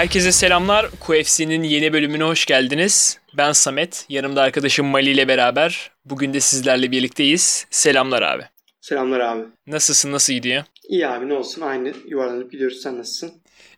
Herkese 0.00 0.32
selamlar. 0.32 0.90
QFC'nin 1.00 1.62
yeni 1.62 1.92
bölümüne 1.92 2.24
hoş 2.24 2.46
geldiniz. 2.46 3.18
Ben 3.36 3.52
Samet, 3.52 4.06
yanımda 4.08 4.42
arkadaşım 4.42 4.86
Mali 4.86 5.10
ile 5.10 5.28
beraber. 5.28 5.90
Bugün 6.04 6.34
de 6.34 6.40
sizlerle 6.40 6.90
birlikteyiz. 6.90 7.66
Selamlar 7.70 8.22
abi. 8.22 8.42
Selamlar 8.80 9.20
abi. 9.20 9.42
Nasılsın, 9.66 10.12
nasıl 10.12 10.32
gidiyor? 10.32 10.64
İyi 10.90 11.08
abi 11.08 11.28
ne 11.28 11.34
olsun 11.34 11.62
aynı 11.62 11.92
yuvarlanıp 12.06 12.52
gidiyoruz 12.52 12.80
sen 12.82 12.98
nasılsın? 12.98 13.32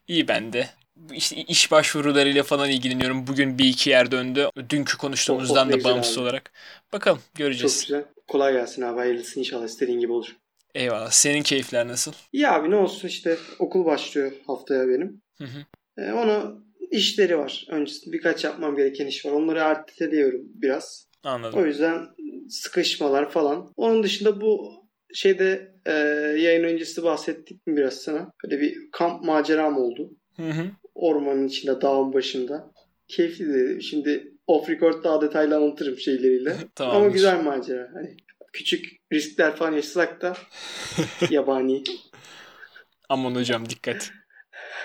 İyi 0.08 0.28
ben 0.28 0.52
de. 0.52 0.68
İşte 1.12 1.36
iş 1.36 1.70
başvurularıyla 1.70 2.42
falan 2.42 2.70
ilgileniyorum. 2.70 3.26
Bugün 3.26 3.58
bir 3.58 3.64
iki 3.64 3.90
yer 3.90 4.10
döndü. 4.10 4.48
Dünkü 4.70 4.98
konuştuğumuzdan 4.98 5.68
Oh, 5.68 5.72
oh, 5.74 5.80
da 5.80 5.84
bağımsız 5.84 6.18
abi. 6.18 6.22
olarak. 6.22 6.52
Bakalım 6.92 7.18
Çok 7.18 7.34
göreceğiz. 7.34 7.80
güzel. 7.80 8.04
Kolay 8.28 8.52
gelsin 8.52 8.82
abi 8.82 8.98
hayırlısı 8.98 9.40
inşallah 9.40 9.64
istediğin 9.66 10.00
gibi 10.00 10.12
olur. 10.12 10.36
Eyvallah. 10.74 11.10
Senin 11.10 11.42
keyifler 11.42 11.88
nasıl? 11.88 12.12
İyi 12.32 12.48
abi 12.48 12.70
ne 12.70 12.76
olsun 12.76 13.08
işte 13.08 13.38
okul 13.58 13.84
başlıyor 13.84 14.32
haftaya 14.46 14.88
benim. 14.88 15.22
Hı 15.38 15.44
hı. 15.44 15.64
Ee, 15.98 16.12
onu 16.12 16.64
işleri 16.90 17.38
var. 17.38 17.66
Öncesinde 17.70 18.12
birkaç 18.16 18.44
yapmam 18.44 18.76
gereken 18.76 19.06
iş 19.06 19.26
var. 19.26 19.30
Onları 19.32 19.58
erteliyorum 19.58 20.40
biraz. 20.54 21.08
Anladım. 21.24 21.60
O 21.60 21.66
yüzden 21.66 22.06
sıkışmalar 22.48 23.30
falan. 23.30 23.72
Onun 23.76 24.02
dışında 24.02 24.40
bu 24.40 24.81
şeyde 25.14 25.74
e, 25.86 25.92
yayın 26.38 26.64
öncesi 26.64 27.02
bahsettik 27.02 27.66
mi 27.66 27.76
biraz 27.76 27.94
sana? 27.94 28.32
Böyle 28.44 28.60
bir 28.60 28.90
kamp 28.92 29.24
maceram 29.24 29.76
oldu. 29.78 30.10
Hı 30.36 30.50
hı. 30.50 30.66
ormanın 30.94 31.46
içinde, 31.46 31.80
dağın 31.80 32.12
başında. 32.12 32.72
Keyifliydi. 33.08 33.82
Şimdi 33.82 34.32
off 34.46 34.70
record 34.70 35.04
daha 35.04 35.20
detaylı 35.20 35.56
anlatırım 35.56 35.98
şeyleriyle. 35.98 36.56
Tamamdır. 36.74 37.00
Ama 37.00 37.08
güzel 37.08 37.42
macera. 37.42 37.90
Hani 37.94 38.16
küçük 38.52 38.86
riskler 39.12 39.56
falan 39.56 39.72
yaşasak 39.72 40.22
da 40.22 40.36
yabani. 41.30 41.84
Aman 43.08 43.34
hocam 43.34 43.68
dikkat. 43.68 44.12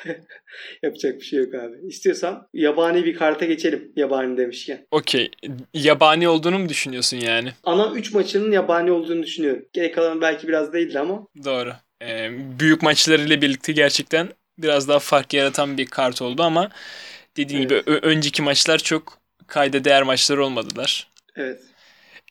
Yapacak 0.84 1.16
bir 1.20 1.26
şey 1.26 1.40
yok 1.40 1.54
abi. 1.56 1.88
İstiyorsan 1.88 2.48
yabani 2.54 3.06
bir 3.06 3.16
karta 3.16 3.46
geçelim 3.46 3.92
yabani 3.96 4.38
demişken. 4.38 4.88
Okey. 4.92 5.32
Yabani 5.74 6.28
olduğunu 6.30 6.60
mu 6.60 6.70
düşünüyorsun 6.70 7.18
yani? 7.18 7.52
Ana 7.64 7.92
3 7.94 8.14
maçının 8.14 8.52
yabani 8.52 8.92
olduğunu 8.92 9.24
düşünüyorum. 9.24 9.66
Gerek 9.74 9.96
kalan 9.96 10.22
belki 10.22 10.48
biraz 10.48 10.74
değildi 10.74 11.00
ama 11.00 11.28
Doğru. 11.44 11.74
Ee, 12.02 12.30
büyük 12.60 12.82
maçlarıyla 12.82 13.42
birlikte 13.42 13.72
gerçekten 13.74 14.30
biraz 14.58 14.88
daha 14.88 15.00
fark 15.00 15.34
yaratan 15.34 15.78
bir 15.78 15.86
kart 15.86 16.22
oldu 16.22 16.44
ama 16.44 16.70
dediğim 17.38 17.72
Evet. 17.72 17.86
gibi 17.86 17.96
önceki 17.98 18.42
maçlar 18.42 18.78
çok 18.78 19.18
kayda 19.48 19.84
değer 19.84 20.04
maçlar 20.04 20.38
olmadılar. 20.38 21.08
evet. 21.36 21.60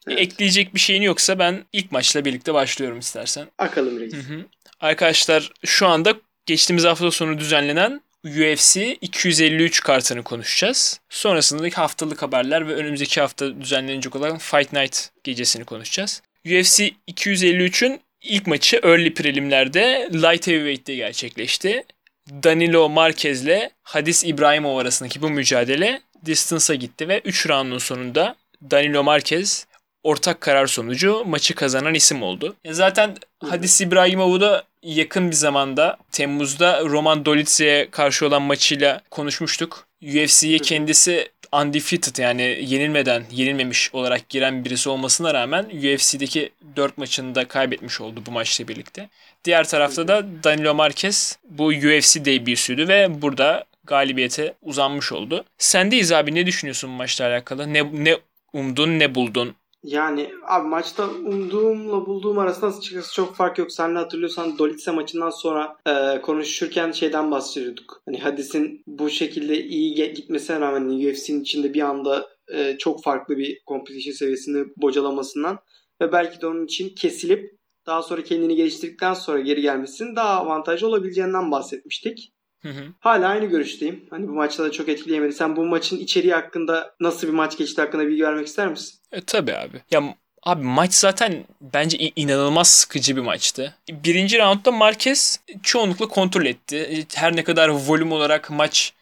Evet. 0.08 0.18
Ekleyecek 0.18 0.74
bir 0.74 0.80
şeyin 0.80 1.02
yoksa 1.02 1.38
ben 1.38 1.64
ilk 1.72 1.92
maçla 1.92 2.24
birlikte 2.24 2.54
başlıyorum 2.54 2.98
istersen. 2.98 3.46
Akalım 3.58 4.00
reis. 4.00 4.12
Hı 4.14 4.16
hı. 4.34 4.44
Arkadaşlar 4.80 5.52
şu 5.64 5.86
anda 5.86 6.14
geçtiğimiz 6.46 6.84
hafta 6.84 7.10
sonu 7.10 7.38
düzenlenen 7.38 8.00
UFC 8.24 8.94
253 9.00 9.80
kartını 9.80 10.22
konuşacağız. 10.22 11.00
Sonrasında 11.10 11.68
haftalık 11.74 12.22
haberler 12.22 12.68
ve 12.68 12.74
önümüzdeki 12.74 13.20
hafta 13.20 13.60
düzenlenecek 13.60 14.16
olan 14.16 14.38
Fight 14.38 14.72
Night 14.72 15.08
gecesini 15.24 15.64
konuşacağız. 15.64 16.22
UFC 16.46 16.90
253'ün 17.08 18.00
ilk 18.22 18.46
maçı 18.46 18.76
early 18.76 19.14
prelimlerde 19.14 20.08
light 20.12 20.46
heavyweight'te 20.46 20.94
gerçekleşti. 20.94 21.84
Danilo 22.30 22.88
Marquez'le 22.88 23.70
Hadis 23.82 24.24
İbrahimov 24.24 24.76
arasındaki 24.76 25.22
bu 25.22 25.30
mücadele 25.30 26.00
distance'a 26.26 26.76
gitti 26.76 27.08
ve 27.08 27.20
3 27.24 27.48
roundun 27.48 27.78
sonunda 27.78 28.36
Danilo 28.70 29.02
Marquez 29.02 29.66
ortak 30.02 30.40
karar 30.40 30.66
sonucu 30.66 31.24
maçı 31.26 31.54
kazanan 31.54 31.94
isim 31.94 32.22
oldu. 32.22 32.56
Ya 32.64 32.74
Zaten. 32.74 33.16
Hadis 33.38 33.80
İbrahimov'u 33.80 34.40
da 34.40 34.64
yakın 34.86 35.30
bir 35.30 35.36
zamanda 35.36 35.96
Temmuz'da 36.12 36.80
Roman 36.84 37.24
Dolidze'ye 37.24 37.90
karşı 37.90 38.26
olan 38.26 38.42
maçıyla 38.42 39.00
konuşmuştuk. 39.10 39.86
UFC'ye 40.02 40.58
kendisi 40.58 41.28
undefeated 41.52 42.16
yani 42.16 42.42
yenilmeden, 42.42 43.24
yenilmemiş 43.30 43.94
olarak 43.94 44.28
giren 44.28 44.64
birisi 44.64 44.88
olmasına 44.88 45.34
rağmen 45.34 45.64
UFC'deki 45.64 46.50
4 46.76 46.98
maçını 46.98 47.34
da 47.34 47.48
kaybetmiş 47.48 48.00
oldu 48.00 48.22
bu 48.26 48.30
maçla 48.30 48.68
birlikte. 48.68 49.08
Diğer 49.44 49.68
tarafta 49.68 50.08
da 50.08 50.26
Danilo 50.44 50.74
Marquez 50.74 51.38
bu 51.50 51.66
UFC 51.66 52.24
debüsüydü 52.24 52.88
ve 52.88 53.22
burada 53.22 53.64
galibiyete 53.84 54.54
uzanmış 54.62 55.12
oldu. 55.12 55.44
Sendeyiz 55.58 56.12
abi 56.12 56.34
ne 56.34 56.46
düşünüyorsun 56.46 56.90
bu 56.90 56.94
maçla 56.94 57.26
alakalı? 57.26 57.72
Ne, 57.72 58.04
ne 58.04 58.16
umdun 58.52 58.98
ne 58.98 59.14
buldun? 59.14 59.54
Yani 59.86 60.30
abi 60.42 60.68
maçta 60.68 61.08
umduğumla 61.08 62.06
bulduğum 62.06 62.38
arasında 62.38 62.66
açıkçası 62.66 63.14
çok 63.14 63.34
fark 63.34 63.58
yok. 63.58 63.72
Sen 63.72 63.94
de 63.94 63.98
hatırlıyorsan 63.98 64.58
Dolitse 64.58 64.90
maçından 64.90 65.30
sonra 65.30 65.76
e, 65.86 66.20
konuşurken 66.20 66.92
şeyden 66.92 67.30
bahsediyorduk. 67.30 68.02
Hani 68.06 68.18
Hadis'in 68.18 68.82
bu 68.86 69.10
şekilde 69.10 69.64
iyi 69.64 69.94
gitmesine 70.14 70.60
rağmen 70.60 70.80
hani 70.80 71.10
UFC'nin 71.10 71.40
içinde 71.40 71.74
bir 71.74 71.80
anda 71.80 72.26
e, 72.52 72.78
çok 72.78 73.02
farklı 73.02 73.36
bir 73.36 73.58
competition 73.68 74.14
seviyesini 74.14 74.66
bocalamasından 74.76 75.58
ve 76.00 76.12
belki 76.12 76.40
de 76.40 76.46
onun 76.46 76.64
için 76.64 76.94
kesilip 76.94 77.50
daha 77.86 78.02
sonra 78.02 78.22
kendini 78.22 78.56
geliştirdikten 78.56 79.14
sonra 79.14 79.40
geri 79.40 79.62
gelmesinin 79.62 80.16
daha 80.16 80.40
avantajlı 80.40 80.88
olabileceğinden 80.88 81.50
bahsetmiştik. 81.50 82.32
Hı 82.62 82.68
hı. 82.68 82.84
Hala 83.00 83.28
aynı 83.28 83.44
görüşteyim. 83.44 84.04
Hani 84.10 84.28
bu 84.28 84.32
maçta 84.32 84.64
da 84.64 84.72
çok 84.72 84.88
etkileyemedi. 84.88 85.32
Sen 85.32 85.56
bu 85.56 85.64
maçın 85.64 85.98
içeriği 85.98 86.34
hakkında 86.34 86.94
nasıl 87.00 87.26
bir 87.28 87.32
maç 87.32 87.58
geçti 87.58 87.80
hakkında 87.80 88.06
bilgi 88.06 88.22
vermek 88.22 88.46
ister 88.46 88.68
misin? 88.68 88.98
E 89.12 89.20
tabi 89.20 89.54
abi. 89.54 89.82
Ya 89.90 90.14
abi 90.42 90.64
maç 90.64 90.94
zaten 90.94 91.44
bence 91.60 91.98
inanılmaz 92.16 92.68
sıkıcı 92.68 93.16
bir 93.16 93.20
maçtı. 93.20 93.74
Birinci 93.90 94.38
roundda 94.38 94.72
Marquez 94.72 95.40
çoğunlukla 95.62 96.08
kontrol 96.08 96.46
etti. 96.46 97.06
Her 97.14 97.36
ne 97.36 97.44
kadar 97.44 97.68
volüm 97.68 98.12
olarak 98.12 98.50
maç 98.50 98.94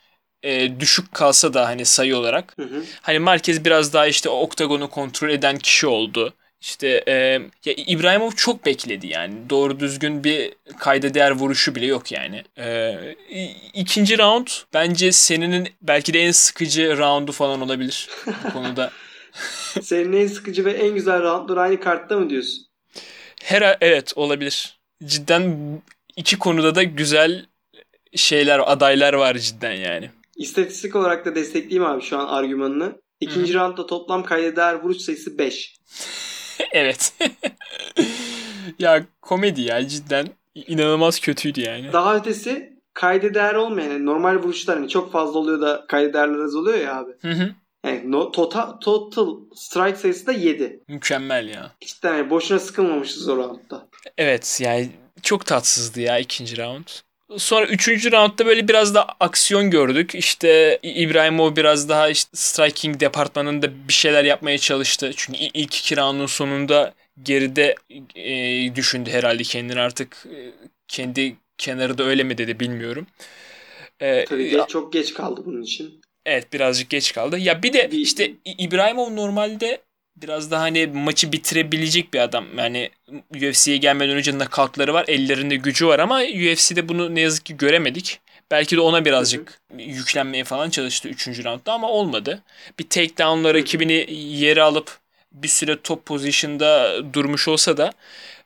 e, 0.43 0.81
düşük 0.81 1.15
kalsa 1.15 1.55
da 1.55 1.67
hani 1.67 1.85
sayı 1.85 2.17
olarak. 2.17 2.55
Hı 2.59 2.63
hı. 2.63 2.83
Hani 3.03 3.19
Marquez 3.19 3.65
biraz 3.65 3.93
daha 3.93 4.07
işte 4.07 4.29
oktagonu 4.29 4.91
kontrol 4.91 5.29
eden 5.29 5.59
kişi 5.59 5.87
oldu. 5.87 6.35
İşte 6.65 7.05
e, 7.09 7.15
ya 7.65 7.75
İbrahimov 7.77 8.31
çok 8.31 8.67
bekledi 8.67 9.07
yani. 9.07 9.51
Doğru 9.51 9.81
düzgün 9.81 10.25
bir 10.25 10.53
kayda 10.79 11.15
değer 11.15 11.31
vuruşu 11.31 11.75
bile 11.75 11.87
yok 11.87 12.13
yani. 12.13 12.45
E, 12.59 12.97
ikinci 13.75 14.19
round 14.19 14.47
bence 14.75 15.13
seninin 15.13 15.69
belki 15.83 16.15
de 16.15 16.21
en 16.21 16.31
sıkıcı 16.31 16.99
roundu 16.99 17.33
falan 17.33 17.61
olabilir 17.61 18.09
bu 18.45 18.53
konuda. 18.53 18.91
Senin 19.83 20.13
en 20.13 20.27
sıkıcı 20.27 20.65
ve 20.65 20.73
en 20.73 20.95
güzel 20.95 21.23
roundlar 21.23 21.57
aynı 21.57 21.81
kartta 21.81 22.19
mı 22.19 22.31
diyorsun? 22.31 22.67
Her 23.43 23.79
evet 23.81 24.13
olabilir. 24.17 24.79
Cidden 25.05 25.57
iki 26.17 26.39
konuda 26.39 26.75
da 26.75 26.83
güzel 26.83 27.47
şeyler, 28.17 28.73
adaylar 28.73 29.15
var 29.15 29.39
cidden 29.39 29.75
yani. 29.75 30.11
İstatistik 30.37 30.97
olarak 30.97 31.25
da 31.25 31.35
destekleyeyim 31.35 31.85
abi 31.85 32.03
şu 32.03 32.19
an 32.19 32.27
argümanını. 32.27 33.05
İkinci 33.21 33.55
roundda 33.55 33.87
toplam 33.87 34.25
kaydeder 34.25 34.75
vuruş 34.75 34.97
sayısı 34.97 35.39
5. 35.39 35.77
evet. 36.73 37.13
ya 38.79 39.05
komedi 39.21 39.63
ya 39.63 39.89
cidden 39.89 40.27
inanılmaz 40.55 41.21
kötüydü 41.21 41.61
yani. 41.61 41.93
Daha 41.93 42.17
ötesi 42.17 42.75
kayda 42.95 43.35
değer 43.35 43.55
olmayan 43.55 43.91
yani 43.91 44.07
normal 44.07 44.37
vuruşlar 44.37 44.77
hani 44.79 44.89
çok 44.89 45.13
fazla 45.13 45.39
oluyor 45.39 45.61
da 45.61 45.85
kayda 45.89 46.13
değerler 46.13 46.45
az 46.45 46.55
oluyor 46.55 46.79
ya 46.79 46.97
abi. 46.97 47.13
Hı 47.21 47.31
hı. 47.31 47.55
Yani 47.87 48.13
no, 48.13 48.31
total, 48.31 48.73
total 48.73 49.37
strike 49.55 49.97
sayısı 49.97 50.27
da 50.27 50.33
7. 50.33 50.81
Mükemmel 50.89 51.49
ya. 51.49 51.73
Cidden 51.81 52.17
yani 52.17 52.31
boşuna 52.31 52.59
sıkılmamışız 52.59 53.29
o 53.29 53.37
roundda. 53.37 53.89
Evet 54.19 54.61
yani 54.63 54.91
çok 55.23 55.47
tatsızdı 55.47 56.01
ya 56.01 56.19
ikinci 56.19 56.59
round. 56.59 56.87
Sonra 57.39 57.67
üçüncü 57.67 58.13
roundda 58.13 58.47
böyle 58.47 58.69
biraz 58.69 58.95
da 58.95 59.07
aksiyon 59.21 59.71
gördük. 59.71 60.15
İşte 60.15 60.79
İbrahimov 60.83 61.57
biraz 61.57 61.89
daha 61.89 62.09
işte 62.09 62.31
striking 62.35 63.01
departmanında 63.01 63.89
bir 63.89 63.93
şeyler 63.93 64.25
yapmaya 64.25 64.59
çalıştı. 64.59 65.11
Çünkü 65.17 65.39
ilk 65.39 65.75
iki 65.77 65.97
roundun 65.97 66.27
sonunda 66.27 66.95
geride 67.23 67.75
e, 68.15 68.75
düşündü 68.75 69.11
herhalde 69.11 69.43
kendini 69.43 69.81
artık 69.81 70.27
e, 70.37 70.53
kendi 70.89 71.37
kenarı 71.59 71.99
da 71.99 72.05
öyle 72.05 72.25
mi 72.25 72.39
dedi 72.39 72.61
bilmiyorum. 72.61 73.07
E, 74.01 74.25
Tabii 74.25 74.51
geç- 74.51 74.69
çok 74.69 74.93
geç 74.93 75.15
kaldı 75.15 75.43
bunun 75.47 75.63
için. 75.63 76.01
Evet 76.27 76.53
birazcık 76.53 76.91
geç 76.91 77.13
kaldı. 77.13 77.39
Ya 77.39 77.63
bir 77.63 77.73
de 77.73 77.89
işte 77.93 78.33
İbrahimov 78.59 79.17
normalde 79.17 79.81
biraz 80.17 80.51
daha 80.51 80.63
hani 80.63 80.87
maçı 80.87 81.33
bitirebilecek 81.33 82.15
bir 82.15 82.19
adam. 82.19 82.59
Yani 82.59 82.91
UFC'ye 83.31 83.77
gelmeden 83.77 84.17
önce 84.17 84.33
knockoutları 84.33 84.95
var. 84.95 85.05
Ellerinde 85.09 85.57
gücü 85.57 85.87
var 85.87 85.99
ama 85.99 86.19
UFC'de 86.19 86.89
bunu 86.89 87.15
ne 87.15 87.21
yazık 87.21 87.47
ki 87.47 87.57
göremedik. 87.57 88.21
Belki 88.51 88.77
de 88.77 88.81
ona 88.81 89.05
birazcık 89.05 89.61
yüklenmeye 89.79 90.45
falan 90.45 90.71
çalıştı 90.71 91.09
3. 91.09 91.45
roundda 91.45 91.73
ama 91.73 91.91
olmadı. 91.91 92.43
Bir 92.79 92.89
takedown'la 92.89 93.55
rakibini 93.55 94.07
yere 94.15 94.63
alıp 94.63 94.99
bir 95.33 95.49
süre 95.49 95.83
top 95.83 96.07
pozisyonda 96.07 97.01
durmuş 97.15 97.49
olsa 97.49 97.77
da 97.77 97.93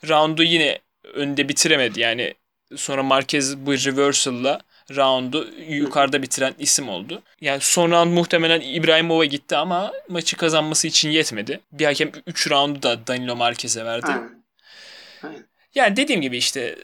roundu 0.09 0.43
yine 0.43 0.79
önde 1.15 1.49
bitiremedi. 1.49 2.01
Yani 2.01 2.35
Sonra 2.77 3.03
Marquez 3.03 3.57
bu 3.57 3.73
reversal'la 3.73 4.61
roundu 4.97 5.49
yukarıda 5.69 6.23
bitiren 6.23 6.55
isim 6.59 6.89
oldu. 6.89 7.23
Yani 7.41 7.61
son 7.61 7.91
round 7.91 8.13
muhtemelen 8.13 8.61
İbrahimova 8.61 9.25
gitti 9.25 9.57
ama 9.57 9.93
maçı 10.09 10.37
kazanması 10.37 10.89
için 10.89 11.11
yetmedi. 11.11 11.61
Bir 11.73 11.85
hakem 11.85 12.11
3 12.27 12.51
roundu 12.51 12.83
da 12.83 13.07
Danilo 13.07 13.37
Marquez'e 13.37 13.85
verdi. 13.85 14.07
Aynen. 14.07 14.45
Aynen. 15.23 15.47
Yani 15.75 15.97
dediğim 15.97 16.21
gibi 16.21 16.37
işte 16.37 16.77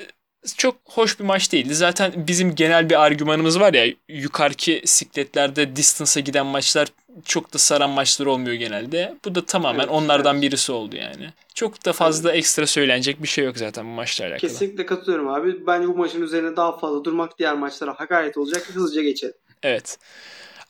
çok 0.56 0.76
hoş 0.84 1.20
bir 1.20 1.24
maç 1.24 1.52
değildi. 1.52 1.74
Zaten 1.74 2.12
bizim 2.16 2.54
genel 2.54 2.90
bir 2.90 3.02
argümanımız 3.04 3.60
var 3.60 3.74
ya 3.74 3.94
yukarıki 4.08 4.82
sikletlerde 4.84 5.76
distance'a 5.76 6.20
giden 6.20 6.46
maçlar 6.46 6.88
çok 7.24 7.54
da 7.54 7.58
saran 7.58 7.90
maçlar 7.90 8.26
olmuyor 8.26 8.54
genelde. 8.54 9.14
Bu 9.24 9.34
da 9.34 9.46
tamamen 9.46 9.80
Evet, 9.80 9.90
onlardan 9.90 10.34
evet. 10.34 10.42
birisi 10.42 10.72
oldu 10.72 10.96
yani. 10.96 11.28
Çok 11.54 11.84
da 11.84 11.92
fazla 11.92 12.32
ekstra 12.32 12.66
söylenecek 12.66 13.22
bir 13.22 13.28
şey 13.28 13.44
yok 13.44 13.58
zaten 13.58 13.84
bu 13.84 13.90
maçla 13.90 14.24
alakalı. 14.24 14.40
Kesinlikle 14.40 14.86
katılıyorum 14.86 15.28
abi. 15.28 15.66
Bence 15.66 15.88
bu 15.88 15.96
maçın 15.96 16.22
üzerine 16.22 16.56
daha 16.56 16.78
fazla 16.78 17.04
durmak 17.04 17.38
diğer 17.38 17.54
maçlara 17.54 17.94
hakaret 18.00 18.36
olacak. 18.36 18.70
Hızlıca 18.74 19.02
geçelim. 19.02 19.34
Evet. 19.62 19.98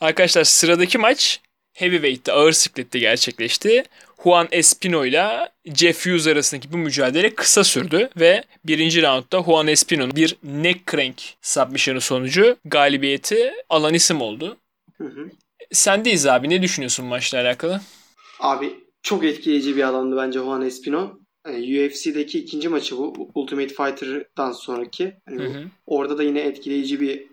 Arkadaşlar 0.01 0.45
sıradaki 0.45 0.99
maç 0.99 1.41
Heavyweight'te 1.73 2.33
ağır 2.33 2.53
siklette 2.53 2.99
gerçekleşti. 2.99 3.85
Juan 4.25 4.49
Espino 4.53 5.05
ile 5.05 5.49
Jeff 5.65 6.07
Hughes 6.07 6.27
arasındaki 6.27 6.73
bu 6.73 6.79
mücadele 6.79 7.35
kısa 7.35 7.65
sürdü 7.65 8.11
ve 8.17 8.45
birinci 8.65 9.03
roundda 9.03 9.43
Juan 9.43 9.67
Espino'nun 9.67 10.17
bir 10.17 10.37
neck 10.43 10.91
crank 10.91 11.23
submission'ı 11.43 12.01
sonucu 12.01 12.57
galibiyeti 12.65 13.53
alan 13.69 13.95
isim 13.95 14.21
oldu. 14.21 14.57
Hı 14.99 15.05
hı. 15.05 15.31
Sendeyiz 15.73 16.27
abi 16.27 16.51
ne 16.51 16.63
düşünüyorsun 16.63 17.07
maçla 17.07 17.41
alakalı? 17.41 17.81
Abi 18.41 18.75
çok 19.03 19.25
etkileyici 19.25 19.77
bir 19.77 19.89
adamdı 19.89 20.17
bence 20.17 20.39
Juan 20.39 20.63
Espino. 20.63 21.19
Yani 21.47 21.87
UFC'deki 21.87 22.39
ikinci 22.39 22.69
maçı 22.69 22.97
bu. 22.97 23.31
Ultimate 23.35 23.75
Fighter'dan 23.75 24.53
sonraki. 24.53 25.15
Hani 25.29 25.43
Hı 25.43 25.49
hı. 25.49 25.65
orada 25.87 26.19
da 26.19 26.23
yine 26.23 26.41
etkileyici 26.41 27.01
bir 27.01 27.27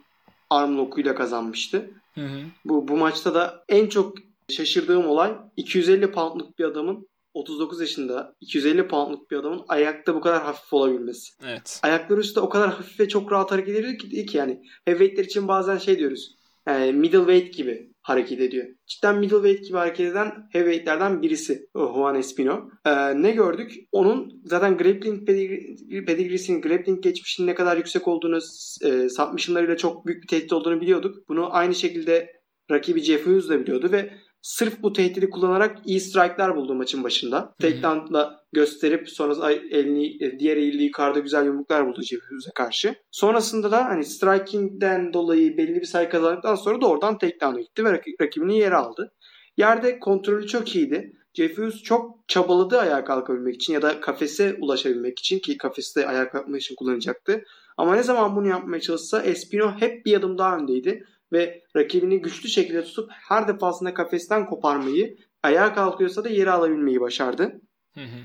arm 0.50 0.78
lock'uyla 0.78 1.16
kazanmıştı. 1.16 1.92
Hı 2.16 2.22
hı. 2.22 2.42
Bu, 2.66 2.88
bu 2.88 2.98
maçta 2.98 3.34
da 3.34 3.64
en 3.70 3.88
çok 3.88 4.18
şaşırdığım 4.51 5.07
olay 5.07 5.36
250 5.57 6.12
poundluk 6.12 6.59
bir 6.59 6.63
adamın 6.63 7.07
39 7.33 7.81
yaşında 7.81 8.36
250 8.42 8.88
poundluk 8.88 9.31
bir 9.31 9.36
adamın 9.36 9.62
ayakta 9.68 10.15
bu 10.15 10.21
kadar 10.21 10.44
hafif 10.44 10.74
olabilmesi. 10.74 11.33
Evet. 11.48 11.80
Ayakları 11.83 12.19
üstte 12.19 12.39
o 12.39 12.50
kadar 12.50 12.69
hafif 12.69 13.00
ve 13.00 13.07
çok 13.07 13.31
rahat 13.31 13.51
hareket 13.51 13.75
ediyor 13.75 13.98
ki, 13.98 14.25
ki 14.25 14.38
yani 14.38 14.62
heavyweightler 14.86 15.24
için 15.24 15.48
bazen 15.48 15.77
şey 15.77 16.00
diyoruz. 16.00 16.36
Yani 16.68 16.94
middleweight 16.94 17.53
gibi 17.53 17.92
hareket 18.01 18.42
ediyor. 18.42 18.68
Cidden 18.88 19.19
middleweight 19.19 19.65
gibi 19.65 19.77
hareket 19.77 20.12
eden 20.12 20.31
heavyweightlerden 20.51 21.21
birisi 21.21 21.69
Juan 21.75 22.15
Espino. 22.15 22.69
Ee, 22.86 23.21
ne 23.21 23.31
gördük? 23.31 23.71
Onun 23.92 24.42
zaten 24.45 24.77
grappling 24.77 25.30
pedigri- 25.30 26.06
pedigreesinin, 26.06 26.62
grappling 26.62 27.03
geçmişinin 27.03 27.48
ne 27.48 27.56
kadar 27.56 27.77
yüksek 27.77 28.07
olduğunu, 28.07 28.39
e, 28.86 29.09
submissionlarıyla 29.09 29.77
çok 29.77 30.06
büyük 30.06 30.24
bir 30.24 30.27
tehdit 30.27 30.53
olduğunu 30.53 30.81
biliyorduk. 30.81 31.30
Bunu 31.30 31.56
aynı 31.56 31.75
şekilde 31.75 32.42
rakibi 32.71 33.01
Jeff 33.01 33.25
Hughes 33.25 33.50
de 33.50 33.62
biliyordu 33.62 33.92
ve 33.92 34.13
sırf 34.42 34.84
bu 34.84 34.94
tehdidi 34.94 35.30
kullanarak 35.30 35.78
iyi 35.86 36.00
strike'lar 36.00 36.56
buldu 36.56 36.76
maçın 36.76 37.04
başında. 37.04 37.54
Takedown'la 37.62 38.42
gösterip 38.54 39.10
sonra 39.10 39.52
elini 39.52 40.24
e, 40.24 40.40
diğer 40.40 40.58
eliyle 40.58 40.84
yukarıda 40.84 41.20
güzel 41.20 41.46
yumruklar 41.46 41.88
buldu 41.88 42.02
Jeff 42.02 42.22
Hughes'e 42.22 42.52
karşı. 42.56 42.96
Sonrasında 43.12 43.72
da 43.72 43.86
hani 43.86 44.06
striking'den 44.06 45.14
dolayı 45.14 45.58
belli 45.58 45.76
bir 45.76 45.86
sayı 45.86 46.10
kazandıktan 46.10 46.56
sonra 46.56 46.82
da 46.82 46.88
oradan 46.88 47.18
takedown'a 47.18 47.62
gitti 47.62 47.86
ve 47.86 47.90
rak- 47.90 48.22
rakibini 48.22 48.58
yere 48.58 48.76
aldı. 48.76 49.14
Yerde 49.58 50.00
kontrolü 50.00 50.48
çok 50.48 50.76
iyiydi. 50.76 51.14
Jeff 51.34 51.58
Hughes 51.58 51.84
çok 51.84 52.28
çabaladı 52.28 52.80
ayağa 52.80 53.06
kalkabilmek 53.06 53.56
için 53.56 53.74
ya 53.74 53.82
da 53.82 54.00
kafese 54.00 54.58
ulaşabilmek 54.62 55.20
için 55.20 55.40
ki 55.40 55.58
kafeste 55.58 56.08
ayağa 56.08 56.30
kalkmak 56.30 56.62
için 56.62 56.76
kullanacaktı. 56.76 57.44
Ama 57.78 57.96
ne 57.96 58.04
zaman 58.04 58.36
bunu 58.36 58.48
yapmaya 58.48 58.82
çalışsa 58.82 59.22
Espino 59.22 59.72
hep 59.80 60.06
bir 60.06 60.18
adım 60.18 60.38
daha 60.38 60.58
öndeydi 60.58 61.06
ve 61.33 61.63
rakibini 61.75 62.22
güçlü 62.22 62.50
şekilde 62.50 62.83
tutup 62.83 63.12
her 63.12 63.48
defasında 63.48 63.94
kafesten 63.94 64.45
koparmayı, 64.45 65.18
ayağa 65.44 65.74
kalkıyorsa 65.74 66.24
da 66.24 66.30
yere 66.30 66.51
alabilmeyi 66.51 67.01
başardı. 67.01 67.62
Hı 67.94 68.01
hı. 68.01 68.19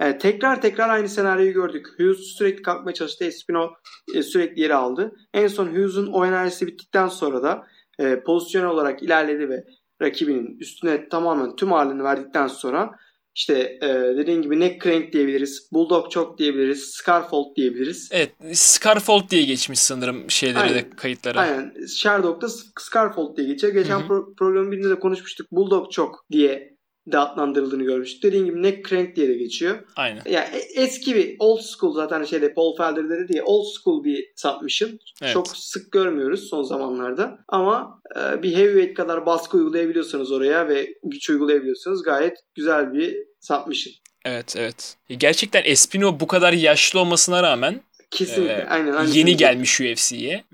Yani 0.00 0.18
tekrar 0.18 0.62
tekrar 0.62 0.88
aynı 0.88 1.08
senaryoyu 1.08 1.52
gördük. 1.52 1.86
Hughes 1.98 2.18
sürekli 2.18 2.62
kalkmaya 2.62 2.94
çalıştı. 2.94 3.24
Espino 3.24 3.72
e, 4.14 4.22
sürekli 4.22 4.60
yere 4.60 4.74
aldı. 4.74 5.12
En 5.34 5.46
son 5.46 5.66
Hughes'un 5.66 6.12
o 6.12 6.26
enerjisi 6.26 6.66
bittikten 6.66 7.08
sonra 7.08 7.42
da 7.42 7.66
e, 7.98 8.22
pozisyon 8.22 8.64
olarak 8.64 9.02
ilerledi 9.02 9.48
ve 9.48 9.64
rakibinin 10.02 10.58
üstüne 10.58 11.08
tamamen 11.08 11.56
tüm 11.56 11.72
ağırlığını 11.72 12.04
verdikten 12.04 12.46
sonra 12.46 12.90
işte 13.38 13.78
e, 13.82 13.88
dediğin 14.16 14.42
gibi 14.42 14.60
neck 14.60 14.82
crank 14.84 15.12
diyebiliriz. 15.12 15.68
Bulldog 15.72 16.10
choke 16.10 16.38
diyebiliriz. 16.38 16.84
Scarfold 16.84 17.56
diyebiliriz. 17.56 18.08
Evet 18.12 18.30
Scarfold 18.52 19.30
diye 19.30 19.42
geçmiş 19.42 19.78
sanırım 19.78 20.30
şeyleri 20.30 20.74
de 20.74 20.90
kayıtlara. 20.96 21.40
Aynen. 21.40 21.74
Sherdog'da 21.96 22.48
Scarfold 22.80 23.36
diye 23.36 23.46
geçiyor. 23.46 23.72
Geçen 23.72 23.98
Hı 24.00 24.04
hı. 24.04 24.08
pro- 24.08 24.34
programın 24.36 24.72
birinde 24.72 24.90
de 24.90 24.98
konuşmuştuk. 24.98 25.52
Bulldog 25.52 25.90
choke 25.90 26.16
diye 26.32 26.78
de 27.12 27.18
adlandırıldığını 27.18 27.82
görmüştük. 27.82 28.22
Dediğin 28.22 28.44
gibi 28.44 28.62
neck 28.62 28.88
crank 28.88 29.16
diye 29.16 29.28
de 29.28 29.34
geçiyor. 29.34 29.78
Aynen. 29.96 30.22
Yani 30.26 30.48
e- 30.56 30.82
eski 30.82 31.14
bir 31.14 31.36
old 31.38 31.60
school 31.60 31.94
zaten 31.94 32.24
şeyde 32.24 32.54
Paul 32.54 32.76
Felder 32.76 33.10
dedi 33.10 33.28
diye 33.28 33.42
old 33.42 33.64
school 33.64 34.04
bir 34.04 34.32
submission. 34.36 34.90
Evet. 35.22 35.32
Çok 35.32 35.48
sık 35.48 35.92
görmüyoruz 35.92 36.48
son 36.50 36.62
zamanlarda. 36.62 37.38
Ama 37.48 38.00
e, 38.16 38.42
bir 38.42 38.56
heavyweight 38.56 38.94
kadar 38.94 39.26
baskı 39.26 39.56
uygulayabiliyorsanız 39.56 40.32
oraya 40.32 40.68
ve 40.68 40.94
güç 41.04 41.30
uygulayabiliyorsanız 41.30 42.02
gayet 42.02 42.36
güzel 42.54 42.92
bir 42.92 43.27
submission. 43.40 43.94
Evet 44.24 44.54
evet. 44.56 44.96
Gerçekten 45.08 45.62
Espino 45.64 46.20
bu 46.20 46.26
kadar 46.26 46.52
yaşlı 46.52 47.00
olmasına 47.00 47.42
rağmen 47.42 47.82
Kesinlikle. 48.10 48.52
Ee, 48.52 48.64
aynen, 48.64 48.92
aynen. 48.92 49.12
yeni 49.12 49.36
gelmiş 49.36 49.80
UFC'ye 49.80 50.44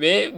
ve 0.00 0.32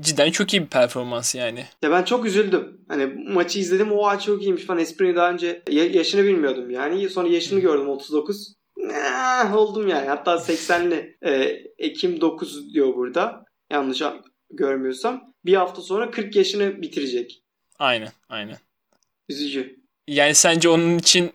cidden 0.00 0.30
çok 0.30 0.54
iyi 0.54 0.62
bir 0.62 0.66
performans 0.66 1.34
yani. 1.34 1.64
Ya 1.82 1.90
ben 1.90 2.02
çok 2.02 2.24
üzüldüm. 2.26 2.80
Hani 2.88 3.06
maçı 3.06 3.58
izledim. 3.58 3.92
Oha 3.92 4.18
çok 4.20 4.42
iyiymiş 4.42 4.64
falan. 4.64 4.80
Espino'yu 4.80 5.16
daha 5.16 5.30
önce 5.30 5.62
ya- 5.70 5.86
yaşını 5.90 6.24
bilmiyordum 6.24 6.70
yani. 6.70 7.08
Sonra 7.10 7.28
yaşını 7.28 7.60
gördüm 7.60 7.88
39. 7.88 8.54
Eh, 8.90 9.54
oldum 9.54 9.88
yani. 9.88 10.08
Hatta 10.08 10.34
80'li 10.34 11.16
e, 11.26 11.32
Ekim 11.78 12.20
9 12.20 12.74
diyor 12.74 12.94
burada. 12.94 13.44
Yanlış 13.72 14.02
görmüyorsam. 14.50 15.34
Bir 15.44 15.54
hafta 15.54 15.82
sonra 15.82 16.10
40 16.10 16.36
yaşını 16.36 16.82
bitirecek. 16.82 17.42
Aynen 17.78 18.12
aynen. 18.28 18.56
Üzücü. 19.28 19.80
Yani 20.08 20.34
sence 20.34 20.68
onun 20.68 20.98
için 20.98 21.32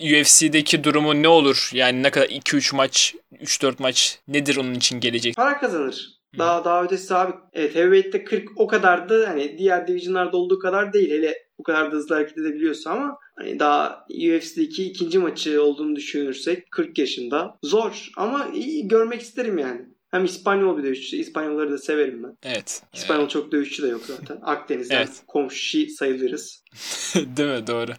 UFC'deki 0.00 0.84
durumu 0.84 1.22
ne 1.22 1.28
olur? 1.28 1.70
Yani 1.72 2.02
ne 2.02 2.10
kadar 2.10 2.26
2-3 2.26 2.76
maç, 2.76 3.14
3-4 3.32 3.74
maç 3.78 4.18
nedir 4.28 4.56
onun 4.56 4.74
için 4.74 5.00
gelecek? 5.00 5.36
Para 5.36 5.58
kazanır. 5.60 6.08
Daha 6.38 6.64
daha 6.64 6.84
ötesi 6.84 7.14
abi. 7.14 7.32
Evet 7.52 7.74
heavyweight'te 7.74 8.24
40 8.24 8.48
o 8.56 8.66
kadar 8.66 9.08
da 9.08 9.28
hani 9.28 9.58
diğer 9.58 9.88
divisionlarda 9.88 10.36
olduğu 10.36 10.58
kadar 10.58 10.92
değil. 10.92 11.10
Hele 11.10 11.34
bu 11.58 11.62
kadar 11.62 11.92
da 11.92 11.96
hızlı 11.96 12.14
hareket 12.14 12.38
edebiliyorsa 12.38 12.90
ama 12.90 13.18
hani 13.38 13.58
daha 13.58 14.06
UFC'deki 14.10 14.84
ikinci 14.84 15.18
maçı 15.18 15.62
olduğunu 15.62 15.96
düşünürsek 15.96 16.70
40 16.70 16.98
yaşında 16.98 17.58
zor 17.62 18.10
ama 18.16 18.48
iyi 18.54 18.88
görmek 18.88 19.20
isterim 19.20 19.58
yani. 19.58 19.80
Hem 20.10 20.24
İspanyol 20.24 20.78
bir 20.78 20.82
dövüşçü. 20.82 21.16
İspanyolları 21.16 21.70
da 21.70 21.78
severim 21.78 22.22
ben. 22.22 22.36
Evet. 22.42 22.82
İspanyol 22.94 23.28
çok 23.28 23.52
dövüşçü 23.52 23.82
de 23.82 23.88
yok 23.88 24.02
zaten. 24.06 24.38
Akdeniz'den 24.42 24.96
Evet. 24.96 25.22
komşu 25.26 25.86
sayılırız. 25.98 26.64
Değil 27.14 27.60
mi? 27.60 27.66
Doğru. 27.66 27.92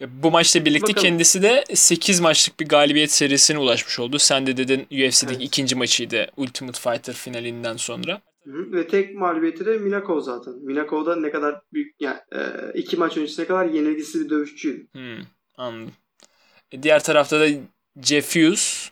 E, 0.00 0.22
Bu 0.22 0.30
maçla 0.30 0.64
birlikte 0.64 0.88
Bakalım. 0.88 1.02
kendisi 1.08 1.42
de 1.42 1.64
8 1.74 2.20
maçlık 2.20 2.60
bir 2.60 2.68
galibiyet 2.68 3.10
serisine 3.12 3.58
ulaşmış 3.58 3.98
oldu. 3.98 4.18
Sen 4.18 4.46
de 4.46 4.56
dedin 4.56 4.80
UFC'deki 4.80 5.26
Evet. 5.34 5.42
ikinci 5.42 5.74
maçıydı 5.76 6.26
Ultimate 6.36 6.80
Fighter 6.80 7.14
finalinden 7.14 7.76
sonra. 7.76 8.20
Ve 8.46 8.88
tek 8.88 9.14
mağlubiyeti 9.14 9.66
de 9.66 9.78
Minakov 9.78 10.20
zaten. 10.20 10.54
Minakov 10.62 11.06
da 11.06 11.16
ne 11.16 11.30
kadar 11.30 11.60
büyük 11.72 11.94
yani 12.00 12.18
e, 12.32 12.38
iki 12.74 12.96
maç 12.96 13.16
öncesine 13.16 13.46
kadar 13.46 13.64
yenilgisiz 13.66 14.24
bir 14.24 14.30
dövüşçüydü. 14.30 14.86
Hmm, 14.92 15.18
anladım. 15.56 15.92
E, 16.72 16.82
Diğer 16.82 17.02
tarafta 17.04 17.40
da 17.40 17.46
Jeff 18.02 18.36
Hughes 18.36 18.90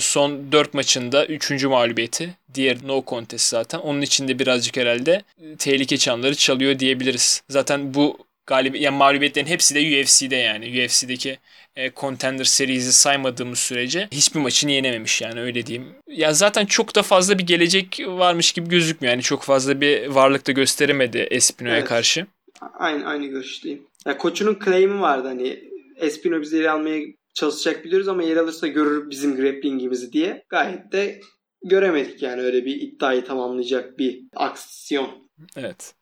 son 0.00 0.52
4 0.52 0.74
maçında 0.74 1.26
3. 1.26 1.64
mağlubiyeti. 1.64 2.34
Diğer 2.54 2.78
no 2.86 3.04
contest 3.06 3.48
zaten. 3.48 3.78
Onun 3.78 4.02
içinde 4.02 4.38
birazcık 4.38 4.76
herhalde 4.76 5.22
tehlike 5.58 5.96
çanları 5.96 6.34
çalıyor 6.34 6.78
diyebiliriz. 6.78 7.42
Zaten 7.48 7.94
bu 7.94 8.18
galibi 8.46 8.82
yani 8.82 8.96
mağlubiyetlerin 8.96 9.46
hepsi 9.46 9.74
de 9.74 10.02
UFC'de 10.02 10.36
yani. 10.36 10.84
UFC'deki 10.84 11.38
e, 11.76 11.92
Contender 11.92 12.44
Series'i 12.44 12.92
saymadığımız 12.92 13.58
sürece 13.58 14.08
hiçbir 14.12 14.40
maçını 14.40 14.70
yenememiş 14.70 15.22
yani 15.22 15.40
öyle 15.40 15.66
diyeyim. 15.66 15.88
Ya 16.08 16.34
zaten 16.34 16.66
çok 16.66 16.94
da 16.94 17.02
fazla 17.02 17.38
bir 17.38 17.46
gelecek 17.46 18.00
varmış 18.06 18.52
gibi 18.52 18.68
gözükmüyor. 18.68 19.12
Yani 19.12 19.22
çok 19.22 19.42
fazla 19.42 19.80
bir 19.80 20.06
varlık 20.06 20.46
da 20.46 20.52
gösteremedi 20.52 21.18
Espino'ya 21.18 21.76
Evet. 21.76 21.88
karşı. 21.88 22.26
Aynı 22.78 23.06
aynı 23.06 23.26
görüşteyim. 23.26 23.82
Ya 24.06 24.18
koçunun 24.18 24.58
claim'i 24.64 25.00
vardı 25.00 25.28
hani 25.28 25.60
Espino 25.96 26.40
bizi 26.40 26.56
yere 26.56 26.70
almaya 26.70 27.02
çalışacak 27.34 27.84
biliyoruz 27.84 28.08
ama 28.08 28.22
yer 28.22 28.36
alırsa 28.36 28.66
görür 28.66 29.10
bizim 29.10 29.36
grapplingimizi 29.36 30.12
diye. 30.12 30.44
Gayet 30.48 30.92
de 30.92 31.20
göremedik 31.64 32.22
yani 32.22 32.42
öyle 32.42 32.64
bir 32.64 32.80
iddiayı 32.80 33.24
tamamlayacak 33.24 33.98
bir 33.98 34.20
aksiyon. 34.36 35.08
Evet. 35.56 35.94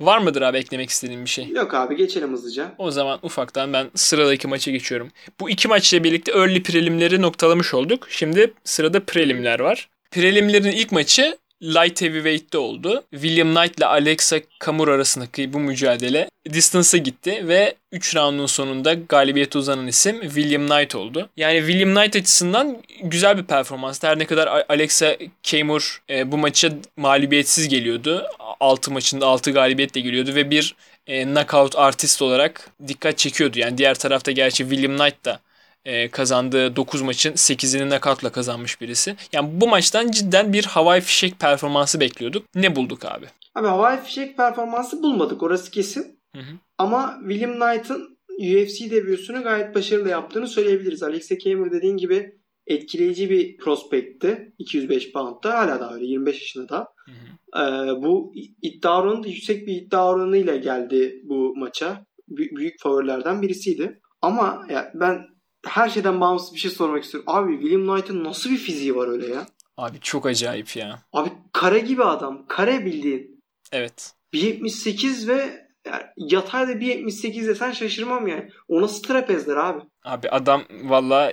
Var 0.00 0.18
mıdır 0.18 0.42
abi 0.42 0.58
eklemek 0.58 0.90
istediğin 0.90 1.24
bir 1.24 1.30
şey? 1.30 1.48
Yok 1.48 1.74
abi 1.74 1.96
geçelim 1.96 2.32
hızlıca. 2.32 2.74
O 2.78 2.90
zaman 2.90 3.18
ufaktan 3.22 3.72
ben 3.72 3.90
sıradaki 3.94 4.48
maça 4.48 4.70
geçiyorum. 4.70 5.10
Bu 5.40 5.50
iki 5.50 5.68
maçla 5.68 6.04
birlikte 6.04 6.32
early 6.32 6.62
prelimleri 6.62 7.22
noktalamış 7.22 7.74
olduk. 7.74 8.06
Şimdi 8.10 8.54
sırada 8.64 9.04
prelimler 9.04 9.60
var. 9.60 9.88
Prelimlerin 10.10 10.72
ilk 10.72 10.92
maçı 10.92 11.38
light 11.64 12.02
heavyweight'te 12.02 12.58
oldu. 12.58 13.04
William 13.10 13.54
Knight 13.54 13.78
ile 13.78 13.86
Alexa 13.86 14.40
Kamur 14.58 14.88
arasındaki 14.88 15.52
bu 15.52 15.58
mücadele 15.58 16.28
distance'a 16.52 16.98
gitti 16.98 17.48
ve 17.48 17.74
3 17.92 18.16
roundun 18.16 18.46
sonunda 18.46 18.94
galibiyete 18.94 19.58
uzanan 19.58 19.86
isim 19.86 20.20
William 20.20 20.66
Knight 20.66 20.94
oldu. 20.94 21.28
Yani 21.36 21.58
William 21.58 21.94
Knight 21.94 22.16
açısından 22.16 22.76
güzel 23.02 23.38
bir 23.38 23.44
performans. 23.44 24.02
Her 24.02 24.18
ne 24.18 24.26
kadar 24.26 24.64
Alexa 24.68 25.16
Kamur 25.50 26.02
e, 26.10 26.32
bu 26.32 26.38
maça 26.38 26.70
mağlubiyetsiz 26.96 27.68
geliyordu. 27.68 28.26
6 28.60 28.90
maçında 28.90 29.26
6 29.26 29.50
galibiyetle 29.50 30.00
geliyordu 30.00 30.34
ve 30.34 30.50
bir 30.50 30.74
e, 31.06 31.24
knockout 31.24 31.76
artist 31.76 32.22
olarak 32.22 32.70
dikkat 32.88 33.18
çekiyordu. 33.18 33.58
Yani 33.58 33.78
diğer 33.78 33.94
tarafta 33.94 34.32
gerçi 34.32 34.68
William 34.68 34.96
Knight 34.96 35.24
da 35.24 35.40
e, 35.84 36.08
kazandığı 36.10 36.76
9 36.76 37.02
maçın 37.02 37.32
8'ini 37.32 37.90
nakavtla 37.90 38.32
kazanmış 38.32 38.80
birisi. 38.80 39.16
Yani 39.32 39.48
bu 39.52 39.68
maçtan 39.68 40.10
cidden 40.10 40.52
bir 40.52 40.64
havai 40.64 41.00
fişek 41.00 41.40
performansı 41.40 42.00
bekliyorduk. 42.00 42.46
Ne 42.54 42.76
bulduk 42.76 43.04
abi? 43.04 43.26
Abi 43.54 43.66
havai 43.66 44.02
fişek 44.02 44.36
performansı 44.36 45.02
bulmadık 45.02 45.42
orası 45.42 45.70
kesin. 45.70 46.20
Hı 46.36 46.40
hı. 46.42 46.52
Ama 46.78 47.18
William 47.28 47.52
Knight'ın 47.52 48.18
UFC 48.38 48.90
debüsünü 48.90 49.42
gayet 49.42 49.74
başarılı 49.74 50.08
yaptığını 50.08 50.48
söyleyebiliriz. 50.48 51.02
Alexa 51.02 51.38
Kamer 51.38 51.72
dediğin 51.72 51.96
gibi 51.96 52.32
etkileyici 52.66 53.30
bir 53.30 53.56
prospekti. 53.56 54.52
205 54.58 55.12
pound'da 55.12 55.58
hala 55.58 55.80
da 55.80 55.94
öyle 55.94 56.06
25 56.06 56.40
yaşında 56.40 56.68
da. 56.68 56.88
Hı 57.06 57.12
hı. 57.12 57.34
Ee, 57.62 58.02
bu 58.02 58.32
iddia 58.62 59.02
oranı 59.02 59.28
yüksek 59.28 59.66
bir 59.66 59.72
iddia 59.72 60.10
oranıyla 60.10 60.56
geldi 60.56 61.20
bu 61.24 61.56
maça. 61.56 62.06
B- 62.28 62.56
büyük 62.56 62.80
favorilerden 62.80 63.42
birisiydi. 63.42 64.00
Ama 64.22 64.66
ya 64.70 64.92
ben 64.94 65.33
her 65.66 65.88
şeyden 65.88 66.20
bağımsız 66.20 66.54
bir 66.54 66.58
şey 66.58 66.70
sormak 66.70 67.04
istiyorum. 67.04 67.32
Abi 67.34 67.60
William 67.60 67.86
Knight'ın 67.86 68.24
nasıl 68.24 68.50
bir 68.50 68.56
fiziği 68.56 68.96
var 68.96 69.08
öyle 69.08 69.34
ya? 69.34 69.46
Abi 69.76 70.00
çok 70.00 70.26
acayip 70.26 70.76
ya. 70.76 70.98
Abi 71.12 71.32
kare 71.52 71.78
gibi 71.78 72.04
adam. 72.04 72.46
Kare 72.48 72.84
bildiğin. 72.84 73.40
Evet. 73.72 74.14
1.78 74.34 75.28
ve 75.28 75.68
yani 75.86 76.02
yatayda 76.16 76.72
1.78 76.72 77.48
desen 77.48 77.72
şaşırmam 77.72 78.26
yani. 78.26 78.50
O 78.68 78.82
nasıl 78.82 79.02
trapezler 79.02 79.56
abi? 79.56 79.80
Abi 80.04 80.28
adam 80.28 80.62
valla 80.82 81.32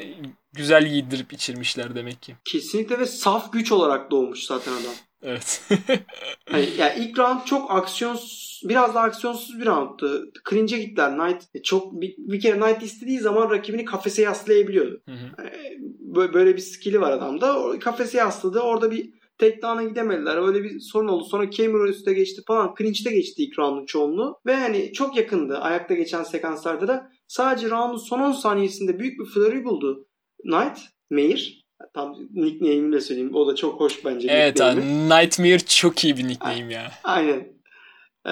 güzel 0.53 0.87
giydirip 0.87 1.33
içirmişler 1.33 1.95
demek 1.95 2.21
ki. 2.21 2.35
Kesinlikle 2.45 2.99
ve 2.99 3.05
saf 3.05 3.53
güç 3.53 3.71
olarak 3.71 4.11
doğmuş 4.11 4.43
zaten 4.45 4.71
adam. 4.71 4.93
Evet. 5.23 5.61
yani, 6.51 6.69
yani 6.77 6.99
ilk 6.99 7.19
round 7.19 7.45
çok 7.45 7.71
aksiyonsuz, 7.71 8.50
biraz 8.63 8.95
daha 8.95 9.03
aksiyonsuz 9.03 9.59
bir 9.59 9.65
roundtu. 9.65 10.31
Cringe'e 10.49 10.79
gittiler. 10.79 11.17
Knight 11.17 11.43
e, 11.53 11.61
çok 11.61 12.01
bir, 12.01 12.15
bir 12.17 12.39
kere 12.39 12.59
Knight 12.59 12.83
istediği 12.83 13.19
zaman 13.19 13.49
rakibini 13.49 13.85
kafese 13.85 14.21
yaslayabiliyordu. 14.21 15.01
Hı 15.05 15.11
hı. 15.11 15.43
Yani, 15.43 16.33
böyle 16.33 16.55
bir 16.55 16.61
skill'i 16.61 17.01
var 17.01 17.11
adamda. 17.11 17.79
Kafese 17.79 18.17
yasladı. 18.17 18.59
Orada 18.59 18.91
bir 18.91 19.09
takedown'a 19.37 19.83
gidemediler. 19.83 20.47
Öyle 20.47 20.63
bir 20.63 20.79
sorun 20.79 21.07
oldu. 21.07 21.23
Sonra 21.23 21.51
Cameron 21.51 21.87
üstte 21.87 22.13
geçti 22.13 22.41
falan. 22.47 22.75
Clinch'te 22.77 23.11
geçti 23.11 23.43
ilk 23.43 23.59
roundun 23.59 23.85
çoğunluğu. 23.85 24.39
Ve 24.45 24.55
hani 24.55 24.93
çok 24.93 25.17
yakındı. 25.17 25.57
Ayakta 25.57 25.93
geçen 25.93 26.23
sekanslarda 26.23 26.87
da. 26.87 27.11
Sadece 27.27 27.69
roundun 27.69 27.97
son 27.97 28.19
10 28.19 28.31
saniyesinde 28.31 28.99
büyük 28.99 29.19
bir 29.19 29.25
flurry 29.25 29.63
buldu. 29.63 30.07
Knight, 30.43 30.79
Meir 31.09 31.61
Tam 31.93 32.15
nickname'ini 32.33 32.93
de 32.93 33.01
söyleyeyim. 33.01 33.35
O 33.35 33.47
da 33.47 33.55
çok 33.55 33.79
hoş 33.79 34.05
bence. 34.05 34.27
Evet 34.31 34.61
abi. 34.61 34.81
Nightmare 34.81 35.59
çok 35.59 36.03
iyi 36.03 36.17
bir 36.17 36.27
nickname 36.27 36.73
ya. 36.73 36.91
Aynen. 37.03 37.47
Ee, 38.25 38.31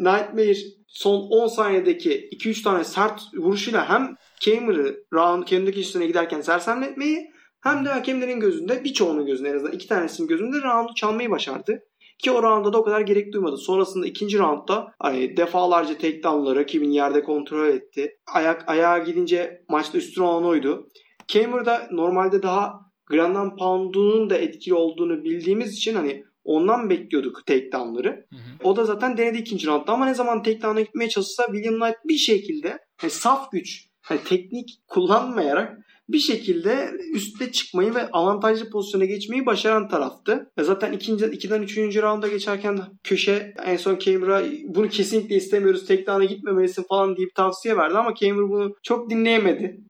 Nightmare 0.00 0.56
son 0.86 1.20
10 1.30 1.46
saniyedeki 1.46 2.28
2-3 2.32 2.62
tane 2.62 2.84
sert 2.84 3.22
vuruşuyla 3.36 3.88
hem 3.88 4.16
Kamer'ı 4.44 5.04
round 5.12 5.44
kendindeki 5.44 5.80
üstüne 5.80 6.06
giderken 6.06 6.40
sersemletmeyi 6.40 7.30
hem 7.60 7.84
de 7.84 7.88
hakemlerin 7.88 8.40
gözünde 8.40 8.84
birçoğunun 8.84 9.26
gözünde 9.26 9.48
en 9.48 9.54
azından 9.54 9.72
iki 9.72 9.88
tanesinin 9.88 10.28
gözünde 10.28 10.56
roundu 10.56 10.94
çalmayı 10.94 11.30
başardı. 11.30 11.82
Ki 12.18 12.30
o 12.30 12.42
roundda 12.42 12.72
da 12.72 12.78
o 12.78 12.84
kadar 12.84 13.00
gerek 13.00 13.32
duymadı. 13.32 13.56
Sonrasında 13.56 14.06
ikinci 14.06 14.38
roundda 14.38 14.92
hani 14.98 15.36
defalarca 15.36 15.94
takedown'la 15.94 16.56
rakibin 16.56 16.90
yerde 16.90 17.22
kontrol 17.22 17.68
etti. 17.68 18.18
Ayak 18.34 18.68
ayağa 18.68 18.98
gidince 18.98 19.64
maçta 19.68 19.98
üstün 19.98 20.22
olan 20.22 20.44
oydu. 20.44 20.88
Kamer'da 21.32 21.88
normalde 21.90 22.42
daha 22.42 22.80
Grand 23.06 23.58
Pound'unun 23.58 24.30
da 24.30 24.36
etkili 24.36 24.74
olduğunu 24.74 25.24
bildiğimiz 25.24 25.72
için 25.72 25.94
hani 25.94 26.24
ondan 26.44 26.90
bekliyorduk 26.90 27.46
takedown'ları. 27.46 28.26
O 28.64 28.76
da 28.76 28.84
zaten 28.84 29.16
denedi 29.16 29.38
ikinci 29.38 29.66
roundda 29.66 29.92
ama 29.92 30.06
ne 30.06 30.14
zaman 30.14 30.42
takedown'a 30.42 30.80
gitmeye 30.80 31.08
çalışsa 31.08 31.44
William 31.46 31.80
Knight 31.80 31.98
bir 32.08 32.16
şekilde 32.16 32.78
hani 32.96 33.10
saf 33.10 33.52
güç, 33.52 33.86
hani 34.02 34.20
teknik 34.24 34.68
kullanmayarak 34.88 35.78
bir 36.08 36.18
şekilde 36.18 36.90
üstte 37.14 37.52
çıkmayı 37.52 37.94
ve 37.94 38.10
avantajlı 38.10 38.70
pozisyona 38.70 39.04
geçmeyi 39.04 39.46
başaran 39.46 39.88
taraftı. 39.88 40.50
Ve 40.58 40.64
zaten 40.64 40.92
ikinci, 40.92 41.26
ikiden 41.26 41.62
üçüncü 41.62 42.02
rounda 42.02 42.28
geçerken 42.28 42.78
köşe 43.04 43.54
en 43.64 43.76
son 43.76 43.96
Kamer'a 43.96 44.42
bunu 44.64 44.88
kesinlikle 44.88 45.36
istemiyoruz 45.36 45.86
takedown'a 45.86 46.24
gitmemelisin 46.24 46.84
falan 46.88 47.16
deyip 47.16 47.34
tavsiye 47.34 47.76
verdi 47.76 47.98
ama 47.98 48.14
Kamer 48.14 48.48
bunu 48.48 48.74
çok 48.82 49.10
dinleyemedi 49.10 49.80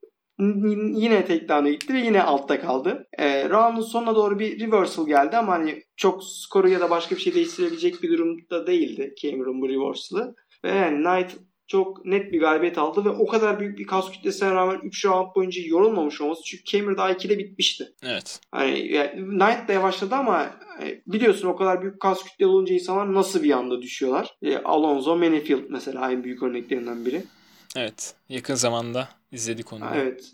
yine 1.01 1.25
takedown'a 1.27 1.71
gitti 1.71 1.95
ve 1.95 1.99
yine 1.99 2.23
altta 2.23 2.61
kaldı. 2.61 3.07
E, 3.19 3.49
round'un 3.49 3.83
sonuna 3.83 4.15
doğru 4.15 4.39
bir 4.39 4.61
reversal 4.61 5.07
geldi 5.07 5.37
ama 5.37 5.53
hani 5.53 5.83
çok 5.97 6.25
skoru 6.25 6.69
ya 6.69 6.81
da 6.81 6.91
başka 6.91 7.17
bir 7.17 7.21
şey 7.21 7.35
değiştirebilecek 7.35 8.03
bir 8.03 8.13
durumda 8.13 8.67
değildi 8.67 9.15
Cameron 9.23 9.63
bu 9.63 9.69
reversal'ı. 9.69 10.35
Ve 10.65 10.69
yani 10.69 11.05
Knight 11.05 11.37
çok 11.71 12.05
net 12.05 12.33
bir 12.33 12.41
galibiyet 12.41 12.79
aldı 12.79 13.05
ve 13.05 13.09
o 13.09 13.27
kadar 13.27 13.61
büyük 13.61 13.79
bir 13.79 13.87
kas 13.87 14.11
kütlesine 14.11 14.51
rağmen 14.51 14.81
3 14.83 15.05
round 15.05 15.35
boyunca 15.37 15.63
yorulmamış 15.65 16.21
olması 16.21 16.43
çünkü 16.45 16.65
Cameron 16.65 16.97
daha 16.97 17.13
2'de 17.13 17.39
bitmişti. 17.39 17.93
Evet. 18.03 18.41
Hani 18.53 18.93
yani 18.93 19.11
Knight 19.11 19.69
de 19.69 19.73
yavaşladı 19.73 20.15
ama 20.15 20.51
e, 20.83 21.03
biliyorsun 21.07 21.49
o 21.49 21.57
kadar 21.57 21.83
büyük 21.83 22.01
kas 22.01 22.25
kütle 22.25 22.47
olunca 22.47 22.75
insanlar 22.75 23.15
nasıl 23.15 23.43
bir 23.43 23.51
anda 23.51 23.83
düşüyorlar. 23.83 24.35
E, 24.43 24.59
Alonso 24.59 25.17
Manifield 25.17 25.65
mesela 25.69 26.13
en 26.13 26.25
büyük 26.25 26.43
örneklerinden 26.43 27.07
biri. 27.07 27.23
Evet. 27.77 28.15
Yakın 28.29 28.55
zamanda 28.55 29.09
izledik 29.33 29.73
onu. 29.73 29.85
Evet. 29.95 30.25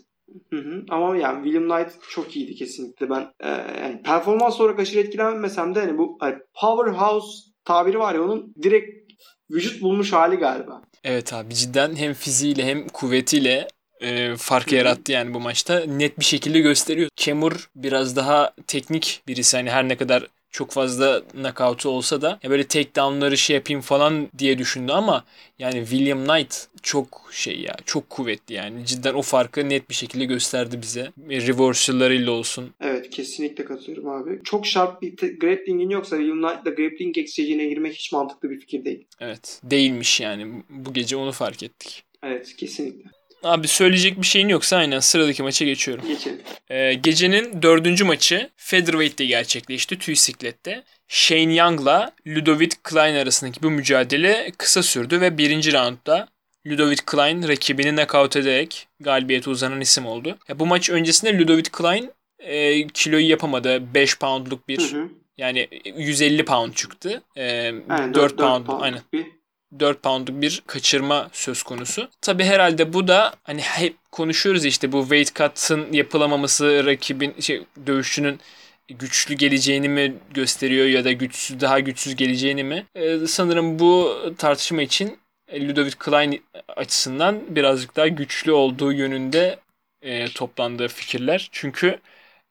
Hı 0.49 0.57
hı. 0.57 0.85
Ama 0.89 1.17
yani 1.17 1.43
William 1.43 1.69
Knight 1.69 2.01
çok 2.09 2.35
iyiydi 2.35 2.55
kesinlikle. 2.55 3.09
Ben 3.09 3.33
e, 3.39 3.49
yani 3.81 4.01
performans 4.05 4.61
olarak 4.61 4.79
aşırı 4.79 4.99
etkilenmesem 4.99 5.75
de 5.75 5.79
hani 5.79 5.97
bu 5.97 6.17
hani 6.19 6.35
powerhouse 6.53 7.37
tabiri 7.65 7.99
var 7.99 8.15
ya 8.15 8.23
onun 8.23 8.53
direkt 8.63 9.11
vücut 9.51 9.81
bulmuş 9.81 10.13
hali 10.13 10.35
galiba. 10.35 10.81
Evet 11.03 11.33
abi 11.33 11.53
cidden 11.53 11.95
hem 11.95 12.13
fiziğiyle 12.13 12.65
hem 12.65 12.87
kuvvetiyle 12.87 13.67
e, 14.01 14.35
farkı 14.35 14.75
yarattı 14.75 15.11
yani 15.11 15.33
bu 15.33 15.39
maçta. 15.39 15.85
Net 15.85 16.19
bir 16.19 16.25
şekilde 16.25 16.59
gösteriyor. 16.59 17.09
Kemur 17.15 17.69
biraz 17.75 18.15
daha 18.15 18.53
teknik 18.67 19.23
birisi. 19.27 19.57
Hani 19.57 19.69
her 19.71 19.87
ne 19.87 19.97
kadar 19.97 20.27
çok 20.51 20.71
fazla 20.71 21.21
knockout'u 21.27 21.89
olsa 21.89 22.21
da 22.21 22.39
ya 22.43 22.49
böyle 22.49 22.63
takedown'ları 22.63 23.37
şey 23.37 23.55
yapayım 23.55 23.81
falan 23.81 24.27
diye 24.37 24.57
düşündü 24.57 24.91
ama 24.91 25.23
yani 25.59 25.79
William 25.79 26.25
Knight 26.25 26.67
çok 26.83 27.29
şey 27.31 27.61
ya 27.61 27.75
çok 27.85 28.09
kuvvetli 28.09 28.55
yani 28.55 28.85
cidden 28.85 29.13
o 29.13 29.21
farkı 29.21 29.69
net 29.69 29.89
bir 29.89 29.95
şekilde 29.95 30.25
gösterdi 30.25 30.79
bize. 30.81 31.11
Reversal'larıyla 31.29 32.31
olsun. 32.31 32.73
Evet 32.81 33.09
kesinlikle 33.09 33.65
katılıyorum 33.65 34.09
abi. 34.09 34.39
Çok 34.43 34.65
sharp 34.65 35.01
bir 35.01 35.39
grappling'in 35.39 35.89
yoksa 35.89 36.17
William 36.17 36.41
Knight'la 36.41 36.69
grappling 36.69 37.17
exchange'ine 37.17 37.65
girmek 37.65 37.93
hiç 37.93 38.11
mantıklı 38.11 38.49
bir 38.49 38.59
fikir 38.59 38.85
değil. 38.85 39.07
Evet 39.19 39.61
değilmiş 39.63 40.19
yani 40.19 40.63
bu 40.69 40.93
gece 40.93 41.15
onu 41.15 41.31
fark 41.31 41.63
ettik. 41.63 42.03
Evet 42.23 42.55
kesinlikle. 42.55 43.16
Abi 43.47 43.67
söyleyecek 43.67 44.21
bir 44.21 44.25
şeyin 44.25 44.47
yoksa 44.47 44.77
aynen 44.77 44.99
sıradaki 44.99 45.43
maça 45.43 45.65
geçiyorum. 45.65 46.07
Geçelim. 46.07 46.41
Ee, 46.69 46.93
gecenin 46.93 47.61
dördüncü 47.61 48.03
maçı 48.03 48.49
Featherweight'te 48.55 49.25
gerçekleşti. 49.25 49.99
Tüy 49.99 50.15
siklette. 50.15 50.83
Shane 51.07 51.53
Young'la 51.53 52.11
Ludovic 52.27 52.69
Klein 52.83 53.15
arasındaki 53.15 53.63
bu 53.63 53.71
mücadele 53.71 54.51
kısa 54.57 54.83
sürdü 54.83 55.21
ve 55.21 55.37
birinci 55.37 55.73
roundda 55.73 56.27
Ludovic 56.67 56.97
Klein 57.05 57.47
rakibini 57.47 57.95
knockout 57.95 58.35
ederek 58.35 58.87
galibiyete 58.99 59.49
uzanan 59.49 59.81
isim 59.81 60.05
oldu. 60.05 60.37
Ya 60.47 60.59
bu 60.59 60.65
maç 60.65 60.89
öncesinde 60.89 61.37
Ludovic 61.37 61.63
Klein 61.71 62.11
e, 62.39 62.87
kiloyu 62.87 63.29
yapamadı. 63.29 63.93
5 63.93 64.19
poundluk 64.19 64.67
bir 64.67 64.91
hı 64.91 64.97
hı. 64.97 65.09
yani 65.37 65.67
150 65.97 66.45
pound 66.45 66.73
çıktı. 66.73 67.21
E, 67.35 67.73
aynen, 67.89 68.13
4, 68.13 68.15
4 68.15 68.37
pound, 68.37 68.65
pound 68.65 68.81
aynen. 68.81 69.01
Bir 69.13 69.36
4 69.79 70.03
poundluk 70.03 70.41
bir 70.41 70.63
kaçırma 70.67 71.29
söz 71.33 71.63
konusu. 71.63 72.09
Tabi 72.21 72.43
herhalde 72.43 72.93
bu 72.93 73.07
da 73.07 73.33
hani 73.43 73.61
hep 73.61 73.95
konuşuyoruz 74.11 74.65
işte 74.65 74.91
bu 74.91 75.01
weight 75.01 75.35
cut'ın 75.35 75.93
yapılamaması 75.93 76.85
rakibin 76.85 77.35
şey 77.39 77.63
dövüşçünün 77.87 78.39
güçlü 78.87 79.35
geleceğini 79.35 79.89
mi 79.89 80.15
gösteriyor 80.33 80.85
ya 80.85 81.05
da 81.05 81.11
güçsüz 81.11 81.59
daha 81.59 81.79
güçsüz 81.79 82.15
geleceğini 82.15 82.63
mi? 82.63 82.85
Ee, 82.95 83.17
sanırım 83.27 83.79
bu 83.79 84.21
tartışma 84.37 84.81
için 84.81 85.17
Ludovic 85.53 85.91
Klein 85.99 86.43
açısından 86.67 87.55
birazcık 87.55 87.95
daha 87.95 88.07
güçlü 88.07 88.51
olduğu 88.51 88.93
yönünde 88.93 89.59
e, 90.01 90.27
toplandığı 90.27 90.87
fikirler. 90.87 91.49
Çünkü 91.51 91.99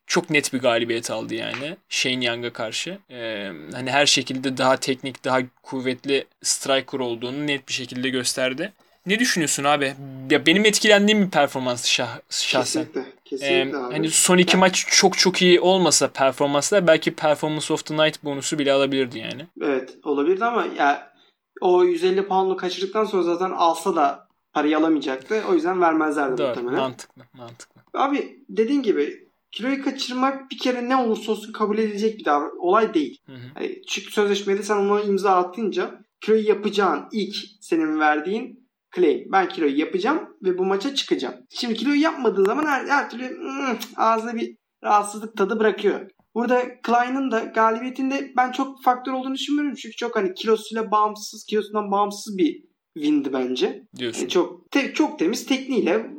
çok 0.07 0.31
net 0.31 0.53
bir 0.53 0.59
galibiyet 0.59 1.11
aldı 1.11 1.35
yani 1.35 1.77
Shane 1.89 2.25
Young'a 2.25 2.53
karşı. 2.53 2.99
Ee, 3.11 3.51
hani 3.73 3.91
her 3.91 4.07
şekilde 4.07 4.57
daha 4.57 4.77
teknik, 4.77 5.25
daha 5.25 5.39
kuvvetli 5.63 6.25
striker 6.43 6.99
olduğunu 6.99 7.47
net 7.47 7.69
bir 7.69 7.73
şekilde 7.73 8.09
gösterdi. 8.09 8.73
Ne 9.07 9.19
düşünüyorsun 9.19 9.65
abi? 9.65 9.95
Ya 10.31 10.47
benim 10.47 10.65
etkilendiğim 10.65 11.23
bir 11.27 11.31
performans 11.31 11.87
şah, 11.87 12.19
şahsen. 12.31 12.85
Kesinlikle. 12.85 13.13
Kesinlikle 13.25 13.79
Ee, 13.79 13.81
abi. 13.81 13.93
hani 13.95 14.11
son 14.11 14.39
iki 14.39 14.57
maç 14.57 14.87
çok 14.91 15.19
çok 15.19 15.43
iyi 15.43 15.61
olmasa 15.61 16.09
performanslar 16.09 16.87
belki 16.87 17.15
Performance 17.15 17.75
of 17.75 17.85
the 17.87 17.97
Night 17.97 18.25
bonusu 18.25 18.59
bile 18.59 18.73
alabilirdi 18.73 19.19
yani. 19.19 19.47
Evet 19.63 19.95
olabilirdi 20.05 20.45
ama 20.45 20.67
ya 20.79 21.13
o 21.61 21.85
150 21.85 22.27
pound'u 22.29 22.57
kaçırdıktan 22.57 23.05
sonra 23.05 23.23
zaten 23.23 23.51
alsa 23.51 23.97
da 23.97 24.29
parayı 24.53 24.79
alamayacaktı. 24.79 25.43
O 25.51 25.55
yüzden 25.55 25.81
vermezlerdi 25.81 26.39
Doğru. 26.39 26.49
muhtemelen. 26.49 26.81
Mantıklı. 26.81 27.23
Mantıklı. 27.33 27.81
Abi 27.95 28.39
dediğin 28.49 28.83
gibi 28.83 29.26
kiloyu 29.57 29.85
kaçırmak 29.85 30.51
bir 30.51 30.59
kere 30.59 30.89
ne 30.89 30.97
olursa 30.97 31.33
olsun 31.33 31.53
kabul 31.53 31.79
edilecek 31.79 32.19
bir 32.19 32.25
davran 32.25 32.59
olay 32.59 32.95
değil. 32.95 33.21
Hı 33.27 33.33
hı. 33.33 33.39
Hani 33.55 33.83
çünkü 33.89 34.13
sözleşmede 34.13 34.63
sen 34.63 34.77
ona 34.77 35.01
imza 35.01 35.37
attınca 35.37 36.01
kiloyu 36.21 36.49
yapacağın 36.49 37.05
ilk 37.13 37.35
senin 37.61 37.99
verdiğin 37.99 38.69
claim. 38.97 39.29
Ben 39.33 39.49
kiloyu 39.49 39.79
yapacağım 39.79 40.21
ve 40.43 40.59
bu 40.59 40.65
maça 40.65 40.95
çıkacağım. 40.95 41.35
Şimdi 41.51 41.75
kiloyu 41.75 42.01
yapmadığı 42.01 42.45
zaman 42.45 42.67
her, 42.67 42.87
her 42.87 43.11
türlü 43.11 43.29
"Hmm," 43.29 43.79
ağzına 43.97 44.35
bir 44.35 44.57
rahatsızlık 44.85 45.37
tadı 45.37 45.59
bırakıyor. 45.59 46.11
Burada 46.35 46.81
Klein'ın 46.83 47.31
da 47.31 47.41
galibiyetinde 47.41 48.33
ben 48.37 48.53
çok 48.53 48.83
faktör 48.83 49.13
olduğunu 49.13 49.35
düşünmüyorum. 49.35 49.75
Çünkü 49.75 49.97
çok 49.97 50.17
hani 50.17 50.35
kilosuyla 50.35 50.91
bağımsız, 50.91 51.45
kilosundan 51.45 51.91
bağımsız 51.91 52.39
bir 52.39 52.63
windi 52.95 53.33
bence. 53.33 53.83
Diyorsun. 53.97 54.21
Yani 54.21 54.29
çok 54.31 54.71
te- 54.71 54.93
çok 54.93 55.19
temiz 55.19 55.47
tekniğiyle 55.47 56.11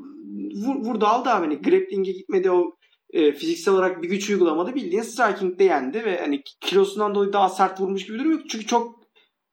vur, 0.65 0.75
vurdu 0.75 1.05
aldı 1.05 1.29
abi. 1.29 1.45
Hani 1.45 1.55
grappling'e 1.55 2.11
gitmedi 2.11 2.51
o 2.51 2.77
e, 3.09 3.31
fiziksel 3.31 3.73
olarak 3.73 4.03
bir 4.03 4.09
güç 4.09 4.29
uygulamadı. 4.29 4.75
Bildiğin 4.75 5.01
striking'de 5.01 5.63
yendi 5.63 6.05
ve 6.05 6.19
hani 6.19 6.41
kilosundan 6.61 7.15
dolayı 7.15 7.33
daha 7.33 7.49
sert 7.49 7.81
vurmuş 7.81 8.05
gibi 8.05 8.19
durum 8.19 8.31
yok. 8.31 8.41
Çünkü 8.49 8.65
çok 8.65 8.99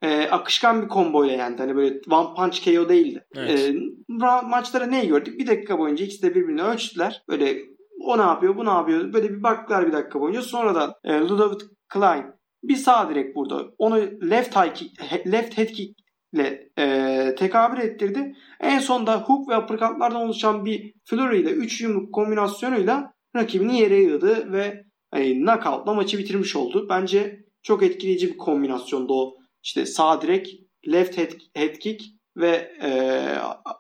e, 0.03 0.29
akışkan 0.29 0.83
bir 0.83 0.89
komboyla 0.89 1.35
yendi. 1.35 1.63
Hani 1.63 1.77
böyle 1.77 2.01
one 2.11 2.35
punch 2.37 2.65
KO 2.65 2.89
değildi. 2.89 3.27
Evet. 3.37 3.51
E, 3.51 3.73
ma- 4.09 4.49
maçlara 4.49 4.87
neyi 4.87 5.09
gördük? 5.09 5.39
Bir 5.39 5.47
dakika 5.47 5.79
boyunca 5.79 6.05
ikisi 6.05 6.23
de 6.23 6.35
birbirini 6.35 6.63
ölçtüler. 6.63 7.23
Böyle 7.29 7.59
o 8.01 8.19
ne 8.19 8.23
yapıyor, 8.23 8.57
bu 8.57 8.65
ne 8.65 8.71
yapıyor? 8.71 9.13
Böyle 9.13 9.31
bir 9.31 9.43
baktılar 9.43 9.87
bir 9.87 9.93
dakika 9.93 10.21
boyunca. 10.21 10.43
Sonradan 10.43 10.95
e, 11.05 11.13
Ludovic 11.21 11.65
Klein 11.89 12.25
bir 12.65 12.77
sağ 12.77 13.11
direkt 13.11 13.37
vurdu. 13.37 13.75
Onu 13.79 13.97
left 14.31 14.57
high 14.57 14.75
kick, 14.75 15.01
left 15.27 15.59
head 15.59 15.67
kick 15.67 15.99
ile 16.33 16.71
e, 16.79 17.35
tekabül 17.39 17.79
ettirdi. 17.79 18.37
En 18.61 18.79
sonda 18.79 19.21
hook 19.21 19.49
ve 19.49 19.59
uppercutlardan 19.59 20.21
oluşan 20.21 20.65
bir 20.65 20.95
flurry 21.05 21.41
ile 21.41 21.51
3 21.51 21.81
yumruk 21.81 22.15
kombinasyonuyla 22.15 23.14
rakibini 23.37 23.81
yere 23.81 23.97
yığdı 23.97 24.53
ve 24.53 24.85
e, 25.13 25.35
knockoutla 25.35 25.95
maçı 25.95 26.19
bitirmiş 26.19 26.57
oldu. 26.57 26.87
Bence 26.89 27.45
çok 27.63 27.83
etkileyici 27.83 28.33
bir 28.33 28.37
kombinasyondu 28.37 29.15
o. 29.15 29.37
İşte 29.63 29.87
sağ 29.87 30.23
direkt, 30.23 30.49
left 30.89 31.19
head, 31.19 31.31
head 31.55 31.75
kick 31.79 32.03
ve 32.37 32.73
e, 32.83 32.91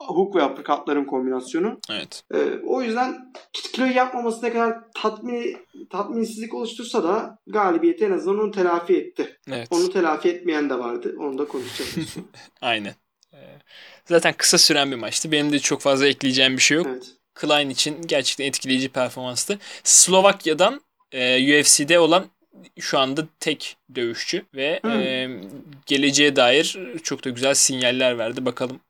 hook 0.00 0.36
ve 0.36 0.44
uppercutların 0.44 1.04
kombinasyonu. 1.04 1.80
Evet. 1.90 2.22
E, 2.34 2.38
o 2.66 2.82
yüzden 2.82 3.32
kiloyu 3.52 3.92
yapmaması 3.92 4.46
ne 4.46 4.52
kadar 4.52 4.74
tatmin, 4.94 5.56
tatminsizlik 5.90 6.54
oluştursa 6.54 7.04
da 7.04 7.38
galibiyeti 7.46 8.04
en 8.04 8.12
azından 8.12 8.38
onu 8.38 8.50
telafi 8.50 8.96
etti. 8.96 9.38
Evet. 9.48 9.68
Onu 9.70 9.90
telafi 9.92 10.28
etmeyen 10.28 10.70
de 10.70 10.78
vardı. 10.78 11.14
Onu 11.18 11.38
da 11.38 11.48
konuşacağız. 11.48 12.16
Aynen. 12.60 12.94
Ee, 13.34 13.38
Zaten 14.04 14.34
kısa 14.38 14.58
süren 14.58 14.90
bir 14.90 14.96
maçtı. 14.96 15.32
Benim 15.32 15.52
de 15.52 15.58
çok 15.58 15.80
fazla 15.80 16.06
ekleyeceğim 16.06 16.56
bir 16.56 16.62
şey 16.62 16.76
yok. 16.76 16.86
evet. 16.90 17.13
Klein 17.34 17.70
için 17.70 18.02
gerçekten 18.06 18.44
etkileyici 18.44 18.88
performanstı. 18.88 19.58
Slovakya'dan 19.84 20.80
e, 21.12 21.60
UFC'de 21.60 21.98
olan 21.98 22.26
şu 22.80 22.98
anda 22.98 23.26
tek 23.40 23.76
dövüşçü 23.94 24.44
ve 24.54 24.80
Hmm. 24.82 25.00
e, 25.00 25.28
geleceğe 25.86 26.36
dair 26.36 26.78
çok 27.02 27.24
da 27.24 27.30
güzel 27.30 27.54
sinyaller 27.54 28.18
verdi. 28.18 28.44
Bakalım 28.46 28.80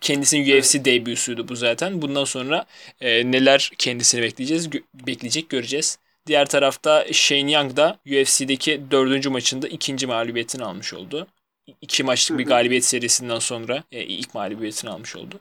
kendisinin 0.00 0.58
UFC 0.58 0.84
debüsüydü 0.84 1.48
bu 1.48 1.56
zaten. 1.56 2.02
Bundan 2.02 2.24
sonra 2.24 2.64
e, 3.00 3.32
neler 3.32 3.70
kendisini 3.78 4.22
bekleyeceğiz, 4.22 4.66
gö- 4.68 4.82
bekleyecek 4.94 5.48
göreceğiz. 5.50 5.98
Diğer 6.26 6.46
tarafta 6.46 7.06
Shane 7.12 7.52
Young 7.52 7.76
da 7.76 7.98
UFC'deki 8.06 8.80
dördüncü 8.90 9.30
maçında 9.30 9.68
ikinci 9.68 10.06
mağlubiyetini 10.06 10.64
almış 10.64 10.94
oldu. 10.94 11.26
İki 11.80 12.04
maçlık 12.04 12.38
bir 12.38 12.44
galibiyet 12.46 12.84
serisinden 12.84 13.38
sonra 13.38 13.84
e, 13.92 14.02
ilk 14.04 14.34
mağlubiyetini 14.34 14.90
almış 14.90 15.16
oldu. 15.16 15.40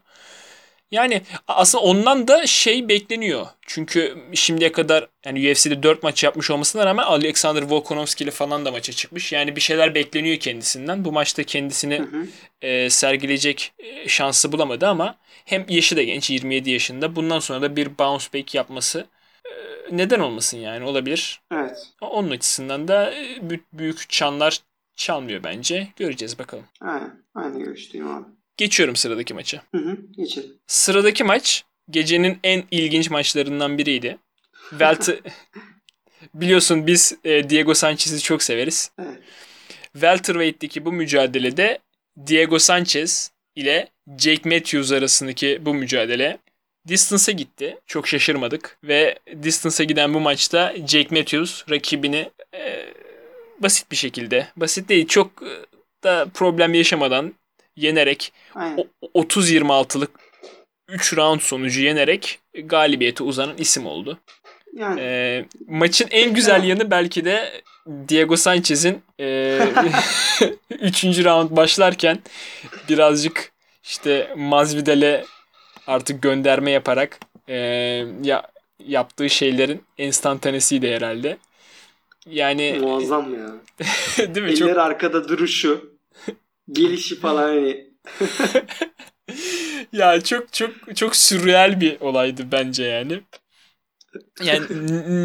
Yani 0.91 1.21
aslında 1.47 1.83
ondan 1.83 2.27
da 2.27 2.45
şey 2.47 2.89
bekleniyor. 2.89 3.47
Çünkü 3.61 4.17
şimdiye 4.33 4.71
kadar 4.71 5.07
yani 5.25 5.39
UFC'de 5.39 5.83
4 5.83 6.03
maç 6.03 6.23
yapmış 6.23 6.51
olmasına 6.51 6.85
rağmen 6.85 7.03
Alexander 7.03 7.61
Volkanovski 7.61 8.23
ile 8.23 8.31
falan 8.31 8.65
da 8.65 8.71
maça 8.71 8.93
çıkmış. 8.93 9.33
Yani 9.33 9.55
bir 9.55 9.61
şeyler 9.61 9.95
bekleniyor 9.95 10.37
kendisinden. 10.37 11.05
Bu 11.05 11.11
maçta 11.11 11.43
kendisini 11.43 11.99
Hı 11.99 12.03
hı. 12.03 12.27
e, 12.61 12.89
sergileyecek 12.89 13.73
e, 13.79 14.07
şansı 14.09 14.51
bulamadı 14.51 14.87
ama 14.87 15.15
hem 15.45 15.65
yaşı 15.69 15.97
da 15.97 16.03
genç 16.03 16.29
27 16.29 16.71
yaşında. 16.71 17.15
Bundan 17.15 17.39
sonra 17.39 17.61
da 17.61 17.75
bir 17.75 17.97
bounce 17.97 18.25
back 18.33 18.55
yapması 18.55 19.07
e, 19.45 19.51
neden 19.91 20.19
olmasın 20.19 20.57
yani 20.57 20.85
olabilir. 20.85 21.41
Evet. 21.51 21.77
Onun 22.01 22.31
açısından 22.31 22.87
da 22.87 23.13
e, 23.13 23.35
bü- 23.37 23.59
büyük 23.73 24.09
çanlar 24.09 24.59
çalmıyor 24.95 25.43
bence. 25.43 25.87
Göreceğiz 25.95 26.39
bakalım. 26.39 26.65
Aynen. 26.81 27.23
Aynı 27.35 27.59
görüşteyim 27.63 28.07
abi. 28.07 28.36
Geçiyorum 28.57 28.95
sıradaki 28.95 29.33
maça. 29.33 29.63
Hı 29.75 29.77
hı. 29.77 29.97
Geçelim. 30.17 30.51
Sıradaki 30.67 31.23
maç 31.23 31.63
gecenin 31.89 32.39
en 32.43 32.63
ilginç 32.71 33.09
maçlarından 33.09 33.77
biriydi. 33.77 34.17
Welter 34.69 35.19
biliyorsun 36.33 36.87
biz 36.87 37.17
e, 37.23 37.49
Diego 37.49 37.73
Sanchez'i 37.73 38.21
çok 38.21 38.43
severiz. 38.43 38.91
Evet. 38.99 39.19
Welterweight'teki 39.93 40.85
bu 40.85 40.91
mücadelede 40.91 41.79
Diego 42.27 42.59
Sanchez 42.59 43.31
ile 43.55 43.89
Jake 44.17 44.49
Matthews 44.49 44.91
arasındaki 44.91 45.65
bu 45.65 45.73
mücadele 45.73 46.37
distance'a 46.87 47.33
gitti. 47.33 47.77
Çok 47.85 48.07
şaşırmadık 48.07 48.77
ve 48.83 49.19
distance'a 49.43 49.85
giden 49.85 50.13
bu 50.13 50.19
maçta 50.19 50.73
Jake 50.87 51.15
Matthews 51.15 51.69
rakibini 51.69 52.31
e, 52.53 52.85
basit 53.59 53.91
bir 53.91 53.95
şekilde, 53.95 54.47
basit 54.55 54.89
değil 54.89 55.07
çok 55.07 55.27
e, 55.43 55.53
da 56.03 56.27
problem 56.33 56.73
yaşamadan 56.73 57.33
yenerek 57.77 58.33
Aynen. 58.55 58.77
o- 59.13 59.23
30-26'lık 59.23 60.11
3 60.89 61.17
round 61.17 61.39
sonucu 61.41 61.81
yenerek 61.81 62.39
galibiyete 62.63 63.23
uzanan 63.23 63.57
isim 63.57 63.85
oldu. 63.85 64.17
Yani 64.73 64.99
Ee, 65.01 65.45
maçın 65.67 66.07
en 66.11 66.33
güzel 66.33 66.63
yanı 66.63 66.91
belki 66.91 67.25
de 67.25 67.61
Diego 68.07 68.35
Sanchez'in 68.37 69.01
3. 70.69 71.03
round 71.23 71.51
başlarken 71.51 72.19
birazcık 72.89 73.51
işte 73.83 74.33
Masvidal'e 74.37 75.25
artık 75.87 76.21
gönderme 76.21 76.71
yaparak 76.71 77.19
e, 77.49 77.55
ya 78.23 78.47
yaptığı 78.87 79.29
şeylerin 79.29 79.83
enstantanesiydi 79.97 80.91
herhalde. 80.95 81.37
Yani 82.25 82.77
muazzam 82.81 83.33
ya. 83.33 83.51
değil 84.35 84.45
mi? 84.45 84.51
Eller 84.51 84.55
Çok 84.55 84.77
arkada 84.77 85.27
duruşu. 85.29 85.96
Gelişi 86.71 87.19
falan 87.19 87.43
hani. 87.47 87.87
ya 89.93 90.21
çok 90.21 90.53
çok 90.53 90.95
çok 90.95 91.15
sürreal 91.15 91.81
bir 91.81 91.99
olaydı 92.01 92.51
bence 92.51 92.83
yani. 92.83 93.21
Yani 94.43 94.65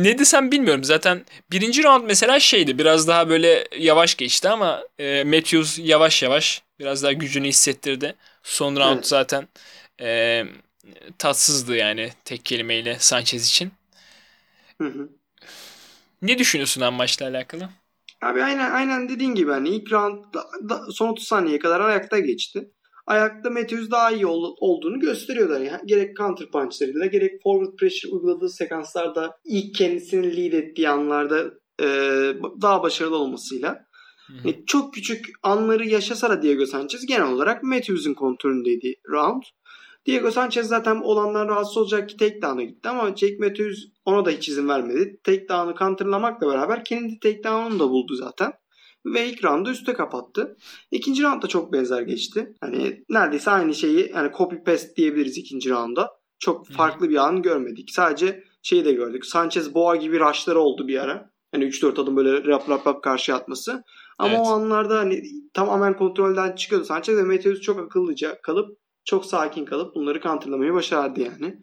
ne 0.02 0.18
desem 0.18 0.52
bilmiyorum. 0.52 0.84
Zaten 0.84 1.24
birinci 1.50 1.84
round 1.84 2.04
mesela 2.06 2.40
şeydi. 2.40 2.78
Biraz 2.78 3.08
daha 3.08 3.28
böyle 3.28 3.68
yavaş 3.78 4.14
geçti 4.16 4.48
ama 4.48 4.82
e, 4.98 5.24
Matthews 5.24 5.78
yavaş 5.78 6.22
yavaş 6.22 6.62
biraz 6.78 7.02
daha 7.02 7.12
gücünü 7.12 7.48
hissettirdi. 7.48 8.14
Son 8.42 8.76
round 8.76 8.94
Evet. 8.94 9.06
zaten 9.06 9.48
e, 10.00 10.44
tatsızdı 11.18 11.76
yani 11.76 12.10
tek 12.24 12.44
kelimeyle 12.44 12.96
Sanchez 12.98 13.46
için. 13.48 13.72
Hı 14.80 14.84
hı. 14.88 15.08
Ne 16.22 16.38
düşünüyorsun 16.38 16.94
maçla 16.94 17.26
alakalı? 17.26 17.68
Abi 18.22 18.42
aynen 18.42 18.70
aynen 18.70 19.08
dediğin 19.08 19.34
gibi 19.34 19.50
hani 19.50 19.68
ilk 19.68 19.92
round 19.92 20.24
da- 20.34 20.68
da- 20.68 20.84
son 20.90 21.08
30 21.08 21.24
saniyeye 21.26 21.58
kadar 21.58 21.80
ayakta 21.80 22.18
geçti. 22.18 22.70
Ayakta 23.06 23.50
Matthews 23.50 23.90
daha 23.90 24.10
iyi 24.10 24.26
ol- 24.26 24.56
olduğunu 24.60 25.00
gösteriyordu. 25.00 25.52
Yani 25.52 25.80
gerek 25.86 26.16
counter 26.16 26.50
punchlarıyla 26.50 27.06
gerek 27.06 27.42
forward 27.42 27.76
pressure 27.78 28.12
uyguladığı 28.12 28.48
sekanslarda 28.48 29.30
ilk 29.44 29.74
kendisini 29.74 30.36
lead 30.36 30.52
ettiği 30.52 30.88
anlarda 30.88 31.44
e, 31.82 31.86
daha 32.62 32.82
başarılı 32.82 33.16
olmasıyla. 33.16 33.78
Yani 34.44 34.64
çok 34.66 34.94
küçük 34.94 35.24
anları 35.42 35.86
yaşasa 35.86 36.30
da 36.30 36.42
Diego 36.42 36.66
Sanchez 36.66 37.06
genel 37.06 37.26
olarak 37.32 37.62
Matthews'un 37.62 38.14
kontrolündeydi 38.14 38.94
round. 39.12 39.42
Diego 40.06 40.30
Sanchez 40.30 40.66
zaten 40.68 40.96
olandan 40.96 41.48
rahatsız 41.48 41.76
olacak 41.76 42.08
ki 42.08 42.16
takedown'a 42.16 42.62
gitti 42.62 42.88
ama 42.88 43.16
Jake 43.16 43.36
Matthews 43.40 43.78
ona 44.04 44.24
da 44.24 44.30
hiç 44.30 44.48
izin 44.48 44.68
vermedi. 44.68 45.20
Takedown'ı 45.24 45.74
counterlamakla 45.78 46.48
beraber 46.48 46.84
kendi 46.84 47.20
takedown'unu 47.20 47.78
da 47.78 47.90
buldu 47.90 48.14
zaten. 48.14 48.52
Ve 49.06 49.28
ilk 49.28 49.44
roundu 49.44 49.70
üste 49.70 49.92
kapattı. 49.92 50.56
İkinci 50.90 51.22
round 51.22 51.42
da 51.42 51.46
çok 51.46 51.72
benzer 51.72 52.02
geçti. 52.02 52.54
Hani 52.60 53.04
neredeyse 53.10 53.50
aynı 53.50 53.74
şeyi 53.74 54.12
hani 54.12 54.30
copy 54.38 54.56
paste 54.56 54.96
diyebiliriz 54.96 55.38
ikinci 55.38 55.70
rounda. 55.70 56.10
Çok 56.38 56.68
farklı 56.68 57.10
bir 57.10 57.16
an 57.16 57.42
görmedik. 57.42 57.90
Sadece 57.90 58.44
şeyi 58.62 58.84
de 58.84 58.92
gördük. 58.92 59.26
Sanchez 59.26 59.74
boğa 59.74 59.96
gibi 59.96 60.20
rushları 60.20 60.60
oldu 60.60 60.88
bir 60.88 60.98
ara. 60.98 61.30
Hani 61.52 61.64
3-4 61.64 62.00
adım 62.00 62.16
böyle 62.16 62.44
rap 62.44 62.68
rap 62.70 62.86
rap 62.86 63.02
karşı 63.02 63.34
atması. 63.34 63.84
Ama 64.18 64.34
Evet. 64.34 64.40
o 64.46 64.50
anlarda 64.50 64.98
hani 64.98 65.22
tamamen 65.54 65.96
kontrolden 65.96 66.54
çıkıyordu 66.54 66.84
Sanchez 66.84 67.16
ve 67.16 67.22
Matthews 67.22 67.60
çok 67.60 67.78
akıllıca 67.78 68.40
kalıp 68.42 68.81
çok 69.04 69.26
sakin 69.26 69.64
kalıp 69.64 69.94
bunları 69.94 70.20
counterlamayı 70.20 70.74
başardı 70.74 71.20
yani. 71.20 71.58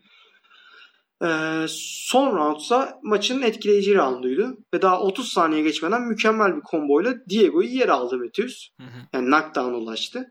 Ee, 1.24 1.66
son 1.70 2.38
roundsa 2.38 3.00
maçın 3.04 3.42
etkileyici 3.42 3.96
rounduydu. 3.96 4.58
Ve 4.74 4.82
daha 4.82 5.02
30 5.02 5.30
saniye 5.30 5.62
geçmeden 5.62 6.02
mükemmel 6.02 6.56
bir 6.56 6.62
komboyla 6.62 7.14
Diego'yu 7.30 7.70
yer 7.70 7.90
aldı 7.90 8.18
Matthews. 8.18 8.68
Hı 8.80 8.84
hı. 8.84 9.00
Yani 9.14 9.26
knockdown 9.26 9.74
ulaştı. 9.74 10.30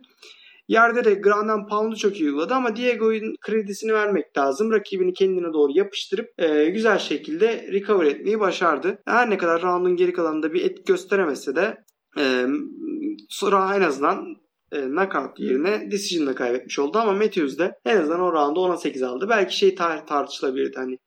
Yerde 0.69 1.05
de 1.05 1.15
ground 1.15 1.49
and 1.49 1.69
pound'u 1.69 1.97
çok 1.97 2.21
iyi 2.21 2.25
uyguladı 2.25 2.55
ama 2.55 2.77
Diego'nun 2.77 3.37
kredisini 3.41 3.93
vermek 3.95 4.39
lazım. 4.39 4.73
Rakibini 4.73 5.13
kendine 5.13 5.53
doğru 5.53 5.73
yapıştırıp 5.73 6.29
e, 6.39 6.71
güzel 6.71 6.99
şekilde 6.99 7.69
recover 7.73 8.07
etmeyi 8.07 8.41
başardı. 8.41 9.03
Her 9.07 9.31
ne 9.31 9.39
kadar 9.39 9.63
round'un 9.63 9.97
geri 9.97 10.13
kalanında 10.13 10.53
bir 10.55 10.65
et 10.65 10.87
gösteremese 10.87 11.57
de 11.57 11.85
e, 12.19 12.47
sonra 13.29 13.77
en 13.77 13.81
azından 13.81 14.37
e, 14.73 14.81
knockout 14.81 15.41
yerine 15.41 15.91
decision'da 15.91 16.35
kaybetmiş 16.35 16.79
oldu 16.79 16.99
ama 16.99 17.13
Matthews 17.13 17.59
de 17.59 17.73
en 17.85 17.97
azından 17.97 18.21
o 18.21 18.33
round'u 18.33 18.61
10'a 18.61 18.77
8 18.77 19.03
aldı. 19.03 19.27
Belki 19.29 19.57
şey 19.57 19.69
tar- 19.69 20.07
tartışılabilirdi 20.07 20.77
hani 20.77 20.99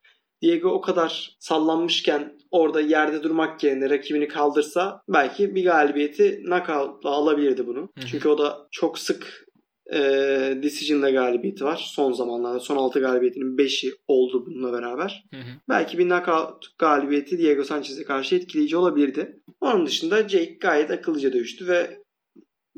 Diego 0.42 0.70
o 0.70 0.82
kadar 0.82 1.36
sallanmışken 1.40 2.38
orada 2.52 2.82
yerde 2.82 3.24
durmak 3.24 3.64
yerine 3.64 3.90
rakibini 3.90 4.28
kaldırsa 4.28 5.02
belki 5.10 5.56
bir 5.56 5.64
galibiyeti 5.64 6.42
knockout'la 6.46 7.10
alabilirdi 7.10 7.68
bunu. 7.68 7.80
Hı 7.80 8.02
hı. 8.02 8.06
Çünkü 8.08 8.30
o 8.30 8.38
da 8.38 8.68
çok 8.72 9.00
sık 9.00 9.46
e, 9.94 10.00
decision'da 10.64 11.10
galibiyeti 11.10 11.66
var. 11.66 11.92
Son 11.94 12.14
zamanlarda 12.14 12.60
son 12.60 12.78
6 12.78 13.00
galibiyetinin 13.00 13.58
5'i 13.58 13.92
oldu 14.08 14.46
bununla 14.46 14.74
beraber. 14.74 15.26
Hı 15.34 15.38
hı. 15.38 15.52
Belki 15.70 15.98
bir 15.98 16.10
knockout 16.10 16.78
galibiyeti 16.78 17.38
Diego 17.38 17.64
Sanchez'e 17.64 18.04
karşı 18.04 18.36
etkileyici 18.36 18.78
olabilirdi. 18.78 19.40
Onun 19.62 19.86
dışında 19.86 20.30
Jake 20.30 20.58
gayet 20.62 20.92
akıllıca 20.92 21.34
dövüştü 21.34 21.68
ve 21.68 22.01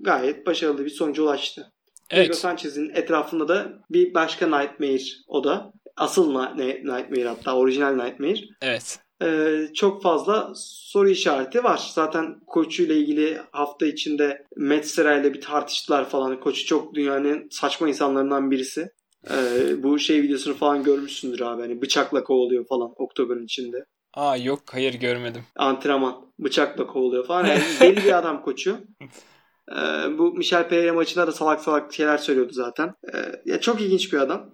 gayet 0.03 0.47
başarılı 0.47 0.85
bir 0.85 0.89
sonuca 0.89 1.23
ulaştı. 1.23 1.71
Diego 2.11 2.25
Evet. 2.25 2.35
Sanchez'in 2.35 2.89
etrafında 2.89 3.47
da 3.47 3.73
bir 3.89 4.13
başka 4.13 4.59
Nightmare 4.59 5.03
o 5.27 5.43
da. 5.43 5.73
Asıl 5.97 6.31
Nightmare 6.55 7.27
hatta 7.27 7.55
orijinal 7.55 7.93
Nightmare. 7.93 8.39
Evet. 8.61 8.99
Ee, 9.23 9.67
çok 9.73 10.03
fazla 10.03 10.51
soru 10.55 11.09
işareti 11.09 11.63
var. 11.63 11.91
Zaten 11.93 12.39
koçuyla 12.47 12.95
ilgili 12.95 13.41
hafta 13.51 13.85
içinde 13.85 14.45
Matt 14.57 14.85
Serra 14.85 15.15
ile 15.15 15.33
bir 15.33 15.41
tartıştılar 15.41 16.09
falan. 16.09 16.39
Koçu 16.39 16.65
çok 16.65 16.95
dünyanın 16.95 17.47
saçma 17.51 17.87
insanlarından 17.87 18.51
birisi. 18.51 18.89
Ee, 19.31 19.83
bu 19.83 19.99
şey 19.99 20.21
videosunu 20.21 20.53
falan 20.53 20.83
görmüşsündür 20.83 21.41
abi. 21.41 21.61
Hani 21.61 21.81
bıçakla 21.81 22.23
kovalıyor 22.23 22.67
falan 22.67 22.93
oktogonun 22.95 23.43
içinde. 23.43 23.85
Aa 24.13 24.37
yok 24.37 24.59
hayır 24.71 24.93
görmedim. 24.93 25.41
Antrenman. 25.55 26.33
Bıçakla 26.39 26.87
kovalıyor 26.87 27.27
falan. 27.27 27.45
Yani 27.45 27.61
deli 27.79 28.03
bir 28.03 28.17
adam 28.17 28.41
koçu. 28.43 28.77
Ee, 29.71 30.17
bu 30.17 30.33
Michel 30.33 30.67
Pereira 30.69 30.93
maçında 30.93 31.27
da 31.27 31.31
salak 31.31 31.61
salak 31.61 31.93
şeyler 31.93 32.17
söylüyordu 32.17 32.53
zaten. 32.53 32.93
Ee, 33.13 33.17
ya 33.45 33.61
çok 33.61 33.81
ilginç 33.81 34.13
bir 34.13 34.17
adam. 34.17 34.49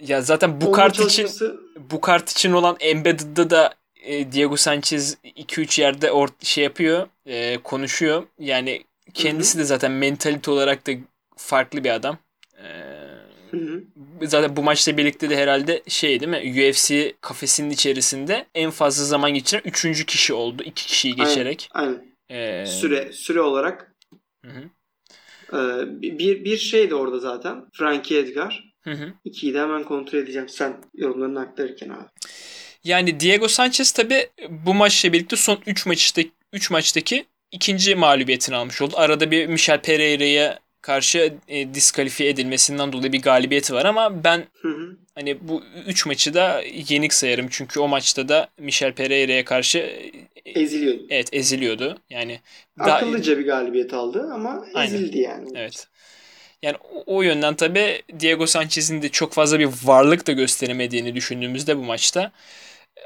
Ya 0.00 0.22
zaten 0.22 0.60
bu 0.60 0.72
kart 0.72 0.94
için 1.00 1.08
çalışması- 1.08 1.60
bu 1.90 2.00
kart 2.00 2.30
için 2.30 2.52
olan 2.52 2.76
Embedded'da 2.80 3.50
da 3.50 3.74
e, 4.04 4.32
Diego 4.32 4.56
Sanchez 4.56 5.16
2-3 5.24 5.78
yerde 5.80 6.10
or 6.12 6.28
şey 6.42 6.64
yapıyor, 6.64 7.06
e, 7.26 7.58
konuşuyor. 7.58 8.22
Yani 8.38 8.84
kendisi 9.14 9.58
de 9.58 9.64
zaten 9.64 9.92
mentalite 9.92 10.50
olarak 10.50 10.86
da 10.86 10.92
farklı 11.36 11.84
bir 11.84 11.90
adam. 11.90 12.18
E, 14.22 14.26
zaten 14.26 14.56
bu 14.56 14.62
maçla 14.62 14.96
birlikte 14.96 15.30
de 15.30 15.36
herhalde 15.36 15.82
şey 15.88 16.20
değil 16.20 16.30
mi? 16.30 16.68
UFC 16.68 17.12
kafesinin 17.20 17.70
içerisinde 17.70 18.46
en 18.54 18.70
fazla 18.70 19.04
zaman 19.04 19.34
geçiren 19.34 19.62
3. 19.64 20.04
kişi 20.06 20.34
oldu. 20.34 20.62
2 20.62 20.86
kişiyi 20.86 21.14
Aynen. 21.14 21.24
geçerek. 21.28 21.68
Aynen. 21.72 22.02
E, 22.30 22.66
Süre 22.66 23.12
süre 23.12 23.40
olarak 23.40 23.93
Hı 24.44 24.50
hı. 24.50 24.70
Ee, 25.52 26.02
bir, 26.02 26.44
bir 26.44 26.56
şey 26.56 26.90
de 26.90 26.94
orada 26.94 27.18
zaten. 27.18 27.64
Frankie 27.72 28.18
Edgar. 28.18 28.74
Hı 28.80 28.90
hı. 28.90 29.12
İkiyi 29.24 29.54
de 29.54 29.60
hemen 29.60 29.84
kontrol 29.84 30.18
edeceğim 30.18 30.48
sen 30.48 30.76
yorumlarını 30.94 31.40
aktarırken 31.40 31.88
abi. 31.88 32.04
Yani 32.84 33.20
Diego 33.20 33.48
Sanchez 33.48 33.92
tabi 33.92 34.26
bu 34.48 34.74
maçla 34.74 35.12
birlikte 35.12 35.36
son 35.36 35.58
3 35.66 35.86
maçtaki 35.86 36.30
3 36.52 36.70
maçtaki 36.70 37.26
ikinci 37.50 37.94
mağlubiyetini 37.94 38.56
almış 38.56 38.82
oldu. 38.82 38.94
Arada 38.96 39.30
bir 39.30 39.46
Michel 39.46 39.82
Pereira'ya 39.82 40.58
karşı 40.80 41.34
e, 41.48 41.74
diskalifiye 41.74 42.30
edilmesinden 42.30 42.92
dolayı 42.92 43.12
bir 43.12 43.22
galibiyeti 43.22 43.74
var 43.74 43.84
ama 43.84 44.24
ben 44.24 44.44
Hı 44.62 44.68
hı. 44.68 44.96
Hani 45.14 45.48
bu 45.48 45.62
3 45.86 46.06
maçı 46.06 46.34
da 46.34 46.62
yenik 46.88 47.12
sayarım. 47.14 47.46
Çünkü 47.50 47.80
o 47.80 47.88
maçta 47.88 48.28
da 48.28 48.48
Michel 48.58 48.92
Pereira'ya 48.92 49.44
karşı 49.44 49.78
e, 49.78 50.60
Eziliyordu. 50.60 51.06
evet 51.10 51.28
eziliyordu. 51.32 51.98
Yani 52.10 52.40
daha- 52.78 52.96
Akıllıca 52.96 53.38
bir 53.38 53.46
galibiyet 53.46 53.94
aldı 53.94 54.28
ama 54.34 54.64
Aynen. 54.74 54.94
ezildi 54.94 55.18
yani. 55.18 55.48
Evet. 55.54 55.86
Yani 56.62 56.76
o, 56.94 57.16
o 57.16 57.22
yönden 57.22 57.54
tabi 57.54 58.02
Diego 58.20 58.46
Sanchez'in 58.46 59.02
de 59.02 59.08
çok 59.08 59.32
fazla 59.32 59.58
bir 59.58 59.68
varlık 59.84 60.26
da 60.26 60.32
gösteremediğini 60.32 61.14
düşündüğümüzde 61.14 61.76
bu 61.76 61.82
maçta 61.82 62.32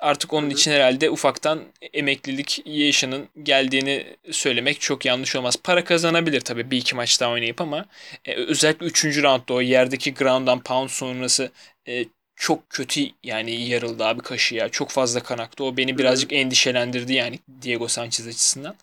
artık 0.01 0.33
onun 0.35 0.51
için 0.51 0.71
herhalde 0.73 1.11
ufaktan 1.11 1.61
emeklilik 1.93 2.63
yaşının 2.67 3.29
geldiğini 3.43 4.07
söylemek 4.31 4.81
çok 4.81 5.05
yanlış 5.05 5.37
olmaz. 5.37 5.57
Para 5.65 5.85
kazanabilir 5.85 6.41
tabi 6.41 6.71
bir 6.71 6.77
iki 6.77 6.97
maç 6.97 7.21
daha 7.21 7.31
oynayıp 7.31 7.61
ama 7.61 7.87
e, 8.25 8.35
özellikle 8.35 8.87
3. 8.87 9.05
roundda 9.23 9.55
o 9.55 9.61
yerdeki 9.61 10.15
ground 10.15 10.49
and 10.49 10.61
pound 10.63 10.89
sonrası 10.89 11.51
e, 11.89 12.05
çok 12.37 12.71
kötü 12.71 13.01
yani 13.25 13.69
yarıldı 13.69 14.05
abi 14.05 14.23
kaşı 14.23 14.55
ya. 14.55 14.69
Çok 14.69 14.91
fazla 14.91 15.23
kan 15.23 15.39
aktı. 15.39 15.65
O 15.65 15.77
beni 15.77 15.99
birazcık 15.99 16.33
endişelendirdi 16.33 17.13
yani 17.13 17.39
Diego 17.63 17.89
Sanchez 17.89 18.27
açısından. 18.27 18.77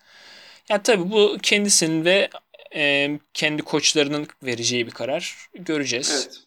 Ya 0.68 0.82
tabii 0.82 1.10
bu 1.10 1.38
kendisinin 1.42 2.04
ve 2.04 2.28
e, 2.74 3.10
kendi 3.34 3.62
koçlarının 3.62 4.28
vereceği 4.42 4.86
bir 4.86 4.92
karar. 4.92 5.36
Göreceğiz. 5.54 6.10
Evet. 6.26 6.40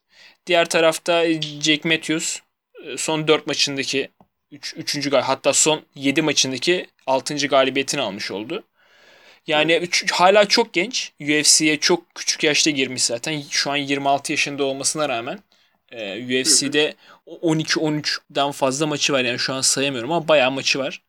Diğer 0.46 0.70
tarafta 0.70 1.26
Jake 1.62 1.90
Matthews 1.90 2.40
e, 2.86 2.98
son 2.98 3.28
4 3.28 3.48
maçındaki 3.48 4.00
3. 4.00 4.10
Üç, 4.52 4.74
üçüncü 4.78 5.10
gal 5.10 5.22
hatta 5.22 5.54
son 5.54 5.82
7 5.96 6.22
maçındaki 6.22 6.88
6. 7.08 7.48
galibiyetini 7.48 8.02
almış 8.02 8.32
oldu. 8.32 8.64
Yani 9.48 9.76
üç- 9.76 10.12
hala 10.12 10.48
çok 10.48 10.74
genç. 10.74 11.12
UFC'ye 11.22 11.80
çok 11.80 12.16
küçük 12.16 12.44
yaşta 12.44 12.70
girmiş 12.72 13.04
zaten. 13.04 13.44
Şu 13.50 13.72
an 13.72 13.76
26 13.76 14.32
yaşında 14.32 14.64
olmasına 14.64 15.10
rağmen 15.10 15.40
e, 15.92 16.42
UFC'de 16.42 16.94
12-13'den 17.28 18.52
fazla 18.52 18.88
maçı 18.88 19.14
var. 19.14 19.22
Yani 19.24 19.40
şu 19.40 19.54
an 19.54 19.62
sayamıyorum 19.62 20.12
ama 20.12 20.28
bayağı 20.28 20.52
maçı 20.52 20.80
var. 20.80 21.02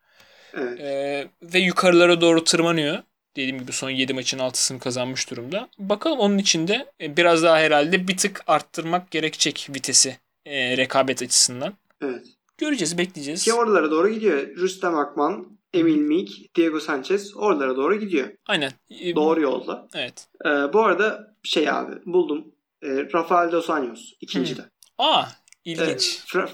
Evet. 0.54 0.80
Ee, 0.80 1.28
ve 1.42 1.58
yukarılara 1.58 2.20
doğru 2.20 2.44
tırmanıyor. 2.44 2.98
Dediğim 3.36 3.58
gibi 3.58 3.72
son 3.72 3.90
7 3.90 4.14
maçın 4.14 4.38
6'sını 4.38 4.78
kazanmış 4.78 5.30
durumda. 5.30 5.68
Bakalım 5.78 6.18
onun 6.18 6.38
için 6.38 6.68
de 6.68 6.86
e, 7.00 7.16
biraz 7.16 7.42
daha 7.42 7.58
herhalde 7.58 8.08
bir 8.08 8.16
tık 8.16 8.42
arttırmak 8.46 9.10
gerekecek 9.10 9.66
vitesi 9.74 10.16
e, 10.46 10.76
rekabet 10.76 11.22
açısından. 11.22 11.74
evet. 12.02 12.26
Göreceğiz, 12.58 12.98
bekleyeceğiz. 12.98 13.44
Ki 13.44 13.52
oralara 13.52 13.90
doğru 13.90 14.08
gidiyor. 14.08 14.56
Rüstem 14.56 14.96
Akman, 14.96 15.46
Emil 15.74 15.96
Meek, 15.96 16.50
Diego 16.56 16.80
Sanchez 16.80 17.36
oralara 17.36 17.76
doğru 17.76 18.00
gidiyor. 18.00 18.28
Aynen. 18.46 18.72
E, 18.90 19.14
Doğru 19.16 19.40
yolda. 19.40 19.88
Evet. 19.94 20.28
Ee, 20.44 20.48
bu 20.48 20.80
arada 20.80 21.34
şey 21.42 21.70
abi 21.70 21.92
buldum. 22.06 22.44
Ee, 22.82 22.88
Rafael 23.14 23.52
Dos 23.52 23.70
Anjos 23.70 24.00
ikinci 24.20 24.56
de. 24.56 24.62
Aa, 24.98 25.22
Ee, 25.22 25.70
ilginç. 25.70 26.18
Fra- 26.26 26.48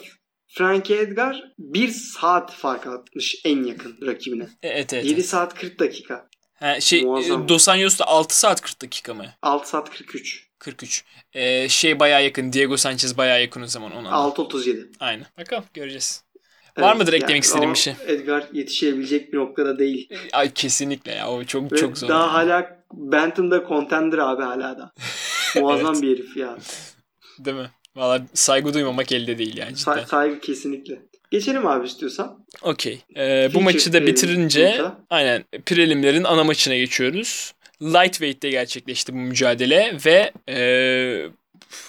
Frankie 0.48 0.98
Edgar 1.00 1.42
bir 1.58 1.88
saat 1.88 2.52
fark 2.52 2.86
atmış 2.86 3.36
en 3.44 3.64
yakın 3.64 3.98
rakibine. 4.06 4.42
E, 4.62 4.68
Evet, 4.68 4.92
evet. 4.92 5.04
7 5.04 5.14
evet. 5.14 5.26
saat 5.26 5.54
40 5.54 5.78
dakika. 5.80 6.28
Ha, 6.54 6.80
şey, 6.80 7.02
Muazzam. 7.04 7.44
e, 7.44 7.48
Dos 7.48 7.68
Anjos'ta 7.68 8.04
6 8.04 8.38
saat 8.38 8.60
40 8.60 8.82
dakika 8.82 9.14
mı? 9.14 9.26
6 9.42 9.68
saat 9.68 9.90
43. 9.90 10.46
43. 10.58 11.04
Ee, 11.32 11.68
şey 11.68 12.00
bayağı 12.00 12.24
yakın. 12.24 12.52
Diego 12.52 12.76
Sanchez 12.76 13.18
bayağı 13.18 13.40
yakın 13.40 13.62
o 13.62 13.66
zaman 13.66 13.92
ona. 13.92 14.10
da. 14.10 14.14
6.37. 14.14 14.86
Aynen. 15.00 15.26
Bakalım 15.38 15.64
göreceğiz. 15.74 16.24
Var 16.78 16.96
mıdır 16.96 17.12
eklemek 17.12 17.42
istediğin 17.44 17.72
bir 17.74 17.78
şey? 17.78 17.94
Edgar 18.06 18.46
yetişebilecek 18.52 19.32
bir 19.32 19.38
noktada 19.38 19.78
değil. 19.78 20.08
Ay 20.32 20.52
kesinlikle 20.54 21.12
ya. 21.12 21.28
O 21.30 21.44
çok 21.44 21.72
Ve 21.72 21.76
çok 21.76 21.98
zor. 21.98 22.08
daha 22.08 22.20
yani. 22.22 22.30
hala 22.50 22.75
Benton'da 22.92 23.64
contender 23.68 24.18
abi 24.18 24.42
hala 24.42 24.78
da. 24.78 24.92
Muazzam 25.60 25.92
Evet. 25.94 26.02
bir 26.02 26.10
herif 26.18 26.36
ya. 26.36 26.58
Değil 27.38 27.56
mi? 27.56 27.70
Valla 27.96 28.22
saygı 28.34 28.74
duymamak 28.74 29.12
elde 29.12 29.38
değil 29.38 29.56
yani 29.56 29.76
cidden. 29.76 29.92
Sa- 29.98 30.06
saygı 30.06 30.40
kesinlikle. 30.40 31.02
Geçelim 31.30 31.66
abi 31.66 31.86
istiyorsan. 31.86 32.44
Okey. 32.62 33.00
Ee, 33.16 33.50
bu 33.54 33.60
maçı 33.60 33.92
da 33.92 33.98
prelim 33.98 34.06
bitirince 34.14 34.60
yoksa? 34.62 34.98
aynen 35.10 35.44
prelimlerin 35.66 36.24
ana 36.24 36.44
maçına 36.44 36.76
geçiyoruz. 36.76 37.52
Lightweight'te 37.82 38.50
gerçekleşti 38.50 39.12
bu 39.12 39.16
mücadele 39.16 39.96
ve 40.06 40.32
e, 40.48 40.58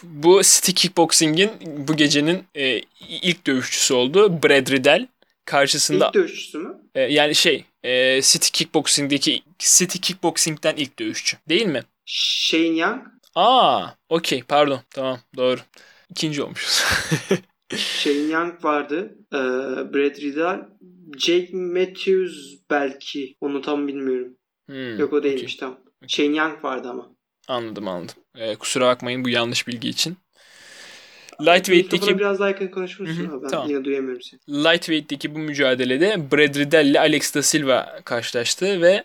bu 0.03 0.41
City 0.43 0.71
Kickboxing'in 0.71 1.51
bu 1.87 1.95
gecenin 1.95 2.43
e, 2.55 2.81
ilk 3.09 3.47
dövüşçüsü 3.47 3.93
oldu. 3.93 4.43
Brad 4.43 4.71
Riddell. 4.71 5.07
Karşısında 5.45 6.07
İlk 6.07 6.13
dövüşçüsü 6.13 6.57
mü? 6.57 6.75
e, 6.95 7.01
yani 7.01 7.35
şey 7.35 7.65
e, 7.87 8.21
City 8.21 8.47
Kickboxing'deki 8.53 9.43
City 9.59 9.97
Kickboxing'den 9.97 10.75
ilk 10.75 10.99
dövüşçü. 10.99 11.37
Değil 11.49 11.65
mi? 11.65 11.83
Shane 12.05 12.63
Young. 12.77 13.01
Aa, 13.35 13.87
okey 14.09 14.43
pardon. 14.43 14.79
Tamam 14.89 15.19
doğru. 15.37 15.59
İkinci 16.09 16.43
olmuşuz. 16.43 16.83
Shane 17.77 18.15
Young 18.17 18.63
vardı. 18.65 19.15
Ee, 19.33 19.37
Brad 19.93 20.21
Riddell. 20.21 20.59
Jake 21.17 21.49
Matthews 21.57 22.35
belki. 22.69 23.35
Onu 23.41 23.61
tam 23.61 23.87
bilmiyorum. 23.87 24.37
Hmm, 24.67 24.99
Yok 24.99 25.13
o 25.13 25.23
değilmiş 25.23 25.55
tam. 25.55 25.79
Shane 26.07 26.37
Young 26.37 26.63
vardı 26.63 26.89
ama. 26.89 27.09
Anladım 27.47 27.87
anladım. 27.87 28.15
Ee, 28.35 28.55
kusura 28.55 28.85
bakmayın 28.87 29.23
bu 29.25 29.29
yanlış 29.29 29.67
bilgi 29.67 29.89
için. 29.89 30.17
Lightweight'teki 31.41 32.17
biraz 32.19 32.39
daha 32.39 32.47
yakın 32.47 32.67
konuşmuşsun 32.67 33.23
Hı 33.23 33.27
hı, 33.27 33.33
ama 33.33 33.43
ben 33.43 33.47
tamam. 33.47 33.69
yine 33.69 33.85
duyamıyorum 33.85 34.21
seni. 34.21 34.63
Lightweight'teki 34.63 35.35
bu 35.35 35.39
mücadelede 35.39 36.31
Brad 36.31 36.55
Riddell 36.55 36.85
ile 36.85 36.99
Alex 36.99 37.35
da 37.35 37.41
Silva 37.43 37.99
karşılaştı 38.05 38.81
ve 38.81 39.03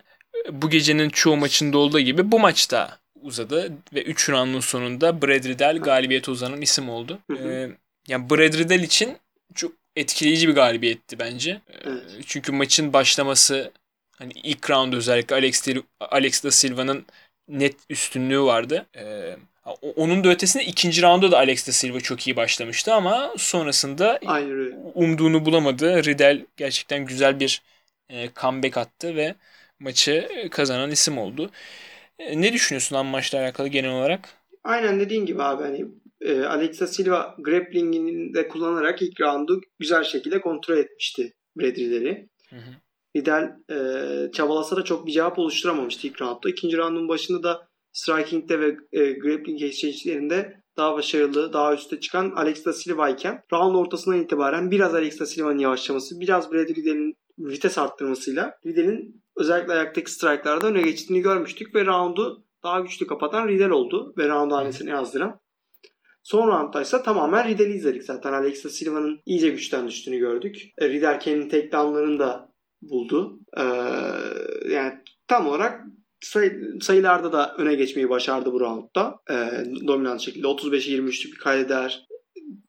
bu 0.51 0.71
gecenin 0.71 1.09
çoğu 1.11 1.37
maçında 1.37 1.79
olduğu 1.79 2.01
gibi 2.01 2.33
bu 2.33 2.39
maçta 2.41 2.99
uzadı 3.23 3.73
ve 3.95 4.03
3 4.03 4.31
roundun 4.31 4.61
sonunda 4.61 5.23
Brad 5.23 5.45
Riddell 5.45 5.79
galibiyete 5.79 6.31
uzanan 6.31 6.61
isim 6.61 6.89
oldu. 6.89 7.19
Hı 7.31 7.37
hı. 7.37 7.49
Ee, 7.49 7.71
yani 8.09 8.31
Brad 8.31 8.59
Riddell 8.59 8.83
için 8.83 9.17
çok 9.55 9.73
etkileyici 9.97 10.49
bir 10.49 10.55
galibiyetti 10.55 11.19
bence. 11.19 11.51
Ee, 11.51 11.75
Evet. 11.85 12.03
Çünkü 12.27 12.53
maçın 12.53 12.93
başlaması 12.93 13.73
hani 14.19 14.33
ilk 14.43 14.71
round 14.71 14.93
özellikle 14.93 15.37
Alex, 15.37 15.69
Alex 16.01 16.45
da 16.45 16.51
Silva'nın 16.51 17.07
net 17.49 17.77
üstünlüğü 17.91 18.41
vardı. 18.41 18.87
Ee, 18.97 19.37
onun 19.97 20.25
da 20.25 20.29
ötesinde 20.29 20.65
ikinci 20.65 21.03
rounda 21.03 21.31
da 21.31 21.39
Alex 21.39 21.69
da 21.69 21.73
Silva 21.73 22.01
çok 22.01 22.27
iyi 22.27 22.37
başlamıştı 22.37 22.95
ama 22.95 23.35
sonrasında 23.37 24.19
öyle. 24.37 24.77
umduğunu 24.95 25.45
bulamadı. 25.45 26.05
Riddell 26.05 26.47
gerçekten 26.57 27.07
güzel 27.07 27.41
bir 27.41 27.63
e, 28.11 28.29
comeback 28.41 28.77
attı 28.77 29.17
ve 29.17 29.35
maçı 29.81 30.29
kazanan 30.51 30.91
isim 30.91 31.19
oldu. 31.19 31.51
E, 32.19 32.41
ne 32.41 32.53
düşünüyorsun 32.53 32.97
lan 32.97 33.07
maçla 33.07 33.41
alakalı 33.41 33.69
genel 33.69 33.91
olarak? 33.91 34.29
Aynen 34.65 35.01
dediğin 35.01 35.27
gibi 35.27 35.43
abi 35.43 35.63
hani 35.63 35.85
e, 36.21 36.45
Alexa 36.45 36.87
Silva 36.87 37.37
grapplingini 37.39 38.35
de 38.35 38.49
kullanarak 38.49 39.03
ilk 39.03 39.21
roundu 39.21 39.61
güzel 39.79 40.05
şekilde 40.05 40.41
kontrol 40.41 40.77
etmişti 40.77 41.33
Brad 41.57 41.77
Riddell'i. 41.77 42.29
Riddell 43.17 43.57
e, 43.71 44.33
çabalasa 44.33 44.77
da 44.77 44.85
çok 44.85 45.07
bir 45.07 45.13
cevap 45.13 45.39
oluşturamamıştı 45.39 46.07
ilk 46.07 46.23
roundda. 46.23 46.49
İkinci 46.49 46.77
roundun 46.77 47.09
başında 47.09 47.43
da 47.43 47.69
striking'de 47.93 48.61
ve 48.61 48.77
e, 48.93 49.13
grappling 49.13 49.63
exchange'lerinde 49.63 50.63
daha 50.77 50.95
başarılı, 50.95 51.53
daha 51.53 51.75
üste 51.75 52.01
çıkan 52.01 52.31
Alex 52.31 52.65
da 52.65 52.73
Silva 52.73 53.09
iken 53.09 53.43
round 53.53 53.75
ortasından 53.75 54.23
itibaren 54.23 54.71
biraz 54.71 54.95
Alex 54.95 55.21
da 55.21 55.27
Silva'nın 55.27 55.59
yavaşlaması, 55.59 56.21
biraz 56.21 56.53
Brad 56.53 56.69
Riddell'in 56.69 57.17
vites 57.39 57.79
arttırmasıyla 57.79 58.59
Riddell'in 58.67 59.23
özellikle 59.37 59.73
ayaktaki 59.73 60.11
strike'larda 60.11 60.67
öne 60.67 60.83
geçtiğini 60.83 61.21
görmüştük 61.21 61.75
ve 61.75 61.87
roundu 61.87 62.45
daha 62.63 62.81
güçlü 62.81 63.07
kapatan 63.07 63.49
Riddell 63.49 63.71
oldu 63.71 64.15
ve 64.19 64.29
round 64.29 64.51
hanesini 64.51 64.91
yazdıran. 64.91 65.41
Son 66.23 66.49
roundda 66.49 66.83
ise 66.83 67.03
tamamen 67.03 67.49
Riddell'i 67.49 67.73
izledik 67.73 68.05
zaten. 68.05 68.33
Alexa 68.33 68.69
Silva'nın 68.69 69.21
iyice 69.27 69.49
güçten 69.49 69.89
düştüğünü 69.89 70.19
gördük. 70.19 70.57
E, 70.79 70.89
Riddell 70.89 71.21
kendi 71.21 71.49
takedownlarını 71.49 72.19
da 72.19 72.53
buldu. 72.83 73.39
Ee, 73.57 73.63
yani 74.71 74.93
tam 75.29 75.47
olarak 75.47 75.81
sayı- 76.23 76.79
sayılarda 76.81 77.33
da 77.33 77.55
öne 77.59 77.75
geçmeyi 77.75 78.09
başardı 78.09 78.53
bu 78.53 78.61
roundda. 78.61 79.17
Ee, 79.31 79.35
dominant 79.87 80.21
şekilde 80.21 80.47
35'e 80.47 80.93
23'lük 80.93 81.33
bir 81.33 81.39
kaydeder 81.39 82.07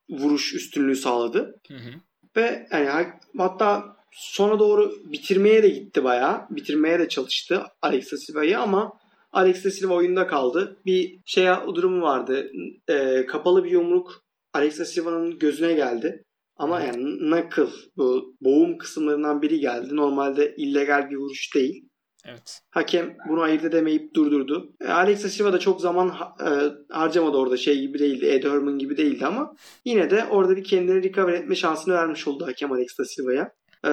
vuruş 0.10 0.54
üstünlüğü 0.54 0.96
sağladı. 0.96 1.56
Hı 1.68 1.74
hı. 1.74 1.89
Ve 2.36 2.68
yani 2.72 2.86
ha- 2.88 3.20
hatta 3.38 3.84
sona 4.12 4.60
doğru 4.60 4.94
bitirmeye 5.12 5.63
de 5.63 5.70
gitti 5.70 6.04
bayağı. 6.04 6.42
Bitirmeye 6.50 7.00
de 7.00 7.10
çalıştı 7.10 7.62
Alexa 7.82 8.18
Silva'yı 8.18 8.60
ama 8.60 8.94
Alexa 9.32 9.72
Silva 9.72 9.94
oyunda 9.94 10.28
kaldı. 10.28 10.78
Bir 10.86 11.20
şey 11.26 11.46
durumu 11.76 12.02
vardı. 12.02 12.52
Ee, 12.89 13.26
kapalı 13.26 13.63
bir 13.63 13.72
yumruk 13.72 14.24
Alexa 14.54 14.86
Silva'nın 14.86 15.39
gözüne 15.39 15.74
geldi. 15.74 16.24
Ama 16.58 16.82
yani 16.82 17.18
knuckle 17.20 17.66
bu 17.98 18.36
boğum 18.42 18.78
kısımlarından 18.78 19.42
biri 19.42 19.60
geldi. 19.60 19.96
Normalde 19.96 20.54
illegal 20.58 21.10
bir 21.10 21.16
vuruş 21.16 21.56
değil. 21.56 21.89
Evet. 22.25 22.62
Hakem 22.71 23.17
bunu 23.29 23.41
ayırt 23.41 23.63
edemeyip 23.63 24.13
durdurdu. 24.15 24.73
E, 24.81 24.88
Alexa 24.88 25.29
Silva 25.29 25.53
da 25.53 25.59
çok 25.59 25.81
zaman 25.81 26.07
e, 26.41 26.49
harcamadı 26.93 27.38
orada 27.38 27.57
şey 27.57 27.81
gibi 27.81 27.99
değildi. 27.99 28.25
Ed 28.25 28.43
Herman 28.43 28.77
gibi 28.79 28.97
değildi 28.97 29.25
ama 29.25 29.55
yine 29.86 30.09
de 30.09 30.25
orada 30.25 30.55
bir 30.55 30.63
kendini 30.63 31.03
recover 31.03 31.33
etme 31.33 31.55
şansını 31.55 31.93
vermiş 31.93 32.27
oldu 32.27 32.47
hakem 32.47 32.71
Alexa 32.71 33.05
Silva'ya. 33.05 33.51
E, 33.86 33.91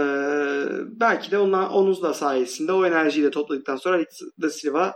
belki 1.01 1.31
de 1.31 1.39
ona, 1.39 1.71
onun 1.71 2.03
da 2.03 2.15
sayesinde 2.15 2.73
o 2.73 2.87
enerjiyi 2.87 3.27
de 3.27 3.31
topladıktan 3.31 3.77
sonra 3.77 3.97
Alexa 3.97 4.51
Silva 4.51 4.93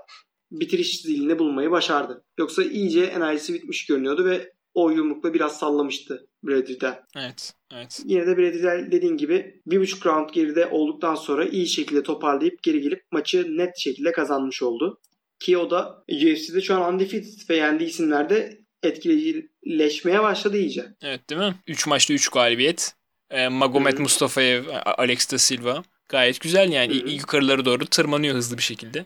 bitiriş 0.51 1.05
dilini 1.05 1.39
bulmayı 1.39 1.71
başardı. 1.71 2.25
Yoksa 2.39 2.63
iyice 2.63 3.05
enerjisi 3.05 3.55
bitmiş 3.55 3.87
görünüyordu 3.87 4.25
ve 4.25 4.53
o 4.75 4.91
yumrukla 4.91 5.35
biraz 5.35 5.59
sallamıştı 5.59 6.27
Brad 6.43 6.69
Riddell. 6.69 7.01
Evet. 7.17 7.55
Evet. 7.75 8.03
Yine 8.05 8.27
de 8.27 8.37
Brad 8.37 8.53
Riddell 8.55 8.93
dediğin 8.93 9.17
gibi 9.17 9.63
bir 9.67 9.81
buçuk 9.81 10.07
round 10.07 10.31
geride 10.31 10.67
olduktan 10.67 11.15
sonra 11.15 11.45
iyi 11.45 11.67
şekilde 11.67 12.03
toparlayıp 12.03 12.63
geri 12.63 12.81
gelip 12.81 13.03
maçı 13.13 13.57
net 13.57 13.79
şekilde 13.79 14.13
kazanmış 14.13 14.63
oldu. 14.63 15.01
Ki 15.41 15.59
o 15.59 15.71
da 15.71 16.05
UFC'de 16.13 16.61
şu 16.61 16.75
an 16.75 16.95
undefeated 16.95 17.51
ve 17.51 17.57
yendiği 17.57 17.89
isimlerde 17.91 18.59
etkileyleşmeye 18.83 20.23
başladı 20.23 20.59
iyice. 20.59 20.85
Evet 21.03 21.31
değil 21.31 21.41
mi? 21.41 21.55
3 21.67 21.87
maçta 21.87 22.15
3 22.15 22.29
galibiyet. 22.29 22.95
E, 23.31 23.49
Magomed 23.49 23.93
Hı 23.93 23.97
hı. 23.97 24.03
Mustafaev, 24.03 24.65
A- 24.69 24.95
Alex 24.99 25.33
da 25.33 25.39
Silva. 25.39 25.83
Gayet 26.09 26.41
güzel 26.41 26.73
yani. 26.73 27.01
Hı 27.01 27.07
hı. 27.07 27.11
Yukarıları 27.11 27.65
doğru 27.65 27.87
tırmanıyor 27.87 28.35
hızlı 28.35 28.59
bir 28.59 28.63
şekilde. 28.63 28.99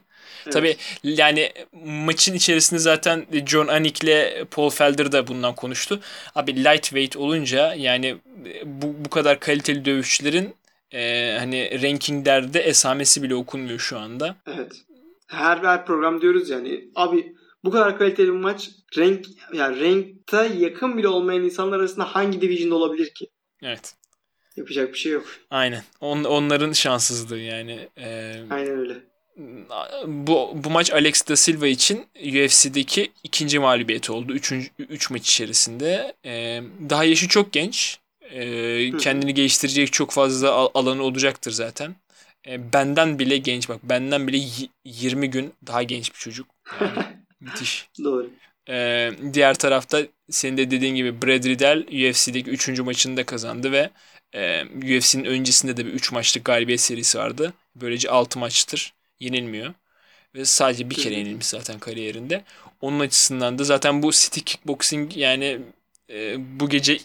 Evet. 0.45 0.53
Tabii 0.53 0.77
yani 1.03 1.53
maçın 1.85 2.35
içerisinde 2.35 2.81
zaten 2.81 3.27
John 3.47 3.67
Anik'le 3.67 4.45
Paul 4.51 4.71
Felder 4.71 5.13
da 5.13 5.27
bundan 5.27 5.55
konuştu. 5.55 6.01
Abi 6.35 6.65
lightweight 6.65 7.17
olunca 7.17 7.75
yani 7.75 8.17
bu, 8.65 8.95
bu 9.05 9.11
kadar 9.11 9.41
kaliteli 9.41 9.85
dövüşçülerin 9.85 10.55
e, 10.93 11.37
hani 11.39 11.83
rankinglerde 11.83 12.61
esamesi 12.61 13.23
bile 13.23 13.35
okunmuyor 13.35 13.79
şu 13.79 13.99
anda. 13.99 14.37
Evet. 14.47 14.73
Her 15.27 15.57
her 15.57 15.87
program 15.87 16.21
diyoruz 16.21 16.51
yani 16.51 16.85
abi 16.95 17.35
bu 17.65 17.71
kadar 17.71 17.99
kaliteli 17.99 18.27
bir 18.29 18.39
maç 18.39 18.71
renk 18.97 19.27
yani 19.53 19.81
renkte 19.81 20.51
yakın 20.59 20.99
bile 20.99 21.09
olmayan 21.09 21.45
insanlar 21.45 21.79
arasında 21.79 22.05
hangi 22.05 22.41
division'da 22.41 22.75
olabilir 22.75 23.15
ki? 23.15 23.29
Evet. 23.63 23.95
Yapacak 24.59 24.93
bir 24.93 24.99
şey 24.99 25.13
yok. 25.13 25.27
Aynen. 25.51 25.83
On, 26.01 26.25
onların 26.25 26.73
şanssızlığı 26.73 27.39
yani. 27.39 27.89
E, 27.99 28.37
Aynen 28.51 28.79
öyle. 28.79 28.95
bu, 30.07 30.51
bu 30.65 30.71
maç 30.71 30.93
Alex 30.93 31.29
da 31.29 31.37
Silva 31.37 31.67
için 31.67 32.07
UFC'deki 32.17 33.13
ikinci 33.25 33.59
mağlubiyeti 33.59 34.13
oldu. 34.13 34.33
Üçüncü, 34.33 34.69
üç 34.79 35.11
maç 35.11 35.23
içerisinde. 35.31 36.13
Ee, 36.25 36.63
daha 36.91 37.05
yaşı 37.05 37.29
çok 37.29 37.53
genç. 37.53 37.99
Ee, 38.31 38.91
hı. 38.93 38.97
kendini 38.97 39.35
geliştirecek 39.35 39.93
çok 39.93 40.11
fazla 40.11 40.53
al- 40.53 40.71
alanı 40.75 41.03
olacaktır 41.03 41.51
zaten. 41.51 41.95
Ee, 42.49 42.73
benden 42.73 43.19
bile 43.19 43.37
genç 43.37 43.69
bak. 43.69 43.79
Benden 43.83 44.29
bile 44.29 44.37
y- 44.37 44.69
20 44.85 45.31
gün 45.31 45.53
daha 45.67 45.83
genç 45.83 46.13
bir 46.15 46.19
çocuk. 46.19 46.47
Yani, 46.81 47.07
müthiş. 47.41 47.89
Doğru. 48.05 48.31
Ee, 48.69 49.11
diğer 49.33 49.55
tarafta 49.55 50.03
senin 50.31 50.57
de 50.57 50.71
dediğin 50.71 50.95
gibi 50.95 51.23
Brad 51.23 51.45
Riddell 51.45 51.79
UFC'deki 51.81 52.51
3. 52.51 52.83
maçını 52.83 53.17
da 53.17 53.27
kazandı 53.27 53.73
ve 53.73 53.91
e, 54.35 54.63
UFC'nin 54.65 55.25
öncesinde 55.25 55.77
de 55.77 55.87
bir 55.87 55.93
3 55.93 56.13
maçlık 56.13 56.45
galibiyet 56.45 56.81
serisi 56.81 57.19
vardı. 57.19 57.53
Böylece 57.77 58.11
6 58.11 58.39
maçtır 58.39 58.95
yenilmiyor. 59.21 59.75
Ve 60.35 60.45
sadece 60.45 60.91
bir 60.91 60.95
kere 60.95 61.15
yenilmiş 61.15 61.47
zaten 61.47 61.79
kariyerinde. 61.79 62.45
Onun 62.81 63.01
açısından 63.01 63.59
da 63.59 63.65
zaten 63.65 64.03
bu 64.03 64.13
City 64.13 64.41
Kickboxing 64.41 65.17
yani 65.17 65.61
e, 66.11 66.37
bu 66.61 66.69
gece 66.69 66.99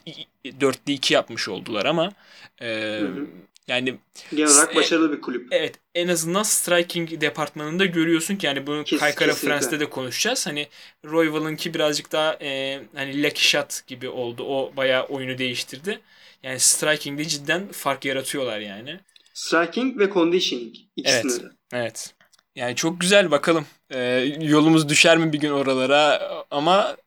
4'te 0.60 0.94
2 0.94 1.14
yapmış 1.14 1.50
oldular 1.50 1.86
ama 1.86 2.14
e, 2.62 2.68
Hı 3.00 3.08
hı. 3.08 3.28
yani 3.68 3.96
Genel 4.36 4.52
olarak 4.52 4.74
E- 4.74 4.76
başarılı 4.76 5.12
bir 5.12 5.22
kulüp. 5.22 5.48
Evet 5.52 5.76
en 5.96 6.08
azından 6.08 6.44
striking 6.44 7.22
departmanında 7.22 7.86
görüyorsun 7.86 8.36
ki 8.36 8.46
yani 8.46 8.68
bunu 8.68 8.82
Kes- 8.84 9.00
Kaykara. 9.00 9.34
Friends'te 9.34 9.80
de 9.80 9.90
konuşacağız. 9.90 10.48
Hani 10.48 10.68
Royval'ınki 11.06 11.74
birazcık 11.74 12.12
daha 12.12 12.38
e, 12.42 12.82
hani 12.96 13.24
lucky 13.24 13.42
shot 13.42 13.88
gibi 13.88 14.10
oldu. 14.10 14.44
O 14.44 14.74
bayağı 14.78 15.04
oyunu 15.04 15.38
değiştirdi. 15.38 16.00
Yani 16.44 16.60
striking'de 16.60 17.26
cidden 17.26 17.68
fark 17.68 18.06
yaratıyorlar 18.06 18.60
yani. 18.60 19.00
Striking 19.34 20.00
ve 20.00 20.10
conditioning. 20.10 20.76
İkisini 20.96 21.32
Evet. 21.32 21.42
de. 21.42 21.46
Evet. 21.74 22.14
Yani 22.56 22.76
çok 22.76 23.02
güzel 23.02 23.32
bakalım. 23.32 23.66
E, 23.90 24.00
yolumuz 24.42 24.90
düşer 24.90 25.18
mi 25.18 25.34
bir 25.34 25.40
gün 25.40 25.52
oralara 25.52 26.22
ama 26.52 26.98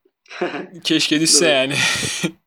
keşke 0.85 1.21
düşse 1.21 1.49
yani. 1.49 1.75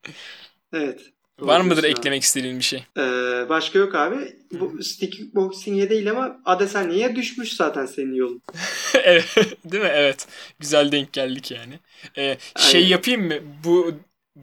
evet. 0.73 1.01
Var 1.39 1.61
mıdır 1.61 1.83
abi. 1.83 1.87
eklemek 1.87 2.23
istediğin 2.23 2.59
bir 2.59 2.63
şey? 2.63 2.83
Ee, 2.97 3.45
başka 3.49 3.79
yok 3.79 3.95
abi. 3.95 4.35
Bu 4.51 4.83
stick 4.83 5.35
boxing'e 5.35 5.89
değil 5.89 6.11
ama 6.11 6.39
Adesanye'ye 6.45 7.15
düşmüş 7.15 7.53
zaten 7.53 7.85
senin 7.85 8.13
yolun. 8.13 8.41
evet, 9.03 9.25
değil 9.65 9.83
mi? 9.83 9.89
Evet. 9.93 10.27
Güzel 10.59 10.91
denk 10.91 11.13
geldik 11.13 11.51
yani. 11.51 11.79
Ee, 12.17 12.37
şey 12.57 12.87
yapayım 12.87 13.27
mı? 13.27 13.35
Bu 13.63 13.93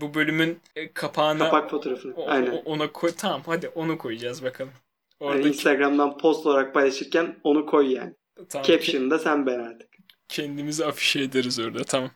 bu 0.01 0.15
bölümün 0.15 0.61
e, 0.77 0.93
kapağına 0.93 1.45
Kapak 1.45 1.71
fotoğrafını. 1.71 2.15
o- 2.17 2.31
Aynen. 2.31 2.63
ona 2.65 2.93
koy. 2.93 3.13
Tamam 3.17 3.43
hadi 3.47 3.69
onu 3.69 3.99
koyacağız 3.99 4.43
bakalım. 4.43 4.73
Hani 5.21 5.39
Orada 5.39 5.49
Instagram'dan 5.49 6.19
post 6.19 6.47
olarak 6.47 6.75
paylaşırken 6.75 7.37
onu 7.45 7.67
koy 7.67 7.93
yani. 7.93 8.15
tamam, 8.49 8.67
Caption'ı 8.67 9.11
da 9.11 9.19
sen 9.19 9.47
ben 9.47 9.59
artık. 9.59 9.89
kendimizi 10.29 10.85
afişe 10.87 11.21
ederiz 11.21 11.59
orada. 11.59 11.85
Tamam. 11.85 12.11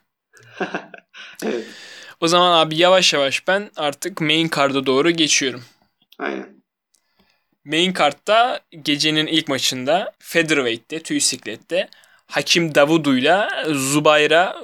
evet. 1.43 1.75
O 2.21 2.27
zaman 2.27 2.51
abi 2.61 2.77
yavaş 2.77 3.13
yavaş 3.13 3.47
ben 3.47 3.69
artık 3.75 4.21
main 4.21 4.49
card'a 4.55 4.85
doğru 4.85 5.11
geçiyorum. 5.11 5.63
Aynen. 6.17 6.63
Main 7.65 7.93
card'da 7.93 8.59
gecenin 8.81 9.27
ilk 9.27 9.47
maçında 9.47 10.11
Featherweight'te, 10.19 11.03
tüy 11.03 11.19
siklette 11.19 11.89
Hakim 12.27 12.75
Davudu'yla 12.75 13.65
Zubayra 13.73 14.61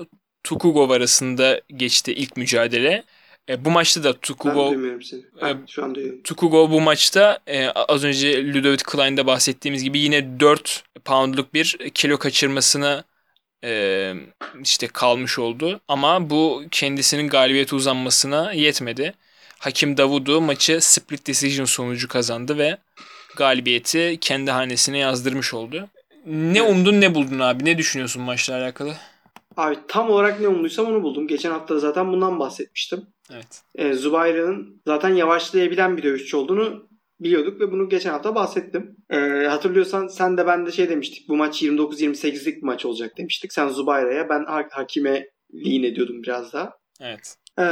Tukugov 0.48 0.90
arasında 0.90 1.62
geçti 1.76 2.14
ilk 2.14 2.38
mücadele. 2.38 3.04
E, 3.50 3.66
bu 3.66 3.72
maçta 3.72 4.04
da 4.04 4.14
Ben 4.14 4.20
Tukugo 4.22 4.70
duymuyorum 4.70 5.04
seni. 5.04 5.22
Ha, 5.40 5.50
E, 5.50 5.56
şu 5.68 5.84
an 5.84 5.96
duyuyorum. 5.96 6.24
Tukugo 6.24 6.72
bu 6.72 6.82
maçta 6.82 7.40
e, 7.48 7.68
az 7.68 8.04
önce 8.04 8.54
Ludovic 8.54 8.78
Klein'de 8.84 9.26
bahsettiğimiz 9.28 9.84
gibi 9.84 10.00
yine 10.00 10.40
4 10.40 10.84
poundluk 11.06 11.54
bir 11.54 11.78
kilo 11.94 12.18
kaçırmasına 12.18 13.04
e, 13.64 14.14
işte 14.64 14.88
kalmış 14.88 15.40
oldu. 15.40 15.80
Ama 15.88 16.30
bu 16.30 16.64
kendisinin 16.72 17.28
galibiyete 17.28 17.76
uzanmasına 17.76 18.54
yetmedi. 18.54 19.14
Hakim 19.60 19.98
Davudu 19.98 20.42
maçı 20.42 20.78
split 20.82 21.28
decision 21.28 21.66
sonucu 21.66 22.08
kazandı 22.08 22.58
ve 22.58 22.78
galibiyeti 23.36 24.18
kendi 24.22 24.52
hanesine 24.52 24.98
yazdırmış 24.98 25.54
oldu. 25.54 25.88
Ne 26.26 26.60
Evet. 26.60 26.72
umdun 26.72 27.02
ne 27.02 27.16
buldun 27.16 27.40
abi? 27.40 27.66
Ne 27.66 27.78
düşünüyorsun 27.78 28.22
maçla 28.22 28.56
alakalı? 28.58 28.94
Abi 29.58 29.78
tam 29.88 30.10
olarak 30.10 30.42
ne 30.42 30.48
umduysam 30.48 30.86
onu 30.86 31.04
buldum. 31.04 31.28
Geçen 31.28 31.52
hafta 31.52 31.76
da 31.76 31.80
zaten 31.80 32.12
bundan 32.12 32.40
bahsetmiştim. 32.40 33.08
Evet. 33.34 33.62
E, 33.76 33.94
Zubayra'nın 33.94 34.82
zaten 34.88 35.10
yavaşlayabilen 35.10 35.98
bir 35.98 36.04
dövüşçü 36.04 36.38
olduğunu 36.38 36.88
biliyorduk 37.20 37.62
ve 37.62 37.72
bunu 37.72 37.90
geçen 37.90 38.12
hafta 38.12 38.36
bahsettim. 38.36 38.98
E, 39.10 39.18
hatırlıyorsan 39.50 40.08
sen 40.08 40.38
de 40.38 40.48
ben 40.48 40.66
de 40.66 40.72
şey 40.72 40.90
demiştik. 40.90 41.30
Bu 41.30 41.36
maç 41.36 41.64
29-28'lik 41.64 42.58
bir 42.58 42.64
maç 42.64 42.86
olacak 42.86 43.18
demiştik. 43.18 43.54
Sen 43.54 43.68
Zubayra'ya 43.68 44.30
ben 44.30 44.46
ha- 44.46 44.68
Hakim'e 44.72 45.26
lean 45.54 45.84
ediyordum 45.84 46.24
biraz 46.24 46.54
daha. 46.54 46.74
Evet. 47.02 47.36
E, 47.60 47.66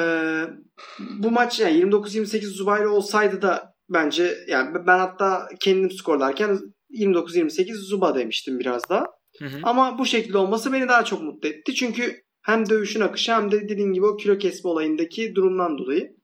bu 1.21 1.31
maç 1.31 1.59
yani 1.59 1.77
29-28 1.79 2.41
Zubayra 2.41 2.89
olsaydı 2.89 3.41
da 3.41 3.73
bence 3.89 4.37
yani 4.47 4.75
ben 4.87 4.99
hatta 4.99 5.47
kendim 5.59 5.91
skorlarken 5.91 6.59
29-28 6.89 7.73
Zuba 7.73 8.15
demiştim 8.15 8.59
biraz 8.59 8.89
daha. 8.89 9.05
Hı 9.39 9.45
hı. 9.45 9.59
Ama 9.63 9.99
bu 9.99 10.05
şekilde 10.05 10.37
olması 10.37 10.73
beni 10.73 10.87
daha 10.87 11.05
çok 11.05 11.21
mutlu 11.21 11.49
etti. 11.49 11.73
Çünkü 11.75 12.21
hem 12.41 12.69
dövüşün 12.69 13.01
akışı 13.01 13.33
hem 13.33 13.51
de 13.51 13.69
dediğim 13.69 13.93
gibi 13.93 14.05
o 14.05 14.17
kilo 14.17 14.37
kesme 14.37 14.69
olayındaki 14.69 15.35
durumdan 15.35 15.77
dolayı. 15.77 16.15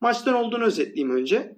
Maçtan 0.00 0.34
olduğunu 0.34 0.64
özetleyeyim 0.64 1.16
önce. 1.16 1.56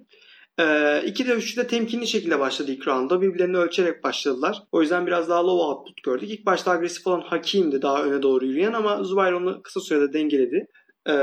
Ee, 0.59 1.01
iki 1.05 1.27
dövüşçü 1.27 1.57
de 1.57 1.67
temkinli 1.67 2.07
şekilde 2.07 2.39
başladı 2.39 2.71
ilk 2.71 2.87
roundda. 2.87 3.21
Birbirlerini 3.21 3.57
ölçerek 3.57 4.03
başladılar. 4.03 4.63
O 4.71 4.81
yüzden 4.81 5.07
biraz 5.07 5.29
daha 5.29 5.47
low 5.47 5.63
output 5.63 6.03
gördük. 6.03 6.29
İlk 6.29 6.45
başta 6.45 6.71
agresif 6.71 7.07
olan 7.07 7.21
Hakim'di 7.21 7.81
daha 7.81 8.03
öne 8.03 8.21
doğru 8.21 8.45
yürüyen 8.45 8.73
ama 8.73 9.03
Zubair 9.03 9.33
onu 9.33 9.61
kısa 9.63 9.79
sürede 9.79 10.13
dengeledi. 10.13 10.65
Ee, 11.09 11.13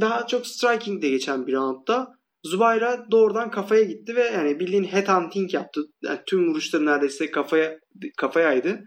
daha 0.00 0.26
çok 0.26 0.46
striking 0.46 1.02
de 1.02 1.10
geçen 1.10 1.46
bir 1.46 1.52
roundda 1.52 2.20
Zubayra 2.44 3.06
doğrudan 3.10 3.50
kafaya 3.50 3.82
gitti 3.82 4.16
ve 4.16 4.22
yani 4.22 4.60
bildiğin 4.60 4.84
headhunting 4.84 5.54
yaptı. 5.54 5.80
Yani 6.02 6.18
tüm 6.26 6.50
vuruşları 6.50 6.86
neredeyse 6.86 7.30
kafaya 7.30 7.78
kafayaydı. 8.16 8.80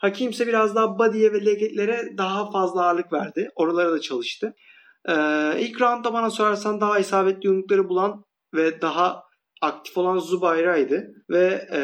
Hakim 0.00 0.30
ise 0.30 0.46
biraz 0.46 0.74
daha 0.74 0.98
body'ye 0.98 1.32
ve 1.32 1.46
leglere 1.46 2.08
daha 2.18 2.50
fazla 2.50 2.84
ağırlık 2.84 3.12
verdi. 3.12 3.48
Oralara 3.54 3.92
da 3.92 4.00
çalıştı. 4.00 4.54
Ee, 5.08 5.12
ilk 5.58 5.80
roundda 5.80 6.12
bana 6.12 6.30
sorarsan 6.30 6.80
daha 6.80 6.98
isabetli 6.98 7.46
yumrukları 7.46 7.88
bulan 7.88 8.24
ve 8.54 8.80
daha 8.80 9.22
aktif 9.62 9.98
olan 9.98 10.18
Zubayra'ydı. 10.18 11.14
Ve 11.30 11.68
e, 11.72 11.80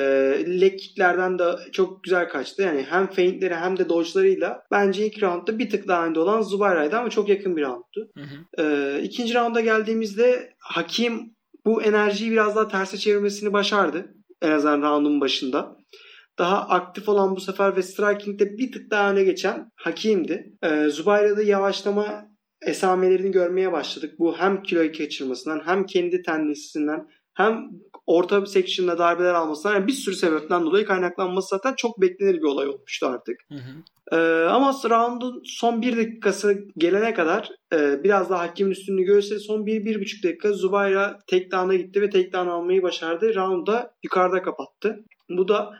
leg 0.61 0.79
kicklerden 0.79 1.39
de 1.39 1.45
çok 1.73 2.05
güzel 2.05 2.29
kaçtı. 2.29 2.63
Yani 2.63 2.87
hem 2.91 3.07
feintleri 3.07 3.55
hem 3.55 3.77
de 3.77 3.89
dodge'larıyla 3.89 4.63
bence 4.71 5.07
ilk 5.07 5.23
roundda 5.23 5.59
bir 5.59 5.71
tık 5.71 5.89
daha 5.89 6.07
önde 6.07 6.21
olan 6.21 6.41
Zubayra'ydı 6.43 6.97
ama 6.99 7.11
çok 7.11 7.29
yakın 7.29 7.57
bir 7.57 7.63
roundtu. 7.63 8.09
Hı 8.17 8.23
hı. 8.23 8.63
Ee, 8.63 9.03
ikinci 9.03 9.35
rounda 9.35 9.61
geldiğimizde 9.61 10.53
Hakim 10.59 11.37
bu 11.65 11.83
enerjiyi 11.83 12.31
biraz 12.31 12.57
daha 12.57 12.69
terse 12.69 12.99
çevirmesini 12.99 13.53
başardı. 13.53 14.15
En 14.43 14.51
azından 14.51 14.83
roundun 14.83 15.21
başında. 15.21 15.76
Daha 16.39 16.69
aktif 16.69 17.09
olan 17.09 17.37
bu 17.37 17.41
sefer 17.41 17.77
ve 17.77 17.83
striking'de 17.83 18.59
bir 18.59 18.73
tık 18.73 18.91
daha 18.91 19.13
öne 19.13 19.25
geçen 19.25 19.71
Hakim'di. 19.77 20.53
Ee, 20.63 20.89
Zubayra'da 20.89 21.43
yavaşlama 21.43 22.27
esamelerini 22.63 23.31
görmeye 23.31 23.73
başladık. 23.73 24.15
Bu 24.19 24.37
hem 24.37 24.63
kiloyu 24.63 24.93
kaçırmasından 24.93 25.63
hem 25.67 25.87
kendi 25.87 26.23
tendensinden 26.23 27.09
hem 27.35 27.71
orta 28.07 28.47
section'da 28.47 28.99
darbeler 28.99 29.35
almasından 29.35 29.75
yani 29.75 29.87
bir 29.87 29.93
sürü 29.93 30.15
sebepten 30.15 30.65
dolayı 30.65 30.87
kaynaklanması 30.87 31.49
zaten 31.49 31.75
çok 31.77 32.01
beklenir 32.01 32.35
bir 32.35 32.43
olay 32.43 32.69
olmuştu 32.69 33.07
artık. 33.07 33.37
Hı 33.49 33.55
hı. 33.55 33.83
Ee, 34.13 34.45
ama 34.45 34.73
roundun 34.91 35.43
son 35.45 35.83
bir 35.83 35.97
dakikası 35.97 36.59
gelene 36.77 37.15
kadar 37.15 37.51
e, 37.73 38.05
biraz 38.05 38.31
daha 38.31 38.43
hakimin 38.43 38.71
üstünlüğü 38.71 39.05
gösterdi. 39.05 39.41
Son 39.41 39.67
bir, 39.67 39.85
bir 39.85 40.01
buçuk 40.01 40.25
dakika 40.25 40.53
Zubayra 40.53 41.19
takedown'a 41.27 41.75
gitti 41.75 42.03
ve 42.03 42.11
takedown 42.11 42.49
almayı 42.49 42.83
başardı. 42.83 43.35
Round'da 43.35 43.95
yukarıda 44.05 44.43
kapattı. 44.43 45.05
Bu 45.31 45.49
da 45.49 45.71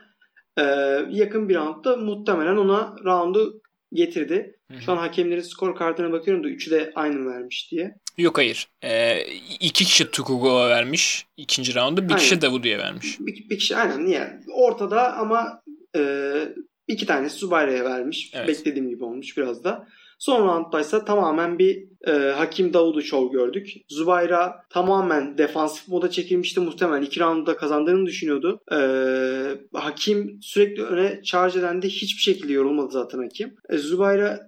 e, 0.57 0.63
yakın 1.09 1.49
bir 1.49 1.55
roundda 1.55 1.97
muhtemelen 1.97 2.57
ona 2.57 2.95
roundu 3.05 3.61
getirdi. 3.93 4.59
Hı 4.71 4.77
hı. 4.77 4.81
Şu 4.81 4.91
an 4.91 4.97
hakemlerin 4.97 5.41
skor 5.41 5.75
kartına 5.75 6.11
bakıyorum 6.11 6.43
da 6.43 6.47
üçü 6.47 6.71
de 6.71 6.91
aynı 6.95 7.31
vermiş 7.31 7.71
diye. 7.71 7.95
Yok 8.17 8.37
hayır. 8.37 8.67
Ee, 8.83 9.21
iki 9.59 9.85
kişi 9.85 10.11
Tukugo'ya 10.11 10.69
vermiş 10.69 11.25
ikinci 11.37 11.75
roundu. 11.75 12.09
Bir 12.09 12.17
kişi 12.17 12.35
Aynen. 12.35 12.41
Davudu'ya 12.41 12.77
vermiş. 12.77 13.19
Bir, 13.19 13.49
bir 13.49 13.57
kişi 13.57 13.75
aynen 13.75 14.05
niye? 14.05 14.39
Ortada 14.53 15.13
ama 15.13 15.61
e, 15.95 16.33
iki 16.87 17.05
tanesi 17.05 17.37
Zubayra'ya 17.37 17.85
vermiş. 17.85 18.31
Evet. 18.33 18.47
Beklediğim 18.47 18.89
gibi 18.89 19.03
olmuş 19.03 19.37
biraz 19.37 19.63
da. 19.63 19.87
Son 20.19 20.47
roundda 20.47 20.81
ise 20.81 21.05
tamamen 21.05 21.59
bir 21.59 21.83
e, 22.07 22.11
Hakim 22.11 22.73
Davudu 22.73 23.01
show 23.01 23.37
gördük. 23.37 23.67
Zubayra 23.89 24.55
tamamen 24.69 25.37
defansif 25.37 25.87
moda 25.87 26.09
çekilmişti. 26.09 26.59
Muhtemelen 26.59 27.01
iki 27.01 27.19
roundda 27.19 27.57
kazandığını 27.57 28.05
düşünüyordu. 28.05 28.59
E, 28.71 28.79
hakim 29.73 30.39
sürekli 30.41 30.83
öne 30.83 31.21
charge 31.23 31.59
eden 31.59 31.81
de 31.81 31.87
hiçbir 31.87 32.21
şekilde 32.21 32.53
yorulmadı 32.53 32.91
zaten 32.91 33.19
Hakim. 33.19 33.55
E, 33.69 33.77
Zubayra 33.77 34.39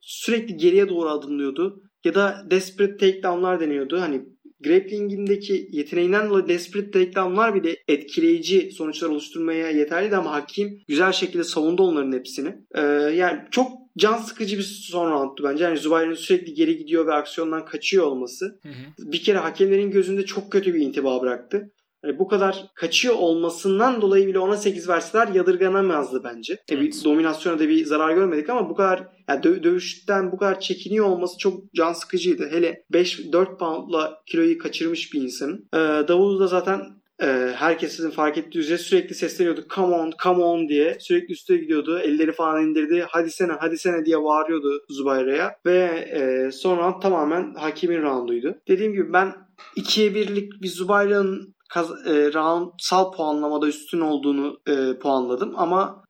sürekli 0.00 0.56
geriye 0.56 0.88
doğru 0.88 1.08
adımlıyordu. 1.08 1.82
Ya 2.04 2.14
da 2.14 2.46
desperate 2.50 2.96
takedownlar 2.96 3.60
deniyordu. 3.60 4.00
Hani 4.00 4.24
grappling'indeki 4.60 5.68
yeteneğinden 5.72 6.30
dolayı 6.30 6.48
desperate 6.48 6.90
takedownlar 6.90 7.54
bile 7.54 7.76
etkileyici 7.88 8.70
sonuçlar 8.72 9.08
oluşturmaya 9.08 9.70
yeterliydi 9.70 10.16
ama 10.16 10.32
hakim 10.32 10.78
güzel 10.88 11.12
şekilde 11.12 11.44
savundu 11.44 11.82
onların 11.82 12.12
hepsini. 12.12 12.54
Ee, 12.74 12.80
yani 13.16 13.40
çok 13.50 13.72
can 13.98 14.16
sıkıcı 14.16 14.58
bir 14.58 14.62
son 14.62 15.10
roundtu 15.10 15.44
bence. 15.44 15.64
Yani 15.64 15.78
Zubayr'ın 15.78 16.14
sürekli 16.14 16.54
geri 16.54 16.78
gidiyor 16.78 17.06
ve 17.06 17.12
aksiyondan 17.12 17.64
kaçıyor 17.64 18.06
olması 18.06 18.58
Hı 18.62 18.68
hı. 18.68 19.12
bir 19.12 19.22
kere 19.22 19.38
hakemlerin 19.38 19.90
gözünde 19.90 20.24
çok 20.24 20.52
kötü 20.52 20.74
bir 20.74 20.80
intiba 20.80 21.22
bıraktı. 21.22 21.70
Hani 22.04 22.18
bu 22.18 22.28
kadar 22.28 22.64
kaçıyor 22.74 23.14
olmasından 23.14 24.00
dolayı 24.02 24.26
bile 24.26 24.38
ona 24.38 24.56
8 24.56 24.88
verseler 24.88 25.28
yadırganamazdı 25.28 26.24
bence. 26.24 26.52
E 26.70 26.76
bir 26.76 26.82
Evet. 26.82 27.04
dominasyona 27.04 27.58
da 27.58 27.68
bir 27.68 27.84
zarar 27.84 28.14
görmedik 28.14 28.50
ama 28.50 28.70
bu 28.70 28.74
kadar 28.74 29.08
yani 29.28 29.40
dö- 29.40 29.62
dövüşten 29.62 30.32
bu 30.32 30.36
kadar 30.36 30.60
çekiniyor 30.60 31.06
olması 31.06 31.38
çok 31.38 31.72
can 31.74 31.92
sıkıcıydı. 31.92 32.48
Hele 32.50 32.84
5-4 32.92 33.58
poundla 33.58 34.22
kiloyu 34.26 34.58
kaçırmış 34.58 35.12
bir 35.12 35.22
insanın. 35.22 35.68
Ee, 35.74 35.78
Davulu 35.78 36.40
da 36.40 36.46
zaten 36.46 36.80
e, 37.22 37.26
herkesin 37.56 38.10
fark 38.10 38.38
ettiği 38.38 38.58
üzere 38.58 38.78
sürekli 38.78 39.14
sesleniyordu. 39.14 39.64
Come 39.74 39.94
on, 39.94 40.12
come 40.22 40.44
on 40.44 40.68
diye. 40.68 40.96
Sürekli 41.00 41.32
üstüne 41.32 41.56
gidiyordu. 41.56 41.98
Elleri 41.98 42.32
falan 42.32 42.62
indirdi. 42.62 43.04
Hadi 43.08 43.30
sene, 43.30 43.52
hadi 43.60 43.78
sene 43.78 44.04
diye 44.04 44.22
bağırıyordu 44.22 44.84
Zubayra'ya. 44.88 45.56
Ve 45.66 45.84
e, 46.12 46.52
son 46.52 46.78
round 46.78 47.02
tamamen 47.02 47.54
hakimin 47.54 48.02
rounduydu. 48.02 48.54
Dediğim 48.68 48.92
gibi 48.92 49.12
ben 49.12 49.32
2'ye 49.76 50.08
1'lik 50.10 50.62
bir 50.62 50.68
Zubayra'nın 50.68 51.54
kaz- 51.74 52.06
e, 52.06 52.32
roundsal 52.32 53.12
puanlamada 53.12 53.68
üstün 53.68 54.00
olduğunu 54.00 54.60
e, 54.68 54.98
puanladım. 54.98 55.52
Ama 55.56 56.04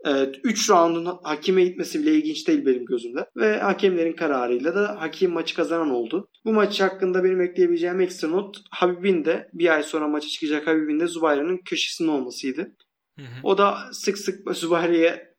3 0.45 0.71
roundun 0.71 1.19
hakime 1.23 1.65
gitmesi 1.65 2.03
bile 2.03 2.15
ilginç 2.15 2.49
değil 2.49 2.67
benim 2.67 2.85
gözümde. 2.85 3.27
Ve 3.37 3.59
hakemlerin 3.59 4.13
kararıyla 4.13 4.75
da 4.75 5.01
hakim 5.01 5.33
maçı 5.33 5.57
kazanan 5.57 5.91
oldu. 5.91 6.29
Bu 6.45 6.53
maç 6.53 6.81
hakkında 6.81 7.25
benim 7.25 7.41
ekleyebileceğim 7.41 8.01
ekstra 8.01 8.29
not 8.29 8.57
Habib'in 8.71 9.25
de 9.25 9.49
bir 9.53 9.75
ay 9.75 9.83
sonra 9.83 10.09
maça 10.09 10.29
çıkacak 10.29 10.67
Habib'in 10.67 11.01
de 11.01 11.07
Zubayra'nın 11.07 11.61
köşesinde 11.65 12.11
olmasıydı. 12.11 12.77
Hı 13.19 13.23
hı. 13.23 13.41
O 13.43 13.59
da 13.59 13.79
sık 13.93 14.19
sık 14.19 14.57
Zubayra'ya 14.57 15.34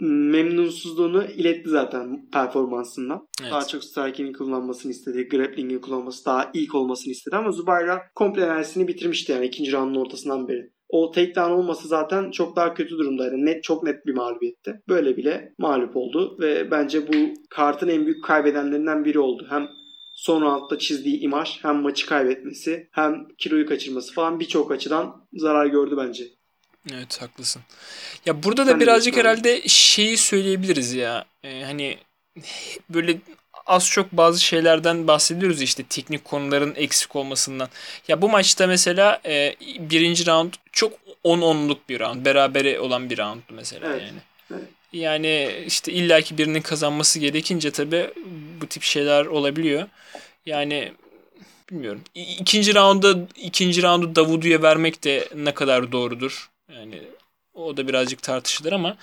memnunsuzluğunu 0.00 1.24
iletti 1.24 1.70
zaten 1.70 2.30
performansından. 2.32 3.26
Evet. 3.42 3.52
Daha 3.52 3.66
çok 3.66 3.84
striking'i 3.84 4.32
kullanmasını 4.32 4.92
istedi. 4.92 5.28
Grappling'i 5.28 5.80
kullanması 5.80 6.24
daha 6.26 6.50
ilk 6.54 6.74
olmasını 6.74 7.12
istedi 7.12 7.36
ama 7.36 7.52
Zubayra 7.52 8.02
komple 8.14 8.42
enerjisini 8.42 8.88
bitirmişti 8.88 9.32
yani 9.32 9.46
ikinci 9.46 9.72
roundun 9.72 10.00
ortasından 10.00 10.48
beri. 10.48 10.70
O 10.88 11.10
takedown 11.10 11.50
olması 11.50 11.88
zaten 11.88 12.30
çok 12.30 12.56
daha 12.56 12.74
kötü 12.74 12.90
durumdaydı. 12.98 13.34
Net 13.36 13.64
çok 13.64 13.82
net 13.82 14.06
bir 14.06 14.14
mağlubiyetti. 14.14 14.80
Böyle 14.88 15.16
bile 15.16 15.54
mağlup 15.58 15.96
oldu 15.96 16.36
ve 16.40 16.70
bence 16.70 17.08
bu 17.08 17.14
kartın 17.50 17.88
en 17.88 18.06
büyük 18.06 18.24
kaybedenlerinden 18.24 19.04
biri 19.04 19.18
oldu. 19.18 19.46
Hem 19.50 19.68
son 20.14 20.42
roundda 20.42 20.78
çizdiği 20.78 21.20
imaj 21.20 21.64
hem 21.64 21.76
maçı 21.82 22.06
kaybetmesi 22.06 22.88
hem 22.92 23.26
kiloyu 23.38 23.66
kaçırması 23.66 24.14
falan 24.14 24.40
birçok 24.40 24.72
açıdan 24.72 25.28
zarar 25.32 25.66
gördü 25.66 25.94
bence. 25.96 26.24
Evet 26.94 27.22
haklısın. 27.22 27.62
Ya 28.26 28.42
burada 28.42 28.66
da 28.66 28.74
ne 28.74 28.80
birazcık 28.80 29.16
herhalde 29.16 29.62
şeyi 29.68 30.16
söyleyebiliriz 30.16 30.92
ya. 30.92 31.24
Ee, 31.44 31.62
hani 31.64 31.98
böyle 32.90 33.16
az 33.66 33.86
çok 33.90 34.12
bazı 34.12 34.40
şeylerden 34.44 35.06
bahsediyoruz 35.06 35.62
işte 35.62 35.82
teknik 35.82 36.24
konuların 36.24 36.74
eksik 36.76 37.16
olmasından. 37.16 37.68
Ya 38.08 38.22
bu 38.22 38.28
maçta 38.28 38.66
mesela 38.66 39.20
e, 39.26 39.54
birinci 39.78 40.26
round 40.26 40.54
çok 40.72 40.92
10-10'luk 41.24 41.78
bir 41.88 42.00
round. 42.00 42.24
Berabere 42.24 42.80
olan 42.80 43.10
bir 43.10 43.18
rounddu 43.18 43.42
mesela 43.50 43.88
Evet, 43.90 44.02
yani. 44.02 44.18
evet. 44.50 44.68
Yani 44.92 45.64
işte 45.66 45.92
illaki 45.92 46.38
birinin 46.38 46.60
kazanması 46.60 47.18
gerekince 47.18 47.70
tabii 47.70 48.10
bu 48.60 48.66
tip 48.66 48.82
şeyler 48.82 49.26
olabiliyor. 49.26 49.88
Yani 50.46 50.92
bilmiyorum. 51.70 52.00
İkinci 52.14 52.74
raunda 52.74 53.14
ikinci 53.36 53.82
raundu 53.82 54.16
Davudu'ya 54.16 54.62
vermek 54.62 55.04
de 55.04 55.28
ne 55.34 55.54
kadar 55.54 55.92
doğrudur. 55.92 56.50
Yani 56.68 57.02
o 57.54 57.76
da 57.76 57.88
birazcık 57.88 58.22
tartışılır 58.22 58.72
ama 58.72 58.96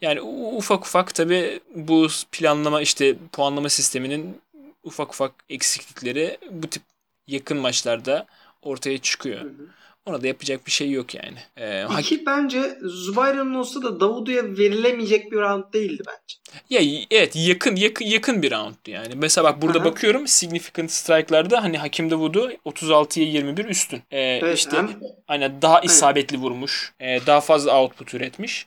yani 0.00 0.20
ufak 0.56 0.86
ufak 0.86 1.14
tabi 1.14 1.60
bu 1.74 2.06
planlama 2.32 2.80
işte 2.82 3.16
puanlama 3.32 3.68
sisteminin 3.68 4.40
ufak 4.82 5.10
ufak 5.12 5.32
eksiklikleri 5.48 6.38
bu 6.50 6.66
tip 6.70 6.82
yakın 7.26 7.58
maçlarda 7.58 8.26
ortaya 8.62 8.98
çıkıyor. 8.98 9.40
Hı 9.40 9.44
hı. 9.48 9.68
Ona 10.06 10.22
da 10.22 10.26
yapacak 10.26 10.66
bir 10.66 10.70
şey 10.70 10.90
yok 10.90 11.14
yani. 11.14 11.38
Ee, 11.56 11.84
İki 12.00 12.26
bence 12.26 12.78
Zubayra'nın 12.82 13.54
olsa 13.54 13.82
da 13.82 14.00
Davudu'ya 14.00 14.44
verilemeyecek 14.44 15.32
bir 15.32 15.36
round 15.36 15.64
değildi 15.72 16.02
bence. 16.06 16.60
Ya 16.70 17.04
evet 17.10 17.36
yakın 17.36 17.76
yakın 17.76 18.04
yakın 18.04 18.42
bir 18.42 18.50
rounddu 18.50 18.76
yani. 18.86 19.14
Mesela 19.16 19.44
bak 19.44 19.62
burada 19.62 19.78
Aha. 19.78 19.84
bakıyorum 19.84 20.26
significant 20.26 20.90
strike'larda 20.90 21.62
hani 21.62 21.78
Hakim 21.78 22.10
Davudu 22.10 22.52
36'ya 22.64 23.26
21 23.26 23.64
üstün. 23.64 24.02
Ee, 24.10 24.20
Evet, 24.20 24.58
işte 24.58 24.76
hem- 24.76 25.00
hani 25.26 25.62
daha 25.62 25.80
isabetli 25.80 26.36
vurmuş. 26.36 26.92
ee, 27.00 27.20
daha 27.26 27.40
fazla 27.40 27.80
output 27.82 28.14
üretmiş. 28.14 28.66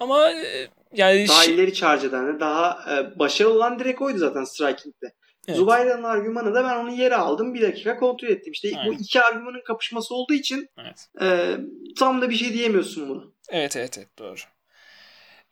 Ama 0.00 0.30
e, 0.30 0.68
yani 0.94 1.28
Daha 1.28 1.44
ileri 1.44 1.74
charge 1.74 2.06
eden, 2.06 2.40
daha 2.40 2.78
e, 2.98 3.18
başarılı 3.18 3.54
olan 3.54 3.78
direkt 3.78 4.02
oydu 4.02 4.18
zaten 4.18 4.44
striking'de. 4.44 5.12
Evet. 5.48 5.58
Zubayra'nın 5.58 6.02
argümanı 6.02 6.54
da 6.54 6.64
ben 6.64 6.76
onu 6.76 6.90
yere 6.90 7.16
aldım. 7.16 7.54
Bir 7.54 7.62
dakika 7.62 7.96
kontrol 7.96 8.28
ettim. 8.28 8.52
İşte 8.52 8.68
Aynen. 8.76 8.86
bu 8.86 8.94
iki 8.94 9.20
argümanın 9.20 9.62
kapışması 9.66 10.14
olduğu 10.14 10.34
için 10.34 10.68
evet. 10.78 11.08
e, 11.20 11.56
tam 11.98 12.22
da 12.22 12.30
bir 12.30 12.34
şey 12.34 12.52
diyemiyorsun 12.52 13.08
bunu. 13.08 13.34
Evet 13.48 13.76
evet 13.76 13.98
evet 13.98 14.18
doğru. 14.18 14.36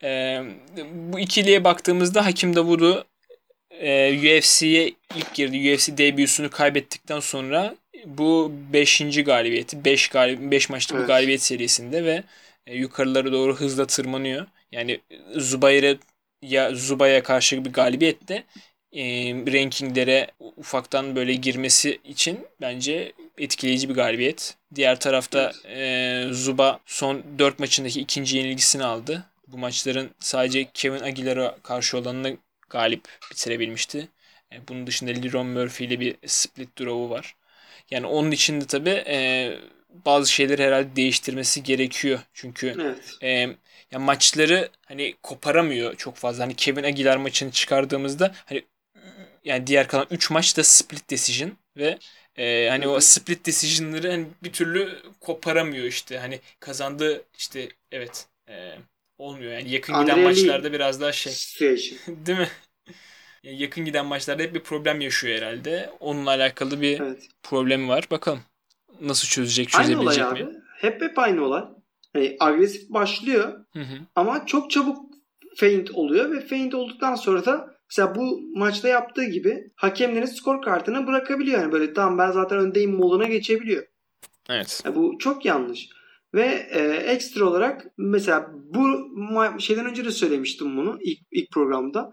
Ee, 0.02 0.42
bu 0.92 1.20
ikiliye 1.20 1.64
baktığımızda 1.64 2.26
Hakim 2.26 2.56
Davudu 2.56 3.06
e, 3.70 4.12
UFC'ye 4.18 4.92
ilk 5.16 5.34
girdi. 5.34 5.74
UFC 5.74 5.98
debüsünü 5.98 6.50
kaybettikten 6.50 7.20
sonra 7.20 7.76
bu 8.06 8.52
5. 8.72 9.24
galibiyeti 9.24 9.84
5 9.84 10.08
galib 10.08 10.50
5 10.50 10.70
maçlık 10.70 10.94
bir 10.94 10.98
Evet. 10.98 11.08
galibiyet 11.08 11.42
serisinde 11.42 12.04
ve 12.04 12.22
e, 12.66 12.76
yukarılara 12.76 13.32
doğru 13.32 13.56
hızla 13.56 13.86
tırmanıyor. 13.86 14.46
Yani 14.72 15.00
Zubayr'a 15.36 15.96
ya 16.42 16.74
Zuba'ya 16.74 17.22
karşı 17.22 17.64
bir 17.64 17.72
galibiyet 17.72 18.28
de 18.28 18.44
e, 18.92 19.02
rankinglere 19.34 20.26
ufaktan 20.56 21.16
böyle 21.16 21.34
girmesi 21.34 22.00
için 22.04 22.46
bence 22.60 23.12
etkileyici 23.38 23.88
bir 23.88 23.94
galibiyet. 23.94 24.56
Diğer 24.74 25.00
tarafta 25.00 25.52
e, 25.68 26.24
Zuba 26.30 26.80
son 26.86 27.22
4 27.38 27.58
maçındaki 27.58 28.00
ikinci 28.00 28.36
yenilgisini 28.36 28.84
aldı. 28.84 29.24
Bu 29.48 29.58
maçların 29.58 30.10
sadece 30.20 30.68
Kevin 30.74 31.00
Aguilar'a 31.00 31.56
karşı 31.62 31.98
olanını 31.98 32.36
galip 32.70 33.08
bitirebilmişti. 33.30 34.08
E, 34.52 34.68
bunun 34.68 34.86
dışında 34.86 35.10
Liron 35.10 35.46
Murphy 35.46 35.88
ile 35.88 36.00
bir 36.00 36.16
split 36.26 36.78
draw'u 36.80 37.10
var. 37.10 37.34
Yani 37.90 38.06
onun 38.06 38.30
için 38.30 38.60
de 38.60 38.66
tabii 38.66 39.04
e, 39.06 39.58
bazı 39.90 40.32
şeyleri 40.32 40.64
herhalde 40.64 40.96
değiştirmesi 40.96 41.62
gerekiyor. 41.62 42.20
Çünkü 42.34 42.76
Evet. 42.80 42.98
e, 43.22 43.28
ya 43.92 43.98
maçları 43.98 44.68
hani 44.86 45.14
koparamıyor 45.22 45.96
çok 45.96 46.16
fazla. 46.16 46.44
Hani 46.44 46.54
Kevin 46.54 46.84
Aguilar 46.84 47.16
maçını 47.16 47.50
çıkardığımızda 47.50 48.34
hani 48.46 48.62
yani 49.44 49.66
diğer 49.66 49.88
kalan 49.88 50.06
3 50.10 50.30
maç 50.30 50.56
da 50.56 50.64
split 50.64 51.10
decision 51.10 51.52
ve 51.76 51.98
e, 52.36 52.68
hani 52.68 52.88
o 52.88 53.00
split 53.00 53.46
decision'ları 53.46 54.10
hani 54.10 54.26
bir 54.42 54.52
türlü 54.52 54.98
koparamıyor 55.20 55.84
işte. 55.84 56.18
Hani 56.18 56.40
kazandığı 56.60 57.22
işte 57.38 57.68
evet 57.92 58.26
e, 58.48 58.74
olmuyor. 59.18 59.52
Yani 59.52 59.70
yakın 59.70 59.94
giden 59.94 60.12
Andrea 60.12 60.16
Lee. 60.16 60.24
maçlarda 60.24 60.72
biraz 60.72 61.00
daha 61.00 61.12
şey 61.12 61.32
Situation. 61.32 61.98
değil 62.26 62.38
mi? 62.38 62.48
Yani 63.42 63.62
yakın 63.62 63.84
giden 63.84 64.06
maçlarda 64.06 64.42
hep 64.42 64.54
bir 64.54 64.60
problem 64.60 65.00
yaşıyor 65.00 65.36
herhalde. 65.38 65.90
Onunla 66.00 66.30
alakalı 66.30 66.80
bir 66.80 67.00
Evet. 67.00 67.28
problemi 67.42 67.88
var. 67.88 68.04
Bakalım 68.10 68.40
nasıl 69.00 69.28
çözecek, 69.28 69.74
Aynı 69.74 70.00
olay 70.00 70.16
çözebilecek 70.16 70.24
abi. 70.24 70.44
mi? 70.44 70.62
Hep 70.80 71.02
hep 71.02 71.18
aynı 71.18 71.44
olay. 71.44 71.64
Hani 72.12 72.36
agresif 72.40 72.90
başlıyor 72.90 73.64
Hı 73.72 73.80
hı. 73.80 73.98
ama 74.14 74.46
çok 74.46 74.70
çabuk 74.70 75.14
feint 75.56 75.90
oluyor 75.90 76.30
ve 76.32 76.40
feint 76.46 76.74
olduktan 76.74 77.14
sonra 77.14 77.44
da 77.44 77.77
mesela 77.90 78.14
bu 78.14 78.40
maçta 78.54 78.88
yaptığı 78.88 79.24
gibi 79.24 79.70
hakemlerin 79.76 80.26
skor 80.26 80.62
kartını 80.62 81.06
bırakabiliyor. 81.06 81.60
Yani 81.60 81.72
böyle 81.72 81.92
tamam 81.92 82.18
ben 82.18 82.30
zaten 82.30 82.58
öndeyim 82.58 82.96
moduna 82.96 83.24
geçebiliyor. 83.24 83.86
Evet. 84.48 84.82
Yani 84.84 84.96
bu 84.96 85.18
çok 85.18 85.44
yanlış. 85.44 85.88
Ve 86.34 86.66
e, 86.70 86.80
ekstra 86.88 87.44
olarak 87.44 87.86
mesela 87.98 88.50
bu 88.52 89.10
şeyden 89.58 89.86
önce 89.86 90.04
de 90.04 90.10
söylemiştim 90.10 90.76
bunu 90.76 90.98
ilk, 91.00 91.18
ilk 91.32 91.52
programda. 91.52 92.10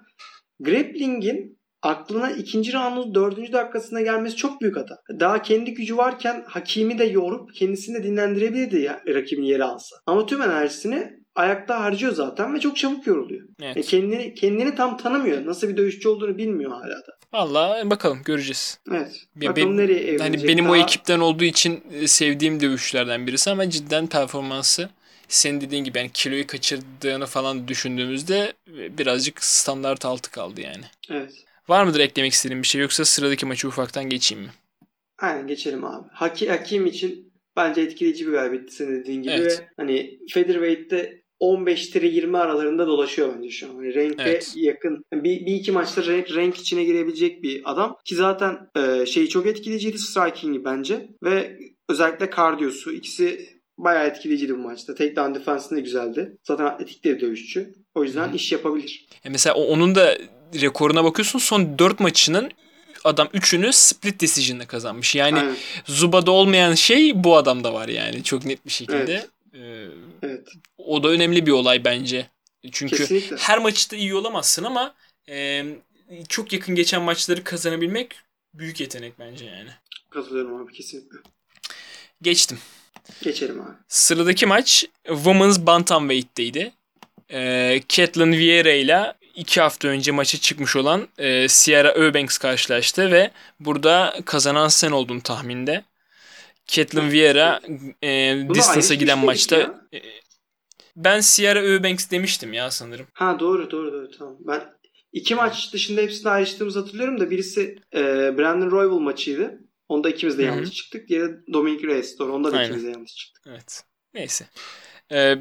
Grappling'in 0.59 1.59
aklına 1.81 2.31
ikinci 2.31 2.73
roundun 2.73 3.15
dördüncü 3.15 3.53
dakikasına 3.53 4.01
gelmesi 4.01 4.35
çok 4.35 4.61
büyük 4.61 4.77
hata. 4.77 4.95
Daha 5.19 5.41
kendi 5.41 5.73
gücü 5.73 5.97
varken 5.97 6.43
Hakimi 6.47 6.99
de 6.99 7.03
yorup 7.03 7.53
kendisini 7.53 7.95
de 7.97 8.03
dinlendirebilirdi 8.03 8.79
ya 8.79 9.01
rakibini 9.07 9.49
yere 9.49 9.63
alsa. 9.63 9.95
Ama 10.05 10.25
tüm 10.25 10.41
enerjisini 10.41 11.24
ayakta 11.35 11.79
harcıyor 11.83 12.13
zaten 12.13 12.53
ve 12.53 12.59
çok 12.59 12.77
çabuk 12.77 13.07
yoruluyor. 13.07 13.47
Evet. 13.61 13.77
E, 13.77 13.81
kendini 13.81 14.33
kendini 14.33 14.75
tam 14.75 14.97
tanımıyor. 14.97 15.45
Nasıl 15.45 15.69
bir 15.69 15.77
dövüşçü 15.77 16.09
olduğunu 16.09 16.37
bilmiyor 16.37 16.71
hala 16.71 16.89
da. 17.07 17.17
Valla 17.33 17.89
bakalım 17.89 18.19
göreceğiz. 18.25 18.79
Evet. 18.91 19.21
Ya 19.41 19.49
Bakalım 19.49 19.55
benim- 19.55 19.77
nereye 19.77 19.99
evrilecek. 19.99 20.21
Hani 20.21 20.47
benim 20.47 20.69
o 20.69 20.73
Daha- 20.73 20.83
ekipten 20.83 21.19
olduğu 21.19 21.43
için 21.43 21.83
e, 21.93 22.07
sevdiğim 22.07 22.59
dövüşçülerden 22.61 23.27
birisi 23.27 23.49
ama 23.51 23.69
cidden 23.69 24.07
performansı 24.07 24.89
senin 25.27 25.61
dediğin 25.61 25.83
gibi 25.83 25.97
yani 25.97 26.11
kiloyu 26.13 26.47
kaçırdığını 26.47 27.25
falan 27.25 27.67
düşündüğümüzde 27.67 28.53
e, 28.77 28.97
birazcık 28.97 29.43
standart 29.43 30.05
altı 30.05 30.31
kaldı 30.31 30.61
yani. 30.61 30.83
Evet. 31.09 31.31
Var 31.67 31.83
mıdır 31.83 31.99
eklemek 31.99 32.33
istediğin 32.33 32.61
bir 32.63 32.67
şey 32.67 32.81
yoksa 32.81 33.05
sıradaki 33.05 33.45
maçı 33.45 33.67
ufaktan 33.67 34.09
geçeyim 34.09 34.43
mi? 34.43 34.49
Aynen 35.19 35.47
geçelim 35.47 35.85
abi. 35.85 36.07
Haki, 36.11 36.49
Hakim 36.49 36.85
için 36.85 37.33
bence 37.55 37.81
etkileyici 37.81 38.27
bir 38.27 38.31
galibiyetti 38.31 38.75
senin 38.75 38.91
dediğin 39.01 39.21
gibi. 39.21 39.33
Evet. 39.33 39.59
Ve 39.61 39.67
hani 39.77 40.19
featherweight'te 40.33 41.21
15-20 41.41 42.37
aralarında 42.37 42.87
dolaşıyor 42.87 43.33
bence 43.37 43.49
şu 43.49 43.69
an. 43.69 43.75
Hani 43.75 43.93
renkte 43.93 44.23
Evet. 44.23 44.53
yakın. 44.55 45.05
Bir, 45.13 45.45
bir 45.45 45.53
iki 45.53 45.71
maçta 45.71 46.05
renk, 46.05 46.35
renk 46.35 46.57
içine 46.57 46.83
girebilecek 46.83 47.43
bir 47.43 47.61
adam. 47.65 47.97
Ki 48.05 48.15
zaten 48.15 48.57
e, 48.77 49.05
şeyi 49.05 49.29
çok 49.29 49.45
etkileyiciydi 49.45 49.97
striking'i 49.97 50.65
bence. 50.65 51.09
Ve 51.23 51.59
özellikle 51.89 52.29
kardiyosu. 52.29 52.91
ikisi 52.91 53.49
bayağı 53.77 54.07
etkileyiciydi 54.07 54.53
bu 54.53 54.57
maçta. 54.57 54.95
Takedown 54.95 55.35
defense'inde 55.35 55.81
güzeldi. 55.81 56.37
Zaten 56.43 56.65
atletik 56.65 57.03
de 57.03 57.19
dövüşçü. 57.19 57.73
O 57.95 58.03
yüzden 58.03 58.33
iş 58.33 58.51
yapabilir. 58.51 59.07
Ya 59.23 59.31
mesela 59.31 59.55
onun 59.55 59.95
da 59.95 60.17
rekoruna 60.61 61.03
bakıyorsun 61.03 61.39
son 61.39 61.79
4 61.79 61.99
maçının 61.99 62.51
adam 63.03 63.27
3'ünü 63.27 63.73
split 63.73 64.21
decision'la 64.21 64.67
kazanmış. 64.67 65.15
Yani 65.15 65.39
Aynen. 65.39 65.55
Zuba'da 65.85 66.31
olmayan 66.31 66.73
şey 66.73 67.23
bu 67.23 67.37
adamda 67.37 67.73
var 67.73 67.87
yani 67.87 68.23
çok 68.23 68.45
net 68.45 68.65
bir 68.65 68.71
şekilde. 68.71 69.13
Evet. 69.13 69.29
Ee, 69.53 69.87
Evet. 70.21 70.47
o 70.77 71.03
da 71.03 71.07
önemli 71.09 71.45
bir 71.45 71.51
olay 71.51 71.85
bence. 71.85 72.27
Çünkü 72.71 72.97
Kesinlikle. 72.97 73.37
her 73.37 73.57
maçta 73.57 73.95
iyi 73.95 74.15
olamazsın 74.15 74.63
ama 74.63 74.95
e, 75.29 75.65
çok 76.29 76.53
yakın 76.53 76.75
geçen 76.75 77.01
maçları 77.01 77.43
kazanabilmek 77.43 78.15
büyük 78.53 78.79
yetenek 78.79 79.19
bence 79.19 79.45
yani. 79.45 79.69
Katılıyorum 80.09 80.55
abi 80.63 80.73
kesinlikle. 80.73 81.17
Geçtim. 82.21 82.57
Geçelim 83.21 83.61
abi. 83.61 83.71
Sıradaki 83.87 84.45
maç 84.45 84.85
Women's 85.05 85.59
Bantamweight'teydi. 85.59 86.71
E, 87.31 87.81
Caitlin 87.89 88.31
Vieira 88.31 88.71
ile 88.71 89.13
iki 89.35 89.61
hafta 89.61 89.87
önce 89.87 90.11
maça 90.11 90.37
çıkmış 90.37 90.75
olan 90.75 91.07
e, 91.17 91.47
Sierra 91.47 91.91
Eubanks 91.91 92.37
karşılaştı 92.37 93.11
ve 93.11 93.31
burada 93.59 94.19
kazanan 94.25 94.67
sen 94.67 94.91
oldun 94.91 95.19
tahminde. 95.19 95.83
Caitlin 96.67 97.11
Vieira 97.11 97.61
e, 98.03 98.37
distance'a 98.53 98.95
giden 98.95 99.17
dedik 99.17 99.25
maçta 99.25 99.55
ya. 99.57 99.81
e, 99.93 100.01
ben 100.95 101.19
Sierra 101.19 101.59
Eubanks 101.63 102.11
demiştim 102.11 102.53
ya 102.53 102.71
sanırım. 102.71 103.07
Ha 103.13 103.39
doğru 103.39 103.71
doğru 103.71 103.93
doğru 103.93 104.11
tamam. 104.17 104.37
Ben 104.39 104.61
iki 105.13 105.35
maç 105.35 105.73
dışında 105.73 106.01
hepsini 106.01 106.29
ayrıştığımızı 106.29 106.79
hatırlıyorum 106.79 107.19
da 107.19 107.29
birisi 107.29 107.75
e, 107.93 108.01
Brandon 108.37 108.71
Royval 108.71 108.99
maçıydı. 108.99 109.59
Onda 109.89 110.09
ikimiz 110.09 110.37
de 110.37 110.41
Hı 110.43 110.45
hı. 110.47 110.51
yanlış 110.55 110.71
çıktık. 110.71 111.09
Diğeri 111.09 111.31
Dominic 111.53 111.87
Reyes. 111.87 112.19
Doğru. 112.19 112.33
Onda 112.33 112.51
da 112.51 112.57
Aynen. 112.57 112.65
ikimiz 112.67 112.83
de 112.85 112.89
yanlış 112.89 113.15
çıktık. 113.15 113.43
Evet. 113.47 113.83
Neyse. 114.13 114.45
Ee, 115.11 115.35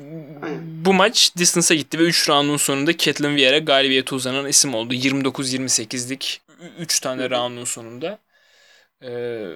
bu 0.85 0.95
maç 0.95 1.37
distance'a 1.37 1.77
gitti 1.77 1.99
ve 1.99 2.03
3 2.03 2.29
roundun 2.29 2.57
sonunda 2.57 2.97
Caitlin 2.97 3.37
Vieira 3.37 3.59
galibiyete 3.59 4.15
uzanan 4.15 4.47
isim 4.49 4.75
oldu. 4.75 4.95
29-28'lik 4.95 6.41
3 6.79 7.01
tane 7.01 7.23
Hı 7.23 7.27
hı. 7.27 7.31
roundun 7.31 7.65
sonunda. 7.65 8.19
Ee, 9.03 9.47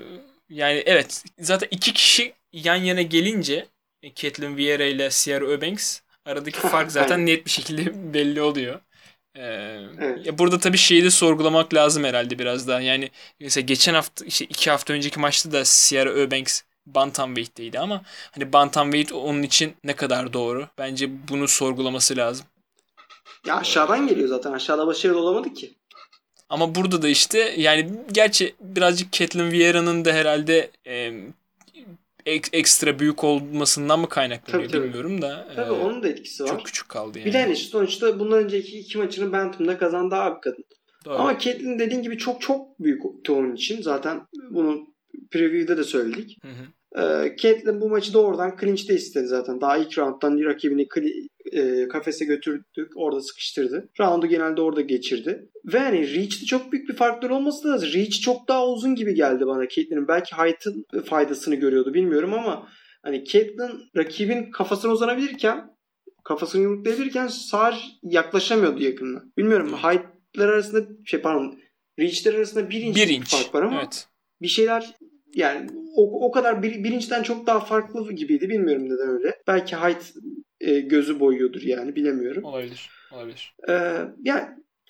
yani 0.51 0.82
evet 0.86 1.24
zaten 1.38 1.68
iki 1.70 1.92
kişi 1.92 2.34
yan 2.53 2.76
yana 2.76 3.03
gelince 3.03 3.68
e, 4.03 4.14
Caitlin 4.14 4.57
Vieira 4.57 4.84
ile 4.84 5.11
Sierra 5.11 5.44
Eubanks 5.53 6.01
aradaki 6.24 6.61
fark 6.68 6.92
zaten 6.92 7.26
net 7.26 7.46
bir 7.46 7.51
şekilde 7.51 8.14
belli 8.14 8.42
oluyor. 8.42 8.80
Ee, 9.36 9.80
Evet. 9.99 10.26
ya 10.26 10.38
burada 10.38 10.59
tabii 10.59 10.78
şeyi 10.78 11.05
de 11.05 11.11
sorgulamak 11.11 11.74
lazım 11.74 12.05
herhalde 12.05 12.38
biraz 12.38 12.68
daha. 12.68 12.80
Yani 12.80 13.11
mesela 13.40 13.64
geçen 13.66 13.94
hafta 13.94 14.24
işte 14.24 14.44
iki 14.44 14.70
hafta 14.70 14.94
önceki 14.94 15.20
maçta 15.20 15.53
da 15.53 15.64
Sierra 15.64 16.11
Eubanks 16.11 16.62
Bantamweight'teydi 16.86 17.78
ama 17.78 18.03
hani 18.32 18.53
Bantamweight 18.53 19.12
onun 19.12 19.42
için 19.42 19.76
ne 19.84 19.96
kadar 19.96 20.32
doğru? 20.32 20.68
Bence 20.78 21.28
bunu 21.28 21.49
sorgulaması 21.49 22.16
lazım. 22.16 22.46
Ya 23.46 23.57
aşağıdan 23.57 24.07
geliyor 24.07 24.28
zaten. 24.28 24.53
Aşağıda 24.53 24.86
başarılı 24.86 25.20
olamadı 25.20 25.55
ki. 25.55 25.78
Ama 26.49 26.74
burada 26.74 27.03
da 27.03 27.09
işte 27.09 27.55
yani 27.59 27.90
gerçi 28.12 28.55
birazcık 28.61 29.12
Caitlyn 29.12 29.51
Vieira'nın 29.51 30.05
da 30.05 30.12
herhalde 30.12 30.70
e, 30.86 31.12
ek- 32.26 32.51
ekstra 32.59 32.99
büyük 32.99 33.24
olmasından 33.24 34.01
mı 34.01 34.09
kaynaklanıyor 34.09 34.62
Tabii, 34.70 34.72
tabii. 34.72 34.84
bilmiyorum 34.88 35.22
da. 35.22 35.49
Tabii 35.57 35.68
e, 35.68 35.70
onun 35.70 36.03
da 36.03 36.09
etkisi 36.09 36.44
var. 36.44 36.49
çok 36.49 36.66
küçük 36.66 36.88
kaldı 36.88 37.18
yani. 37.18 37.26
Bir 37.28 37.32
de 37.32 37.40
hani 37.42 37.57
sonuçta 37.57 38.18
bundan 38.20 38.38
önceki 38.44 38.78
iki 38.78 38.99
maçını 38.99 39.32
Bantam'da 39.32 39.78
kazandı 39.78 40.14
abi 40.14 40.40
kadın. 40.40 40.64
Doğru. 41.05 41.14
Ama 41.14 41.38
Caitlyn 41.38 41.78
dediğin 41.78 42.03
gibi 42.03 42.18
çok 42.18 42.40
çok 42.40 42.80
büyük 42.80 43.03
onun 43.30 43.55
için. 43.55 43.82
Zaten 43.82 44.20
bunu 44.51 44.86
preview'da 45.30 45.76
da 45.76 45.84
söyledik. 45.84 46.38
Hı 46.42 46.49
hı. 46.49 46.66
Ee, 46.97 47.36
Caitlyn 47.39 47.80
bu 47.80 47.89
maçı 47.89 48.12
doğrudan 48.12 48.57
clinch'te 48.61 48.95
istedi 48.95 49.26
zaten. 49.26 49.61
Daha 49.61 49.76
ilk 49.76 49.99
rounddan 49.99 50.45
rakibini 50.45 50.89
e, 51.53 51.89
kafese 51.89 52.24
götürdük. 52.24 52.93
Orada 52.97 53.20
sıkıştırdı. 53.20 53.89
Round'u 54.01 54.26
genelde 54.26 54.61
orada 54.62 54.80
geçirdi. 54.80 55.49
Ve 55.64 55.78
hani 55.78 56.14
Reach'te 56.14 56.47
çok 56.47 56.72
büyük 56.72 56.89
bir 56.89 56.95
farklar 56.95 57.30
olması 57.30 57.68
da 57.68 57.86
Reach 57.86 58.20
çok 58.20 58.49
daha 58.49 58.68
uzun 58.68 58.95
gibi 58.95 59.14
geldi 59.14 59.47
bana 59.47 59.68
Caitlyn'in. 59.68 60.09
Belki 60.09 60.36
Height'ın 60.36 60.86
faydasını 61.05 61.55
görüyordu 61.55 61.95
bilmiyorum 61.95 62.34
ama 62.34 62.68
hani 63.03 63.24
Caitlyn 63.24 63.70
rakibin 63.97 64.51
kafasına 64.51 64.93
uzanabilirken 64.93 65.70
kafasını 66.24 66.62
yumruklayabilirken 66.62 67.26
Sar 67.26 67.99
yaklaşamıyordu 68.03 68.82
yakınına. 68.82 69.22
Bilmiyorum 69.39 69.72
Height'lar 69.82 70.49
arasında 70.49 70.89
şey 71.05 71.20
pardon 71.20 71.59
Reach'ler 71.99 72.34
arasında 72.34 72.70
bir 72.70 72.80
inç, 72.80 72.97
bir 72.97 73.09
inç. 73.09 73.30
fark 73.30 73.55
var 73.55 73.62
ama 73.62 73.80
Evet. 73.80 74.09
bir 74.43 74.49
şeyler 74.49 74.95
yani 75.39 75.66
o, 75.97 76.26
o 76.26 76.30
kadar 76.30 76.62
bir, 76.62 76.84
birinçten 76.84 77.22
çok 77.22 77.47
daha 77.47 77.61
farklı 77.61 78.12
gibiydi. 78.12 78.49
Bilmiyorum 78.49 78.84
neden 78.84 79.09
öyle. 79.09 79.43
Belki 79.47 79.76
Height 79.76 80.12
e, 80.61 80.80
gözü 80.80 81.20
boyuyordur 81.20 81.62
yani 81.62 81.97
bilemiyorum. 81.97 82.45
Olabilir. 82.45 82.91
Olabilir. 83.12 83.55
Ee, 83.68 83.99
yani 84.24 84.45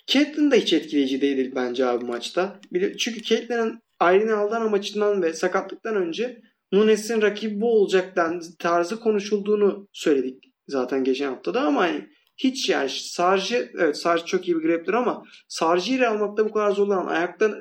Caitlyn 0.07 0.51
de 0.51 0.61
hiç 0.61 0.73
etkileyici 0.73 1.21
değildi 1.21 1.51
bence 1.55 1.85
abi 1.85 2.05
maçta. 2.05 2.59
Çünkü 2.97 3.23
Caitlyn'in 3.23 3.79
Irene 4.01 4.33
Aldana 4.33 4.69
maçından 4.69 5.23
ve 5.23 5.33
sakatlıktan 5.33 5.95
önce 5.95 6.41
Nunes'in 6.71 7.21
rakibi 7.21 7.61
bu 7.61 7.81
olacak 7.81 8.15
den- 8.15 8.41
tarzı 8.59 8.99
konuşulduğunu 8.99 9.87
söyledik 9.93 10.43
zaten 10.67 11.03
geçen 11.03 11.27
haftada 11.27 11.61
ama 11.61 11.81
hani 11.81 12.09
hiç 12.37 12.69
yani 12.69 12.89
Sarjı 12.89 13.71
evet 13.79 13.97
Sarjı 13.97 14.25
çok 14.25 14.47
iyi 14.47 14.57
bir 14.57 14.61
grappler 14.61 14.93
ama 14.93 15.23
Sarjı 15.47 15.93
ile 15.93 16.07
almakta 16.07 16.45
bu 16.45 16.51
kadar 16.51 16.71
zorlanan 16.71 17.07
ayakta 17.07 17.51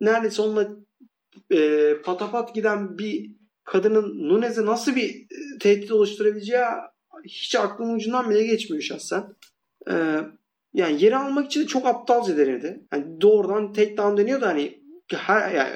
neredeyse 0.00 0.42
onunla 0.42 0.68
e, 1.52 1.92
patapat 2.04 2.54
giden 2.54 2.98
bir 2.98 3.36
kadının 3.64 4.28
Nunes'e 4.28 4.66
nasıl 4.66 4.96
bir 4.96 5.10
e, 5.10 5.58
tehdit 5.60 5.92
oluşturabileceği 5.92 6.64
hiç 7.24 7.54
aklımın 7.54 7.94
ucundan 7.94 8.30
bile 8.30 8.44
geçmiyor 8.46 8.82
şahsen. 8.82 9.24
Ee, 9.90 10.20
yani 10.74 11.04
yeri 11.04 11.16
almak 11.16 11.46
için 11.46 11.60
de 11.62 11.66
çok 11.66 11.86
aptalca 11.86 12.36
denedi. 12.36 12.80
Yani 12.92 13.20
doğrudan 13.20 13.72
tek 13.72 13.98
down 13.98 14.16
deniyor 14.16 14.40
da 14.40 14.48
hani 14.48 14.82
her, 15.12 15.54
yani, 15.54 15.70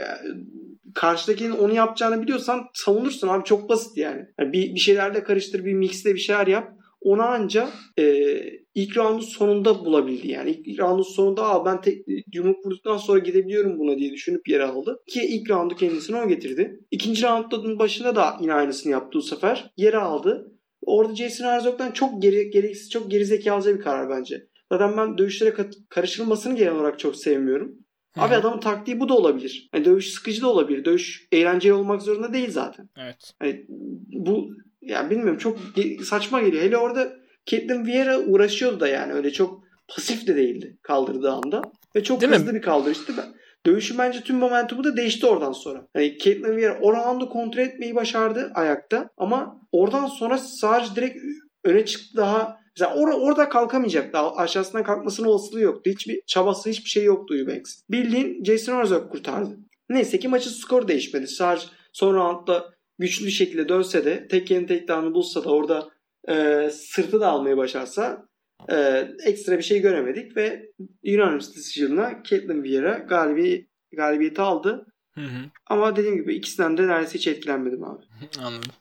karşıdakinin 0.94 1.50
onu 1.50 1.74
yapacağını 1.74 2.22
biliyorsan 2.22 2.66
savunursun 2.74 3.28
abi 3.28 3.44
çok 3.44 3.68
basit 3.68 3.96
yani. 3.96 4.26
yani 4.38 4.52
bir, 4.52 4.74
bir 4.74 4.80
şeylerle 4.80 5.24
karıştır 5.24 5.64
bir 5.64 5.74
mixle 5.74 6.14
bir 6.14 6.20
şeyler 6.20 6.46
yap. 6.46 6.72
Ona 7.00 7.26
anca 7.26 7.70
e, 7.98 8.36
ilk 8.74 8.96
roundun 8.96 9.20
sonunda 9.20 9.84
bulabildi 9.84 10.28
yani. 10.28 10.50
İlk, 10.50 10.68
ilk 10.68 10.80
roundun 10.80 11.02
sonunda 11.02 11.44
Aa, 11.44 11.64
ben 11.64 11.80
tek, 11.80 12.04
yumruk 12.32 12.66
vurduktan 12.66 12.96
sonra 12.96 13.18
gidebiliyorum 13.18 13.78
buna 13.78 13.98
diye 13.98 14.12
düşünüp 14.12 14.48
yere 14.48 14.64
aldı. 14.64 15.02
Ki 15.06 15.20
ilk 15.22 15.50
roundu 15.50 15.76
kendisine 15.76 16.22
o 16.22 16.28
getirdi. 16.28 16.80
İkinci 16.90 17.22
roundun 17.22 17.78
başında 17.78 18.16
da 18.16 18.36
yine 18.40 18.54
aynısını 18.54 18.92
yaptı 18.92 19.18
bu 19.18 19.22
sefer. 19.22 19.72
Yere 19.76 19.98
aldı. 19.98 20.52
Orada 20.82 21.16
Jason 21.16 21.44
Herzog'dan 21.44 21.90
çok 21.90 22.22
geri, 22.22 22.50
gereksiz, 22.50 22.90
çok 22.90 23.10
gerizekalıca 23.10 23.74
bir 23.74 23.80
karar 23.80 24.10
bence. 24.10 24.46
Zaten 24.72 24.96
ben 24.96 25.18
dövüşlere 25.18 25.54
karışılmasını 25.88 26.56
genel 26.56 26.74
olarak 26.74 26.98
çok 26.98 27.16
sevmiyorum. 27.16 27.74
Hı 28.14 28.20
Abi 28.20 28.34
adamın 28.34 28.60
taktiği 28.60 29.00
bu 29.00 29.08
da 29.08 29.14
olabilir. 29.14 29.70
Yani 29.74 29.84
dövüş 29.84 30.10
sıkıcı 30.10 30.42
da 30.42 30.48
olabilir. 30.48 30.84
Dövüş 30.84 31.28
eğlenceli 31.32 31.72
olmak 31.72 32.02
zorunda 32.02 32.32
değil 32.32 32.50
zaten. 32.50 32.88
Evet. 32.98 33.34
Hani 33.38 33.64
bu 34.08 34.50
ya 34.82 35.10
bilmiyorum 35.10 35.38
çok 35.38 35.58
saçma 36.04 36.40
geliyor. 36.40 36.62
Hele 36.62 36.76
orada 36.76 37.12
Caitlyn 37.46 37.86
Vieira 37.86 38.18
uğraşıyordu 38.18 38.80
da 38.80 38.88
yani 38.88 39.12
öyle 39.12 39.30
çok 39.32 39.62
pasif 39.88 40.26
de 40.26 40.36
değildi 40.36 40.78
kaldırdığı 40.82 41.32
anda. 41.32 41.62
Ve 41.96 42.04
çok 42.04 42.20
Değil 42.20 42.32
mi? 42.32 42.38
hızlı 42.38 42.54
bir 42.54 42.62
kaldırıştı. 42.62 43.12
Ben, 43.16 43.34
dövüşün 43.66 43.98
bence 43.98 44.20
tüm 44.20 44.36
momentumu 44.36 44.84
da 44.84 44.96
değişti 44.96 45.26
oradan 45.26 45.52
sonra. 45.52 45.86
Hani 45.94 46.18
Caitlyn 46.18 46.56
Vieira 46.56 46.78
o 46.80 46.92
roundu 46.92 47.28
kontrol 47.28 47.62
etmeyi 47.62 47.94
başardı 47.94 48.52
ayakta 48.54 49.10
ama 49.16 49.60
oradan 49.72 50.06
sonra 50.06 50.38
Sarge 50.38 50.86
direkt 50.96 51.18
öne 51.64 51.84
çıktı 51.84 52.16
daha 52.16 52.60
Mesela 52.80 52.94
or- 52.94 53.20
orada 53.20 53.48
kalkamayacak. 53.48 54.12
Daha 54.12 54.36
aşağısından 54.36 54.84
kalkmasının 54.84 55.28
olasılığı 55.28 55.60
yoktu. 55.60 55.90
Hiçbir 55.90 56.20
çabası, 56.26 56.70
hiçbir 56.70 56.90
şey 56.90 57.04
yoktu 57.04 57.36
Eubanks. 57.36 57.80
Bildiğin 57.90 58.44
Jason 58.44 58.76
Herzog 58.76 59.12
kurtardı. 59.12 59.58
Neyse 59.88 60.18
ki 60.18 60.28
maçın 60.28 60.50
skoru 60.50 60.88
değişmedi. 60.88 61.26
Sarge 61.28 61.62
son 61.92 62.14
roundda 62.14 62.64
güçlü 63.00 63.26
bir 63.26 63.30
şekilde 63.30 63.68
dönse 63.68 64.04
de 64.04 64.28
tek 64.28 64.50
yeni 64.50 64.66
tek 64.66 64.88
down'ı 64.88 65.14
bulsa 65.14 65.44
da 65.44 65.50
orada 65.50 65.90
e, 66.28 66.68
sırtı 66.70 67.20
da 67.20 67.28
almayı 67.28 67.56
başarsa 67.56 68.28
e, 68.68 69.08
ekstra 69.24 69.58
bir 69.58 69.62
şey 69.62 69.80
göremedik 69.80 70.36
ve 70.36 70.70
Unanimous 71.04 71.56
Decision'la 71.56 72.22
Caitlyn 72.24 72.62
Vieira 72.62 72.92
galibi, 72.92 73.68
galibiyeti 73.92 74.42
aldı. 74.42 74.86
Hı 75.14 75.20
hı. 75.20 75.50
Ama 75.66 75.96
dediğim 75.96 76.16
gibi 76.16 76.34
ikisinden 76.34 76.78
de 76.78 76.88
neredeyse 76.88 77.14
hiç 77.14 77.26
etkilenmedim 77.26 77.84
abi. 77.84 78.04
Anladım. 78.38 78.72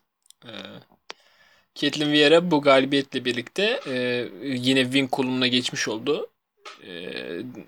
Ee, 0.46 0.50
Caitlyn 1.76 2.12
Vieira 2.12 2.52
bu 2.52 2.62
galibiyetle 2.62 3.26
birlikte 3.26 3.80
e, 3.88 4.28
yine 4.44 4.84
win 4.84 5.08
kolumuna 5.08 5.48
geçmiş 5.48 5.88
oldu. 5.88 6.30
E, 6.88 7.12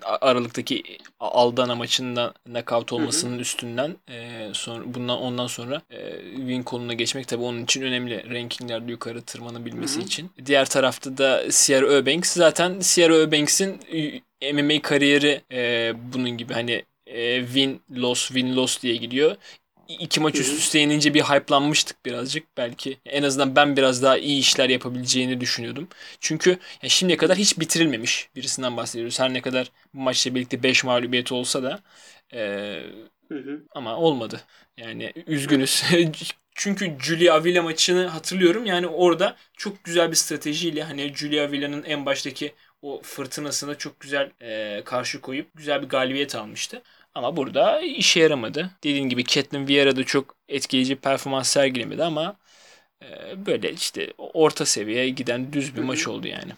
Aralıktaki 0.02 0.82
Aldana 1.20 1.74
maçında 1.74 2.34
knockout 2.44 2.92
olmasının 2.92 3.38
üstünden 3.38 3.96
e, 4.10 4.48
sonra 4.52 4.84
bundan 4.86 5.18
ondan 5.18 5.46
sonra 5.46 5.82
e, 5.90 6.20
win 6.36 6.62
koluna 6.62 6.94
geçmek 6.94 7.28
tabii 7.28 7.42
onun 7.42 7.64
için 7.64 7.82
önemli. 7.82 8.34
Rankinglerde 8.34 8.90
yukarı 8.90 9.22
tırmanabilmesi 9.22 9.96
Hı 9.96 10.00
hı. 10.00 10.06
için. 10.06 10.30
Diğer 10.46 10.66
tarafta 10.66 11.18
da 11.18 11.52
Sierra 11.52 11.86
Eubanks 11.86 12.32
zaten 12.32 12.80
Sierra 12.80 13.14
Eubanks'in 13.14 13.80
MMA 14.52 14.82
kariyeri 14.82 15.40
e, 15.52 15.92
bunun 16.12 16.30
gibi 16.30 16.54
hani 16.54 16.84
e, 17.06 17.46
win 17.46 17.82
loss 17.96 18.28
win 18.28 18.56
loss 18.56 18.82
diye 18.82 18.96
gidiyor. 18.96 19.36
İki 20.00 20.20
maç 20.20 20.40
üst 20.40 20.58
üste 20.58 20.78
yenince 20.78 21.14
bir 21.14 21.22
hype'lanmıştık 21.22 22.06
birazcık. 22.06 22.56
Belki 22.56 22.98
en 23.06 23.22
azından 23.22 23.56
ben 23.56 23.76
biraz 23.76 24.02
daha 24.02 24.18
iyi 24.18 24.40
işler 24.40 24.68
yapabileceğini 24.68 25.40
düşünüyordum. 25.40 25.88
Çünkü 26.20 26.58
ya 26.82 26.88
şimdiye 26.88 27.16
kadar 27.16 27.36
hiç 27.36 27.58
bitirilmemiş 27.60 28.30
birisinden 28.36 28.76
bahsediyoruz. 28.76 29.20
Her 29.20 29.34
ne 29.34 29.40
kadar 29.42 29.70
bu 29.94 30.00
maçla 30.00 30.34
birlikte 30.34 30.62
5 30.62 30.84
mağlubiyeti 30.84 31.34
olsa 31.34 31.62
da 31.62 31.80
e, 32.32 32.82
Hı 33.30 33.38
hı. 33.38 33.62
ama 33.74 33.96
olmadı. 33.96 34.40
Yani 34.76 35.12
üzgünüz. 35.26 35.82
Çünkü 36.54 36.96
Julia 37.00 37.34
Avila 37.34 37.62
maçını 37.62 38.06
hatırlıyorum. 38.06 38.66
Yani 38.66 38.86
orada 38.86 39.36
çok 39.56 39.84
güzel 39.84 40.10
bir 40.10 40.16
stratejiyle 40.16 40.82
hani 40.82 41.14
Julia 41.14 41.44
Avila'nın 41.44 41.82
en 41.82 42.06
baştaki 42.06 42.54
o 42.82 43.00
fırtınasına 43.02 43.74
çok 43.78 44.00
güzel 44.00 44.30
e, 44.42 44.82
karşı 44.84 45.20
koyup 45.20 45.50
güzel 45.54 45.82
bir 45.82 45.88
galibiyet 45.88 46.34
almıştı. 46.34 46.82
Ama 47.14 47.36
burada 47.36 47.80
işe 47.80 48.20
yaramadı. 48.20 48.70
Dediğim 48.84 49.08
gibi 49.08 49.24
Caitlyn 49.24 49.68
Vieira 49.68 49.96
da 49.96 50.04
çok 50.04 50.34
etkileyici 50.48 50.96
performans 50.96 51.48
sergilemedi 51.48 52.04
ama 52.04 52.36
e, 53.02 53.06
böyle 53.46 53.72
işte 53.72 54.12
orta 54.18 54.66
seviyeye 54.66 55.08
giden 55.08 55.52
düz 55.52 55.76
bir 55.76 55.82
maç 55.82 56.08
oldu 56.08 56.26
yani. 56.26 56.52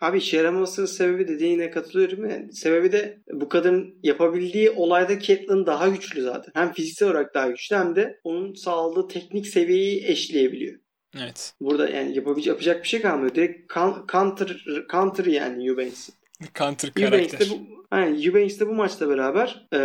Abi 0.00 0.18
işe 0.18 0.36
yaramasının 0.36 0.86
sebebi 0.86 1.28
dediğine 1.28 1.70
katılıyorum. 1.70 2.30
Yani 2.30 2.52
sebebi 2.52 2.92
de 2.92 3.18
bu 3.32 3.48
kadın 3.48 3.98
yapabildiği 4.02 4.70
olayda 4.70 5.20
Caitlyn 5.20 5.66
daha 5.66 5.88
güçlü 5.88 6.22
zaten. 6.22 6.52
Hem 6.54 6.72
fiziksel 6.72 7.08
olarak 7.08 7.34
daha 7.34 7.48
güçlü 7.48 7.76
hem 7.76 7.96
de 7.96 8.20
onun 8.24 8.54
sağladığı 8.54 9.08
teknik 9.08 9.46
seviyeyi 9.46 10.06
eşleyebiliyor. 10.06 10.78
Evet. 11.16 11.54
Burada 11.60 11.88
yani 11.88 12.16
yapabilecek 12.16 12.46
yapacak 12.46 12.82
bir 12.82 12.88
şey 12.88 13.02
kalmıyor. 13.02 13.34
Direkt 13.34 13.74
counter 13.74 14.56
counter 14.92 15.24
yani 15.24 15.68
Eubanks'in. 15.68 16.14
Counter 16.58 16.88
Eubanks 16.96 17.30
karakter. 17.30 17.40
de 17.40 17.50
bu 17.50 17.96
yani 17.96 18.26
Eubanks 18.26 18.60
de 18.60 18.66
bu 18.68 18.74
maçla 18.74 19.08
beraber 19.08 19.66
e, 19.74 19.80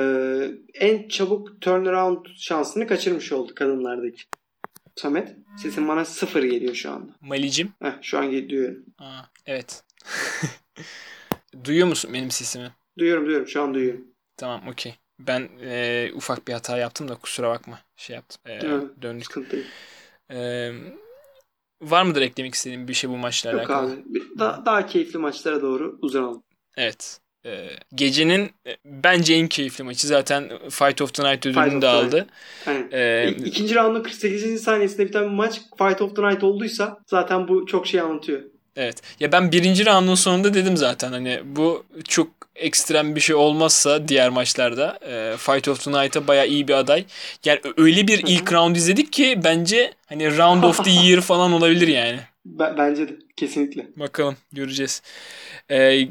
en 0.73 1.07
çabuk 1.07 1.61
turnaround 1.61 2.25
şansını 2.35 2.87
kaçırmış 2.87 3.31
oldu 3.31 3.55
kadınlardaki. 3.55 4.23
Samet 4.95 5.35
sesin 5.57 5.87
bana 5.87 6.05
sıfır 6.05 6.43
geliyor 6.43 6.75
şu 6.75 6.91
anda. 6.91 7.11
Malicim. 7.21 7.73
Heh, 7.81 7.91
şu 8.01 8.17
an 8.19 8.31
geliyor. 8.31 8.75
Aa, 8.99 9.21
evet. 9.45 9.83
Duyuyor 11.63 11.87
musun 11.87 12.11
benim 12.13 12.31
sesimi? 12.31 12.71
Duyuyorum 12.97 13.25
duyuyorum 13.25 13.47
şu 13.47 13.61
an 13.61 13.73
duyuyorum. 13.73 14.07
Tamam 14.37 14.67
okey. 14.67 14.95
Ben 15.19 15.49
e, 15.61 16.09
ufak 16.15 16.47
bir 16.47 16.53
hata 16.53 16.77
yaptım 16.77 17.07
da 17.07 17.15
kusura 17.15 17.49
bakma. 17.49 17.79
Şey 17.95 18.15
yaptım. 18.15 18.41
E, 18.45 18.53
Evet. 18.53 18.83
döndük. 19.01 19.25
Sıkıntı 19.25 19.51
değil. 19.51 19.65
E, 20.31 20.71
var 21.91 22.03
mıdır 22.03 22.21
eklemek 22.21 22.53
istediğin 22.55 22.87
bir 22.87 22.93
şey 22.93 23.09
bu 23.09 23.17
maçla 23.17 23.51
Yok 23.51 23.59
alakalı? 23.59 23.91
abi. 23.93 24.01
Bir- 24.05 24.39
Daha, 24.39 24.65
daha 24.65 24.85
keyifli 24.87 25.19
maçlara 25.19 25.61
doğru 25.61 25.97
uzanalım. 26.01 26.43
Evet. 26.77 27.19
E, 27.45 27.69
gecenin 27.95 28.51
e, 28.67 28.77
bence 28.85 29.33
en 29.33 29.47
keyifli 29.47 29.83
maçı 29.83 30.07
zaten 30.07 30.49
Fight 30.69 31.01
of 31.01 31.13
the 31.13 31.23
Night 31.31 31.45
ödülünü 31.45 31.81
de 31.81 31.87
aldı. 31.87 32.27
Aynen. 32.67 32.87
E, 32.91 33.31
İ- 33.31 33.43
İkinci 33.47 33.75
roundun 33.75 34.03
48. 34.03 34.61
saniyesinde 34.63 35.05
biten 35.07 35.23
bir 35.23 35.29
maç 35.29 35.61
Fight 35.77 36.01
of 36.01 36.15
the 36.15 36.21
Night 36.29 36.43
olduysa 36.43 36.97
zaten 37.07 37.47
bu 37.47 37.65
çok 37.65 37.87
şey 37.87 37.99
anlatıyor. 38.01 38.41
Evet. 38.75 39.01
Ya 39.19 39.31
ben 39.31 39.51
birinci 39.51 39.85
roundun 39.85 40.15
sonunda 40.15 40.53
dedim 40.53 40.77
zaten 40.77 41.11
hani 41.11 41.41
bu 41.45 41.83
çok 42.07 42.27
ekstrem 42.55 43.15
bir 43.15 43.21
şey 43.21 43.35
olmazsa 43.35 44.07
diğer 44.07 44.29
maçlarda 44.29 44.99
e, 45.07 45.37
Fight 45.37 45.67
of 45.67 45.83
the 45.83 45.91
Night'a 45.91 46.27
bayağı 46.27 46.47
iyi 46.47 46.67
bir 46.67 46.73
aday. 46.73 47.05
Yani 47.45 47.59
öyle 47.77 48.07
bir 48.07 48.23
ilk 48.27 48.53
round 48.53 48.75
izledik 48.75 49.13
ki 49.13 49.39
bence 49.43 49.93
hani 50.05 50.37
round 50.37 50.63
of 50.63 50.83
the 50.83 50.91
year 51.05 51.21
falan 51.21 51.53
olabilir 51.53 51.87
yani. 51.87 52.19
B- 52.45 52.75
bence 52.77 53.07
de 53.09 53.13
kesinlikle. 53.37 53.87
Bakalım 53.95 54.37
göreceğiz. 54.51 55.01
E, 55.71 56.07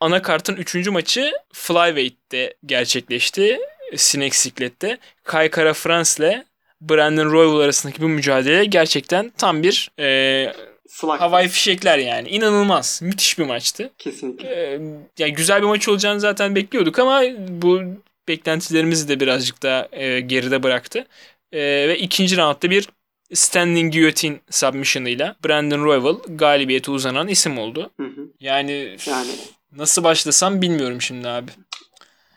anakartın 0.00 0.56
3. 0.56 0.88
maçı 0.88 1.32
Flyweight'te 1.52 2.54
gerçekleşti. 2.66 3.58
Sinek 3.96 4.34
Siklet'te. 4.34 4.98
Kai 5.24 5.50
Kara 5.50 5.74
France 5.74 6.10
ile 6.18 6.44
Brandon 6.80 7.30
Royval 7.30 7.60
arasındaki 7.60 8.02
bu 8.02 8.08
mücadele 8.08 8.64
gerçekten 8.64 9.32
tam 9.38 9.62
bir 9.62 9.90
e, 9.98 10.52
Slack. 11.00 11.20
havai 11.20 11.48
fişekler 11.48 11.98
yani. 11.98 12.28
İnanılmaz. 12.28 13.00
Müthiş 13.02 13.38
bir 13.38 13.44
maçtı. 13.44 13.90
Kesinlikle. 13.98 14.48
Ee, 14.48 14.80
yani 15.18 15.32
güzel 15.32 15.62
bir 15.62 15.66
maç 15.66 15.88
olacağını 15.88 16.20
zaten 16.20 16.54
bekliyorduk 16.54 16.98
ama 16.98 17.22
bu 17.48 17.80
beklentilerimizi 18.28 19.08
de 19.08 19.20
birazcık 19.20 19.62
daha 19.62 19.88
e, 19.92 20.20
geride 20.20 20.62
bıraktı. 20.62 21.06
E, 21.52 21.58
ve 21.88 21.98
ikinci 21.98 22.36
roundda 22.36 22.70
bir 22.70 22.88
standing 23.34 23.92
guillotine 23.94 24.36
submission'ıyla 24.50 25.36
Brandon 25.44 25.84
Royval 25.84 26.16
galibiyete 26.28 26.90
uzanan 26.90 27.28
isim 27.28 27.58
oldu. 27.58 27.90
Hı 28.00 28.06
hı. 28.06 28.28
Yani, 28.40 28.96
Yani 29.06 29.30
nasıl 29.76 30.04
başlasam 30.04 30.62
bilmiyorum 30.62 31.02
şimdi 31.02 31.28
abi. 31.28 31.50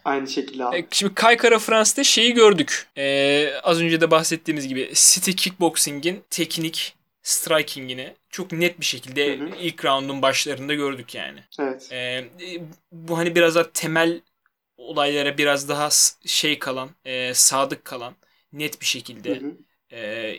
aynı 0.05 0.27
şekilde 0.27 0.65
abi. 0.65 0.77
E, 0.77 0.85
Şimdi 0.91 1.15
Kaykara 1.15 1.59
Frans'ta 1.59 2.03
şeyi 2.03 2.33
gördük. 2.33 2.87
E, 2.97 3.47
az 3.63 3.81
önce 3.81 4.01
de 4.01 4.11
bahsettiğimiz 4.11 4.67
gibi 4.67 4.91
City 4.93 5.31
Kickboxing'in 5.31 6.23
teknik 6.29 6.98
striking'ini 7.29 8.15
çok 8.29 8.51
net 8.51 8.79
bir 8.79 8.85
şekilde 8.85 9.25
Hı 9.25 9.43
hı. 9.43 9.55
ilk 9.59 9.85
roundun 9.85 10.21
başlarında 10.21 10.73
gördük 10.73 11.15
yani. 11.15 11.43
Evet. 11.59 11.91
Ee, 11.91 12.25
bu 12.91 13.17
hani 13.17 13.35
biraz 13.35 13.55
daha 13.55 13.71
temel 13.73 14.21
olaylara 14.77 15.37
biraz 15.37 15.69
daha 15.69 15.89
şey 16.25 16.59
kalan, 16.59 16.89
e, 17.05 17.33
sadık 17.33 17.85
kalan, 17.85 18.15
net 18.53 18.81
bir 18.81 18.85
Hı 19.25 19.31
şekilde 19.31 19.31
hı. 19.33 19.57
e, 19.91 20.35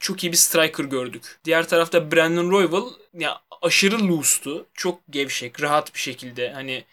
çok 0.00 0.24
iyi 0.24 0.32
bir 0.32 0.36
striker 0.36 0.84
gördük. 0.84 1.40
Diğer 1.44 1.68
tarafta 1.68 2.12
Brandon 2.12 2.50
Royval 2.50 2.90
ya 3.14 3.42
aşırı 3.62 4.08
loose'tu. 4.08 4.66
Çok 4.74 5.00
gevşek, 5.10 5.62
rahat 5.62 5.94
bir 5.94 5.98
şekilde 6.00 6.52
hani 6.52 6.84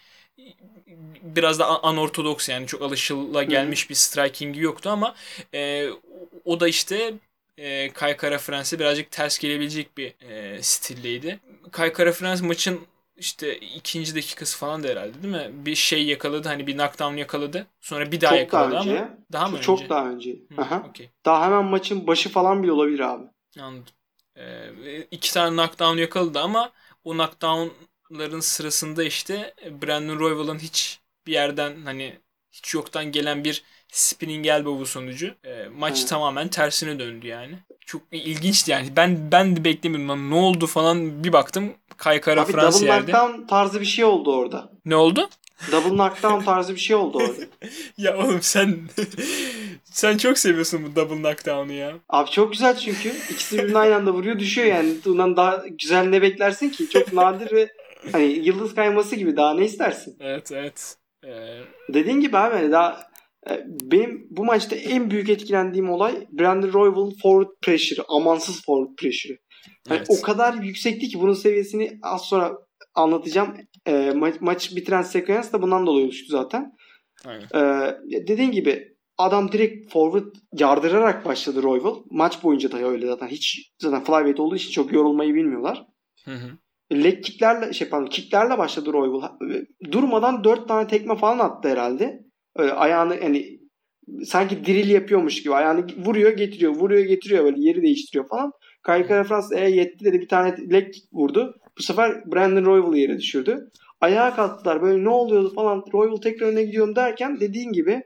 biraz 1.21 1.59
da 1.59 1.83
anortodoks 1.83 2.49
yani 2.49 2.67
çok 2.67 2.81
alışıla 2.81 3.43
gelmiş 3.43 3.89
bir 3.89 3.95
strikingi 3.95 4.59
yoktu 4.61 4.89
ama 4.89 5.15
e, 5.53 5.87
o 6.45 6.59
da 6.59 6.67
işte 6.67 7.13
e, 7.57 7.93
Kai 7.93 8.17
Kara 8.17 8.37
Frans'e 8.37 8.79
birazcık 8.79 9.11
ters 9.11 9.37
gelebilecek 9.39 9.97
bir 9.97 10.15
e, 10.29 10.63
stildeydi. 10.63 11.39
Kai 11.71 11.93
Kara 11.93 12.11
Frans 12.11 12.41
maçın 12.41 12.87
işte 13.17 13.57
ikinci 13.59 14.15
dakikası 14.15 14.57
falan 14.57 14.83
da 14.83 14.87
herhalde 14.87 15.23
değil 15.23 15.33
mi? 15.33 15.65
Bir 15.65 15.75
şey 15.75 16.05
yakaladı 16.05 16.47
hani 16.47 16.67
bir 16.67 16.73
knockdown 16.77 17.15
yakaladı. 17.17 17.67
Sonra 17.81 18.11
bir 18.11 18.21
daha 18.21 18.35
Çok 18.35 18.39
yakaladı 18.39 18.71
daha 18.71 18.75
önce. 18.75 18.91
ama 18.93 19.17
daha 19.31 19.47
mı 19.47 19.57
Çok 19.59 19.79
önce? 19.79 19.89
daha 19.89 20.09
önce. 20.09 20.35
Hı, 20.51 20.55
Aha. 20.61 20.83
okey. 20.89 21.09
Daha 21.25 21.45
hemen 21.45 21.65
maçın 21.65 22.07
başı 22.07 22.29
falan 22.29 22.63
bile 22.63 22.71
olabilir 22.71 22.99
abi. 22.99 23.23
Anladım. 23.59 23.93
Ee, 24.37 25.01
iki 25.11 25.33
tane 25.33 25.49
knockdown 25.55 25.97
yakaladı 25.97 26.39
ama 26.39 26.71
o 27.03 27.11
knockdownların 27.13 28.39
sırasında 28.39 29.03
işte 29.03 29.53
Brandon 29.81 30.19
Royval'ın 30.19 30.59
hiç 30.59 30.99
bir 31.27 31.31
yerden 31.33 31.85
hani 31.85 32.19
hiç 32.51 32.73
yoktan 32.73 33.11
gelen 33.11 33.43
bir 33.43 33.63
spinning 33.97 34.47
elbow 34.47 34.85
sonucu 34.85 35.27
e, 35.45 35.65
maç 35.77 35.97
Evet. 35.99 36.09
tamamen 36.09 36.47
tersine 36.47 36.99
döndü 36.99 37.27
yani. 37.27 37.55
Çok 37.85 38.01
ilginçti 38.11 38.71
yani. 38.71 38.87
Ben 38.95 39.31
ben 39.31 39.55
de 39.55 39.63
beklemiyordum. 39.63 40.09
Lan 40.09 40.29
ne 40.29 40.35
oldu 40.35 40.67
falan 40.67 41.23
bir 41.23 41.33
baktım. 41.33 41.73
Kaykara 41.97 42.41
Abi 42.41 42.51
Frans 42.51 42.75
double 42.81 42.87
yerde. 42.87 43.11
knockdown 43.11 43.47
tarzı 43.47 43.81
bir 43.81 43.85
şey 43.85 44.05
oldu 44.05 44.35
orada. 44.35 44.69
Ne 44.85 44.95
oldu? 44.95 45.29
Double 45.71 45.89
knockdown 45.89 46.45
tarzı 46.45 46.75
bir 46.75 46.79
şey 46.79 46.95
oldu 46.95 47.17
orada. 47.17 47.43
Ya 47.97 48.17
oğlum 48.17 48.39
sen 48.41 48.77
sen 49.83 50.17
çok 50.17 50.37
seviyorsun 50.37 50.83
bu 50.85 50.95
double 50.95 51.15
knockdown'u 51.15 51.73
ya. 51.73 51.93
Abi 52.09 52.29
çok 52.31 52.51
güzel 52.51 52.77
çünkü. 52.77 53.09
ikisi 53.31 53.57
birbirine 53.57 53.77
aynı 53.77 53.95
anda 53.95 54.11
vuruyor 54.13 54.39
düşüyor 54.39 54.67
yani. 54.67 54.93
Bundan 55.05 55.37
daha 55.37 55.63
güzel 55.67 56.03
ne 56.07 56.21
beklersin 56.21 56.69
ki? 56.69 56.89
Çok 56.89 57.13
nadir 57.13 57.51
ve 57.51 57.69
hani 58.11 58.25
yıldız 58.25 58.75
kayması 58.75 59.15
gibi 59.15 59.37
daha 59.37 59.53
ne 59.53 59.65
istersin? 59.65 60.17
Evet 60.19 60.51
evet. 60.51 60.95
Ee, 61.25 61.57
Dediğin 61.93 62.19
gibi 62.21 62.37
abi 62.37 62.55
hani 62.55 62.71
daha 62.71 63.07
benim 63.81 64.27
bu 64.29 64.45
maçta 64.45 64.75
en 64.75 65.11
büyük 65.11 65.29
etkilendiğim 65.29 65.89
olay 65.89 66.27
Brandon 66.31 66.73
Royval'ın 66.73 67.15
forward 67.21 67.55
pressure'ı. 67.61 68.05
Amansız 68.07 68.65
forward 68.65 68.95
pressure'ı. 68.95 69.37
Yani 69.89 69.97
evet. 69.97 70.07
o 70.09 70.21
kadar 70.21 70.53
yüksekti 70.53 71.07
ki 71.07 71.19
bunun 71.19 71.33
seviyesini 71.33 71.99
az 72.03 72.21
sonra 72.21 72.57
anlatacağım. 72.95 73.57
E, 73.85 73.91
ma- 73.91 74.37
maç 74.39 74.75
bitiren 74.75 75.01
sekans 75.01 75.53
da 75.53 75.61
bundan 75.61 75.87
dolayı 75.87 76.05
oluştu 76.05 76.27
zaten. 76.29 76.71
Aynen. 77.25 77.47
Ee, 77.55 77.97
dediğin 78.27 78.51
gibi 78.51 78.97
adam 79.17 79.51
direkt 79.51 79.91
forward 79.91 80.35
yardırarak 80.53 81.25
başladı 81.25 81.63
Royval. 81.63 81.95
Maç 82.11 82.43
boyunca 82.43 82.71
da 82.71 82.77
öyle 82.77 83.07
zaten. 83.07 83.27
Hiç 83.27 83.71
zaten 83.81 84.03
flyweight 84.03 84.39
olduğu 84.39 84.55
için 84.55 84.71
çok 84.71 84.93
yorulmayı 84.93 85.33
bilmiyorlar. 85.33 85.87
Hı 86.25 86.31
hı. 86.31 86.57
Leg 87.03 87.23
kicklerle 87.23 87.73
şey 87.73 87.89
pardon 87.89 88.07
kicklerle 88.07 88.57
başladı 88.57 88.93
Royval. 88.93 89.29
Durmadan 89.91 90.43
4 90.43 90.67
tane 90.67 90.87
tekme 90.87 91.15
falan 91.15 91.39
attı 91.39 91.69
herhalde. 91.69 92.26
Öyle 92.57 92.71
ayağını 92.73 93.19
hani 93.21 93.59
sanki 94.25 94.65
drill 94.65 94.89
yapıyormuş 94.89 95.43
gibi 95.43 95.53
ayağını 95.53 95.87
vuruyor 95.97 96.31
getiriyor 96.31 96.75
vuruyor 96.75 97.05
getiriyor 97.05 97.43
böyle 97.43 97.61
yeri 97.61 97.81
değiştiriyor 97.81 98.27
falan. 98.27 98.51
Kaykara 98.81 99.23
Frans 99.23 99.51
e 99.51 99.69
yetti 99.69 100.05
dedi 100.05 100.21
bir 100.21 100.27
tane 100.27 100.55
leg 100.71 100.93
vurdu. 101.13 101.55
Bu 101.77 101.83
sefer 101.83 102.31
Brandon 102.31 102.65
Royval'ı 102.65 102.97
yere 102.97 103.17
düşürdü. 103.17 103.69
Ayağa 104.01 104.35
kalktılar 104.35 104.81
böyle 104.81 105.03
ne 105.03 105.09
oluyordu 105.09 105.53
falan. 105.53 105.85
Royval 105.93 106.17
tekrar 106.17 106.47
öne 106.47 106.63
gidiyorum 106.63 106.95
derken 106.95 107.39
dediğin 107.39 107.71
gibi 107.71 108.03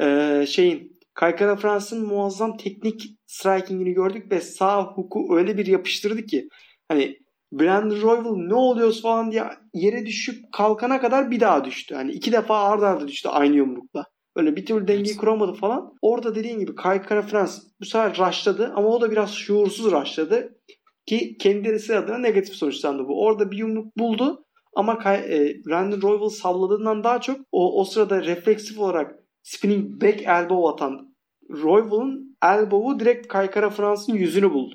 e, 0.00 0.44
şeyin 0.48 1.00
Kaykara 1.14 1.56
Frans'ın 1.56 2.06
muazzam 2.06 2.56
teknik 2.56 3.16
strikingini 3.26 3.92
gördük 3.92 4.32
ve 4.32 4.40
sağ 4.40 4.84
huku 4.84 5.36
öyle 5.36 5.58
bir 5.58 5.66
yapıştırdı 5.66 6.26
ki 6.26 6.48
hani 6.88 7.18
Brandon 7.52 8.02
Royval 8.02 8.36
ne 8.36 8.54
oluyoruz 8.54 9.02
falan 9.02 9.32
diye 9.32 9.44
yere 9.74 10.06
düşüp 10.06 10.52
kalkana 10.52 11.00
kadar 11.00 11.30
bir 11.30 11.40
daha 11.40 11.64
düştü. 11.64 11.94
Hani 11.94 12.12
iki 12.12 12.32
defa 12.32 12.58
arda 12.58 12.88
arda 12.88 13.08
düştü 13.08 13.28
aynı 13.28 13.56
yumrukla. 13.56 14.04
Böyle 14.36 14.56
bir 14.56 14.66
türlü 14.66 14.88
dengeyi 14.88 15.16
kuramadı 15.16 15.52
falan. 15.52 15.92
Orada 16.02 16.34
dediğin 16.34 16.58
gibi 16.58 16.74
Kai 16.74 17.02
Kara 17.02 17.22
Frans 17.22 17.62
bu 17.80 17.84
sefer 17.84 18.18
rushladı 18.18 18.72
ama 18.76 18.88
o 18.88 19.00
da 19.00 19.10
biraz 19.10 19.34
şuursuz 19.34 19.92
rushladı. 19.92 20.58
Ki 21.06 21.36
kendisi 21.38 21.96
adına 21.96 22.18
negatif 22.18 22.54
sonuçlandı 22.54 23.08
bu. 23.08 23.24
Orada 23.24 23.50
bir 23.50 23.56
yumruk 23.56 23.96
buldu 23.98 24.44
ama 24.76 24.98
Kai, 24.98 25.16
e, 25.16 25.64
Brandon 25.66 26.02
Royval 26.02 26.28
salladığından 26.28 27.04
daha 27.04 27.20
çok 27.20 27.40
o, 27.52 27.80
o 27.80 27.84
sırada 27.84 28.24
refleksif 28.24 28.78
olarak 28.78 29.14
spinning 29.42 30.02
back 30.02 30.22
elbow 30.22 30.68
atan 30.68 31.14
Royval'ın 31.50 32.36
elbow'u 32.42 33.00
direkt 33.00 33.28
Kai 33.28 33.50
Kara 33.50 33.70
Frans'ın 33.70 34.14
yüzünü 34.14 34.50
buldu. 34.50 34.74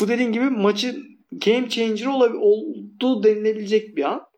Bu 0.00 0.08
dediğin 0.08 0.32
gibi 0.32 0.50
maçı 0.50 1.09
game 1.32 1.68
changer 1.68 2.06
olabil- 2.06 2.38
oldu 2.40 3.22
denilebilecek 3.22 3.96
bir 3.96 4.04
an. 4.04 4.30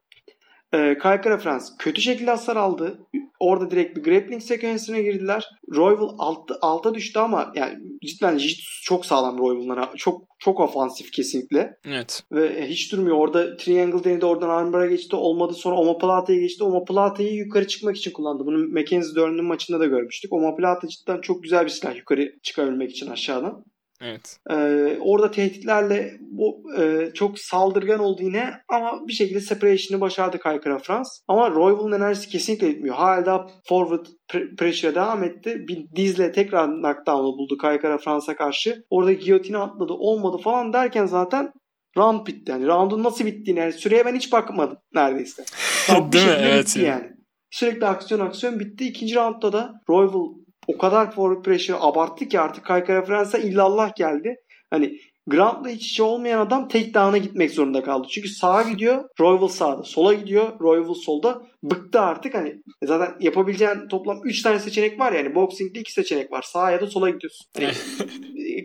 Ee, 0.75 0.99
Kaykara 0.99 1.39
Frans 1.39 1.77
kötü 1.79 2.01
şekilde 2.01 2.31
hasar 2.31 2.57
aldı. 2.57 2.99
Orada 3.41 3.71
direkt 3.71 3.97
bir 3.97 4.03
grappling 4.03 4.43
sekansına 4.43 5.01
girdiler. 5.01 5.49
Royval 5.75 6.15
altta, 6.19 6.59
alta 6.61 6.95
düştü 6.95 7.19
ama 7.19 7.53
yani 7.55 7.79
cidden 8.05 8.41
çok 8.83 9.07
sağlam 9.07 9.39
Royval'lara. 9.39 9.91
Çok 9.97 10.23
çok 10.39 10.61
ofansif 10.61 11.13
kesinlikle. 11.13 11.77
Evet. 11.85 12.23
Ve 12.33 12.69
hiç 12.69 12.93
durmuyor. 12.93 13.17
Orada 13.17 13.57
triangle 13.57 14.05
denedi. 14.05 14.27
Oradan 14.27 14.49
armbar'a 14.49 14.87
geçti. 14.87 15.17
Olmadı. 15.17 15.55
Sonra 15.55 15.77
omoplate'ye 15.77 16.41
geçti. 16.41 16.65
Omoplate'yi 16.65 17.35
yukarı 17.35 17.67
çıkmak 17.67 17.97
için 17.97 18.11
kullandı. 18.11 18.47
Bunu 18.47 18.69
Mackenzie 18.69 19.23
Dern'ün 19.23 19.45
maçında 19.45 19.81
da 19.81 19.87
görmüştük. 19.87 20.33
Omoplate 20.33 20.89
cidden 20.89 21.21
çok 21.21 21.43
güzel 21.43 21.65
bir 21.65 21.71
silah. 21.71 21.97
Yukarı 21.97 22.33
çıkabilmek 22.43 22.91
için 22.91 23.11
aşağıdan. 23.11 23.65
Evet. 24.03 24.39
Ee, 24.51 24.99
orada 25.01 25.31
tehditlerle 25.31 26.13
bu 26.21 26.63
e, 26.81 27.11
çok 27.15 27.39
saldırgan 27.39 28.01
oldu 28.01 28.23
yine 28.23 28.55
ama 28.69 29.09
bir 29.09 29.13
şekilde 29.13 29.41
separation'ı 29.41 30.01
başardı 30.01 30.39
Kaykara 30.39 30.79
Frans. 30.79 31.21
Ama 31.29 31.51
Royval'ın 31.51 31.93
enerjisi 31.93 32.29
kesinlikle 32.29 32.69
bitmiyor. 32.69 32.95
Hala 32.95 33.47
forward 33.69 34.07
pre- 34.31 34.57
pressure'a 34.57 34.95
devam 34.95 35.25
etti. 35.25 35.65
Bir 35.69 35.87
dizle 35.97 36.33
tekrar 36.33 36.67
knockdown'u 36.67 37.39
buldu 37.39 37.59
Kaykara 37.59 37.99
Frans'a 37.99 38.37
karşı. 38.37 38.85
Orada 38.91 39.13
giyotini 39.13 39.59
atladı 39.59 39.93
olmadı 39.93 40.43
falan 40.43 40.73
derken 40.73 41.07
zaten 41.07 41.53
round 41.97 42.27
bitti. 42.27 42.53
Yani 42.53 42.67
round'un 42.67 43.03
nasıl 43.03 43.27
bittiğini 43.27 43.61
yani 43.61 43.73
süreye 43.73 44.05
ben 44.05 44.15
hiç 44.15 44.33
bakmadım 44.33 44.79
neredeyse. 44.95 45.45
Değil 46.13 46.27
mi? 46.27 46.37
Evet 46.41 46.67
bitti 46.67 46.81
ya. 46.81 46.87
yani. 46.87 47.13
Sürekli 47.51 47.87
aksiyon 47.87 48.21
aksiyon 48.21 48.61
bitti. 48.61 48.85
İkinci 48.85 49.15
roundda 49.15 49.53
da 49.53 49.75
Royval 49.89 50.42
o 50.67 50.79
kadar 50.79 51.11
forward 51.11 51.45
pressure 51.45 51.77
abarttı 51.81 52.29
ki 52.29 52.41
artık 52.41 52.65
Kaykara 52.65 53.05
Frans'a 53.05 53.39
illallah 53.39 53.97
geldi. 53.97 54.37
Hani 54.71 54.99
Grant'la 55.27 55.71
iç 55.71 55.91
içe 55.91 56.03
olmayan 56.03 56.41
adam 56.41 56.69
tek 56.69 56.95
down'a 56.95 57.19
gitmek 57.19 57.51
zorunda 57.51 57.83
kaldı. 57.83 58.09
Çünkü 58.11 58.29
sağa 58.29 58.63
gidiyor, 58.63 59.05
Royval 59.21 59.49
sağda. 59.49 59.83
Sola 59.83 60.15
gidiyor, 60.15 60.61
Royval 60.61 60.95
solda. 60.95 61.43
Bıktı 61.63 62.01
artık 62.01 62.35
hani. 62.35 62.63
Zaten 62.85 63.17
yapabileceğin 63.21 63.89
toplam 63.89 64.21
3 64.25 64.43
tane 64.43 64.59
seçenek 64.59 65.01
var 65.01 65.13
yani. 65.13 65.35
Boxing'de 65.35 65.81
2 65.81 65.93
seçenek 65.93 66.33
var. 66.33 66.43
Sağa 66.43 66.71
ya 66.71 66.81
da 66.81 66.87
sola 66.87 67.11
gidiyorsun. 67.11 67.47
Hani 67.57 67.69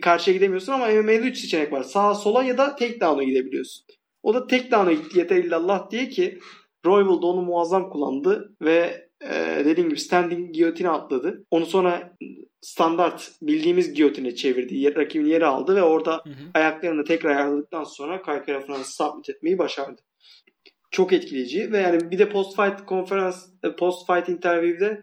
karşıya 0.00 0.36
gidemiyorsun 0.36 0.72
ama 0.72 0.86
MMA'de 0.86 1.16
3 1.16 1.38
seçenek 1.38 1.72
var. 1.72 1.82
Sağa 1.82 2.14
sola 2.14 2.42
ya 2.42 2.58
da 2.58 2.76
tek 2.76 3.00
down'a 3.00 3.22
gidebiliyorsun. 3.22 3.84
O 4.22 4.34
da 4.34 4.46
tek 4.46 4.72
down'a 4.72 4.92
gitti 4.92 5.18
yeter 5.18 5.36
illallah 5.36 5.90
diye 5.90 6.08
ki 6.08 6.38
Royval 6.86 7.22
da 7.22 7.26
onu 7.26 7.42
muazzam 7.42 7.90
kullandı 7.90 8.56
ve 8.62 9.07
e, 9.24 9.62
dediğim 9.64 9.88
gibi 9.88 10.00
standing 10.00 10.54
giyotine 10.54 10.88
atladı. 10.88 11.44
Onu 11.50 11.66
sonra 11.66 12.16
standart 12.60 13.32
bildiğimiz 13.42 13.92
giyotine 13.92 14.34
çevirdi. 14.34 14.96
Rakibin 14.96 15.26
yeri 15.26 15.46
aldı 15.46 15.76
ve 15.76 15.82
orada 15.82 16.12
Hı 16.12 16.30
hı. 16.30 16.50
ayaklarını 16.54 17.04
tekrar 17.04 17.36
ayarladıktan 17.36 17.84
sonra 17.84 18.22
Kaykara 18.22 18.60
Fransız 18.60 18.94
submit 18.94 19.30
etmeyi 19.30 19.58
başardı. 19.58 20.02
Çok 20.90 21.12
etkileyici 21.12 21.72
ve 21.72 21.78
yani 21.78 22.10
bir 22.10 22.18
de 22.18 22.28
post 22.28 22.56
fight 22.56 22.86
konferans 22.86 23.48
e, 23.64 23.76
post 23.76 24.06
fight 24.06 24.28
interview'de 24.28 25.02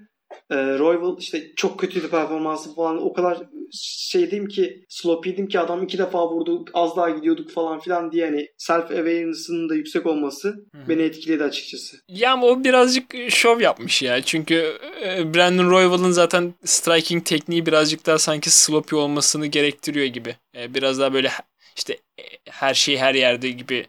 e, 0.49 0.55
Royval 0.79 1.15
işte 1.19 1.43
çok 1.55 1.79
kötüydü 1.79 2.09
performansı 2.09 2.75
falan 2.75 3.01
o 3.03 3.13
kadar 3.13 3.41
şeydim 3.81 4.47
ki 4.47 4.85
sloppy'dim 4.89 5.47
ki 5.47 5.59
adam 5.59 5.83
iki 5.83 5.97
defa 5.97 6.29
vurdu 6.31 6.65
az 6.73 6.97
daha 6.97 7.09
gidiyorduk 7.09 7.51
falan 7.51 7.79
filan 7.79 8.11
diye 8.11 8.25
hani 8.25 8.47
self 8.57 8.91
awareness'ının 8.91 9.69
da 9.69 9.75
yüksek 9.75 10.05
olması 10.05 10.55
Hı. 10.75 10.81
beni 10.89 11.01
etkiledi 11.01 11.43
açıkçası. 11.43 11.97
Ya 12.07 12.33
ama 12.33 12.47
o 12.47 12.63
birazcık 12.63 13.15
şov 13.29 13.59
yapmış 13.61 14.01
ya. 14.01 14.21
Çünkü 14.21 14.77
e, 15.03 15.33
Brandon 15.33 15.69
Royval'ın 15.69 16.11
zaten 16.11 16.53
striking 16.65 17.25
tekniği 17.25 17.65
birazcık 17.65 18.05
daha 18.05 18.17
sanki 18.17 18.49
sloppy 18.49 18.95
olmasını 18.95 19.45
gerektiriyor 19.47 20.05
gibi. 20.05 20.35
E, 20.55 20.73
Biraz 20.73 20.99
daha 20.99 21.13
böyle 21.13 21.31
işte 21.77 21.93
e, 22.19 22.23
her 22.49 22.73
şey 22.73 22.97
her 22.97 23.15
yerde 23.15 23.49
gibi 23.49 23.87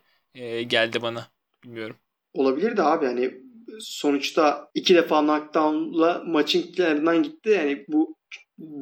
geldi 0.69 1.03
bana. 1.03 1.29
Bilmiyorum. 1.65 1.97
Olabilir 2.33 2.77
de 2.77 2.83
abi 2.83 3.07
hani 3.07 3.35
sonuçta 3.81 4.69
iki 4.75 4.95
defa 4.95 5.21
knockdown'la 5.21 6.23
maçın 6.27 6.63
kenarından 6.63 7.23
gitti. 7.23 7.51
Yani 7.51 7.85
bu 7.89 8.17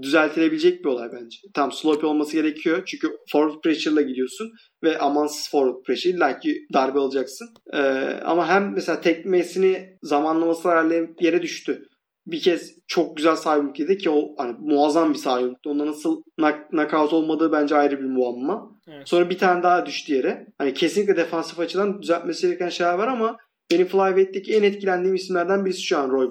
düzeltilebilecek 0.02 0.84
bir 0.84 0.88
olay 0.88 1.08
bence. 1.12 1.38
Tam 1.54 1.72
sloppy 1.72 2.06
olması 2.06 2.32
gerekiyor. 2.32 2.82
Çünkü 2.86 3.08
forward 3.32 3.60
pressure'la 3.60 4.02
gidiyorsun 4.02 4.52
ve 4.82 4.98
amansız 4.98 5.50
forward 5.50 5.82
pressure 5.86 6.14
illa 6.14 6.38
ki 6.38 6.66
darbe 6.72 6.98
alacaksın. 6.98 7.48
Ee, 7.72 7.78
ama 8.24 8.48
hem 8.48 8.72
mesela 8.74 9.00
tekmesini 9.00 9.98
zamanlaması 10.02 10.68
ayarlayıp 10.68 11.22
yere 11.22 11.42
düştü. 11.42 11.88
Bir 12.26 12.40
kez 12.40 12.74
çok 12.86 13.16
güzel 13.16 13.36
yedi 13.78 13.98
ki 13.98 14.10
o 14.10 14.34
hani 14.38 14.56
muazzam 14.60 15.14
bir 15.14 15.40
yumruktu. 15.40 15.70
Onda 15.70 15.86
nasıl 15.86 16.22
knock, 16.38 16.70
knockout 16.70 17.12
olmadığı 17.12 17.52
bence 17.52 17.76
ayrı 17.76 17.98
bir 17.98 18.04
muamma. 18.04 18.70
Evet. 18.88 19.08
Sonra 19.08 19.30
bir 19.30 19.38
tane 19.38 19.62
daha 19.62 19.86
düştü 19.86 20.14
yere. 20.14 20.46
Hani 20.58 20.74
kesinlikle 20.74 21.16
defansif 21.16 21.60
açıdan 21.60 22.02
düzeltmesi 22.02 22.46
gereken 22.46 22.68
şeyler 22.68 22.94
var 22.94 23.08
ama 23.08 23.36
benim 23.70 23.86
Flyweight'teki 23.88 24.54
en 24.54 24.62
etkilendiğim 24.62 25.14
isimlerden 25.14 25.64
birisi 25.64 25.82
şu 25.82 25.98
an 25.98 26.10
Roy. 26.10 26.30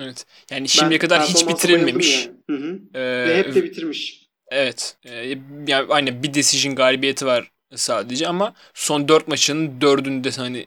Evet. 0.00 0.24
Yani 0.50 0.68
şimdiye 0.68 0.98
kadar 0.98 1.22
hiç 1.22 1.48
bitirilmemiş. 1.48 2.26
yani. 2.26 2.36
Hı 2.50 2.66
hı. 2.66 2.80
Ee, 2.94 3.28
Ve 3.28 3.36
hep 3.36 3.54
de 3.54 3.64
bitirmiş. 3.64 4.26
Evet. 4.48 4.96
Ee, 5.06 5.38
yani 5.68 5.86
aynen 5.88 6.22
bir 6.22 6.34
decision 6.34 6.74
galibiyeti 6.74 7.26
var 7.26 7.50
sadece 7.74 8.28
ama 8.28 8.54
son 8.74 9.08
4 9.08 9.28
maçının 9.28 9.80
4'ünü 9.80 10.24
de 10.24 10.30
hani 10.30 10.66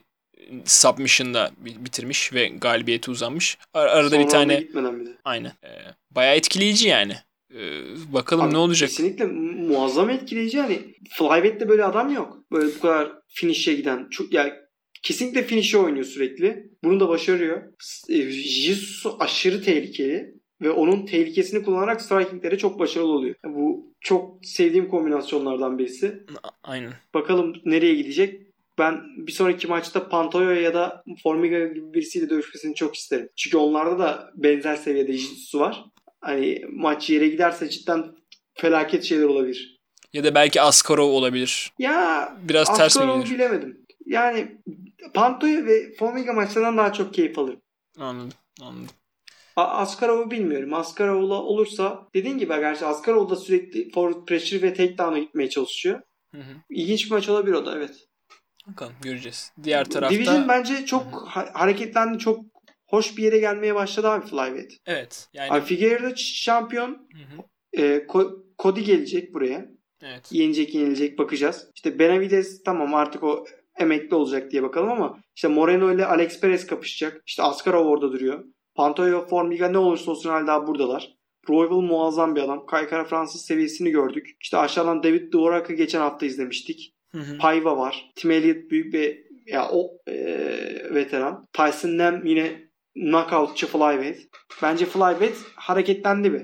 submission'da 0.64 1.50
bi- 1.58 1.84
bitirmiş 1.84 2.32
ve 2.32 2.48
galibiyeti 2.48 3.10
uzanmış. 3.10 3.58
Ar- 3.74 3.86
arada 3.86 4.10
Son 4.10 4.24
bir 4.24 4.28
tane 4.28 4.60
bir 4.60 4.74
de. 5.06 5.16
aynen. 5.24 5.52
Ee, 5.64 5.68
bayağı 6.10 6.36
etkileyici 6.36 6.88
yani. 6.88 7.14
Ee, 7.54 7.82
bakalım 8.12 8.44
Abi 8.46 8.54
ne 8.54 8.58
olacak. 8.58 8.90
Kesinlikle 8.90 9.24
mu- 9.24 9.52
muazzam 9.68 10.10
etkileyici. 10.10 10.60
Hani 10.60 10.94
Flyweight'te 11.18 11.68
böyle 11.68 11.84
adam 11.84 12.12
yok. 12.12 12.38
Böyle 12.52 12.74
bu 12.76 12.80
kadar 12.80 13.12
finish'e 13.28 13.74
giden. 13.74 14.08
Çok, 14.10 14.32
yani 14.32 14.52
kesinlikle 15.04 15.42
finish'e 15.42 15.78
oynuyor 15.78 16.04
sürekli. 16.04 16.70
Bunu 16.84 17.00
da 17.00 17.08
başarıyor. 17.08 17.62
E, 18.08 18.14
Jiu-Jitsu 18.14 19.16
aşırı 19.18 19.62
tehlikeli. 19.62 20.34
Ve 20.62 20.70
onun 20.70 21.06
tehlikesini 21.06 21.62
kullanarak 21.62 22.02
strikingleri 22.02 22.58
çok 22.58 22.78
başarılı 22.78 23.12
oluyor. 23.12 23.34
Bu 23.46 23.92
çok 24.00 24.46
sevdiğim 24.46 24.88
kombinasyonlardan 24.88 25.78
birisi. 25.78 26.22
Aynen. 26.62 26.92
Bakalım 27.14 27.54
nereye 27.64 27.94
gidecek. 27.94 28.40
Ben 28.78 29.00
bir 29.16 29.32
sonraki 29.32 29.66
maçta 29.66 30.08
Pantoyo 30.08 30.50
ya 30.50 30.74
da 30.74 31.02
Formiga 31.22 31.58
gibi 31.58 31.94
birisiyle 31.94 32.30
dövüşmesini 32.30 32.74
çok 32.74 32.94
isterim. 32.94 33.28
Çünkü 33.36 33.56
onlarda 33.56 33.98
da 33.98 34.30
benzer 34.34 34.76
seviyede 34.76 35.12
jiu 35.12 35.60
var. 35.60 35.84
Hani 36.20 36.62
maç 36.70 37.10
yere 37.10 37.28
giderse 37.28 37.68
cidden 37.70 38.04
felaket 38.54 39.04
şeyler 39.04 39.24
olabilir. 39.24 39.80
Ya 40.12 40.24
da 40.24 40.34
belki 40.34 40.60
Askarov 40.60 41.08
olabilir. 41.08 41.72
Ya 41.78 42.32
Biraz 42.48 42.76
ters 42.76 42.96
mi 42.96 43.06
gelir? 43.06 43.34
bilemedim. 43.34 43.83
Yani 44.06 44.58
Pantoyo 45.14 45.64
ve 45.66 45.94
Formiga 45.94 46.32
maçlarından 46.32 46.76
daha 46.76 46.92
çok 46.92 47.14
keyif 47.14 47.38
alırım. 47.38 47.60
Anladım. 47.98 48.38
Anladım. 48.62 48.94
Askarov'u 49.56 50.30
bilmiyorum. 50.30 50.74
Askarov'la 50.74 51.34
olursa 51.42 52.08
dediğin 52.14 52.38
gibi 52.38 52.48
gerçi 52.54 52.84
Askarov 52.86 53.30
da 53.30 53.36
sürekli 53.36 53.90
forward 53.90 54.26
pressure 54.26 54.62
ve 54.62 54.74
takedown'a 54.74 55.18
gitmeye 55.18 55.50
çalışıyor. 55.50 56.00
Hı 56.34 56.40
hı. 56.40 56.54
İlginç 56.70 57.04
bir 57.06 57.10
maç 57.10 57.28
olabilir 57.28 57.54
o 57.54 57.66
da 57.66 57.76
evet. 57.76 58.08
Bakalım 58.66 58.92
göreceğiz. 59.02 59.52
Diğer 59.62 59.84
tarafta 59.84 60.14
Division 60.16 60.48
bence 60.48 60.86
çok 60.86 61.28
ha- 61.28 61.50
hareketlendi. 61.54 62.18
Çok 62.18 62.44
hoş 62.86 63.16
bir 63.16 63.22
yere 63.22 63.38
gelmeye 63.38 63.74
başladı 63.74 64.08
abi 64.08 64.26
Flyweight. 64.26 64.72
evet. 64.86 65.28
Yani 65.32 65.52
Abi 65.52 65.64
Figueiredo 65.64 66.16
şampiyon. 66.16 66.90
Hı 66.90 67.22
hı. 67.36 67.82
E, 67.82 68.06
Cody 68.58 68.80
gelecek 68.80 69.34
buraya. 69.34 69.68
evet. 70.02 70.28
Yenecek 70.32 70.74
yenilecek 70.74 71.18
bakacağız. 71.18 71.70
İşte 71.74 71.98
Benavides 71.98 72.62
tamam 72.62 72.94
artık 72.94 73.22
o 73.22 73.44
emekli 73.78 74.14
olacak 74.14 74.50
diye 74.50 74.62
bakalım 74.62 74.90
ama 74.90 75.18
işte 75.36 75.48
Moreno 75.48 75.92
ile 75.94 76.06
Alex 76.06 76.40
Perez 76.40 76.66
kapışacak. 76.66 77.22
İşte 77.26 77.42
Askarov 77.42 77.86
orada 77.86 78.12
duruyor. 78.12 78.44
Pantoyo, 78.74 79.26
Formiga 79.26 79.68
ne 79.68 79.78
olursa 79.78 80.10
olsun 80.10 80.30
hala 80.30 80.66
buradalar. 80.66 81.14
Royval 81.48 81.80
muazzam 81.80 82.36
bir 82.36 82.42
adam. 82.42 82.66
Kaykara 82.66 83.04
Fransız 83.04 83.44
seviyesini 83.44 83.90
gördük. 83.90 84.36
İşte 84.40 84.56
aşağıdan 84.56 85.02
David 85.02 85.32
Dvorak'ı 85.32 85.72
geçen 85.72 86.00
hafta 86.00 86.26
izlemiştik. 86.26 86.94
Hı 87.12 87.18
hı. 87.18 87.38
Paiva 87.38 87.76
var. 87.76 88.10
Tim 88.16 88.30
Elliott 88.30 88.70
büyük 88.70 88.94
bir 88.94 89.24
ya 89.46 89.68
o 89.72 89.90
e, 90.08 90.14
veteran. 90.94 91.46
Tyson 91.52 91.98
Nem 91.98 92.26
yine 92.26 92.64
knockoutçı 92.94 93.66
flyweight. 93.66 94.18
Bence 94.62 94.86
flyweight 94.86 95.36
hareketlendi 95.54 96.32
bir. 96.32 96.42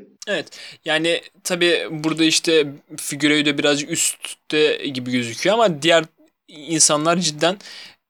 Yani 0.84 1.20
tabi 1.44 1.88
burada 1.90 2.24
işte 2.24 2.66
Figueiredo 2.96 3.58
birazcık 3.58 3.90
üstte 3.90 4.86
gibi 4.86 5.10
gözüküyor 5.12 5.54
ama 5.54 5.82
diğer 5.82 6.04
insanlar 6.50 7.16
cidden 7.18 7.58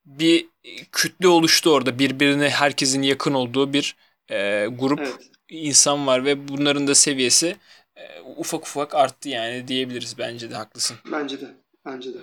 bir 0.05 0.45
kütle 0.91 1.27
oluştu 1.27 1.69
orada. 1.69 1.99
Birbirine 1.99 2.49
herkesin 2.49 3.01
yakın 3.01 3.33
olduğu 3.33 3.73
bir 3.73 3.95
e, 4.31 4.67
grup 4.79 4.99
Evet. 4.99 5.29
insan 5.49 6.07
var 6.07 6.25
ve 6.25 6.47
bunların 6.47 6.87
da 6.87 6.95
seviyesi 6.95 7.55
e, 7.95 8.21
ufak 8.37 8.61
ufak 8.67 8.95
arttı 8.95 9.29
yani 9.29 9.67
diyebiliriz 9.67 10.15
bence 10.17 10.51
de 10.51 10.55
haklısın. 10.55 10.97
Bence 11.11 11.41
de. 11.41 11.55
Bence 11.85 12.13
de. 12.13 12.17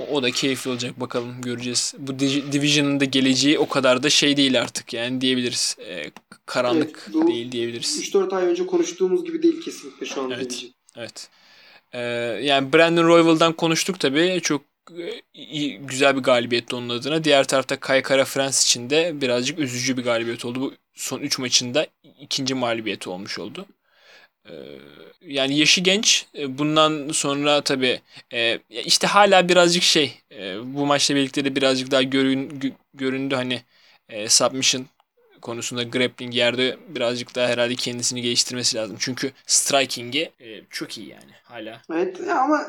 O, 0.00 0.14
o 0.14 0.22
da 0.22 0.30
keyifli 0.30 0.70
olacak 0.70 1.00
bakalım 1.00 1.42
göreceğiz. 1.42 1.94
Bu 1.98 2.18
Di- 2.18 2.52
Division'ın 2.52 3.00
da 3.00 3.04
geleceği 3.04 3.58
o 3.58 3.68
kadar 3.68 4.02
da 4.02 4.10
şey 4.10 4.36
değil 4.36 4.60
artık 4.60 4.92
yani 4.92 5.20
diyebiliriz. 5.20 5.76
E, 5.86 6.10
karanlık 6.46 7.10
Evet, 7.14 7.28
değil 7.28 7.52
diyebiliriz. 7.52 7.98
3-4 8.00 8.36
ay 8.36 8.46
önce 8.46 8.66
konuştuğumuz 8.66 9.24
gibi 9.24 9.42
değil 9.42 9.60
kesinlikle 9.60 10.06
şu 10.06 10.22
an. 10.22 10.30
Evet. 10.30 10.50
Division. 10.50 10.72
Evet. 10.96 11.28
Ee, 11.92 12.00
yani 12.42 12.72
Brandon 12.72 13.04
Royval'dan 13.08 13.52
konuştuk 13.52 14.00
tabii. 14.00 14.40
Çok 14.42 14.62
e, 14.62 14.67
güzel 15.80 16.16
bir 16.16 16.22
galibiyetti 16.22 16.76
onun 16.76 16.88
adına. 16.88 17.24
Diğer 17.24 17.44
tarafta 17.48 17.80
Kaykara 17.80 18.24
France 18.24 18.58
için 18.64 18.90
de 18.90 19.20
birazcık 19.20 19.58
üzücü 19.58 19.96
bir 19.96 20.04
galibiyet 20.04 20.44
oldu. 20.44 20.60
Bu 20.60 20.74
son 20.94 21.20
3 21.20 21.38
maçında 21.38 21.86
ikinci 22.20 22.54
mağlubiyeti 22.54 23.10
olmuş 23.10 23.38
oldu. 23.38 23.66
Ee, 24.50 24.52
yani 25.20 25.58
yaşı 25.58 25.80
genç. 25.80 26.26
Ee, 26.34 26.58
Bundan 26.58 27.08
sonra 27.12 27.60
tabii 27.60 28.00
e, 28.32 28.58
işte 28.70 29.06
hala 29.06 29.48
birazcık 29.48 29.82
şey 29.82 30.18
e, 30.32 30.56
bu 30.74 30.86
maçla 30.86 31.14
birlikte 31.14 31.44
de 31.44 31.56
birazcık 31.56 31.90
daha 31.90 32.02
görün, 32.02 32.50
gö- 32.50 32.72
göründü 32.94 33.34
hani 33.34 33.62
e, 34.08 34.28
submission 34.28 34.86
konusunda 35.42 35.82
grappling 35.82 36.34
yerde 36.34 36.76
birazcık 36.88 37.34
daha 37.34 37.48
herhalde 37.48 37.74
kendisini 37.74 38.22
geliştirmesi 38.22 38.76
lazım. 38.76 38.96
Çünkü 39.00 39.32
striking'i 39.46 40.30
çok 40.70 40.98
iyi 40.98 41.08
yani 41.08 41.32
hala. 41.44 41.82
Evet 41.92 42.20
ama 42.20 42.66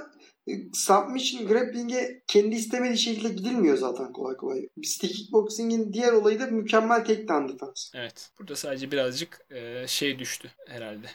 submission 0.74 1.47
grappling'e 1.47 2.22
kendi 2.28 2.56
istemediği 2.56 2.97
şekilde 2.97 3.30
gidilmiyor 3.30 3.78
zaten 3.78 4.14
kolay 4.14 4.38
kolay. 4.38 4.70
Stick 4.84 5.16
kickboxing'in 5.16 5.93
diğer 5.93 6.14
olayı 6.14 6.39
da 6.39 6.45
mükemmel 6.45 7.06
takedown 7.06 7.54
defense. 7.54 7.89
Evet. 7.93 8.30
Burada 8.39 8.56
sadece 8.56 8.91
birazcık 8.91 9.45
e, 9.52 9.88
şey 9.88 10.20
düştü 10.20 10.52
herhalde. 10.68 11.08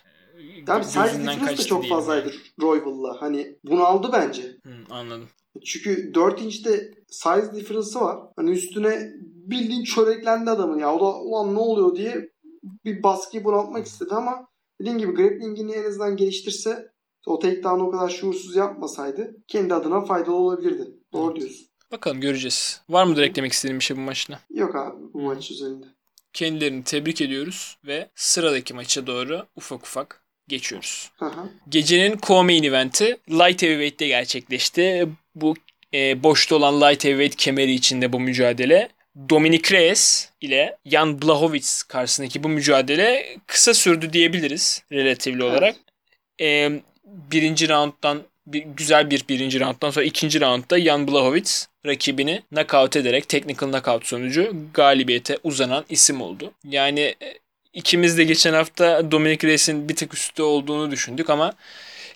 E, 0.69 0.73
Abi 0.73 0.85
difference 0.85 1.47
de 1.47 1.57
çok 1.57 1.89
fazlaydı 1.89 2.29
yani. 2.29 2.41
Royval'la. 2.61 3.23
Hani 3.23 3.57
bunu 3.65 3.85
aldı 3.85 4.11
bence. 4.13 4.43
Hı, 4.43 4.71
anladım. 4.91 5.29
Çünkü 5.65 6.15
4 6.15 6.43
inçte 6.43 6.95
size 7.09 7.55
difference'ı 7.55 8.01
var. 8.01 8.19
Hani 8.37 8.51
üstüne 8.51 9.13
bildiğin 9.25 9.85
çöreklendi 9.85 10.51
adamın 10.51 10.79
ya. 10.79 10.95
O 10.95 11.01
da 11.01 11.21
ulan 11.21 11.55
ne 11.55 11.59
oluyor 11.59 11.97
diye 11.97 12.31
bir 12.85 13.03
baskıyı 13.03 13.45
bunaltmak 13.45 13.87
istedi 13.87 14.15
ama 14.15 14.49
dediğim 14.81 14.99
gibi 14.99 15.15
grappling'ini 15.15 15.73
en 15.73 15.85
azından 15.85 16.17
geliştirse 16.17 16.94
o 17.27 17.39
takedown'ı 17.39 17.87
o 17.87 17.91
kadar 17.91 18.09
şuursuz 18.09 18.57
yapmasaydı 18.57 19.37
kendi 19.49 19.75
adına 19.75 20.05
faydalı 20.05 20.35
olabilirdi. 20.35 20.91
Doğru 21.13 21.31
Evet. 21.33 21.41
diyorsun. 21.41 21.67
Bakalım 21.93 22.21
göreceğiz. 22.21 22.81
Var 22.89 23.05
mıdır 23.05 23.23
eklemek 23.23 23.53
istediğin 23.53 23.79
bir 23.81 23.85
şey 23.85 23.97
bu 23.97 24.01
maçla? 24.01 24.41
Yok 24.51 24.77
abi 24.77 24.97
bu 25.15 25.21
maç 25.21 25.51
üzerinde. 25.51 25.87
Kendilerini 26.33 26.85
tebrik 26.85 27.21
ediyoruz 27.21 27.77
ve 27.87 28.09
sıradaki 28.15 28.75
maça 28.75 29.07
doğru 29.07 29.47
ufak 29.57 29.83
ufak 29.87 30.23
geçiyoruz. 30.49 31.11
Hı. 31.19 31.31
Gecenin 31.69 32.17
co-main 32.17 32.65
eventi 32.67 33.17
Light 33.31 33.63
Heavyweight'te 33.63 34.07
gerçekleşti. 34.07 35.09
Bu 35.35 35.55
e, 35.95 36.23
boşta 36.23 36.57
olan 36.57 36.81
Light 36.81 37.05
Heavyweight 37.05 37.37
kemeri 37.37 37.73
içinde 37.73 38.13
bu 38.13 38.21
mücadele. 38.21 38.89
Dominic 39.31 39.75
Reyes 39.77 40.31
ile 40.41 40.79
Jan 40.87 41.23
Blachowicz 41.23 41.83
karşısındaki 41.83 42.43
bu 42.43 42.49
mücadele 42.49 43.37
kısa 43.47 43.75
sürdü 43.75 44.13
diyebiliriz 44.13 44.83
relatifli 44.93 45.43
Evet. 45.43 45.43
olarak. 45.53 45.77
Ee, 46.41 46.83
birinci 47.05 47.69
rounddan 47.69 48.23
bir, 48.47 48.63
güzel 48.77 49.11
bir 49.11 49.25
birinci 49.29 49.61
rounddan 49.61 49.91
sonra 49.91 50.05
ikinci 50.05 50.41
roundda 50.41 50.81
Jan 50.81 51.09
Blachowicz 51.09 51.69
rakibini 51.87 52.43
knockout 52.51 52.97
ederek 52.97 53.29
technical 53.29 53.71
knockout 53.71 54.07
sonucu 54.07 54.57
galibiyete 54.75 55.39
uzanan 55.45 55.85
isim 55.89 56.21
oldu. 56.21 56.53
Yani 56.65 57.01
e, 57.01 57.39
ikimiz 57.73 58.19
de 58.19 58.25
geçen 58.25 58.53
hafta 58.53 59.11
Dominic 59.11 59.49
Reyes'in 59.49 59.89
bir 59.89 59.97
tık 59.97 60.15
üstte 60.15 60.43
olduğunu 60.43 60.91
düşündük 60.91 61.31
ama 61.31 61.55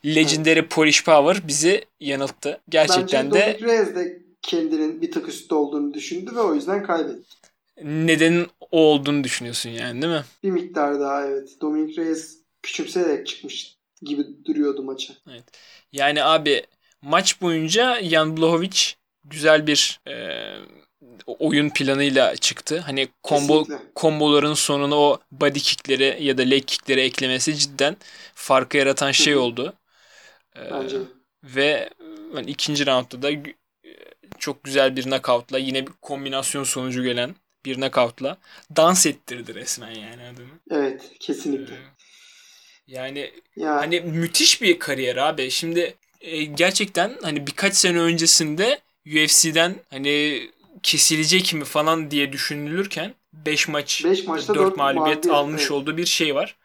Legendary 0.07 0.63
Polish 0.63 1.05
Power 1.05 1.49
bizi 1.49 1.85
yanılttı. 2.01 2.61
Gerçekten 2.69 3.31
Bence 3.31 3.41
de 3.41 3.59
Dominic 3.61 3.67
Reyes 3.67 3.95
de 3.95 4.23
kendinin 4.43 5.03
bir 5.03 5.13
tık 5.13 5.29
üstte 5.29 5.55
olduğunu 5.55 5.95
düşündü 5.95 6.35
ve 6.35 6.41
o 6.41 6.55
yüzden 6.55 6.83
kaybetti. 6.83 7.37
nedenin 7.83 8.47
o 8.71 8.81
olduğunu 8.81 9.25
düşünüyorsun 9.25 9.71
yani 9.71 10.03
değil 10.03 10.13
mi? 10.13 10.25
Bir 10.43 10.51
miktar 10.51 11.01
daha 11.01 11.27
evet. 11.27 11.49
Dominic 11.61 12.03
Reyes 12.03 12.39
küçümseyerek 12.63 13.27
çıkmış 13.27 13.78
gibi 14.03 14.27
duruyordu 14.45 14.83
maça. 14.83 15.15
Yani 15.93 16.25
abi 16.25 16.67
maç 17.03 17.41
boyunca 17.41 18.03
Jan 18.03 18.37
Blachowicz 18.37 18.97
güzel 19.25 19.67
bir 19.67 20.01
e, 20.09 20.15
oyun 21.27 21.71
planıyla 21.71 22.37
çıktı. 22.37 22.79
Hani 22.87 23.09
combo 23.25 23.63
Kesinlikle. 23.63 23.91
komboların 23.95 24.55
sonuna 24.55 24.97
o 24.97 25.21
body 25.33 25.59
kickleri 25.59 26.19
ya 26.21 26.39
da 26.39 26.43
leg 26.43 26.65
kickleri 26.67 27.01
eklemesi 27.01 27.57
cidden 27.57 27.97
farkı 28.35 28.77
yaratan 28.77 29.13
şey 29.13 29.37
oldu. 29.37 29.73
E, 30.57 30.71
Bence. 30.71 30.97
ve 31.45 31.91
yani 32.35 32.51
ikinci 32.51 32.87
roundda 32.87 33.23
da 33.23 33.31
e, 33.31 33.43
çok 34.39 34.65
güzel 34.65 34.97
bir 34.97 35.03
knockoutla 35.03 35.59
yine 35.59 35.87
bir 35.87 35.93
kombinasyon 36.03 36.65
sonucu 36.65 37.03
gelen 37.03 37.35
bir 37.65 37.75
knockoutla 37.75 38.39
dans 38.77 39.07
ettirdi 39.07 39.55
resmen 39.55 39.95
yani 39.95 40.23
adamı. 40.23 40.49
Evet 40.71 41.13
kesinlikle. 41.21 41.75
E, 41.75 41.98
yani 42.89 43.31
Ya 43.57 43.77
Hani 43.77 44.01
müthiş 44.01 44.63
bir 44.63 44.79
kariyer 44.79 45.17
abi. 45.17 45.51
Şimdi 45.51 45.95
e, 46.21 46.45
gerçekten 46.45 47.17
hani 47.23 47.47
birkaç 47.47 47.77
sene 47.77 47.99
öncesinde 47.99 48.81
UFC'den 49.07 49.75
hani 49.91 50.49
kesilecek 50.83 51.55
mi 51.55 51.65
falan 51.65 52.11
diye 52.11 52.33
düşünülürken 52.33 53.15
5 53.33 53.69
maç 53.69 54.05
5 54.05 54.25
maçta 54.25 54.55
4 54.55 54.65
4 54.65 54.77
mağlubiyet 54.77 55.27
almış 55.27 55.71
olduğu 55.71 55.97
bir 55.97 56.07
şey 56.07 56.35
var. 56.35 56.57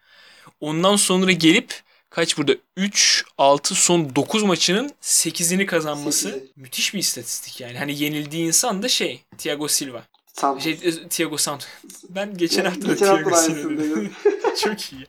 Ondan 0.60 0.96
sonra 0.96 1.32
gelip 1.32 1.80
kaç 2.10 2.38
burada 2.38 2.54
3 2.76 3.24
6 3.38 3.74
son 3.74 4.14
9 4.16 4.42
maçının 4.42 4.92
8'ini 5.02 5.66
kazanması 5.66 6.28
Sekizi. 6.28 6.52
müthiş 6.56 6.94
bir 6.94 6.98
istatistik 6.98 7.60
yani. 7.60 7.78
Hani 7.78 8.02
yenildiği 8.02 8.46
insan 8.46 8.82
da 8.82 8.88
şey 8.88 9.20
Thiago 9.38 9.68
Silva. 9.68 10.02
Santos. 10.32 10.64
Şey 10.64 10.72
e, 10.72 11.08
Thiago 11.08 11.36
Santos. 11.36 11.68
Ben 12.08 12.36
geçen 12.36 12.64
hafta 12.64 12.88
da 12.88 12.96
Thiago 12.96 13.36
Silva. 13.36 14.08
Çok 14.60 14.92
iyi. 14.92 15.06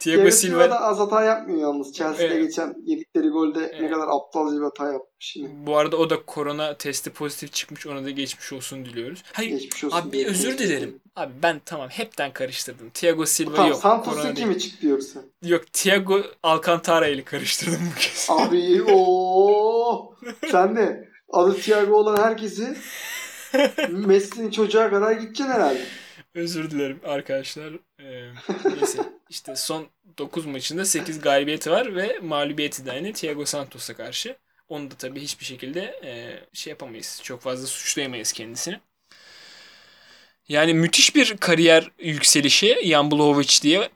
Thiago 0.00 0.30
Silva 0.30 0.70
da 0.70 0.80
az 0.80 0.98
hata 0.98 1.24
yapmıyor 1.24 1.60
yalnız. 1.60 1.92
Chelsea'de 1.92 2.34
Evet. 2.34 2.46
geçen 2.48 2.74
yedikleri 2.86 3.28
golde 3.28 3.58
ne 3.60 3.64
Evet. 3.78 3.90
kadar 3.90 4.06
aptalca 4.10 4.56
bir 4.56 4.62
hata 4.62 4.92
yapmış 4.92 5.36
yine. 5.36 5.48
Bu 5.66 5.76
arada 5.76 5.96
o 5.96 6.10
da 6.10 6.22
korona 6.26 6.76
testi 6.76 7.10
pozitif 7.10 7.52
çıkmış. 7.52 7.86
Ona 7.86 8.04
da 8.04 8.10
geçmiş 8.10 8.52
olsun 8.52 8.84
diliyoruz. 8.84 9.22
Hayır 9.32 9.50
Geçmiş 9.50 9.84
olsun. 9.84 9.96
abi 9.96 10.06
bir 10.06 10.12
diye 10.12 10.26
özür 10.26 10.58
dilerim. 10.58 11.00
Abi 11.16 11.32
ben 11.42 11.60
tamam 11.64 11.88
hepten 11.88 12.32
karıştırdım. 12.32 12.90
Thiago 12.90 13.26
Silva 13.26 13.54
Tamam 13.56 13.70
yok. 13.70 13.80
Santos'un 13.80 14.20
korona 14.20 14.34
kimi 14.34 14.58
çıktı 14.58 14.86
yoksa? 14.86 15.20
Yok 15.42 15.72
Thiago 15.72 16.22
Alcantara 16.42 17.06
ile 17.08 17.24
karıştırdım 17.24 17.80
bu 17.96 18.00
kez. 18.00 18.26
Abi 18.30 18.82
o 18.92 20.14
sen 20.50 20.76
de 20.76 21.08
adı 21.32 21.54
Thiago 21.56 21.94
olan 21.96 22.16
herkesi 22.16 22.76
Messi'nin 23.90 24.50
çocuğa 24.50 24.90
kadar 24.90 25.12
gideceksin 25.12 25.44
herhalde. 25.52 25.80
özür 26.34 26.70
dilerim 26.70 27.00
arkadaşlar. 27.04 27.72
Ee, 28.06 28.30
neyse 28.64 29.02
işte 29.30 29.56
son 29.56 29.86
9 30.18 30.46
maçında 30.46 30.84
8 30.84 31.20
galibiyeti 31.20 31.70
var 31.70 31.96
ve 31.96 32.18
mağlubiyeti 32.22 32.86
de 32.86 32.92
aynı 32.92 33.12
Thiago 33.12 33.44
Santos'a 33.44 33.94
karşı. 33.94 34.36
Onu 34.68 34.90
da 34.90 34.94
tabii 34.94 35.20
hiçbir 35.20 35.44
şekilde 35.44 35.80
e, 36.04 36.40
şey 36.52 36.70
yapamayız. 36.70 37.20
Çok 37.22 37.40
fazla 37.40 37.66
suçlayamayız 37.66 38.32
kendisini. 38.32 38.80
Yani 40.48 40.74
müthiş 40.74 41.14
bir 41.14 41.36
kariyer 41.36 41.90
yükselişi 41.98 42.78
Jan 42.84 43.10
Blachowicz 43.10 43.62
diye 43.62 43.88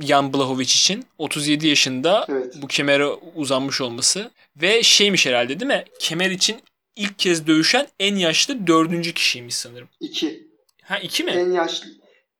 Jan 0.00 0.32
Blachowicz 0.32 0.70
için 0.70 1.06
37 1.18 1.68
yaşında 1.68 2.26
Evet. 2.28 2.54
bu 2.62 2.66
kemere 2.66 3.06
uzanmış 3.34 3.80
olması 3.80 4.30
ve 4.56 4.82
şeymiş 4.82 5.26
herhalde 5.26 5.60
değil 5.60 5.72
mi? 5.72 5.84
Kemer 5.98 6.30
için 6.30 6.56
ilk 6.96 7.18
kez 7.18 7.46
dövüşen 7.46 7.88
en 8.00 8.16
yaşlı 8.16 8.66
dördüncü 8.66 9.14
kişiymiş 9.14 9.54
sanırım. 9.54 9.88
İki. 10.00 10.48
Ha 10.82 10.98
iki 10.98 11.24
mi? 11.24 11.30
En 11.30 11.52
yaşlı 11.52 11.86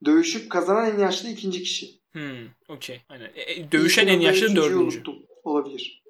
dövüşüp 0.05 0.51
kazanan 0.51 0.91
en 0.95 0.99
yaşlı 0.99 1.29
ikinci 1.29 1.63
kişi. 1.63 1.87
Hmm, 2.13 2.47
okey. 2.69 3.01
Aynen. 3.09 3.31
E, 3.35 3.53
e, 3.53 3.73
dövüşen 3.73 4.07
en 4.07 4.21
yaşlı 4.21 4.57
dördüncü. 4.57 4.99
unuttum. 4.99 5.17
Olabilir. 5.45 6.03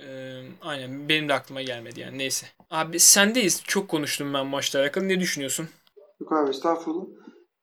Ee, 0.00 0.42
aynen. 0.62 1.08
Benim 1.08 1.28
de 1.28 1.34
aklıma 1.34 1.62
gelmedi 1.62 2.00
yani. 2.00 2.18
Neyse. 2.18 2.46
Abi 2.70 3.00
sendeyiz. 3.00 3.62
Çok 3.64 3.88
konuştum 3.88 4.34
ben 4.34 4.46
maçla 4.46 4.80
alakalı. 4.80 5.08
Ne 5.08 5.20
düşünüyorsun? 5.20 5.68
Yok 6.20 6.32
abi 6.32 6.50
estağfurullah. 6.50 7.04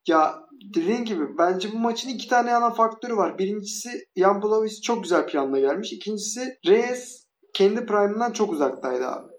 Ya 0.07 0.39
dediğin 0.75 1.05
gibi 1.05 1.37
bence 1.37 1.71
bu 1.71 1.79
maçın 1.79 2.09
iki 2.09 2.27
tane 2.27 2.53
ana 2.55 2.73
faktörü 2.73 3.15
var. 3.15 3.37
Birincisi 3.39 3.89
Jan 4.15 4.41
Blachowicz 4.41 4.81
çok 4.81 5.03
güzel 5.03 5.27
planla 5.27 5.59
gelmiş. 5.59 5.93
İkincisi 5.93 6.57
Reyes 6.67 7.25
kendi 7.53 7.85
prime'ından 7.85 8.31
çok 8.31 8.51
uzaktaydı 8.51 9.07
abi. 9.07 9.34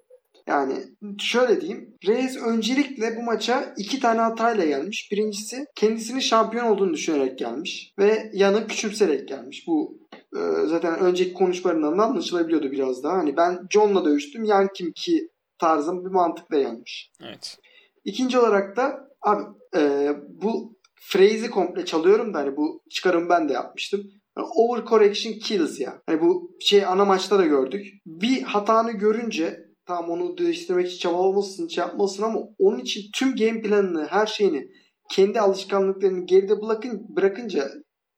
Yani 0.46 0.74
şöyle 1.18 1.60
diyeyim. 1.60 1.94
Reyes 2.06 2.36
öncelikle 2.36 3.16
bu 3.16 3.22
maça 3.22 3.74
iki 3.78 4.00
tane 4.00 4.20
hatayla 4.20 4.64
gelmiş. 4.64 5.08
Birincisi 5.12 5.66
kendisinin 5.74 6.20
şampiyon 6.20 6.66
olduğunu 6.66 6.94
düşünerek 6.94 7.38
gelmiş. 7.38 7.94
Ve 7.98 8.30
yanı 8.32 8.66
küçümserek 8.66 9.28
gelmiş. 9.28 9.64
Bu 9.66 9.98
e, 10.36 10.40
zaten 10.66 10.98
önceki 11.00 11.32
konuşmalarından 11.32 11.98
da 11.98 12.02
anlaşılabiliyordu 12.02 12.70
biraz 12.70 13.02
daha. 13.02 13.18
Hani 13.18 13.36
ben 13.36 13.58
John'la 13.70 14.04
dövüştüm. 14.04 14.44
Yan 14.44 14.68
kim 14.74 14.92
ki 14.92 15.28
tarzım 15.58 16.04
bir 16.04 16.10
mantıkla 16.10 16.58
gelmiş. 16.58 17.12
Evet. 17.24 17.58
İkinci 18.04 18.38
olarak 18.38 18.76
da 18.76 19.08
abi 19.22 19.42
e, 19.76 20.12
bu 20.28 20.76
phrase'i 21.12 21.50
komple 21.50 21.84
çalıyorum 21.84 22.34
da 22.34 22.38
hani 22.38 22.56
bu 22.56 22.82
çıkarımı 22.90 23.28
ben 23.28 23.48
de 23.48 23.52
yapmıştım. 23.52 24.00
Yani 24.38 24.48
overcorrection 24.54 25.32
kills 25.32 25.80
ya. 25.80 26.02
Hani 26.06 26.20
bu 26.20 26.50
şey 26.60 26.84
ana 26.86 27.04
maçta 27.04 27.38
da 27.38 27.46
gördük. 27.46 27.86
Bir 28.06 28.42
hatanı 28.42 28.92
görünce 28.92 29.65
tamam 29.86 30.10
onu 30.10 30.38
değiştirmek 30.38 30.86
için 30.86 30.98
çabalamalısın, 30.98 31.68
şey 31.68 31.84
yapmalısın 31.84 32.22
ama 32.22 32.40
onun 32.58 32.78
için 32.78 33.02
tüm 33.14 33.36
game 33.36 33.62
planını, 33.62 34.06
her 34.06 34.26
şeyini, 34.26 34.68
kendi 35.10 35.40
alışkanlıklarını 35.40 36.26
geride 36.26 36.62
bırakın, 36.62 37.06
bırakınca 37.08 37.68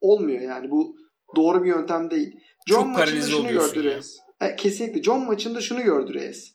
olmuyor 0.01 0.41
yani. 0.41 0.71
Bu 0.71 0.97
doğru 1.37 1.65
bir 1.65 1.69
yöntem 1.69 2.11
değil. 2.11 2.41
John 2.67 2.83
Çok 2.83 2.87
maçında 2.87 3.27
şunu 3.27 3.49
gördü 3.49 3.79
ya. 3.79 3.85
Reyes. 3.85 4.19
E, 4.41 4.57
kesinlikle. 4.57 5.03
John 5.03 5.27
maçında 5.27 5.61
şunu 5.61 5.83
gördü 5.83 6.15
Reyes. 6.15 6.53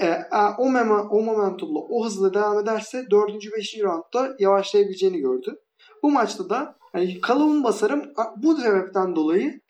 E, 0.00 0.18
o, 0.58 0.70
mema, 0.70 1.02
o 1.02 1.22
momentumla 1.22 1.78
o 1.78 2.04
hızla 2.04 2.34
devam 2.34 2.58
ederse 2.58 3.06
4. 3.10 3.32
5. 3.56 3.78
roundda 3.82 4.36
yavaşlayabileceğini 4.38 5.18
gördü. 5.18 5.60
Bu 6.02 6.10
maçta 6.10 6.50
da 6.50 6.76
hani 6.92 7.20
kalıbımı 7.20 7.64
basarım 7.64 8.12
bu 8.36 8.56
sebepten 8.56 9.16
dolayı 9.16 9.60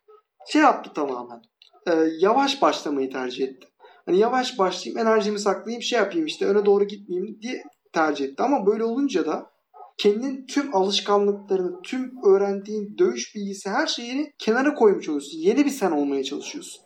şey 0.47 0.63
yaptı 0.63 0.91
tamamen. 0.95 1.43
E, 1.87 1.93
yavaş 2.19 2.63
başlamayı 2.63 3.11
tercih 3.11 3.49
etti. 3.49 3.70
Hani 4.11 4.21
yavaş 4.21 4.59
başlayayım 4.59 4.99
enerjimi 4.99 5.39
saklayayım 5.39 5.83
şey 5.83 5.99
yapayım 5.99 6.27
işte 6.27 6.47
öne 6.47 6.67
doğru 6.67 6.85
gitmeyeyim 6.85 7.39
diye 7.43 7.63
tercih 7.93 8.25
etti. 8.25 8.43
Ama 8.43 8.67
böyle 8.67 8.85
olunca 8.85 9.27
da 9.27 9.51
kendin 9.99 10.47
tüm 10.47 10.75
alışkanlıklarını, 10.75 11.83
tüm 11.83 12.13
öğrendiğin 12.25 12.99
dövüş 12.99 13.35
bilgisi 13.35 13.71
her 13.71 13.87
şeyini 13.87 14.33
kenara 14.39 14.75
koymuş 14.75 15.09
oluyorsun. 15.09 15.39
Yeni 15.39 15.65
bir 15.65 15.71
sen 15.71 15.91
olmaya 15.91 16.25
çalışıyorsun. 16.25 16.83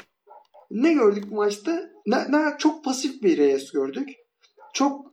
Ne 0.70 0.93
gördük 0.93 1.25
bu 1.31 1.35
maçta? 1.35 1.81
Ne, 2.07 2.16
ne- 2.16 2.57
çok 2.59 2.85
pasif 2.85 3.22
bir 3.22 3.39
Reyes 3.39 3.72
gördük. 3.72 4.09
Çok 4.75 5.07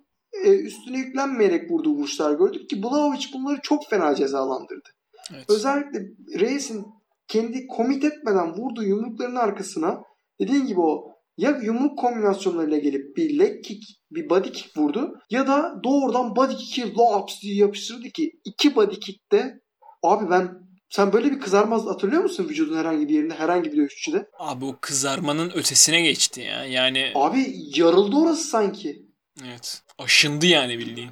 e, 0.46 0.50
üstüne 0.50 0.98
yüklenmeyerek 0.98 1.72
vurduğu 1.72 1.94
vuruşlar 1.94 2.34
gördük 2.34 2.70
ki 2.70 2.84
Blaovic 2.84 3.26
bunları 3.34 3.62
çok 3.62 3.90
fena 3.90 4.16
cezalandırdı. 4.16 4.90
Evet. 5.34 5.46
Özellikle 5.50 6.00
Reyes'in 6.40 6.86
kendi 7.28 7.68
komit 7.68 8.04
etmeden 8.04 8.54
vurduğu 8.54 8.84
yumrukların 8.84 9.36
arkasına 9.36 10.02
dediğin 10.40 10.66
gibi 10.66 10.80
o 10.80 11.11
ya 11.38 11.60
yumruk 11.64 12.00
kombinasyonlarıyla 12.00 12.78
gelip 12.78 13.18
bir 13.18 13.40
leg 13.40 13.64
kick, 13.64 13.84
bir 14.12 14.30
body 14.30 14.52
kick 14.52 14.78
vurdu 14.78 15.20
ya 15.30 15.48
da 15.48 15.74
doğrudan 15.84 16.36
body 16.36 16.56
kick'i 16.56 16.94
laps 16.98 17.42
diye 17.42 17.56
yapıştırdı 17.56 18.10
ki 18.10 18.32
iki 18.46 18.76
body 18.76 18.96
kick'te 19.00 19.60
abi 20.04 20.30
ben 20.30 20.62
sen 20.90 21.14
böyle 21.14 21.32
bir 21.32 21.40
kızarmaz 21.40 21.86
hatırlıyor 21.86 22.24
musun 22.24 22.48
vücudun 22.50 22.78
herhangi 22.78 23.10
bir 23.10 23.14
yerinde 23.14 23.34
herhangi 23.34 23.72
bir 23.72 23.78
dövüşçüde? 23.78 24.30
Abi 24.40 24.66
o 24.66 24.78
kızarmanın 24.82 25.50
ötesine 25.50 26.02
geçti 26.02 26.42
ya. 26.42 26.66
Yani 26.66 27.12
Abi 27.16 27.56
yarıldı 27.76 28.16
orası 28.16 28.44
sanki. 28.44 29.06
evet. 29.48 29.82
Aşındı 30.00 30.46
yani 30.46 30.80
bildiğin. 30.80 31.10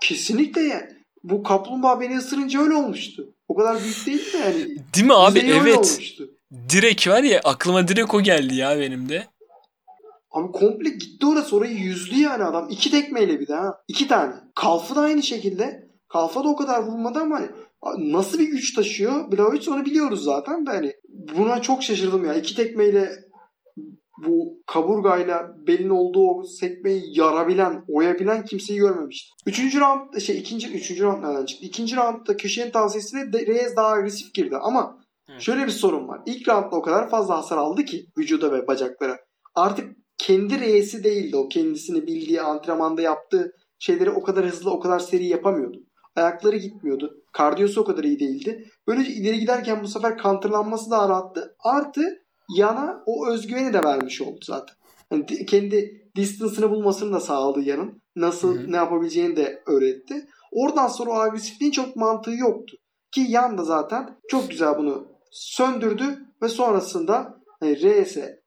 Kesinlikle 0.00 0.60
yani. 0.60 0.90
Bu 1.24 1.42
kaplumbağa 1.42 2.00
beni 2.00 2.18
ısırınca 2.18 2.60
öyle 2.62 2.74
olmuştu. 2.74 3.34
O 3.48 3.54
kadar 3.54 3.82
büyük 3.82 4.06
değil 4.06 4.32
de 4.32 4.38
yani. 4.38 4.76
Değil 4.94 5.06
mi 5.06 5.14
abi? 5.14 5.38
Evet. 5.38 5.76
olmuştu. 5.78 6.30
Direkt 6.68 7.08
var 7.08 7.22
ya 7.22 7.40
aklıma 7.44 7.88
direkt 7.88 8.14
o 8.14 8.22
geldi 8.22 8.54
ya 8.54 8.80
benim 8.80 9.08
de. 9.08 9.26
Abi 10.30 10.52
komple 10.52 10.90
gitti 10.90 11.26
orası 11.26 11.56
orayı 11.56 11.76
yüzdü 11.76 12.20
yani 12.20 12.44
adam. 12.44 12.68
İki 12.70 12.90
tekmeyle 12.90 13.40
bir 13.40 13.48
de 13.48 13.54
ha. 13.54 13.80
İki 13.88 14.08
tane. 14.08 14.34
Kalfı 14.54 14.96
da 14.96 15.00
aynı 15.00 15.22
şekilde. 15.22 15.90
Kalfa 16.08 16.44
da 16.44 16.48
o 16.48 16.56
kadar 16.56 16.82
vurmadı 16.82 17.18
ama 17.18 17.36
hani 17.36 18.12
nasıl 18.12 18.38
bir 18.38 18.48
güç 18.48 18.74
taşıyor 18.74 19.32
Blaovic 19.32 19.70
onu 19.70 19.84
biliyoruz 19.84 20.24
zaten 20.24 20.66
de 20.66 20.70
hani 20.70 20.92
buna 21.36 21.62
çok 21.62 21.82
şaşırdım 21.82 22.24
ya. 22.24 22.34
İki 22.34 22.56
tekmeyle 22.56 23.10
bu 24.26 24.62
kaburgayla 24.66 25.54
belin 25.66 25.90
olduğu 25.90 26.30
o 26.30 26.42
sekmeyi 26.42 27.18
yarabilen, 27.18 27.84
oyabilen 27.88 28.44
kimseyi 28.44 28.78
görmemiştim. 28.78 29.34
Üçüncü 29.46 29.80
round, 29.80 30.18
şey 30.18 30.38
ikinci, 30.38 30.68
üçüncü 30.72 31.04
round 31.04 31.24
nereden 31.24 31.44
çıktı? 31.46 31.66
İkinci 31.66 31.96
roundda 31.96 32.36
köşenin 32.36 32.70
tavsiyesiyle 32.70 33.46
Reyes 33.46 33.76
daha 33.76 33.88
agresif 33.88 34.34
girdi 34.34 34.56
ama 34.56 34.98
Evet. 35.30 35.40
şöyle 35.40 35.66
bir 35.66 35.70
sorun 35.70 36.08
var. 36.08 36.20
İlk 36.26 36.48
roundda 36.48 36.76
o 36.76 36.82
kadar 36.82 37.10
fazla 37.10 37.36
hasar 37.38 37.56
aldı 37.56 37.84
ki 37.84 38.06
vücuda 38.18 38.52
ve 38.52 38.66
bacaklara. 38.66 39.18
Artık 39.54 39.96
kendi 40.20 40.60
Reyes'i 40.60 41.04
değildi 41.04 41.36
o 41.36 41.48
kendisini 41.48 42.06
bildiği 42.06 42.42
antrenmanda 42.42 43.02
yaptığı 43.02 43.52
şeyleri 43.78 44.10
o 44.10 44.22
kadar 44.22 44.46
hızlı 44.46 44.70
o 44.70 44.80
kadar 44.80 44.98
seri 44.98 45.26
yapamıyordu. 45.26 45.78
Ayakları 46.16 46.56
gitmiyordu. 46.56 47.22
Kardiyosu 47.32 47.80
o 47.80 47.84
kadar 47.84 48.04
iyi 48.04 48.20
değildi. 48.20 48.70
Böylece 48.86 49.12
ileri 49.12 49.38
giderken 49.38 49.82
bu 49.82 49.88
sefer 49.88 50.18
counterlanması 50.22 50.90
daha 50.90 51.08
rahattı. 51.08 51.56
Artı 51.60 52.02
yana 52.56 53.02
o 53.06 53.28
özgüveni 53.28 53.72
de 53.72 53.82
vermiş 53.84 54.22
oldu 54.22 54.38
zaten. 54.42 54.76
Di- 55.28 55.46
kendi 55.46 56.08
distance'ını 56.16 56.70
bulmasını 56.70 57.12
da 57.12 57.20
sağladı 57.20 57.60
yanın. 57.60 58.02
Nasıl 58.16 58.58
Hı 58.58 58.62
hı. 58.62 58.72
ne 58.72 58.76
yapabileceğini 58.76 59.36
de 59.36 59.62
öğretti. 59.66 60.26
Oradan 60.52 60.88
sonra 60.88 61.10
o 61.10 61.14
agresifliğin 61.14 61.72
çok 61.72 61.96
mantığı 61.96 62.34
yoktu. 62.34 62.76
Ki 63.12 63.26
yan 63.28 63.58
da 63.58 63.64
zaten 63.64 64.18
çok 64.28 64.50
güzel 64.50 64.78
bunu 64.78 65.06
söndürdü 65.30 66.26
ve 66.42 66.48
sonrasında 66.48 67.40
hani 67.60 67.82
Reyes'e 67.82 68.39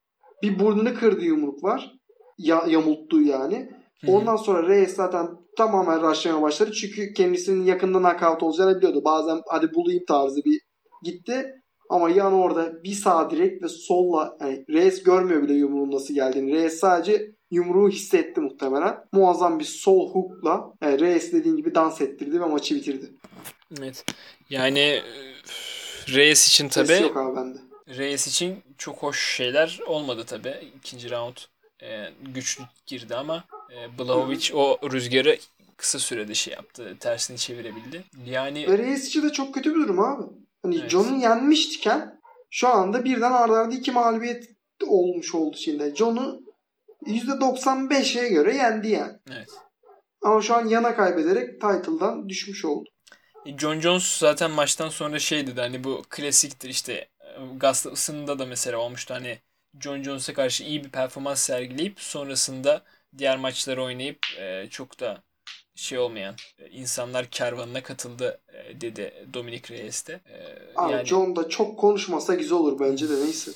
bir 0.44 0.60
burnunu 0.60 0.94
kırdığı 0.94 1.26
yumruk 1.26 1.64
var. 1.64 1.92
Ya, 2.38 2.64
yamulttuğu 2.68 3.22
yani. 3.22 3.70
Ondan 4.08 4.36
sonra 4.36 4.68
Reyes 4.68 4.96
zaten 4.96 5.28
tamamen 5.58 6.02
rushlamaya 6.02 6.42
başladı. 6.42 6.72
Çünkü 6.72 7.14
kendisinin 7.14 7.66
yakında 7.66 8.00
knockout 8.00 8.44
olacağını 8.44 8.78
biliyordu. 8.78 9.02
Bazen 9.06 9.42
hadi 9.48 9.74
bulayım 9.74 10.04
tarzı 10.08 10.42
bir 10.46 10.62
gitti. 11.04 11.54
Ama 11.90 12.10
yan 12.10 12.34
orada 12.34 12.84
bir 12.84 12.94
sağ 12.94 13.30
direkt 13.30 13.64
ve 13.64 13.68
solla 13.68 14.38
yani 14.42 14.66
Reyes 14.70 15.04
görmüyor 15.04 15.44
bile 15.44 15.54
yumruğun 15.54 15.92
nasıl 15.92 16.14
geldiğini. 16.14 16.54
Reyes 16.54 16.80
sadece 16.80 17.32
yumruğu 17.52 17.90
hissetti 17.90 18.42
muhtemelen. 18.42 18.96
Muazzam 19.12 19.60
bir 19.60 19.66
sol 19.66 20.14
hookla 20.14 20.74
yani 20.82 21.00
Reyes 21.00 21.34
dediğin 21.34 21.56
gibi 21.56 21.76
dans 21.76 22.02
ettirdi 22.02 22.42
ve 22.42 22.46
maçı 22.46 22.76
bitirdi. 22.76 23.14
Evet. 23.80 24.06
Yani 24.50 25.02
Reyes 26.14 26.48
için 26.48 26.70
Ses 26.70 26.88
tabi 26.88 27.04
yok 27.04 27.18
abi 27.18 27.36
bende. 27.36 27.73
Reyes 27.90 28.28
için 28.28 28.64
çok 28.78 28.98
hoş 28.98 29.36
şeyler 29.36 29.80
olmadı 29.88 30.24
tabi. 30.26 30.72
İkinci 30.78 31.12
round 31.12 31.38
e, 31.82 32.10
güçlü 32.22 32.64
girdi 32.86 33.16
ama 33.16 33.44
e, 33.76 34.00
Blahovic 34.00 34.54
o 34.54 34.80
rüzgarı 34.92 35.38
kısa 35.78 36.00
sürede 36.00 36.34
şey 36.34 36.54
yaptı. 36.54 36.98
Tersini 37.00 37.38
çevirebildi. 37.38 38.04
Yani 38.26 38.68
Ve 38.68 38.78
Reyes 38.78 39.08
için 39.08 39.24
de 39.24 39.30
çok 39.32 39.54
kötü 39.54 39.76
bir 39.76 39.80
durum 39.80 40.00
abi. 40.00 40.24
Hani 40.64 40.80
Evet. 40.80 40.90
John'un 40.90 41.20
yenmiştiken 41.20 42.20
şu 42.50 42.68
anda 42.68 43.06
birden 43.06 43.32
arda 43.32 43.54
arda 43.54 43.76
iki 43.76 43.92
mağlubiyet 43.92 44.50
olmuş 44.88 45.36
oldu 45.36 45.58
şimdi. 45.58 45.94
John'u 45.96 46.42
%95'e 47.06 48.30
göre 48.30 48.56
yendi 48.56 48.88
yani. 48.90 49.14
evet. 49.32 49.50
Ama 50.22 50.42
şu 50.42 50.56
an 50.56 50.68
yana 50.68 50.96
kaybederek 50.96 51.62
title'dan 51.62 52.30
düşmüş 52.30 52.66
oldu. 52.66 52.90
John 53.58 53.80
Jones 53.80 54.18
zaten 54.18 54.52
maçtan 54.52 54.90
sonra 54.90 55.20
şey 55.20 55.48
dedi 55.48 55.62
hani 55.62 55.84
bu 55.84 56.02
klasiktir 56.10 56.70
işte 56.70 57.08
ısınında 57.92 58.40
da 58.40 58.46
mesela 58.46 58.78
olmuştu 58.78 59.14
hani 59.14 59.40
John 59.80 60.04
Jones'a 60.04 60.34
karşı 60.34 60.64
iyi 60.64 60.84
bir 60.84 60.90
performans 60.90 61.42
sergileyip 61.42 62.00
sonrasında 62.00 62.82
diğer 63.18 63.38
maçları 63.38 63.84
oynayıp 63.84 64.20
e, 64.40 64.68
çok 64.70 65.00
da 65.00 65.24
şey 65.76 66.00
olmayan 66.00 66.36
e, 66.60 66.70
insanlar 66.70 67.26
kervanına 67.26 67.84
katıldı 67.84 68.42
e, 68.54 68.82
dedi 68.82 69.28
Dominic 69.34 69.74
Reyes 69.76 70.08
de. 70.08 70.14
E, 70.14 70.58
Abi 70.76 70.92
yani 70.92 71.06
John 71.06 71.36
da 71.36 71.50
çok 71.50 71.80
konuşmasa 71.80 72.34
güzel 72.36 72.58
olur 72.58 72.80
bence 72.80 73.10
de 73.10 73.14
neyse. 73.20 73.52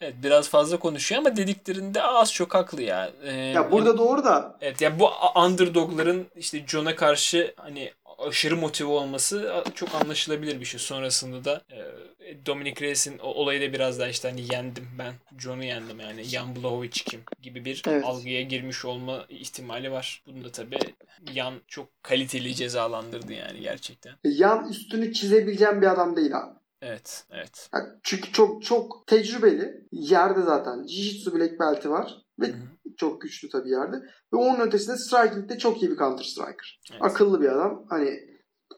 evet 0.00 0.14
biraz 0.22 0.48
fazla 0.48 0.78
konuşuyor 0.78 1.20
ama 1.20 1.36
dediklerinde 1.36 2.02
az 2.02 2.32
çok 2.32 2.54
haklı 2.54 2.82
ya. 2.82 3.12
E, 3.24 3.32
Ya 3.54 3.72
burada 3.72 3.98
doğru 3.98 4.24
da 4.24 4.58
Evet 4.60 4.80
ya 4.80 5.00
bu 5.00 5.10
underdogların 5.46 6.26
işte 6.36 6.66
John'a 6.66 6.96
karşı 6.96 7.54
hani 7.56 7.92
aşırı 8.18 8.56
motive 8.56 8.88
olması 8.88 9.62
çok 9.74 9.94
anlaşılabilir 9.94 10.60
bir 10.60 10.64
şey. 10.64 10.80
Sonrasında 10.80 11.44
da 11.44 11.62
e, 11.70 12.46
Dominic 12.46 12.80
Reyes'in 12.84 13.18
olayı 13.18 13.68
da 13.68 13.72
biraz 13.74 13.98
daha 14.00 14.08
işte 14.08 14.28
hani 14.28 14.40
yendim 14.54 14.88
ben. 14.98 15.12
John'u 15.38 15.64
yendim 15.64 16.00
yani. 16.00 16.24
Jan 16.24 16.56
Blachowicz 16.56 17.02
kim 17.04 17.20
gibi 17.42 17.64
bir 17.64 17.82
Evet. 17.88 18.04
algıya 18.04 18.42
girmiş 18.42 18.84
olma 18.84 19.24
ihtimali 19.28 19.92
var. 19.92 20.22
Bunu 20.26 20.44
da 20.44 20.52
tabii 20.52 20.78
Jan 21.34 21.54
çok 21.66 22.02
kaliteli 22.02 22.54
cezalandırdı 22.54 23.32
yani 23.32 23.60
gerçekten. 23.60 24.12
yan 24.24 24.68
üstünü 24.68 25.12
çizebileceğim 25.12 25.82
bir 25.82 25.86
adam 25.86 26.16
değil 26.16 26.36
abi. 26.38 26.58
Evet, 26.82 27.24
evet. 27.30 27.70
Çünkü 28.02 28.32
çok 28.32 28.62
çok 28.64 29.06
tecrübeli. 29.06 29.86
Yerde 29.92 30.42
zaten 30.42 30.72
Jiu-Jitsu 30.78 31.34
Black 31.38 31.60
Belt'i 31.60 31.90
var. 31.90 32.14
Ve 32.40 32.46
Hı 32.46 32.52
hı. 32.52 32.96
çok 32.96 33.20
güçlü 33.20 33.48
tabii 33.48 33.70
yerde. 33.70 33.96
Ve 34.32 34.36
onun 34.36 34.60
ötesinde 34.60 34.96
Striking'de 34.96 35.58
çok 35.58 35.82
iyi 35.82 35.90
bir 35.90 35.96
counter 35.96 36.24
striker. 36.24 36.80
Evet. 36.92 37.02
Akıllı 37.02 37.40
bir 37.40 37.48
adam. 37.48 37.86
Hani 37.90 38.20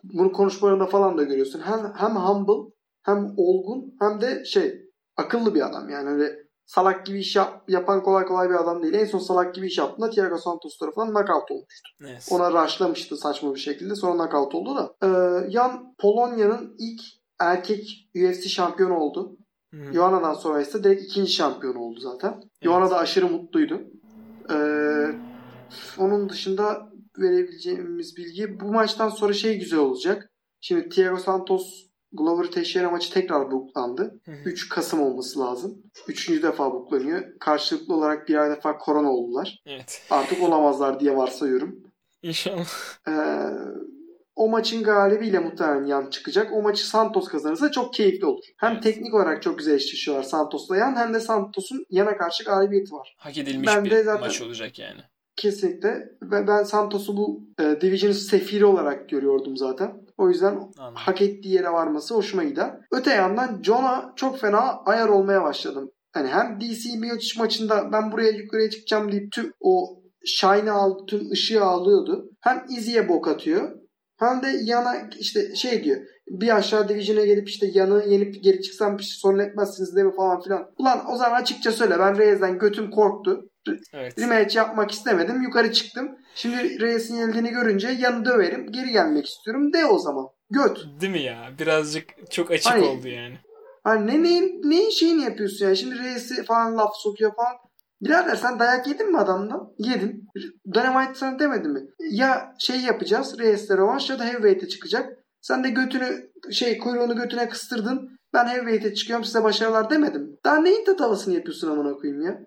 bunu 0.04 0.32
konuşmalarında 0.32 0.86
falan 0.86 1.18
da 1.18 1.22
görüyorsun. 1.22 1.60
Hem 1.60 1.92
hem 1.96 2.16
humble, 2.16 2.72
hem 3.02 3.34
olgun, 3.36 3.94
hem 4.00 4.20
de 4.20 4.44
şey 4.44 4.82
akıllı 5.16 5.54
bir 5.54 5.66
adam. 5.66 5.88
Yani 5.88 6.08
öyle 6.10 6.36
salak 6.66 7.06
gibi 7.06 7.18
iş 7.20 7.36
yap, 7.36 7.64
yapan 7.68 8.02
kolay 8.02 8.24
kolay 8.24 8.50
bir 8.50 8.54
adam 8.54 8.82
değil. 8.82 8.94
En 8.94 9.04
son 9.04 9.18
salak 9.18 9.54
gibi 9.54 9.66
iş 9.66 9.78
yaptığında 9.78 10.10
Thiago 10.10 10.38
Santos 10.38 10.78
tarafından 10.78 11.08
knockout 11.08 11.50
olmuştu. 11.50 11.88
Evet. 12.00 12.28
Ona 12.30 12.64
rushlamıştı 12.64 13.16
saçma 13.16 13.54
bir 13.54 13.60
şekilde. 13.60 13.94
Sonra 13.94 14.16
knockout 14.16 14.54
oldu 14.54 14.76
da. 14.76 14.94
Ee, 15.02 15.46
Yan 15.50 15.94
Polonya'nın 15.98 16.76
ilk 16.78 17.00
erkek 17.40 18.08
UFC 18.16 18.48
şampiyonu 18.48 18.98
oldu. 18.98 19.36
Johanna'dan 19.72 20.34
sonra 20.34 20.60
ise 20.60 20.84
direkt 20.84 21.02
ikinci 21.02 21.32
şampiyon 21.32 21.74
oldu 21.74 22.00
zaten. 22.00 22.42
Johanna 22.62 22.90
da 22.90 22.98
aşırı 22.98 23.28
mutluydu. 23.28 23.80
Ee, 24.50 25.06
onun 25.98 26.28
dışında 26.28 26.90
verebileceğimiz 27.18 28.16
bilgi 28.16 28.60
bu 28.60 28.72
maçtan 28.72 29.08
sonra 29.08 29.32
şey 29.32 29.58
güzel 29.58 29.78
olacak. 29.78 30.30
Şimdi 30.60 30.88
Thiago 30.88 31.16
Santos 31.16 31.90
Glover 32.12 32.50
Teixeira 32.50 32.90
maçı 32.90 33.12
tekrar 33.12 33.50
buklandı. 33.50 34.20
Hı 34.24 34.32
hı. 34.32 34.48
3 34.48 34.68
Kasım 34.68 35.02
olması 35.02 35.40
lazım. 35.40 35.82
Üçüncü 36.08 36.42
defa 36.42 36.72
buklanıyor. 36.72 37.38
Karşılıklı 37.40 37.94
olarak 37.94 38.28
birer 38.28 38.50
defa 38.50 38.78
korona 38.78 39.12
oldular. 39.12 39.62
Evet. 39.66 40.02
Artık 40.10 40.42
olamazlar 40.42 41.00
diye 41.00 41.16
varsayıyorum. 41.16 41.80
İnşallah. 42.22 42.68
Ee, 43.08 43.12
o 44.36 44.48
maçın 44.48 44.82
galibiyle 44.82 45.38
muhtemelen 45.38 45.86
yan 45.86 46.10
çıkacak. 46.10 46.52
O 46.52 46.62
maçı 46.62 46.88
Santos 46.88 47.28
kazanırsa 47.28 47.70
çok 47.70 47.94
keyifli 47.94 48.26
olur. 48.26 48.44
Hem 48.56 48.80
teknik 48.80 49.14
olarak 49.14 49.42
çok 49.42 49.58
güzel 49.58 49.74
eşleşiyorlar 49.74 50.24
Santos'la 50.24 50.76
yan 50.76 50.96
hem 50.96 51.14
de 51.14 51.20
Santos'un 51.20 51.84
yana 51.90 52.16
karşı 52.16 52.44
galibiyeti 52.44 52.92
var. 52.92 53.14
Hak 53.18 53.38
edilmiş 53.38 53.68
Ben 53.68 53.84
bir 53.84 53.90
de 53.90 54.02
zaten- 54.02 54.20
maç 54.20 54.42
olacak 54.42 54.78
yani. 54.78 55.00
Kesinlikle. 55.36 56.08
Ben, 56.22 56.46
ben 56.46 56.62
Santos'u 56.62 57.16
bu 57.16 57.40
e, 57.60 57.80
Division'ın 57.80 58.14
sefiri 58.14 58.64
olarak 58.64 59.08
görüyordum 59.08 59.56
zaten. 59.56 59.92
O 60.18 60.28
yüzden 60.28 60.52
Anladım. 60.54 60.94
hak 60.94 61.22
ettiği 61.22 61.54
yere 61.54 61.70
varması 61.72 62.14
hoşuma 62.14 62.44
gider. 62.44 62.70
Öte 62.92 63.10
yandan 63.10 63.62
John'a 63.62 64.12
çok 64.16 64.38
fena 64.40 64.82
ayar 64.86 65.08
olmaya 65.08 65.42
başladım. 65.42 65.90
Hani 66.12 66.28
hem 66.28 66.60
DC 66.60 66.96
Miocic 66.98 67.40
maçında 67.40 67.92
ben 67.92 68.12
buraya 68.12 68.30
yukarıya 68.30 68.70
çıkacağım 68.70 69.12
deyip 69.12 69.32
tüm 69.32 69.52
o 69.60 70.00
shine'ı 70.24 70.72
aldı, 70.72 71.02
tüm 71.06 71.30
ışığı 71.30 71.64
alıyordu. 71.64 72.30
Hem 72.40 72.64
Izzy'ye 72.78 73.08
bok 73.08 73.28
atıyor. 73.28 73.79
Hem 74.20 74.42
de 74.42 74.48
yana 74.62 74.96
işte 75.18 75.54
şey 75.54 75.84
diyor. 75.84 76.00
Bir 76.28 76.56
aşağı 76.56 76.88
division'a 76.88 77.24
gelip 77.24 77.48
işte 77.48 77.66
yanı 77.74 78.04
yenip 78.08 78.44
geri 78.44 78.62
çıksam 78.62 78.98
bir 78.98 79.02
şey 79.02 79.14
sorun 79.18 79.38
etmezsiniz 79.38 79.96
değil 79.96 80.06
mi 80.06 80.16
falan 80.16 80.40
filan. 80.40 80.70
Ulan 80.78 81.10
o 81.12 81.16
zaman 81.16 81.40
açıkça 81.40 81.72
söyle 81.72 81.98
ben 81.98 82.18
Reyes'den 82.18 82.58
götüm 82.58 82.90
korktu. 82.90 83.50
Evet. 83.94 84.18
Rematch 84.18 84.56
yapmak 84.56 84.90
istemedim. 84.90 85.42
Yukarı 85.42 85.72
çıktım. 85.72 86.08
Şimdi 86.34 86.80
Reyes'in 86.80 87.16
yenildiğini 87.16 87.50
görünce 87.50 87.88
yanı 87.88 88.24
döverim. 88.24 88.72
Geri 88.72 88.90
gelmek 88.90 89.26
istiyorum. 89.26 89.72
De 89.72 89.86
o 89.86 89.98
zaman. 89.98 90.26
Göt. 90.50 90.86
Değil 91.00 91.12
mi 91.12 91.22
ya? 91.22 91.50
Birazcık 91.58 92.04
çok 92.30 92.50
açık 92.50 92.72
Hani- 92.72 92.84
oldu 92.84 93.08
yani. 93.08 93.34
Hani 93.84 94.06
ne, 94.06 94.22
neyin, 94.22 94.60
neyin 94.64 94.90
şeyini 94.90 95.22
yapıyorsun 95.22 95.66
ya? 95.66 95.74
Şimdi 95.74 95.98
Reyes'i 95.98 96.44
falan 96.44 96.78
laf 96.78 96.90
sokuyor 96.96 97.34
falan. 97.36 97.52
Birader 98.02 98.36
sen 98.36 98.58
dayak 98.58 98.86
yedin 98.86 99.10
mi 99.10 99.18
adamdan? 99.18 99.72
Yedin. 99.78 100.28
Dynamite 100.74 101.14
sana 101.14 101.38
demedi 101.38 101.68
mi? 101.68 101.80
Ya 102.10 102.54
şey 102.58 102.80
yapacağız. 102.80 103.38
Reyes'le 103.38 103.70
rövanş 103.70 104.10
ya 104.10 104.18
da 104.18 104.24
heavyweight'e 104.24 104.68
çıkacak. 104.68 105.18
Sen 105.40 105.64
de 105.64 105.70
götünü 105.70 106.30
şey 106.50 106.78
kuyruğunu 106.78 107.16
götüne 107.16 107.48
kıstırdın. 107.48 108.18
Ben 108.34 108.46
heavyweight'e 108.46 108.94
çıkıyorum 108.94 109.24
size 109.24 109.44
başarılar 109.44 109.90
demedim. 109.90 110.38
Daha 110.44 110.56
neyin 110.56 110.84
tatavasını 110.84 111.34
yapıyorsun 111.34 111.70
amına 111.70 111.92
koyayım 111.94 112.22
ya? 112.22 112.40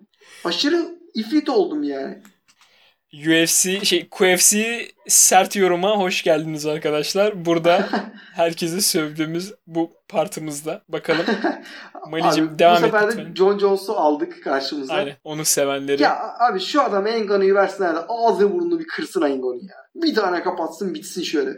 Aşırı 0.44 0.98
ifrit 1.14 1.48
oldum 1.48 1.82
yani. 1.82 2.22
UFC 3.14 3.84
şey 3.84 4.08
QFC 4.08 4.88
sert 5.08 5.56
yoruma 5.56 5.98
hoş 5.98 6.22
geldiniz 6.22 6.66
arkadaşlar. 6.66 7.44
Burada 7.44 7.88
herkesi 8.34 8.82
sövdüğümüz 8.82 9.54
bu 9.66 9.92
partımızda. 10.08 10.82
Bakalım. 10.88 11.24
Mali'cim 12.10 12.48
Abi, 12.48 12.58
devam 12.58 12.82
bu 12.82 12.86
et 12.86 12.92
sefer 12.92 13.02
de 13.02 13.06
lütfen. 13.06 13.34
John 13.34 13.58
Jones'u 13.58 13.92
aldık 13.92 14.44
karşımıza. 14.44 14.94
Aynen. 14.94 15.16
Onu 15.24 15.44
sevenleri. 15.44 16.02
Ya 16.02 16.36
abi 16.40 16.60
şu 16.60 16.82
adam 16.82 17.06
Engano'yu 17.06 17.54
versinler 17.54 17.94
de 17.96 18.00
ağzı 18.08 18.52
burnunu 18.52 18.78
bir 18.78 18.86
kırsın 18.86 19.22
Engano 19.22 19.54
ya. 19.54 19.76
Bir 19.94 20.14
tane 20.14 20.42
kapatsın 20.42 20.94
bitsin 20.94 21.22
şöyle. 21.22 21.50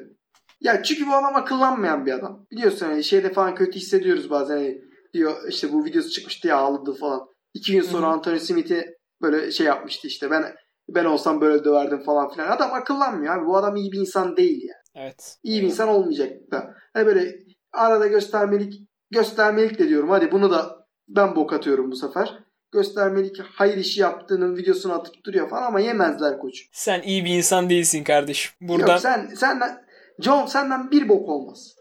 Ya 0.61 0.83
çünkü 0.83 1.07
bu 1.07 1.15
adam 1.15 1.37
akıllanmayan 1.37 2.07
bir 2.07 2.13
adam. 2.13 2.47
Biliyorsun 2.51 2.87
hani 2.87 3.05
şeyde 3.05 3.33
falan 3.33 3.55
kötü 3.55 3.79
hissediyoruz 3.79 4.31
bazen. 4.31 4.57
Hani 4.57 4.79
diyor 5.15 5.37
işte 5.49 5.73
bu 5.73 5.85
videosu 5.85 6.11
çıkmış 6.11 6.45
diye 6.45 6.55
ağladı 6.55 6.95
falan. 6.95 7.27
İki 7.55 7.73
gün 7.73 7.83
sonra. 7.83 8.07
Anthony 8.07 8.39
Smith'i 8.39 8.97
böyle 9.23 9.51
şey 9.51 9.67
yapmıştı 9.67 10.09
işte. 10.09 10.31
Ben 10.31 10.45
ben 10.89 11.05
olsam 11.05 11.41
böyle 11.41 11.65
döverdim 11.65 12.03
falan 12.03 12.29
filan. 12.29 12.51
Adam 12.51 12.75
akıllanmıyor 12.75 13.37
abi. 13.37 13.47
Bu 13.47 13.57
adam 13.57 13.77
iyi 13.77 13.93
bir 13.93 14.01
insan 14.01 14.37
değil 14.37 14.63
ya. 14.69 14.75
Evet. 14.95 15.37
İyi 15.43 15.63
bir 15.63 15.67
insan 15.67 15.89
olmayacak 15.89 16.31
da. 16.51 16.75
Hani 16.93 17.07
böyle 17.07 17.35
arada 17.73 18.07
göstermelik 18.07 18.75
göstermelik 19.11 19.79
de 19.79 19.89
diyorum. 19.89 20.11
Hadi 20.11 20.33
bunu 20.33 20.51
da 20.51 20.87
ben 21.09 21.37
bok 21.37 21.53
atıyorum 21.53 21.91
bu 21.91 21.97
sefer. 21.97 22.39
Göstermelik 22.73 23.37
hayır 23.55 23.77
işi 23.77 24.01
yaptığının 24.01 24.57
videosunu 24.57 24.93
atıp 24.93 25.25
duruyor 25.25 25.51
falan 25.51 25.63
ama 25.63 25.81
yemezler 25.81 26.39
koç. 26.39 26.69
Sen 26.73 27.03
iyi 27.03 27.25
bir 27.25 27.31
insan 27.31 27.71
değilsin 27.71 28.05
kardeşim. 28.05 28.53
Buradan 28.61 28.93
Yok 28.93 29.01
sen 29.01 29.27
senden 29.37 29.87
John 30.21 30.47
senden 30.47 30.91
bir 30.91 31.09
bok 31.09 31.29
olmaz. 31.29 31.77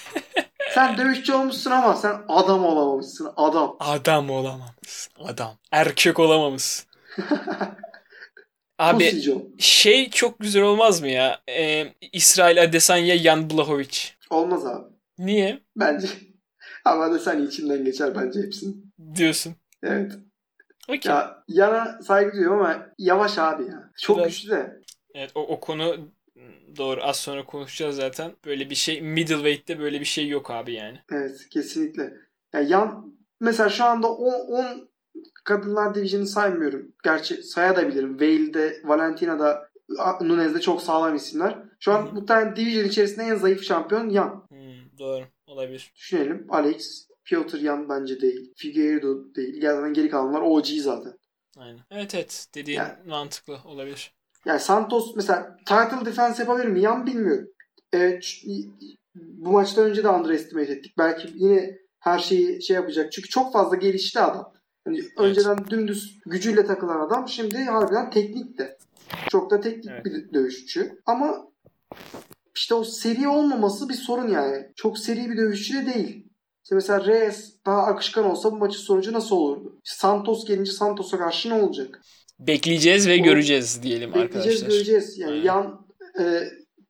sen 0.74 0.98
dövüşçü 0.98 1.34
olmuşsun 1.34 1.70
ama 1.70 1.94
sen 1.94 2.16
adam 2.28 2.64
olamamışsın. 2.64 3.32
Adam. 3.36 3.76
adam 3.80 4.30
olamamışsın. 4.30 5.12
Adam. 5.24 5.52
Erkek 5.72 6.18
olamamışsın. 6.18 6.86
Abi 8.78 9.22
şey 9.58 10.10
çok 10.10 10.38
güzel 10.40 10.62
olmaz 10.62 11.00
mı 11.00 11.08
ya? 11.08 11.40
Ee, 11.48 11.86
İsrail 12.12 12.62
Adesanya, 12.62 13.18
Jan 13.18 13.50
Blachowicz. 13.50 14.14
Olmaz 14.30 14.66
abi. 14.66 14.84
Niye 15.18 15.60
Bence. 15.76 16.08
Ama 16.84 17.18
sen 17.18 17.46
içinden 17.46 17.84
geçer 17.84 18.14
bence 18.14 18.42
hepsini. 18.42 18.74
diyorsun? 19.14 19.54
Evet. 19.82 20.12
Okey. 20.88 21.12
Ya 21.12 21.44
yana 21.48 21.98
saygı 22.02 22.32
duyuyorum 22.32 22.58
ama 22.60 22.86
yavaş 22.98 23.38
abi 23.38 23.62
ya. 23.62 23.90
Çok 24.00 24.18
Biraz- 24.18 24.28
güçlü 24.28 24.50
de. 24.50 24.80
Evet 25.14 25.30
o, 25.34 25.40
o 25.40 25.60
konu 25.60 25.96
doğru 26.76 27.00
az 27.04 27.16
sonra 27.16 27.44
konuşacağız 27.44 27.96
zaten. 27.96 28.32
Böyle 28.44 28.70
bir 28.70 28.74
şey 28.74 29.00
middleweight'te 29.00 29.78
böyle 29.78 30.00
bir 30.00 30.04
şey 30.04 30.28
yok 30.28 30.50
abi 30.50 30.72
yani. 30.72 30.98
Evet 31.12 31.48
kesinlikle. 31.50 32.12
Ya 32.54 32.60
yan 32.60 33.16
mesela 33.40 33.68
şu 33.68 33.84
anda 33.84 34.12
10 34.12 34.88
kadınlar 35.46 35.94
division'ı 35.94 36.26
saymıyorum. 36.26 36.92
Gerçi 37.04 37.42
sayabilirim. 37.42 38.20
Vale'de, 38.20 38.80
Valentina'da, 38.84 39.68
Nunez'de 40.20 40.60
çok 40.60 40.82
sağlam 40.82 41.14
isimler. 41.14 41.58
Şu 41.80 41.92
an 41.92 42.06
hı. 42.06 42.12
muhtemelen 42.14 42.56
division 42.56 42.84
içerisinde 42.84 43.24
en 43.24 43.34
zayıf 43.34 43.62
şampiyon 43.62 44.08
Yan. 44.08 44.46
Hmm, 44.48 44.98
doğru 44.98 45.24
olabilir. 45.46 45.92
Düşünelim. 45.96 46.46
Alex, 46.48 47.08
Piotr 47.24 47.56
Yan 47.56 47.88
bence 47.88 48.20
değil. 48.20 48.52
Figueiredo 48.56 49.34
değil. 49.34 49.62
Zaten 49.62 49.94
geri 49.94 50.10
kalanlar 50.10 50.40
OG 50.40 50.66
zaten. 50.66 51.12
Aynen. 51.58 51.80
Evet 51.90 52.14
evet 52.14 52.46
dediğin 52.54 52.78
Yani- 52.78 52.94
mantıklı 53.06 53.58
olabilir. 53.64 54.14
Yani 54.46 54.60
Santos 54.60 55.16
mesela 55.16 55.56
title 55.66 56.06
defense 56.06 56.42
yapabilir 56.42 56.68
mi? 56.68 56.80
Yan 56.80 57.06
bilmiyorum. 57.06 57.48
Evet, 57.92 58.42
bu 59.14 59.50
maçtan 59.50 59.84
önce 59.84 60.04
de 60.04 60.08
underestimate 60.08 60.72
ettik. 60.72 60.94
Belki 60.98 61.28
yine 61.34 61.78
her 62.00 62.18
şeyi 62.18 62.62
şey 62.62 62.76
yapacak. 62.76 63.12
Çünkü 63.12 63.28
çok 63.28 63.52
fazla 63.52 63.76
gelişti 63.76 64.20
adam. 64.20 64.52
Hani 64.86 65.00
önceden 65.18 65.58
dümdüz 65.70 66.18
gücüyle 66.26 66.66
takılan 66.66 67.06
adam 67.06 67.28
şimdi 67.28 67.58
harbiden 67.64 68.10
teknik 68.10 68.58
de. 68.58 68.78
Çok 69.30 69.50
da 69.50 69.60
teknik 69.60 69.86
Evet. 69.90 70.04
bir 70.04 70.32
dövüşçü. 70.32 70.98
Ama 71.06 71.48
işte 72.56 72.74
o 72.74 72.84
seri 72.84 73.28
olmaması 73.28 73.88
bir 73.88 73.94
sorun 73.94 74.28
yani. 74.28 74.66
Çok 74.76 74.98
seri 74.98 75.30
bir 75.30 75.36
dövüşçü 75.36 75.74
de 75.74 75.94
değil. 75.94 76.26
İşte 76.64 76.74
mesela 76.74 77.04
Reyes 77.06 77.54
daha 77.66 77.82
akışkan 77.82 78.24
olsa 78.24 78.52
bu 78.52 78.56
maçın 78.56 78.78
sonucu 78.80 79.12
nasıl 79.12 79.36
olurdu? 79.36 79.80
Santos 79.84 80.44
gelince 80.46 80.72
Santos'a 80.72 81.18
karşı 81.18 81.48
ne 81.50 81.54
olacak? 81.54 82.00
Bekleyeceğiz 82.40 83.08
ve 83.08 83.20
O- 83.20 83.24
göreceğiz 83.24 83.82
diyelim 83.82 84.10
Bekleyeceğiz 84.14 84.46
arkadaşlar. 84.46 84.68
göreceğiz. 84.68 85.18
Yani 85.18 85.32
Aynen. 85.32 85.44
yan 85.44 85.86
e, 86.20 86.42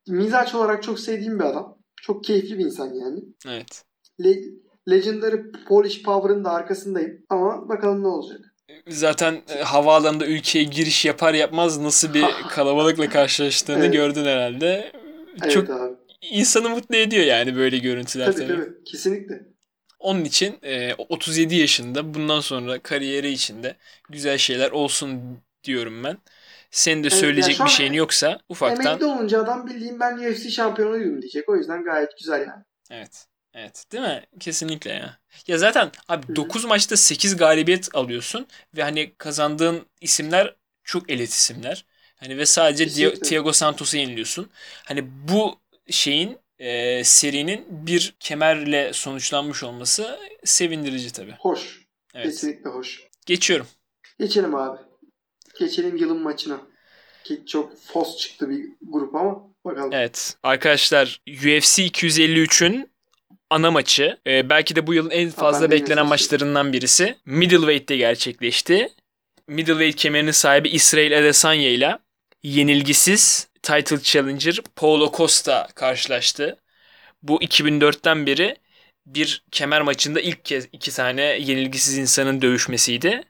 mizaç 0.09 0.55
olarak 0.55 0.83
çok 0.83 1.01
sevdiğim 1.01 1.39
bir 1.39 1.45
adam. 1.45 1.79
Çok 2.03 2.25
keyifli 2.25 2.59
bir 2.59 2.65
insan 2.65 2.95
yani. 2.95 3.21
Evet. 3.49 3.83
Le- 4.25 4.43
Legendary 4.91 5.37
Polish 5.69 6.03
Power'ın 6.03 6.45
da 6.45 6.51
arkasındayım. 6.51 7.27
Ama 7.31 7.69
bakalım 7.69 8.03
ne 8.03 8.07
olacak. 8.07 8.41
Zaten 8.89 9.43
e, 9.49 9.63
havaalanında 9.63 10.27
ülkeye 10.27 10.65
giriş 10.65 11.05
yapar 11.05 11.35
yapmaz 11.35 11.79
nasıl 11.79 12.15
bir 12.15 12.25
kalabalıkla 12.51 13.09
karşılaştığını 13.09 13.79
Evet. 13.79 13.93
gördün 13.93 14.25
herhalde. 14.25 14.93
Evet 15.43 15.53
Çok 15.53 15.71
abi. 15.71 15.95
insanı 16.31 16.69
mutlu 16.71 16.97
ediyor 16.97 17.25
yani 17.25 17.57
böyle 17.57 17.79
görüntüler 17.79 18.27
Tabii 18.27 18.47
tabii. 18.47 18.49
tabii. 18.49 18.85
Kesinlikle. 18.85 19.41
Onun 19.99 20.25
için 20.25 20.59
e, 20.63 20.95
37 20.95 21.55
yaşında 21.55 22.15
bundan 22.15 22.41
sonra 22.41 22.79
kariyeri 22.79 23.29
içinde 23.31 23.77
güzel 24.11 24.39
şeyler 24.39 24.71
olsun 24.71 25.21
diyorum 25.65 26.05
ben. 26.05 26.19
Senin 26.71 27.05
de 27.05 27.11
söyleyecek 27.11 27.51
ya 27.51 27.57
şu 27.57 27.65
bir 27.65 27.69
şeyin 27.71 27.93
yoksa 27.93 28.39
ufaktan 28.49 28.87
Emekli 28.87 29.05
olunca 29.07 29.43
adam 29.43 29.67
bildiğim 29.67 30.01
ben 30.01 30.17
UFC 30.19 30.51
şampiyonuydum 30.51 31.23
diyecek. 31.23 31.49
O 31.49 31.57
yüzden 31.57 31.85
gayet 31.85 32.19
güzel 32.19 32.41
yani. 32.41 32.63
Evet. 32.91 33.27
Evet 33.57 33.85
değil 33.93 34.05
mi? 34.05 34.25
Kesinlikle 34.41 34.93
ya. 34.93 35.19
Ya 35.47 35.59
zaten 35.59 35.91
abi 36.09 36.29
Hı. 36.29 36.37
9 36.37 36.65
maçta 36.65 36.97
8 36.97 37.37
galibiyet 37.37 37.95
alıyorsun 37.95 38.47
ve 38.77 38.83
hani 38.83 39.13
kazandığın 39.19 39.87
isimler 40.01 40.57
çok 40.85 41.11
elit 41.11 41.31
isimler. 41.31 41.85
Hani 42.17 42.39
ve 42.39 42.47
sadece 42.47 42.85
Kesinlikle. 42.85 43.21
Thiago 43.21 43.53
Santos'u 43.53 43.97
yeniliyorsun. 43.97 44.51
Hani 44.85 45.05
bu 45.29 45.61
şeyin 45.91 46.39
e, 46.59 47.05
serinin 47.05 47.67
bir 47.69 48.15
kemerle 48.21 48.93
sonuçlanmış 48.93 49.63
olması 49.65 50.19
sevindirici 50.45 51.13
tabii. 51.13 51.35
Hoş. 51.39 51.87
Evet. 52.15 52.27
Kesinlikle 52.27 52.71
hoş. 52.71 53.03
Geçiyorum. 53.27 53.67
Geçelim 54.19 54.55
abi. 54.55 54.79
Geçelim 55.59 55.97
yılın 55.97 56.23
maçına. 56.23 56.61
Ki 57.25 57.47
çok 57.47 57.77
fos 57.77 58.17
çıktı 58.19 58.51
bir 58.51 58.69
grup 58.83 59.15
ama 59.15 59.43
bakalım. 59.65 59.91
Evet. 59.93 60.37
Arkadaşlar 60.43 61.21
UFC 61.29 61.87
253'ün 61.87 62.96
ana 63.51 63.71
maçı. 63.71 64.19
e, 64.27 64.51
belki 64.51 64.77
de 64.77 64.87
bu 64.87 64.95
yılın 64.95 65.11
en 65.11 65.31
fazla 65.31 65.71
beklenen 65.71 66.07
maçlarından 66.07 66.73
birisi. 66.73 67.17
Middleweight'te 67.27 67.97
gerçekleşti. 67.97 68.89
Middleweight 69.49 69.97
kemerinin 69.97 70.31
sahibi 70.31 70.69
İsrail 70.69 71.19
Adesanya 71.19 71.71
ile 71.71 71.99
yenilgisiz 72.43 73.49
title 73.63 74.01
challenger 74.03 74.61
Paulo 74.77 75.13
Costa 75.17 75.69
karşılaştı. 75.75 76.57
Bu 77.23 77.43
2004'ten 77.43 78.27
beri 78.27 78.57
bir 79.07 79.45
kemer 79.51 79.83
maçında 79.83 80.21
ilk 80.21 80.45
kez 80.45 80.69
iki 80.73 80.95
tane 80.95 81.23
yenilgisiz 81.23 81.99
insanın 81.99 82.43
dövüşmesiydi. 82.43 83.23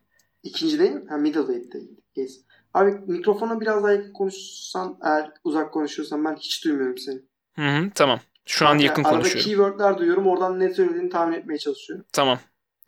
İkinci 0.43 0.79
değil 0.79 0.91
mi? 0.91 1.05
Ha 1.09 1.17
middleweight 1.17 1.73
değil. 1.73 1.89
Yes. 2.17 2.41
Abi 2.75 2.91
mikrofona 3.07 3.61
biraz 3.61 3.83
daha 3.83 3.93
yakın 3.93 4.13
konuşsan 4.13 4.99
eğer 5.05 5.31
uzak 5.45 5.73
konuşuyorsan 5.73 6.25
ben 6.25 6.37
hiç 6.37 6.65
duymuyorum 6.65 6.99
seni. 6.99 7.21
Hı 7.55 7.63
hı, 7.69 7.91
tamam. 7.95 8.21
Şu 8.47 8.67
an 8.67 8.71
Yani 8.71 8.85
yakın 8.85 9.05
arada 9.05 9.17
konuşuyorum. 9.17 9.45
keywordler 9.45 9.99
duyuyorum. 9.99 10.27
Oradan 10.27 10.61
ne 10.61 10.75
söylediğini 10.75 11.11
tahmin 11.11 11.37
etmeye 11.39 11.59
çalışıyorum. 11.59 12.05
Tamam. 12.13 12.39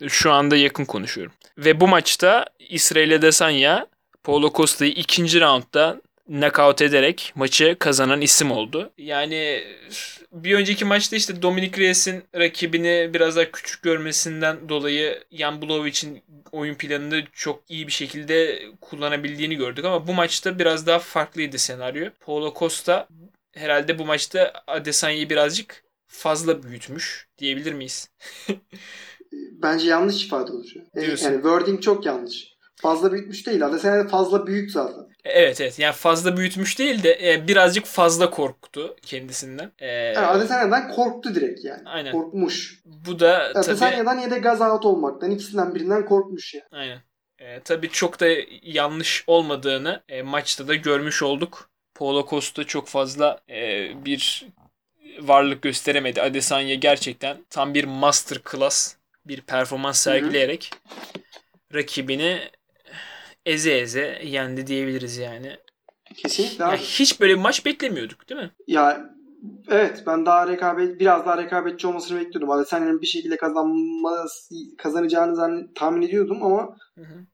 Şu 0.08 0.32
anda 0.32 0.56
yakın 0.56 0.84
konuşuyorum. 0.84 1.32
Ve 1.58 1.80
bu 1.80 1.88
maçta 1.88 2.44
İsrail 2.68 3.14
Adesanya 3.14 3.86
Paulo 4.24 4.52
Costa'yı 4.54 4.90
ikinci 4.92 5.40
roundda 5.40 6.00
knockout 6.26 6.82
ederek 6.82 7.32
maçı 7.34 7.76
kazanan 7.78 8.20
isim 8.20 8.50
oldu. 8.50 8.90
Yani 8.98 9.64
bir 10.32 10.54
önceki 10.54 10.84
maçta 10.84 11.16
işte 11.16 11.42
Dominic 11.42 11.80
Reyes'in 11.80 12.24
rakibini 12.34 13.10
biraz 13.14 13.36
daha 13.36 13.50
küçük 13.50 13.82
görmesinden 13.82 14.68
dolayı 14.68 15.24
Jan 15.32 15.62
Blachowicz 15.62 16.04
oyun 16.52 16.74
planını 16.74 17.22
çok 17.32 17.62
iyi 17.68 17.86
bir 17.86 17.92
şekilde 17.92 18.62
kullanabildiğini 18.80 19.54
gördük 19.54 19.84
ama 19.84 20.06
bu 20.06 20.14
maçta 20.14 20.58
biraz 20.58 20.86
daha 20.86 20.98
farklıydı 20.98 21.58
senaryo. 21.58 22.10
Paulo 22.26 22.54
Costa 22.58 23.08
herhalde 23.54 23.98
bu 23.98 24.04
maçta 24.04 24.52
Adesanya'yı 24.66 25.30
birazcık 25.30 25.84
fazla 26.06 26.62
büyütmüş 26.62 27.28
diyebilir 27.38 27.72
miyiz? 27.72 28.10
Bence 29.52 29.86
yanlış 29.86 30.24
ifade 30.26 30.52
olur. 30.52 30.66
Yani, 30.94 31.06
Diyorsun. 31.06 31.24
yani 31.26 31.34
wording 31.42 31.82
çok 31.82 32.06
yanlış. 32.06 32.58
Fazla 32.76 33.12
büyütmüş 33.12 33.46
değil. 33.46 33.66
Adesanya 33.66 34.04
de 34.04 34.08
fazla 34.08 34.46
büyük 34.46 34.70
zaten. 34.70 35.04
Evet 35.24 35.60
evet 35.60 35.78
yani 35.78 35.92
fazla 35.94 36.36
büyütmüş 36.36 36.78
değil 36.78 37.02
de 37.02 37.32
e, 37.32 37.48
birazcık 37.48 37.84
fazla 37.86 38.30
korktu 38.30 38.96
kendisinden. 39.02 39.72
E, 39.78 39.86
Yani 39.86 40.26
Adesanya'dan 40.26 40.88
korktu 40.88 41.34
direkt 41.34 41.64
yani. 41.64 41.82
Aynen. 41.88 42.12
Korkmuş. 42.12 42.80
bu 42.84 43.20
da 43.20 43.52
tabii 43.52 43.58
Adesanya'dan 43.58 44.18
ya 44.18 44.30
da 44.30 44.38
gaz 44.38 44.60
out 44.60 44.84
olmaktan 44.86 45.30
ikisinden 45.30 45.74
birinden 45.74 46.04
korkmuş 46.06 46.54
yani. 46.54 46.64
aynen. 46.72 46.98
E, 47.38 47.60
tabii 47.60 47.90
çok 47.90 48.20
da 48.20 48.26
yanlış 48.62 49.24
olmadığını 49.26 50.02
e, 50.08 50.22
maçta 50.22 50.68
da 50.68 50.74
görmüş 50.74 51.22
olduk. 51.22 51.70
Paulo 51.98 52.26
Costa 52.30 52.64
çok 52.64 52.88
fazla 52.88 53.40
e, 53.50 53.90
bir 54.04 54.46
varlık 55.20 55.62
gösteremedi. 55.62 56.22
Adesanya 56.22 56.74
gerçekten 56.74 57.36
tam 57.50 57.74
bir 57.74 57.84
master 57.84 58.38
class 58.50 58.94
bir 59.26 59.40
performans 59.40 60.00
sergileyerek 60.00 60.70
rakibini 61.74 62.38
eze 63.46 63.72
eze 63.72 64.22
yendi 64.24 64.66
diyebiliriz 64.66 65.16
yani. 65.16 65.56
Kesinlikle 66.14 66.64
Ya 66.64 66.70
abi. 66.70 66.76
hiç 66.76 67.20
böyle 67.20 67.32
bir 67.34 67.38
maç 67.38 67.66
beklemiyorduk 67.66 68.28
değil 68.28 68.40
mi? 68.40 68.50
Ya 68.66 69.14
evet 69.68 70.02
ben 70.06 70.26
daha 70.26 70.48
rekabet 70.48 71.00
biraz 71.00 71.26
daha 71.26 71.38
rekabetçi 71.42 71.86
olmasını 71.86 72.20
bekliyordum. 72.20 72.50
Adesanya'nın 72.50 73.02
bir 73.02 73.06
şekilde 73.06 73.36
kazanması 73.36 74.54
kazanacağını 74.78 75.74
tahmin 75.74 76.02
ediyordum 76.02 76.42
ama 76.42 76.76
Hı 76.94 77.00
hı. 77.04 77.26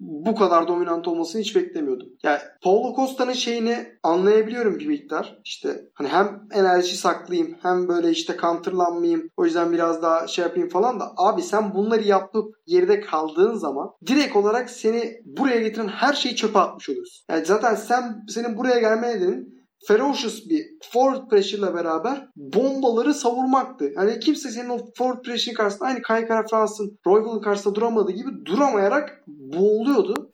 Bu 0.00 0.34
kadar 0.34 0.68
dominant 0.68 1.08
olmasını 1.08 1.42
hiç 1.42 1.56
beklemiyordum. 1.56 2.08
Yani 2.22 2.38
Paulo 2.62 2.96
Costa'nın 2.96 3.32
şeyini 3.32 3.86
anlayabiliyorum 4.02 4.78
bir 4.78 4.86
miktar. 4.86 5.38
İşte 5.44 5.84
hani 5.94 6.08
hem 6.08 6.42
enerji 6.52 6.96
saklayayım 6.96 7.56
hem 7.62 7.88
böyle 7.88 8.10
işte 8.10 8.36
counterlanmayayım. 8.40 9.30
O 9.36 9.44
yüzden 9.44 9.72
biraz 9.72 10.02
daha 10.02 10.26
şey 10.26 10.44
yapayım 10.44 10.68
falan 10.68 11.00
da 11.00 11.12
abi 11.16 11.42
sen 11.42 11.74
bunları 11.74 12.02
yapıp 12.02 12.54
geride 12.66 13.00
kaldığın 13.00 13.54
zaman 13.54 13.90
direkt 14.06 14.36
olarak 14.36 14.70
seni 14.70 15.20
buraya 15.24 15.60
getiren 15.60 15.88
her 15.88 16.12
şeyi 16.12 16.36
çöpe 16.36 16.58
atmış 16.58 16.88
oluyorsun. 16.88 17.24
Yani 17.30 17.44
zaten 17.44 17.74
sen 17.74 18.24
senin 18.28 18.56
buraya 18.56 18.80
gelme 18.80 19.08
nedenin 19.08 19.57
ferocious 19.86 20.48
bir 20.48 20.66
forward 20.92 21.28
pressure 21.28 21.58
ile 21.58 21.74
beraber 21.74 22.28
bombaları 22.36 23.14
savurmaktı. 23.14 23.92
Yani 23.96 24.20
kimse 24.20 24.50
senin 24.50 24.68
o 24.68 24.78
forward 24.98 25.24
pressure 25.24 25.54
karşısında 25.54 25.88
aynı 25.88 26.02
Kai 26.02 26.26
Kara 26.26 26.46
Frans'ın 26.46 26.98
Royval'ın 27.06 27.40
karşısında 27.40 27.74
duramadığı 27.74 28.12
gibi 28.12 28.30
duramayarak 28.44 29.22
boğuluyordu. 29.26 30.30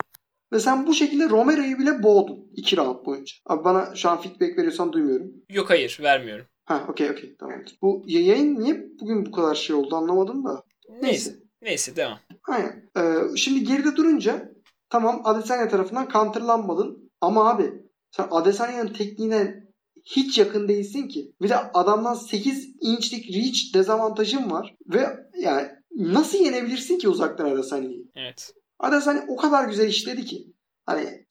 Ve 0.52 0.58
sen 0.58 0.86
bu 0.86 0.94
şekilde 0.94 1.28
Romero'yu 1.28 1.78
bile 1.78 2.02
boğdun 2.02 2.50
2 2.56 2.76
round 2.76 3.06
boyunca. 3.06 3.34
Abi 3.46 3.64
bana 3.64 3.94
şu 3.94 4.10
an 4.10 4.20
feedback 4.20 4.58
veriyorsan 4.58 4.92
duymuyorum. 4.92 5.32
Yok 5.50 5.70
hayır 5.70 5.98
vermiyorum. 6.02 6.46
Ha 6.64 6.86
okey 6.88 7.10
okey 7.10 7.36
tamamdır. 7.36 7.78
Bu 7.82 8.02
yayın 8.06 8.60
niye 8.60 8.86
bugün 9.00 9.26
bu 9.26 9.32
kadar 9.32 9.54
şey 9.54 9.76
oldu 9.76 9.96
anlamadım 9.96 10.44
da. 10.44 10.62
Neyse. 11.02 11.34
Neyse 11.62 11.96
devam. 11.96 12.18
Aynen. 12.48 12.90
Ee, 12.96 13.36
şimdi 13.36 13.64
geride 13.64 13.96
durunca 13.96 14.52
tamam 14.90 15.20
Adesanya 15.24 15.68
tarafından 15.68 16.08
counterlanmadın 16.12 17.10
ama 17.20 17.50
abi 17.50 17.83
sen 18.16 18.28
Adesanya'nın 18.30 18.92
tekniğine 18.92 19.64
hiç 20.04 20.38
yakın 20.38 20.68
değilsin 20.68 21.08
ki. 21.08 21.32
Bir 21.42 21.48
de 21.48 21.56
adamdan 21.56 22.14
8 22.14 22.76
inçlik 22.80 23.36
reach 23.36 23.74
dezavantajın 23.74 24.50
var 24.50 24.74
ve 24.86 25.06
yani 25.38 25.68
nasıl 25.90 26.38
yenebilirsin 26.38 26.98
ki 26.98 27.08
uzaktan 27.08 27.50
Adesanya'yı? 27.50 28.04
Evet. 28.16 28.54
Adesanya 28.78 29.24
o 29.28 29.36
kadar 29.36 29.68
güzel 29.68 29.88
işledi 29.88 30.24
ki. 30.24 30.46
Hani 30.86 31.26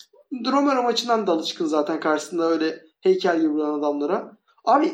Romero 0.46 0.84
maçından 0.84 1.28
da 1.28 1.32
alışkın 1.32 1.66
zaten 1.66 2.00
karşısında 2.00 2.50
öyle 2.50 2.82
heykel 3.02 3.42
gibi 3.42 3.50
vuran 3.50 3.80
adamlara. 3.80 4.38
Abi 4.66 4.92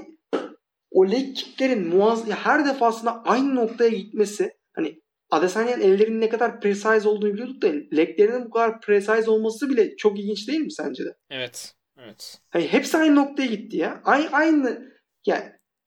o 0.92 1.12
leg 1.12 1.36
kicklerin 1.36 1.88
muaz 1.88 2.28
ya 2.28 2.36
her 2.36 2.66
defasında 2.66 3.24
aynı 3.24 3.56
noktaya 3.56 3.90
gitmesi 3.90 4.52
hani 4.74 5.02
Adesanya'nın 5.30 5.82
ellerinin 5.82 6.22
ne 6.22 6.30
kadar 6.30 6.62
precise 6.62 7.10
olduğunu 7.10 7.34
biliyorduk 7.34 7.62
da 7.62 7.68
leglerinin 7.68 8.46
bu 8.46 8.50
kadar 8.50 8.82
precise 8.82 9.32
olması 9.32 9.70
bile 9.70 9.96
çok 9.96 10.20
ilginç 10.20 10.48
değil 10.48 10.60
mi 10.60 10.72
sence 10.72 11.06
de? 11.06 11.16
Evet. 11.30 11.79
Evet. 12.04 12.42
Hani 12.50 12.68
hepsi 12.68 12.98
aynı 12.98 13.16
noktaya 13.16 13.46
gitti 13.46 13.78
ya. 13.78 14.02
Aynı, 14.06 14.30
aynı 14.32 14.92
yani 15.26 15.44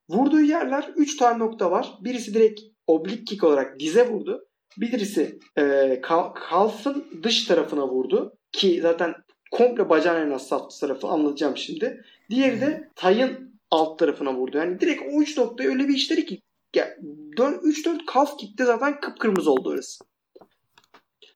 vurduğu 0.09 0.41
yerler 0.41 0.91
3 0.97 1.17
tane 1.17 1.39
nokta 1.39 1.71
var. 1.71 1.99
Birisi 2.01 2.35
direkt 2.35 2.61
oblik 2.87 3.27
kick 3.27 3.45
olarak 3.45 3.81
dize 3.81 4.09
vurdu. 4.09 4.49
Birisi 4.79 5.39
e, 5.59 5.99
kal- 6.03 6.35
kalfın 6.35 7.07
dış 7.23 7.45
tarafına 7.45 7.89
vurdu. 7.89 8.39
Ki 8.53 8.81
zaten 8.83 9.15
komple 9.51 9.89
bacağın 9.89 10.27
en 10.27 10.31
hassas 10.31 10.81
tarafı 10.81 11.07
anlatacağım 11.07 11.57
şimdi. 11.57 12.05
Diğeri 12.31 12.61
de 12.61 12.91
tayın 12.95 13.61
alt 13.71 13.99
tarafına 13.99 14.35
vurdu. 14.35 14.57
Yani 14.57 14.81
direkt 14.81 15.03
o 15.13 15.23
3 15.23 15.39
noktayı 15.39 15.71
öyle 15.71 15.89
bir 15.89 15.95
işleri 15.95 16.27
ki 16.27 16.43
ya, 16.77 16.97
3-4 17.37 18.07
kalf 18.07 18.39
kickte 18.39 18.65
zaten 18.65 19.01
kıpkırmızı 19.01 19.53
oldu 19.53 19.69
orası. 19.69 20.05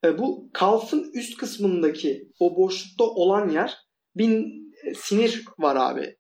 E, 0.05 0.19
bu 0.19 0.51
kalfın 0.53 1.11
üst 1.15 1.37
kısmındaki 1.37 2.29
o 2.41 2.57
boşlukta 2.57 3.05
olan 3.05 3.49
yer 3.49 3.77
bir 4.17 4.66
sinir 4.95 5.45
var 5.59 5.77
abi. 5.77 6.17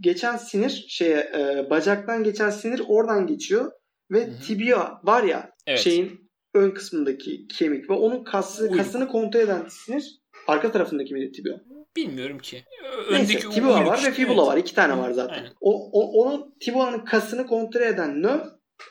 Geçen 0.00 0.36
sinir 0.36 0.86
şeye 0.88 1.16
e, 1.18 1.70
bacaktan 1.70 2.24
geçen 2.24 2.50
sinir 2.50 2.82
oradan 2.88 3.26
geçiyor 3.26 3.72
ve 4.10 4.26
Hı 4.26 4.30
hı. 4.30 4.40
tibia 4.40 5.00
var 5.02 5.22
ya 5.22 5.50
Evet. 5.66 5.80
şeyin 5.80 6.30
ön 6.54 6.70
kısmındaki 6.70 7.46
kemik 7.46 7.90
ve 7.90 7.94
onun 7.94 8.24
kası, 8.24 8.62
Uyluk. 8.62 8.76
kasını 8.76 9.08
kontrol 9.08 9.40
eden 9.40 9.66
sinir 9.68 10.20
arka 10.46 10.72
tarafındaki 10.72 11.14
miydi 11.14 11.32
tibia? 11.32 11.56
Bilmiyorum 11.96 12.38
ki. 12.38 12.64
Neyse 13.10 13.22
Öndeki 13.22 13.50
tibia 13.50 13.74
uyluk 13.74 13.86
var 13.86 13.96
işte, 13.98 14.10
ve 14.10 14.14
fibula 14.14 14.42
evet. 14.42 14.46
var. 14.52 14.56
iki 14.56 14.74
tane 14.74 14.98
var 14.98 15.10
zaten. 15.10 15.34
Aynen. 15.34 15.52
O, 15.60 15.90
o, 15.92 16.22
onun 16.22 16.54
tibia'nın 16.60 17.04
kasını 17.04 17.46
kontrol 17.46 17.80
eden 17.80 18.22
növ 18.22 18.40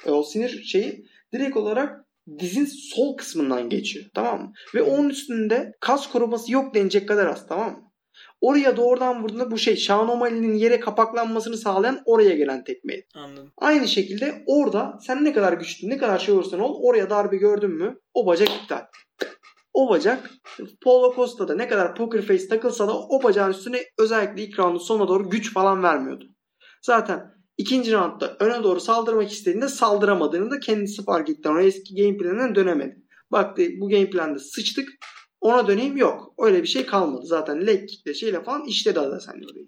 e, 0.06 0.12
o 0.12 0.24
sinir 0.24 0.64
şeyi 0.64 1.06
direkt 1.34 1.58
olarak 1.58 2.06
dizin 2.40 2.66
sol 2.66 3.18
kısmından 3.18 3.70
geçiyor. 3.70 4.06
Tamam 4.14 4.42
mı? 4.42 4.54
Ve 4.76 4.82
onun 4.82 5.10
üstünde 5.10 5.72
kas 5.80 6.12
koruması 6.12 6.52
yok 6.52 6.76
denecek 6.76 7.08
kadar 7.08 7.28
az. 7.28 7.48
Tamam 7.48 7.72
mı? 7.72 7.91
Oraya 8.42 8.78
doğrudan 8.78 9.24
vurduğunda 9.24 9.52
bu 9.52 9.58
şey 9.58 9.78
Sean 9.78 10.10
O'Malley'nin 10.10 10.54
yere 10.54 10.80
kapaklanmasını 10.80 11.58
sağlayan 11.58 12.02
oraya 12.06 12.36
gelen 12.36 12.64
tekmeydi. 12.64 13.08
Anladım. 13.16 13.52
Aynı 13.58 13.88
şekilde 13.88 14.44
orada 14.46 15.00
sen 15.02 15.26
ne 15.26 15.34
kadar 15.34 15.54
güçlü 15.54 15.90
ne 15.90 15.98
kadar 15.98 16.20
şey 16.20 16.34
olursan 16.34 16.60
ol 16.60 16.80
oraya 16.84 17.10
darbe 17.10 17.38
gördün 17.38 17.72
mü 17.72 18.00
o 18.14 18.26
bacak 18.26 18.50
iptal. 18.50 18.82
O 19.74 19.90
bacak 19.90 20.30
Paulo 20.84 21.16
Costa'da 21.16 21.56
ne 21.56 21.68
kadar 21.68 21.96
poker 21.96 22.22
face 22.22 22.48
takılsa 22.48 22.88
da 22.88 23.00
o 23.00 23.24
bacağın 23.24 23.52
üstüne 23.52 23.84
özellikle 24.00 24.44
ilk 24.44 24.60
roundun 24.60 24.80
sonuna 24.80 25.08
doğru 25.08 25.30
güç 25.30 25.54
falan 25.54 25.84
vermiyordu. 25.84 26.26
Zaten 26.82 27.32
ikinci 27.58 27.94
roundda 27.94 28.38
öne 28.40 28.64
doğru 28.64 28.80
saldırmak 28.80 29.32
istediğinde 29.32 29.68
saldıramadığını 29.68 30.52
da 30.52 30.60
kendisi 30.60 31.04
fark 31.04 31.30
etti. 31.30 31.50
Ona 31.50 31.62
eski 31.62 31.96
game 31.96 32.18
planından 32.18 32.56
dönemedi. 32.56 33.02
Baktı 33.32 33.64
bu 33.80 33.90
game 33.90 34.10
planda 34.10 34.40
sıçtık 34.40 34.90
ona 35.42 35.68
döneyim 35.68 35.98
yok. 35.98 36.34
Öyle 36.40 36.62
bir 36.64 36.68
şey 36.68 36.86
kalmadı. 36.86 37.26
Zaten 37.26 37.68
leg 37.68 37.90
kickle 37.90 38.14
şeyle 38.14 38.44
falan 38.44 38.66
işledi 38.66 39.00
Adesanya 39.00 39.48
orayı. 39.52 39.68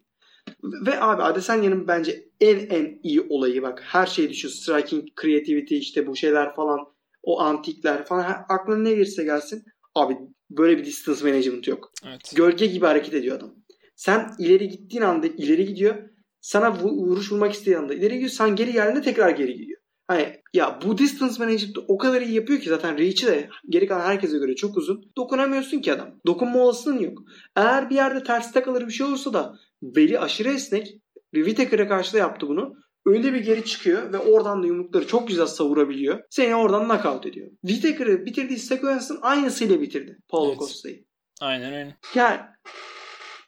Ve 0.63 1.01
abi 1.01 1.21
Adesanya'nın 1.21 1.87
bence 1.87 2.29
en 2.41 2.59
en 2.59 2.99
iyi 3.03 3.21
olayı 3.21 3.61
bak 3.61 3.81
her 3.85 4.05
şey 4.05 4.29
düşüyor. 4.29 4.51
Striking, 4.53 5.07
creativity 5.21 5.77
işte 5.77 6.07
bu 6.07 6.15
şeyler 6.15 6.55
falan 6.55 6.79
o 7.23 7.39
antikler 7.39 8.05
falan 8.05 8.23
her- 8.23 8.45
aklına 8.49 8.77
ne 8.77 8.89
gelirse 8.89 9.23
gelsin. 9.23 9.63
Abi 9.95 10.17
böyle 10.49 10.77
bir 10.77 10.85
distance 10.85 11.23
management 11.31 11.67
yok. 11.67 11.91
Evet. 12.07 12.33
Gölge 12.35 12.65
gibi 12.65 12.85
hareket 12.85 13.13
ediyor 13.13 13.37
adam. 13.37 13.55
Sen 13.95 14.31
ileri 14.39 14.69
gittiğin 14.69 15.01
anda 15.03 15.27
ileri 15.27 15.65
gidiyor. 15.65 15.95
Sana 16.41 16.79
vu- 16.83 16.97
vuruş 17.07 17.31
vurmak 17.31 17.53
istediğin 17.53 17.77
anda 17.77 17.93
ileri 17.93 18.13
gidiyor. 18.13 18.29
Sen 18.31 18.55
geri 18.55 18.71
geldiğinde 18.73 19.01
tekrar 19.01 19.29
geri 19.29 19.53
gidiyor. 19.57 19.79
Hani 20.07 20.42
ya 20.53 20.79
bu 20.85 20.97
distance 20.97 21.43
management 21.43 21.77
o 21.87 21.97
kadar 21.97 22.21
iyi 22.21 22.33
yapıyor 22.33 22.59
ki 22.59 22.69
zaten 22.69 22.97
reach'i 22.97 23.27
de 23.27 23.49
geri 23.69 23.87
kalan 23.87 24.05
herkese 24.05 24.37
göre 24.37 24.55
çok 24.55 24.77
uzun. 24.77 25.11
Dokunamıyorsun 25.17 25.79
ki 25.79 25.93
adam. 25.93 26.09
Dokunma 26.27 26.59
olasılığın 26.59 26.99
yok. 26.99 27.19
Eğer 27.55 27.89
bir 27.89 27.95
yerde 27.95 28.23
ters 28.23 28.51
takılır 28.51 28.87
bir 28.87 28.91
şey 28.91 29.05
olursa 29.05 29.33
da 29.33 29.55
beli 29.81 30.19
aşırı 30.19 30.49
esnek. 30.49 30.97
Whittaker'a 31.33 31.87
karşı 31.87 32.13
da 32.13 32.17
yaptı 32.17 32.47
bunu. 32.47 32.73
Öyle 33.05 33.33
bir 33.33 33.39
geri 33.39 33.65
çıkıyor 33.65 34.13
ve 34.13 34.17
oradan 34.17 34.63
da 34.63 34.67
yumrukları 34.67 35.07
çok 35.07 35.27
güzel 35.27 35.45
savurabiliyor. 35.45 36.19
Seni 36.29 36.55
oradan 36.55 36.87
knockout 36.87 37.25
ediyor. 37.25 37.51
Whittaker'ı 37.67 38.25
bitirdiği 38.25 38.59
sekansın 38.59 39.19
aynısıyla 39.21 39.81
bitirdi 39.81 40.17
Paulo 40.29 40.49
Evet. 40.49 40.59
Costa'yı. 40.59 41.05
Aynen 41.41 41.73
öyle. 41.73 41.97
Yani 42.15 42.39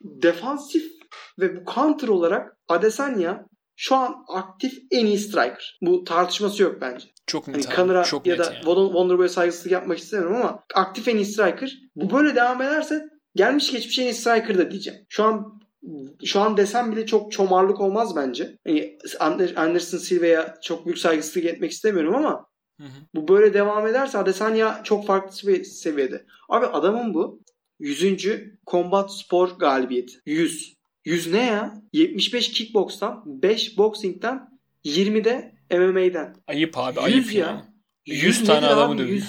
defansif 0.02 0.84
ve 1.40 1.56
bu 1.57 1.72
counter 1.72 2.07
olarak 2.07 2.57
Adesanya 2.68 3.45
şu 3.76 3.95
an 3.95 4.15
aktif 4.27 4.73
en 4.91 5.06
iyi 5.06 5.18
striker. 5.18 5.77
Bu 5.81 6.03
tartışması 6.03 6.64
yok 6.64 6.81
bence. 6.81 7.06
Çok 7.27 7.47
Hani 7.47 7.57
net 7.57 7.68
abi. 7.68 7.76
Kanır'a 7.76 7.97
ya 8.26 8.35
net 8.35 8.39
da 8.39 8.43
yani. 8.43 8.56
Wonder- 8.64 8.88
Wonderboy'a 8.88 9.30
saygısızlık 9.30 9.72
yapmak 9.72 9.97
istemiyorum 9.97 10.35
ama 10.38 10.64
aktif 10.76 11.07
en 11.07 11.15
iyi 11.15 11.26
striker. 11.26 11.77
Bu 11.95 12.10
böyle 12.18 12.35
devam 12.35 12.61
ederse 12.61 13.06
gelmiş 13.35 13.72
geçmiş 13.72 13.99
en 13.99 14.03
iyi 14.03 14.14
striker 14.14 14.57
da 14.57 14.72
diyeceğim. 14.72 14.99
Şu 15.10 15.23
an 15.23 15.61
şu 16.26 16.39
an 16.39 16.57
desem 16.57 16.91
bile 16.91 17.06
çok 17.06 17.31
çomarlık 17.31 17.80
olmaz 17.81 18.15
bence. 18.15 18.57
Hani 18.68 18.97
Ander- 19.19 19.56
Anderson 19.56 19.97
Silva'ya 19.97 20.56
çok 20.64 20.85
büyük 20.85 20.97
saygısızlık 20.99 21.45
etmek 21.45 21.72
istemiyorum 21.72 22.15
ama 22.15 22.45
Hı 22.80 22.84
hı. 22.84 22.89
bu 23.15 23.27
böyle 23.27 23.53
devam 23.53 23.88
ederse 23.88 24.18
Adesanya 24.18 24.81
çok 24.84 25.06
farklı 25.07 25.47
bir 25.47 25.64
seviyede. 25.64 26.26
Abi 26.49 26.65
adamın 26.65 27.14
bu 27.14 27.41
100. 27.80 28.27
Combat 28.68 29.14
Spor 29.14 29.49
galibiyeti. 29.49 30.14
100. 30.26 30.74
100 31.06 31.32
ne 31.32 31.45
ya? 31.45 31.82
75 31.94 32.52
kickbox'tan, 32.52 33.23
5 33.26 33.77
boxing'den, 33.77 34.49
20 34.84 35.23
de 35.23 35.56
MMA'den. 35.72 36.36
Ayıp 36.48 36.77
abi 36.77 36.99
100 36.99 37.06
ayıp 37.06 37.34
ya. 37.34 37.45
ya. 37.45 37.65
100 38.06 38.23
100 38.23 38.45
tane 38.45 38.65
adamı 38.65 38.98
dövüyor. 38.98 39.15
100. 39.15 39.26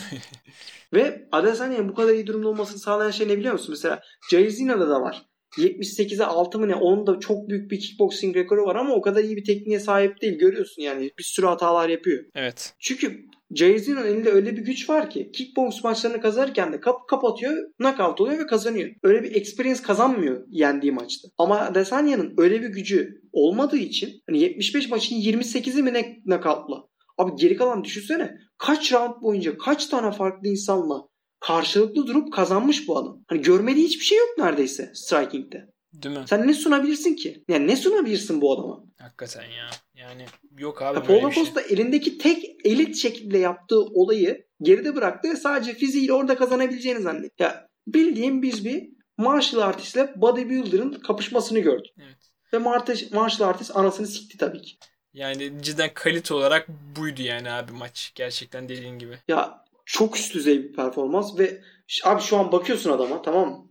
Ve 0.94 1.28
Adesanya'nın 1.32 1.88
bu 1.88 1.94
kadar 1.94 2.14
iyi 2.14 2.26
durumda 2.26 2.48
olmasını 2.48 2.78
sağlayan 2.78 3.10
şey 3.10 3.28
ne 3.28 3.38
biliyor 3.38 3.52
musun? 3.52 3.70
Mesela 3.70 4.00
Jairzinho'da 4.30 4.88
da 4.88 5.00
var. 5.00 5.26
78'e 5.58 6.24
6 6.24 6.58
mı 6.58 6.68
ne? 6.68 6.74
Onun 6.74 7.06
da 7.06 7.20
çok 7.20 7.48
büyük 7.48 7.70
bir 7.70 7.80
kickboxing 7.80 8.36
rekoru 8.36 8.66
var 8.66 8.76
ama 8.76 8.94
o 8.94 9.00
kadar 9.00 9.24
iyi 9.24 9.36
bir 9.36 9.44
tekniğe 9.44 9.80
sahip 9.80 10.22
değil. 10.22 10.38
Görüyorsun 10.38 10.82
yani 10.82 11.10
bir 11.18 11.24
sürü 11.24 11.46
hatalar 11.46 11.88
yapıyor. 11.88 12.24
Evet. 12.34 12.74
Çünkü 12.78 13.26
Jairzinho'nun 13.54 14.06
elinde 14.06 14.30
öyle 14.30 14.56
bir 14.56 14.62
güç 14.62 14.90
var 14.90 15.10
ki 15.10 15.30
kickbox 15.32 15.84
maçlarını 15.84 16.20
kazanırken 16.20 16.72
de 16.72 16.80
kap 16.80 17.08
kapatıyor, 17.08 17.52
knockout 17.78 18.20
oluyor 18.20 18.38
ve 18.38 18.46
kazanıyor. 18.46 18.90
Öyle 19.02 19.22
bir 19.22 19.34
experience 19.34 19.82
kazanmıyor 19.82 20.44
yendiği 20.50 20.92
maçta. 20.92 21.28
Ama 21.38 21.60
Adesanya'nın 21.60 22.34
öyle 22.38 22.62
bir 22.62 22.68
gücü 22.68 23.20
olmadığı 23.32 23.76
için 23.76 24.22
hani 24.28 24.40
75 24.40 24.90
maçın 24.90 25.16
28'i 25.16 25.82
mi 25.82 25.92
ne 25.92 26.22
knockoutla? 26.22 26.84
Abi 27.18 27.36
geri 27.36 27.56
kalan 27.56 27.84
düşünsene. 27.84 28.30
Kaç 28.58 28.92
round 28.92 29.22
boyunca 29.22 29.58
kaç 29.58 29.86
tane 29.86 30.12
farklı 30.12 30.48
insanla 30.48 31.08
karşılıklı 31.40 32.06
durup 32.06 32.32
kazanmış 32.32 32.88
bu 32.88 32.98
adam. 32.98 33.24
Hani 33.28 33.42
görmediği 33.42 33.86
hiçbir 33.86 34.04
şey 34.04 34.18
yok 34.18 34.38
neredeyse 34.38 34.90
striking'de. 34.94 35.66
Değil 35.92 36.18
mi? 36.18 36.24
Sen 36.28 36.46
ne 36.46 36.54
sunabilirsin 36.54 37.14
ki? 37.14 37.44
Yani 37.48 37.66
ne 37.66 37.76
sunabilirsin 37.76 38.40
bu 38.40 38.52
adama? 38.52 38.84
Hakikaten 38.98 39.42
ya. 39.42 39.70
Yani 39.94 40.26
yok 40.58 40.82
abi 40.82 40.98
Ya 40.98 41.08
böyle 41.08 41.26
bir 41.26 41.32
şey. 41.32 41.44
Costa 41.44 41.60
elindeki 41.60 42.18
tek 42.18 42.66
elit 42.66 42.96
şekilde 42.96 43.38
yaptığı 43.38 43.80
olayı 43.80 44.46
geride 44.62 44.96
bıraktı 44.96 45.30
ve 45.30 45.36
sadece 45.36 45.74
fiziğiyle 45.74 46.12
orada 46.12 46.36
kazanabileceğini 46.36 47.00
zannetti. 47.00 47.42
Ya 47.42 47.68
bildiğim 47.86 48.42
biz 48.42 48.64
bir 48.64 48.88
martial 49.18 49.62
artistle 49.62 50.12
bodybuilder'ın 50.16 50.92
kapışmasını 50.92 51.58
gördük. 51.58 51.92
Evet. 51.98 52.16
Ve 52.52 52.58
martial, 52.58 52.98
martial 53.12 53.48
artist 53.48 53.76
anasını 53.76 54.06
sikti 54.06 54.38
tabii 54.38 54.62
ki. 54.62 54.76
Yani 55.12 55.52
cidden 55.62 55.90
kalite 55.94 56.34
olarak 56.34 56.68
buydu 56.96 57.22
yani 57.22 57.50
abi 57.50 57.72
maç. 57.72 58.12
Gerçekten 58.14 58.68
dediğin 58.68 58.98
gibi. 58.98 59.18
Ya 59.28 59.64
çok 59.86 60.16
üst 60.16 60.34
düzey 60.34 60.64
bir 60.64 60.72
performans 60.72 61.38
ve 61.38 61.60
abi 62.04 62.22
şu 62.22 62.36
an 62.36 62.52
bakıyorsun 62.52 62.90
adama 62.90 63.22
tamam 63.22 63.48
mı? 63.48 63.68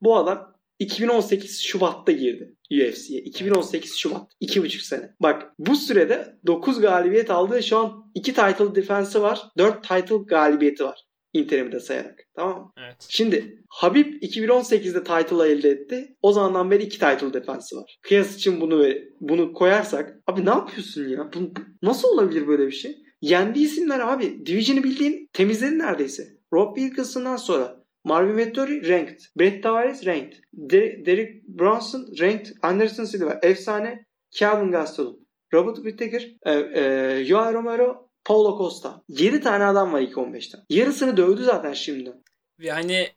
Bu 0.00 0.16
adam 0.16 0.52
2018 0.78 1.60
Şubat'ta 1.62 2.12
girdi 2.12 2.56
UFC'ye. 2.72 3.20
2018 3.20 3.96
Şubat. 3.96 4.30
2,5 4.40 4.80
sene. 4.80 5.14
Bak 5.20 5.42
bu 5.58 5.76
sürede 5.76 6.36
9 6.46 6.80
galibiyet 6.80 7.30
aldı. 7.30 7.62
Şu 7.62 7.78
an 7.78 8.10
2 8.14 8.34
title 8.34 8.74
defense'ı 8.74 9.22
var. 9.22 9.42
4 9.58 9.82
title 9.88 10.16
galibiyeti 10.26 10.84
var. 10.84 11.04
Interim'de 11.32 11.80
sayarak. 11.80 12.18
Tamam 12.34 12.58
mı? 12.60 12.72
Evet. 12.78 13.06
Şimdi 13.08 13.64
Habib 13.68 14.22
2018'de 14.22 15.04
title'ı 15.04 15.46
elde 15.46 15.70
etti. 15.70 16.16
O 16.22 16.32
zamandan 16.32 16.70
beri 16.70 16.82
2 16.82 16.98
title 16.98 17.32
defense'ı 17.32 17.78
var. 17.78 17.98
Kıyas 18.02 18.36
için 18.36 18.60
bunu 18.60 18.86
bunu 19.20 19.52
koyarsak 19.52 20.18
abi 20.26 20.46
ne 20.46 20.50
yapıyorsun 20.50 21.08
ya? 21.08 21.30
Bu, 21.34 21.40
bu- 21.40 21.60
nasıl 21.82 22.08
olabilir 22.08 22.46
böyle 22.48 22.66
bir 22.66 22.72
şey? 22.72 23.01
Yendiği 23.22 23.66
isimler 23.66 24.00
abi. 24.00 24.46
Division'ı 24.46 24.82
bildiğin 24.84 25.30
temizledi 25.32 25.78
neredeyse. 25.78 26.28
Rob 26.52 26.76
Wilkinson'dan 26.76 27.36
sonra 27.36 27.84
Marvin 28.04 28.36
Vettori 28.36 28.88
ranked. 28.88 29.20
Brett 29.38 29.62
Tavares 29.62 30.06
ranked. 30.06 30.32
Der- 30.52 31.06
Derek 31.06 31.42
Brunson 31.48 32.06
ranked. 32.20 32.46
Anderson 32.62 33.04
Silva 33.04 33.38
efsane. 33.42 34.06
Calvin 34.30 34.70
Gastelum. 34.72 35.16
Robert 35.54 35.76
Whittaker. 35.76 36.28
E, 36.46 36.52
e, 36.80 37.24
Joao 37.24 37.52
Romero. 37.54 38.08
Paulo 38.24 38.58
Costa. 38.58 39.02
7 39.08 39.40
tane 39.40 39.64
adam 39.64 39.92
var 39.92 40.00
ilk 40.00 40.16
15'ten. 40.16 40.60
Yarısını 40.70 41.16
dövdü 41.16 41.44
zaten 41.44 41.72
şimdi. 41.72 42.12
Ve 42.60 42.70
hani 42.70 43.08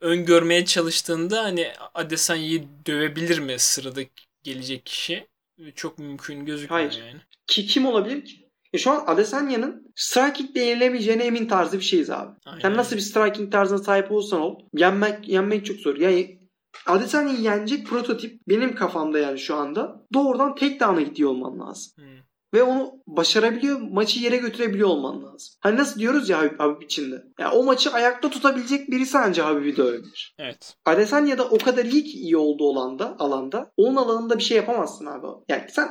öngörmeye 0.00 0.64
çalıştığında 0.64 1.42
hani 1.44 1.66
Adesanya'yı 1.94 2.64
dövebilir 2.86 3.38
mi 3.38 3.54
sırada 3.58 4.00
gelecek 4.42 4.86
kişi? 4.86 5.26
Çok 5.74 5.98
mümkün 5.98 6.44
gözükmüyor 6.46 6.90
Hayır. 6.90 7.04
yani. 7.06 7.20
Ki 7.46 7.66
kim 7.66 7.86
olabilir 7.86 8.24
ki? 8.24 8.41
E 8.72 8.78
şu 8.78 8.90
an 8.90 9.04
Adesanya'nın 9.06 9.92
striking'de 9.96 10.60
yenilemeyeceğine 10.60 11.24
emin 11.24 11.46
tarzı 11.46 11.78
bir 11.78 11.84
şeyiz 11.84 12.10
abi. 12.10 12.30
Aynen. 12.46 12.60
Sen 12.60 12.76
nasıl 12.76 12.96
bir 12.96 13.00
striking 13.00 13.52
tarzına 13.52 13.78
sahip 13.78 14.12
olursan 14.12 14.40
ol. 14.40 14.58
Yenmek, 14.74 15.28
yenmek 15.28 15.66
çok 15.66 15.76
zor. 15.76 15.96
Yani 15.96 16.38
Adesanya'yı 16.86 17.40
yenecek 17.40 17.86
prototip 17.86 18.40
benim 18.48 18.74
kafamda 18.74 19.18
yani 19.18 19.38
şu 19.38 19.56
anda. 19.56 20.06
Doğrudan 20.14 20.54
tek 20.54 20.80
down'a 20.80 21.00
gidiyor 21.00 21.30
olman 21.30 21.60
lazım. 21.60 21.92
Hmm. 21.96 22.22
Ve 22.54 22.62
onu 22.62 22.92
başarabiliyor, 23.06 23.80
maçı 23.80 24.20
yere 24.20 24.36
götürebiliyor 24.36 24.88
olman 24.88 25.24
lazım. 25.24 25.54
Hani 25.60 25.76
nasıl 25.76 26.00
diyoruz 26.00 26.28
ya 26.28 26.38
Habib, 26.38 26.60
Habib 26.60 26.82
içinde. 26.82 27.22
Ya 27.40 27.52
o 27.52 27.64
maçı 27.64 27.92
ayakta 27.92 28.30
tutabilecek 28.30 28.90
birisi 28.90 29.18
anca 29.18 29.46
Habib'i 29.46 29.76
dövebilir. 29.76 30.34
Evet. 30.38 30.74
Adesanya 30.84 31.38
da 31.38 31.48
o 31.48 31.58
kadar 31.58 31.84
iyi 31.84 32.04
ki 32.04 32.18
iyi 32.18 32.36
olduğu 32.36 32.70
alanda, 32.70 33.16
alanda. 33.18 33.72
Onun 33.76 33.96
alanında 33.96 34.38
bir 34.38 34.42
şey 34.42 34.56
yapamazsın 34.56 35.06
abi. 35.06 35.26
Yani 35.48 35.64
sen 35.70 35.88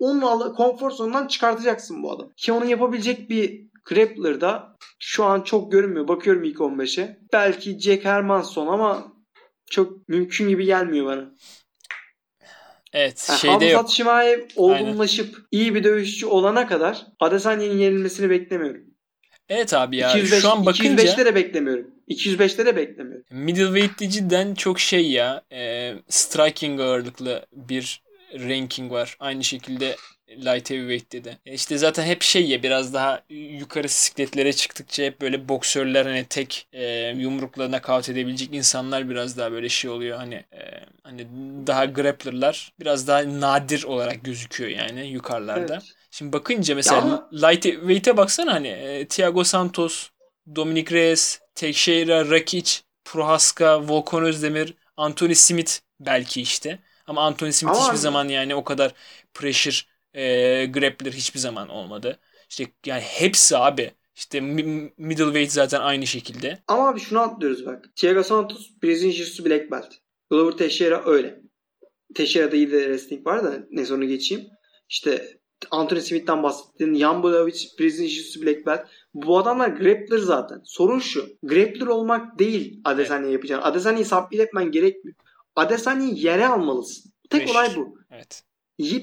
onun 0.00 0.54
konfor 0.54 0.90
zonundan 0.90 1.26
çıkartacaksın 1.26 2.02
bu 2.02 2.12
adam. 2.12 2.32
Ki 2.36 2.52
onu 2.52 2.66
yapabilecek 2.66 3.30
bir 3.30 3.66
grappler 3.84 4.40
da 4.40 4.76
şu 4.98 5.24
an 5.24 5.40
çok 5.40 5.72
görünmüyor. 5.72 6.08
Bakıyorum 6.08 6.44
ilk 6.44 6.56
15'e. 6.56 7.18
Belki 7.32 7.80
Jack 7.80 8.04
Hermanson 8.04 8.66
ama 8.66 9.12
çok 9.70 10.08
mümkün 10.08 10.48
gibi 10.48 10.64
gelmiyor 10.64 11.06
bana. 11.06 11.30
Evet. 12.92 13.26
Yani 13.28 13.38
şeyde 13.38 13.64
yok. 13.64 13.76
Hamzat 13.76 13.90
Şimayev 13.90 14.40
olgunlaşıp 14.56 15.36
iyi 15.50 15.74
bir 15.74 15.84
dövüşçü 15.84 16.26
olana 16.26 16.66
kadar 16.66 17.06
Adesanya'nın 17.20 17.78
yenilmesini 17.78 18.30
beklemiyorum. 18.30 18.82
Evet 19.48 19.74
abi 19.74 19.96
ya. 19.96 20.10
205, 20.10 20.42
Şu 20.42 20.50
an 20.50 20.66
bakınca 20.66 21.04
205'te 21.04 21.24
de 21.24 21.34
beklemiyorum. 21.34 21.90
205'te 22.08 22.66
de 22.66 22.76
beklemiyorum. 22.76 23.24
middleweight'te 23.30 24.08
cidden 24.08 24.54
çok 24.54 24.80
şey 24.80 25.10
ya. 25.10 25.42
E, 25.52 25.92
striking 26.08 26.80
ağırlıklı 26.80 27.46
bir 27.52 28.05
ranking 28.34 28.92
var. 28.92 29.16
Aynı 29.20 29.44
şekilde 29.44 29.96
light 30.28 30.70
heavyweight'te 30.70 31.24
de. 31.24 31.38
E 31.46 31.54
işte 31.54 31.78
zaten 31.78 32.04
hep 32.04 32.22
şey 32.22 32.46
ya 32.48 32.62
biraz 32.62 32.94
daha 32.94 33.22
yukarı 33.30 33.88
sikletlere 33.88 34.52
çıktıkça 34.52 35.02
hep 35.02 35.20
böyle 35.20 35.48
boksörler 35.48 36.06
hani 36.06 36.24
tek 36.24 36.68
e, 36.72 37.08
yumrukla 37.16 37.68
knockout 37.68 38.08
edebilecek 38.08 38.54
insanlar 38.54 39.10
biraz 39.10 39.38
daha 39.38 39.52
böyle 39.52 39.68
şey 39.68 39.90
oluyor 39.90 40.18
hani 40.18 40.34
e, 40.34 40.60
hani 41.02 41.26
daha 41.66 41.84
grapplerlar 41.84 42.72
biraz 42.80 43.08
daha 43.08 43.40
nadir 43.40 43.84
olarak 43.84 44.24
gözüküyor 44.24 44.70
yani 44.70 45.06
yukarılarda. 45.06 45.74
Evet. 45.74 45.82
Şimdi 46.10 46.32
bakınca 46.32 46.74
mesela 46.74 47.02
ama- 47.02 47.28
light 47.32 47.62
weight'e 47.62 48.16
baksana 48.16 48.54
hani 48.54 48.68
e, 48.68 49.08
Thiago 49.08 49.44
Santos, 49.44 50.08
Dominic 50.56 50.94
Reyes, 50.94 51.40
Teixeira, 51.54 52.30
Rakic, 52.30 52.80
Prohaska, 53.04 53.88
Volkan 53.88 54.24
Özdemir, 54.24 54.74
Anthony 54.96 55.34
Smith 55.34 55.72
belki 56.00 56.42
işte. 56.42 56.78
Ama 57.06 57.22
Anthony 57.22 57.52
Smith 57.52 57.72
Ama- 57.74 57.84
hiçbir 57.84 57.96
zaman 57.96 58.28
yani 58.28 58.54
o 58.54 58.64
kadar 58.64 58.92
pressure 59.34 59.76
e, 60.14 60.66
grappler 60.66 61.12
hiçbir 61.12 61.38
zaman 61.40 61.68
olmadı. 61.68 62.18
İşte 62.50 62.64
yani 62.86 63.00
hepsi 63.00 63.56
abi. 63.56 63.92
İşte 64.14 64.40
mi- 64.40 64.92
middleweight 64.98 65.52
zaten 65.52 65.80
aynı 65.80 66.06
şekilde. 66.06 66.58
Ama 66.68 66.88
abi 66.88 67.00
şunu 67.00 67.20
atlıyoruz 67.20 67.66
bak. 67.66 67.84
Thiago 67.96 68.22
Santos 68.22 68.70
Brazilian 68.82 69.12
Jiu-Jitsu 69.12 69.44
Black 69.44 69.70
Belt. 69.70 69.94
Glover 70.30 70.52
Teixeira 70.52 71.02
öyle. 71.06 71.40
Teixeira'da 72.14 72.56
iyi 72.56 72.72
de 72.72 72.78
wrestling 72.80 73.26
var 73.26 73.44
da 73.44 73.58
neyse 73.70 73.94
onu 73.94 74.04
geçeyim. 74.08 74.44
İşte 74.88 75.38
Anthony 75.70 76.00
Smith'ten 76.00 76.42
bahsettin. 76.42 76.94
Jan 76.94 77.22
Blachowicz 77.22 77.78
Brazilian 77.80 78.08
Jiu-Jitsu 78.08 78.42
Black 78.46 78.66
Belt. 78.66 78.80
Bu 79.14 79.38
adamlar 79.38 79.68
grappler 79.68 80.18
zaten. 80.18 80.60
Sorun 80.64 80.98
şu. 80.98 81.28
Grappler 81.42 81.86
olmak 81.86 82.38
değil 82.38 82.80
Adesanya 82.84 83.30
yapacağın. 83.30 83.62
Adesanya'yı 83.62 84.06
submit 84.06 84.40
etmen 84.40 84.70
gerekmiyor. 84.70 85.16
Adesanya'yı 85.56 86.14
yere 86.14 86.46
almalısın. 86.46 87.12
Tek 87.30 87.40
Pressure. 87.40 87.58
olay 87.58 87.76
bu. 87.76 87.98
Evet. 88.10 88.42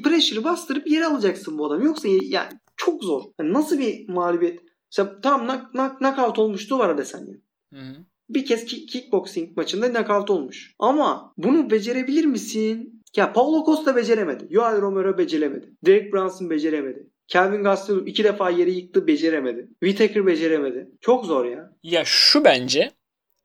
Pressure'ı 0.04 0.44
bastırıp 0.44 0.88
yere 0.92 1.06
alacaksın 1.06 1.58
bu 1.58 1.66
adamı. 1.66 1.86
Yoksa 1.86 2.08
yani 2.08 2.52
çok 2.78 3.04
zor. 3.04 3.24
Yani 3.40 3.54
nasıl 3.54 3.80
bir 3.80 4.10
mağlubiyet? 4.10 4.60
Mesela 4.92 5.22
tam 5.22 5.48
knock, 5.48 5.72
knock, 5.72 5.98
knockout 5.98 6.40
olmuştu 6.40 6.80
var 6.80 6.90
Adesanya'nın 6.90 7.44
Hı 7.74 7.80
hı. 7.80 7.96
bir 8.30 8.46
kez 8.46 8.64
kick- 8.66 8.86
kickboxing 8.86 9.58
maçında 9.58 9.94
knockout 9.94 10.30
olmuş. 10.30 10.76
Ama 10.80 11.34
bunu 11.38 11.70
becerebilir 11.70 12.26
misin? 12.26 13.04
Ya 13.16 13.34
Paulo 13.34 13.66
Costa 13.66 13.96
beceremedi. 13.96 14.48
Yoel 14.50 14.82
Romero 14.82 15.18
beceremedi. 15.18 15.74
Derek 15.86 16.14
Brunson 16.14 16.50
beceremedi. 16.50 17.08
Kelvin 17.28 17.64
Gastelum 17.64 18.08
iki 18.08 18.24
defa 18.24 18.50
yeri 18.50 18.74
yıktı 18.76 19.08
beceremedi. 19.08 19.68
Whittaker 19.84 20.26
beceremedi. 20.28 20.92
Çok 21.02 21.26
zor 21.26 21.46
ya. 21.46 21.74
Ya 21.84 22.02
şu 22.06 22.44
bence 22.44 22.92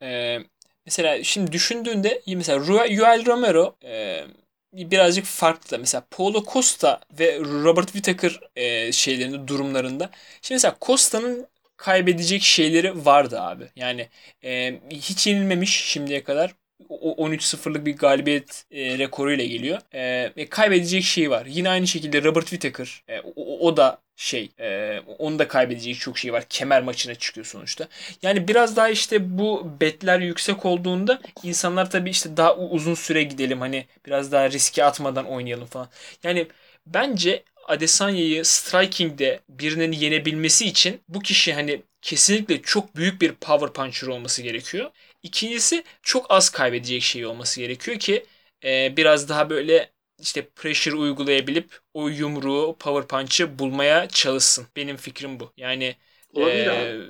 e, 0.02 0.36
mesela 0.88 1.24
şimdi 1.24 1.52
düşündüğünde 1.52 2.22
mesela 2.26 2.86
Yoel 2.86 3.26
Romero 3.26 3.76
e, 3.84 4.24
birazcık 4.72 5.24
farklı 5.24 5.78
mesela 5.78 6.06
Paulo 6.10 6.44
Costa 6.52 7.00
ve 7.18 7.38
Robert 7.40 7.86
Whittaker 7.92 8.40
e, 8.56 8.92
şeylerinde 8.92 9.48
durumlarında 9.48 10.10
şimdi 10.42 10.54
mesela 10.56 10.76
Costa'nın 10.82 11.46
kaybedecek 11.76 12.42
şeyleri 12.42 13.04
vardı 13.06 13.40
abi. 13.40 13.64
Yani 13.76 14.08
e, 14.44 14.80
hiç 14.90 15.26
yenilmemiş 15.26 15.84
şimdiye 15.84 16.24
kadar. 16.24 16.54
O- 16.88 17.12
13-0'lık 17.24 17.86
bir 17.86 17.96
galibiyet 17.96 18.64
e, 18.70 18.98
rekoruyla 18.98 19.44
geliyor. 19.44 19.78
E, 19.94 20.32
ve 20.36 20.48
kaybedecek 20.48 21.02
şey 21.04 21.30
var. 21.30 21.46
Yine 21.46 21.70
aynı 21.70 21.86
şekilde 21.86 22.22
Robert 22.24 22.46
Whittaker. 22.46 23.02
e, 23.08 23.20
o, 23.36 23.66
o 23.68 23.76
da 23.76 23.98
şey. 24.16 24.50
e, 24.60 25.00
onun 25.18 25.38
da 25.38 25.48
kaybedecek 25.48 25.98
çok 26.00 26.18
şey 26.18 26.32
var. 26.32 26.44
Kemer 26.48 26.82
maçına 26.82 27.14
çıkıyor 27.14 27.46
sonuçta. 27.46 27.88
Yani 28.22 28.48
biraz 28.48 28.76
daha 28.76 28.88
işte 28.88 29.38
bu 29.38 29.72
betler 29.80 30.20
yüksek 30.20 30.66
olduğunda 30.66 31.20
insanlar 31.42 31.90
tabii 31.90 32.10
işte 32.10 32.36
daha 32.36 32.56
uzun 32.56 32.94
süre 32.94 33.22
gidelim 33.22 33.60
hani 33.60 33.86
biraz 34.06 34.32
daha 34.32 34.50
riske 34.50 34.84
atmadan 34.84 35.24
oynayalım 35.26 35.66
falan. 35.66 35.88
Yani 36.22 36.46
bence 36.86 37.42
Adesanya'yı 37.68 38.44
striking'de 38.44 39.40
birinin 39.48 39.92
yenebilmesi 39.92 40.66
için 40.66 41.00
bu 41.08 41.20
kişi 41.20 41.54
hani 41.54 41.82
kesinlikle 42.02 42.62
çok 42.62 42.96
büyük 42.96 43.20
bir 43.20 43.32
power 43.32 43.72
puncher 43.72 44.08
olması 44.08 44.42
gerekiyor. 44.42 44.90
İkincisi 45.22 45.84
çok 46.02 46.26
az 46.30 46.50
kaybedecek 46.50 47.02
şey 47.02 47.26
olması 47.26 47.60
gerekiyor 47.60 47.98
ki 47.98 48.26
e, 48.64 48.96
biraz 48.96 49.28
daha 49.28 49.50
böyle 49.50 49.90
işte 50.18 50.48
pressure 50.48 50.94
uygulayabilip 50.96 51.80
o 51.94 52.08
yumruğu, 52.08 52.76
power 52.80 53.08
punch'ı 53.08 53.58
bulmaya 53.58 54.08
çalışsın. 54.08 54.66
Benim 54.76 54.96
fikrim 54.96 55.40
bu. 55.40 55.52
Yani 55.56 55.96
Olabilir 56.34 56.66
abi. 56.66 57.04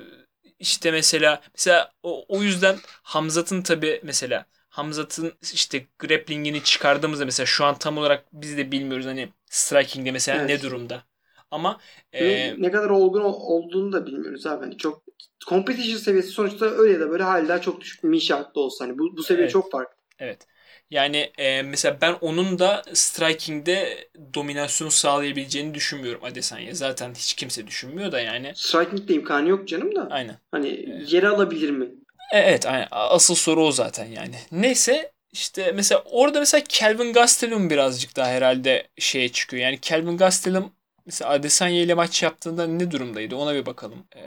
işte 0.58 0.90
mesela 0.90 1.42
mesela 1.54 1.92
o, 2.02 2.24
o 2.28 2.42
yüzden 2.42 2.78
Hamzat'ın 3.02 3.62
tabi 3.62 4.00
mesela 4.04 4.46
Hamzat'ın 4.68 5.34
işte 5.54 5.86
grappling'ini 5.98 6.64
çıkardığımızda 6.64 7.24
mesela 7.24 7.46
şu 7.46 7.64
an 7.64 7.78
tam 7.78 7.98
olarak 7.98 8.24
biz 8.32 8.56
de 8.56 8.72
bilmiyoruz 8.72 9.06
hani 9.06 9.28
striking'de 9.50 10.10
mesela 10.12 10.38
Evet. 10.38 10.48
ne 10.48 10.62
durumda. 10.62 11.04
Ama 11.50 11.80
e, 12.14 12.54
ne 12.58 12.70
kadar 12.70 12.90
olgun 12.90 13.20
ol- 13.20 13.40
olduğunu 13.40 13.92
da 13.92 14.06
bilmiyoruz 14.06 14.46
abi. 14.46 14.64
Hani 14.64 14.76
çok 14.78 15.02
competition 15.48 15.98
seviyesi 15.98 16.28
sonuçta 16.28 16.66
öyle 16.66 16.92
ya 16.92 17.00
da 17.00 17.10
böyle 17.10 17.22
hala 17.22 17.60
çok 17.60 17.80
düşük 17.80 18.04
bir 18.04 18.08
inşaatta 18.14 18.60
olsa. 18.60 18.84
Hani 18.84 18.98
bu, 18.98 19.16
bu 19.16 19.22
seviye 19.22 19.44
Evet. 19.44 19.52
çok 19.52 19.70
farklı. 19.72 19.94
evet. 20.18 20.46
Yani 20.90 21.32
e, 21.38 21.62
mesela 21.62 21.98
ben 22.00 22.12
onun 22.20 22.58
da 22.58 22.82
striking'de 22.94 24.08
dominasyon 24.34 24.88
sağlayabileceğini 24.88 25.74
düşünmüyorum 25.74 26.24
Adesanya. 26.24 26.74
Zaten 26.74 27.14
hiç 27.14 27.34
kimse 27.34 27.66
düşünmüyor 27.66 28.12
da 28.12 28.20
yani. 28.20 28.52
Striking'de 28.54 29.14
imkanı 29.14 29.48
yok 29.48 29.68
canım 29.68 29.94
da. 29.96 30.08
Aynen. 30.10 30.36
Hani 30.50 30.68
yeri 31.08 31.28
alabilir 31.28 31.70
mi? 31.70 31.90
E, 32.32 32.38
Evet 32.38 32.66
aynen. 32.66 32.88
Asıl 32.90 33.34
soru 33.34 33.64
o 33.66 33.72
zaten 33.72 34.06
yani. 34.06 34.34
Neyse 34.52 35.12
işte 35.32 35.72
mesela 35.72 36.02
orada 36.04 36.38
mesela 36.40 36.64
Kelvin 36.68 37.12
Gastelum 37.12 37.70
birazcık 37.70 38.16
daha 38.16 38.28
herhalde 38.28 38.88
şeye 38.98 39.28
çıkıyor. 39.32 39.62
Yani 39.62 39.80
Kelvin 39.80 40.16
Gastelum 40.16 40.72
mesela 41.08 41.30
Adesanya 41.30 41.82
ile 41.82 41.94
maç 41.94 42.22
yaptığında 42.22 42.66
ne 42.66 42.90
durumdaydı 42.90 43.36
ona 43.36 43.54
bir 43.54 43.66
bakalım. 43.66 43.98
Ee, 44.16 44.20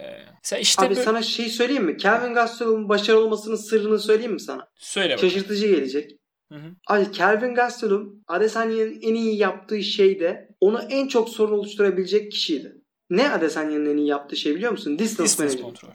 mesela 0.44 0.60
işte 0.60 0.82
Abi 0.86 0.90
böyle- 0.90 1.04
sana 1.04 1.22
şey 1.22 1.50
söyleyeyim 1.50 1.84
mi? 1.86 1.98
Kelvin 1.98 2.34
Gastelum'un 2.34 2.90
başarılı 2.90 3.26
olmasının 3.26 3.56
sırrını 3.56 4.00
söyleyeyim 4.00 4.34
mi 4.34 4.40
sana? 4.40 4.68
söyle 4.76 5.14
bakalım. 5.14 5.30
Şaşırtıcı 5.30 5.68
gelecek. 5.68 6.12
Hı 6.52 6.56
hı. 6.56 6.70
Abi 6.88 7.12
Kelvin 7.12 7.56
Gastelum 7.56 8.24
Adesanya'nın 8.28 9.00
en 9.02 9.16
iyi 9.16 9.38
yaptığı 9.38 9.84
şey 9.84 10.20
de 10.20 10.50
onu 10.60 10.82
en 10.90 11.08
çok 11.08 11.30
sorun 11.30 11.54
oluşturabilecek 11.54 12.32
kişiydi. 12.32 12.76
Ne 13.10 13.30
Adesanya'nın 13.32 13.94
en 13.94 13.98
iyi 13.98 14.08
yaptığı 14.08 14.36
şey 14.36 14.56
biliyor 14.56 14.72
musun? 14.72 15.00
Distance, 15.00 15.30
Distance 15.30 15.62
kontrol. 15.62 15.90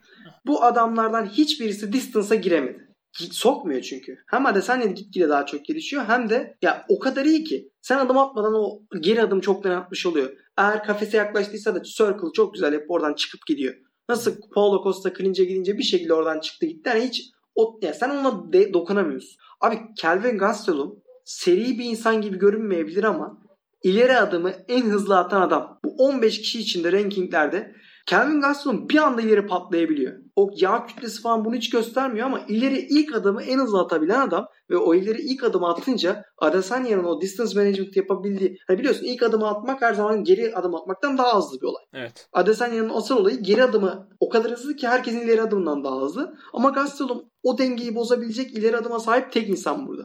Bu 0.46 0.64
adamlardan 0.64 1.26
hiçbirisi 1.26 1.92
distance'a 1.92 2.34
giremedi. 2.34 2.86
Sokmuyor 3.30 3.82
çünkü. 3.82 4.16
Hem 4.30 4.46
Adesanya 4.46 4.86
gitgide 4.86 5.28
daha 5.28 5.46
çok 5.46 5.64
gelişiyor 5.64 6.04
hem 6.04 6.30
de 6.30 6.56
ya 6.62 6.84
o 6.88 6.98
kadar 6.98 7.24
iyi 7.24 7.44
ki 7.44 7.68
sen 7.82 7.98
adım 7.98 8.18
atmadan 8.18 8.54
o 8.54 8.80
geri 9.00 9.22
adım 9.22 9.40
çoktan 9.40 9.70
atmış 9.70 10.06
oluyor. 10.06 10.30
Eğer 10.58 10.84
kafese 10.84 11.16
yaklaştıysa 11.16 11.74
da 11.74 11.82
circle 11.82 12.32
çok 12.34 12.54
güzel 12.54 12.74
hep 12.74 12.90
oradan 12.90 13.14
çıkıp 13.14 13.46
gidiyor. 13.46 13.74
Nasıl 14.08 14.36
Paulo 14.54 14.82
Costa 14.84 15.14
clinch'e 15.14 15.44
gidince 15.44 15.78
bir 15.78 15.82
şekilde 15.82 16.14
oradan 16.14 16.40
çıktı 16.40 16.66
gitti. 16.66 16.88
Yani 16.88 17.04
hiç 17.04 17.30
o, 17.54 17.78
ya 17.82 17.94
sen 17.94 18.10
ona 18.10 18.52
de- 18.52 18.72
dokunamıyorsun. 18.74 19.36
Abi 19.60 19.78
Kelvin 19.98 20.38
Gastelum 20.38 21.02
seri 21.24 21.78
bir 21.78 21.84
insan 21.84 22.20
gibi 22.20 22.38
görünmeyebilir 22.38 23.04
ama 23.04 23.38
ileri 23.82 24.16
adımı 24.16 24.52
en 24.68 24.82
hızlı 24.82 25.18
atan 25.18 25.42
adam. 25.42 25.78
Bu 25.84 25.94
15 25.98 26.38
kişi 26.38 26.60
içinde 26.60 26.92
rankinglerde 26.92 27.74
Kelvin 28.06 28.40
Gastelum 28.40 28.88
bir 28.88 28.98
anda 28.98 29.22
ileri 29.22 29.46
patlayabiliyor. 29.46 30.12
O 30.36 30.50
yağ 30.56 30.86
kütlesi 30.86 31.22
falan 31.22 31.44
bunu 31.44 31.54
hiç 31.54 31.70
göstermiyor 31.70 32.26
ama 32.26 32.40
ileri 32.48 32.78
ilk 32.78 33.14
adımı 33.14 33.42
en 33.42 33.58
hızlı 33.58 33.80
atabilen 33.80 34.20
adam 34.20 34.48
ve 34.70 34.76
o 34.76 34.94
ileri 34.94 35.22
ilk 35.22 35.44
adımı 35.44 35.68
atınca 35.68 36.24
Adesanya'nın 36.38 37.04
o 37.04 37.20
distance 37.20 37.60
management 37.60 37.96
yapabildiği 37.96 38.58
hani 38.66 38.78
biliyorsun 38.78 39.04
ilk 39.04 39.22
adımı 39.22 39.48
atmak 39.48 39.82
her 39.82 39.94
zaman 39.94 40.24
geri 40.24 40.56
adım 40.56 40.74
atmaktan 40.74 41.18
daha 41.18 41.38
hızlı 41.38 41.60
bir 41.60 41.66
olay. 41.66 41.84
Evet. 41.94 42.28
Adesanya'nın 42.32 42.88
asıl 42.94 43.16
olayı 43.16 43.36
geri 43.36 43.64
adımı 43.64 44.08
o 44.20 44.28
kadar 44.28 44.52
hızlı 44.52 44.76
ki 44.76 44.88
herkesin 44.88 45.20
ileri 45.20 45.42
adımından 45.42 45.84
daha 45.84 46.00
hızlı. 46.00 46.34
Ama 46.52 46.70
Gastelum 46.70 47.24
o 47.42 47.58
dengeyi 47.58 47.94
bozabilecek 47.94 48.58
ileri 48.58 48.76
adıma 48.76 49.00
sahip 49.00 49.32
tek 49.32 49.48
insan 49.48 49.86
burada. 49.86 50.04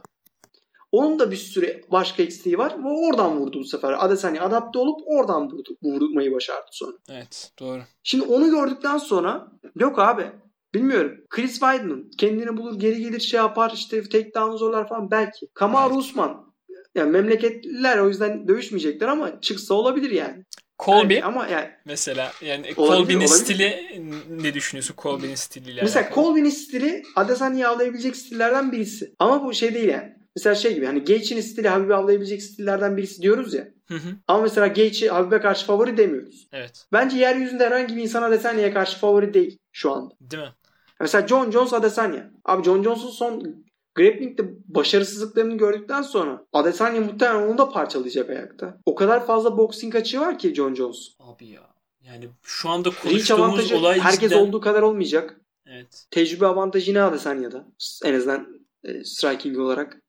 Onun 0.92 1.18
da 1.18 1.30
bir 1.30 1.36
sürü 1.36 1.80
başka 1.90 2.22
eksiği 2.22 2.58
var 2.58 2.84
ve 2.84 2.88
oradan 2.88 3.36
vurdu 3.36 3.60
bu 3.60 3.64
sefer. 3.64 4.04
Adesanya 4.04 4.42
adapte 4.42 4.78
olup 4.78 5.00
oradan 5.06 5.50
vurdu, 5.50 5.76
vurmayı 5.82 6.32
başardı 6.32 6.66
sonra. 6.70 6.96
Evet. 7.10 7.52
Doğru. 7.60 7.80
Şimdi 8.02 8.24
onu 8.24 8.50
gördükten 8.50 8.98
sonra 8.98 9.48
yok 9.76 9.98
abi 9.98 10.32
bilmiyorum. 10.74 11.18
Chris 11.30 11.52
Weidman 11.52 12.10
kendini 12.18 12.56
bulur 12.56 12.80
geri 12.80 13.00
gelir 13.00 13.20
şey 13.20 13.38
yapar 13.38 13.72
işte 13.74 14.02
takedown 14.02 14.56
zorlar 14.56 14.88
falan 14.88 15.10
belki. 15.10 15.46
Kamaru 15.54 15.90
Belki. 15.90 15.98
Usman 15.98 16.52
yani 16.94 17.10
memleketliler 17.10 17.98
o 17.98 18.08
yüzden 18.08 18.48
dövüşmeyecekler 18.48 19.08
ama 19.08 19.40
çıksa 19.40 19.74
olabilir 19.74 20.10
yani. 20.10 20.44
Colby 20.78 21.08
Belki 21.08 21.24
ama 21.24 21.48
yani 21.48 21.70
mesela 21.84 22.32
yani 22.42 22.74
Colby'nin 22.74 23.26
stili 23.26 24.00
ne 24.30 24.54
düşünüyorsun 24.54 24.94
Colby'nin 24.98 25.34
stiliyle 25.34 25.82
Mesela? 25.82 26.10
Colby'nin 26.14 26.50
stili 26.50 27.02
Adesanya'yı 27.16 27.68
avlayabilecek 27.68 28.16
stillerden 28.16 28.72
birisi. 28.72 29.14
Ama 29.18 29.44
bu 29.44 29.54
şey 29.54 29.74
değil 29.74 29.88
yani. 29.88 30.21
Mesela 30.36 30.54
şey 30.54 30.74
gibi 30.74 30.86
hani 30.86 31.04
Gaethje'nin 31.04 31.40
stili 31.40 31.68
Habib'i 31.68 31.94
avlayabilecek 31.94 32.42
stillerden 32.42 32.96
birisi 32.96 33.22
diyoruz 33.22 33.54
ya. 33.54 33.68
Hı 33.88 33.94
hı. 33.94 34.08
Ama 34.28 34.42
mesela 34.42 34.66
Gaethje 34.66 35.08
Habib'e 35.08 35.40
karşı 35.40 35.66
favori 35.66 35.96
demiyoruz. 35.96 36.48
Evet. 36.52 36.86
Bence 36.92 37.16
yeryüzünde 37.16 37.66
herhangi 37.66 37.96
bir 37.96 38.02
insan 38.02 38.22
Adesanya'ya 38.22 38.72
karşı 38.72 38.98
favori 38.98 39.34
değil 39.34 39.58
şu 39.72 39.92
anda. 39.92 40.14
Değil 40.20 40.42
mi? 40.42 40.52
Mesela 41.00 41.28
John 41.28 41.50
Jones 41.50 41.72
Adesanya. 41.72 42.30
Abi 42.44 42.64
John 42.64 42.82
Jones'un 42.82 43.10
son 43.10 43.64
grappling'de 43.94 44.42
başarısızlıklarını 44.68 45.56
gördükten 45.56 46.02
sonra 46.02 46.44
Adesanya 46.52 47.00
muhtemelen 47.00 47.48
onu 47.48 47.58
da 47.58 47.68
parçalayacak 47.68 48.30
ayakta. 48.30 48.78
O 48.86 48.94
kadar 48.94 49.26
fazla 49.26 49.58
boxing 49.58 49.94
açığı 49.94 50.20
var 50.20 50.38
ki 50.38 50.54
John 50.54 50.74
Jones. 50.74 51.08
Abi 51.18 51.46
ya. 51.46 51.72
Yani 52.02 52.28
şu 52.42 52.68
anda 52.68 52.90
konuştuğumuz 53.02 53.30
avantajı 53.30 53.76
olay 53.76 54.00
herkes 54.00 54.30
cidden... 54.30 54.42
olduğu 54.42 54.60
kadar 54.60 54.82
olmayacak. 54.82 55.40
Evet. 55.66 56.06
Tecrübe 56.10 56.46
avantajı 56.46 56.90
yine 56.90 57.02
Adesanya'da. 57.02 57.66
En 58.04 58.14
azından 58.14 58.62
e, 58.84 59.04
striking 59.04 59.58
olarak. 59.58 60.01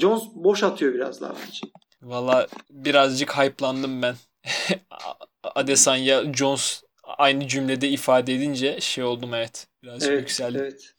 Jones 0.00 0.22
boş 0.34 0.62
atıyor 0.62 0.94
biraz 0.94 1.20
daha 1.20 1.34
bence. 1.46 1.60
Valla 2.02 2.46
birazcık 2.70 3.38
hype'landım 3.38 4.02
ben. 4.02 4.14
Adesanya 5.42 6.32
Jones 6.34 6.82
aynı 7.04 7.48
cümlede 7.48 7.88
ifade 7.88 8.34
edince 8.34 8.80
şey 8.80 9.04
oldum 9.04 9.34
evet. 9.34 9.66
Birazcık 9.82 10.10
Evet, 10.10 10.20
yükseldim. 10.20 10.60
evet. 10.60 10.92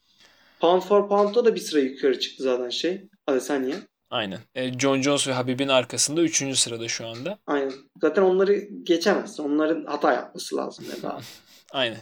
Pound 0.60 0.82
for 0.82 1.08
pound'da 1.08 1.44
da 1.44 1.54
bir 1.54 1.60
sıra 1.60 1.80
yukarı 1.80 2.20
çıktı 2.20 2.42
zaten 2.44 2.68
şey. 2.68 3.08
Adesanya. 3.26 3.76
Aynen. 4.10 4.38
E, 4.54 4.78
John 4.78 5.02
Jones 5.02 5.28
ve 5.28 5.32
Habib'in 5.32 5.68
arkasında 5.68 6.20
3. 6.22 6.58
sırada 6.58 6.88
şu 6.88 7.06
anda. 7.06 7.38
Aynen. 7.46 7.72
Zaten 8.00 8.22
onları 8.22 8.54
geçemezsin. 8.82 9.42
Onların 9.42 9.84
hata 9.84 10.12
yapması 10.12 10.56
lazım. 10.56 10.84
Ya 10.96 11.02
daha. 11.02 11.20
Aynen. 11.72 11.98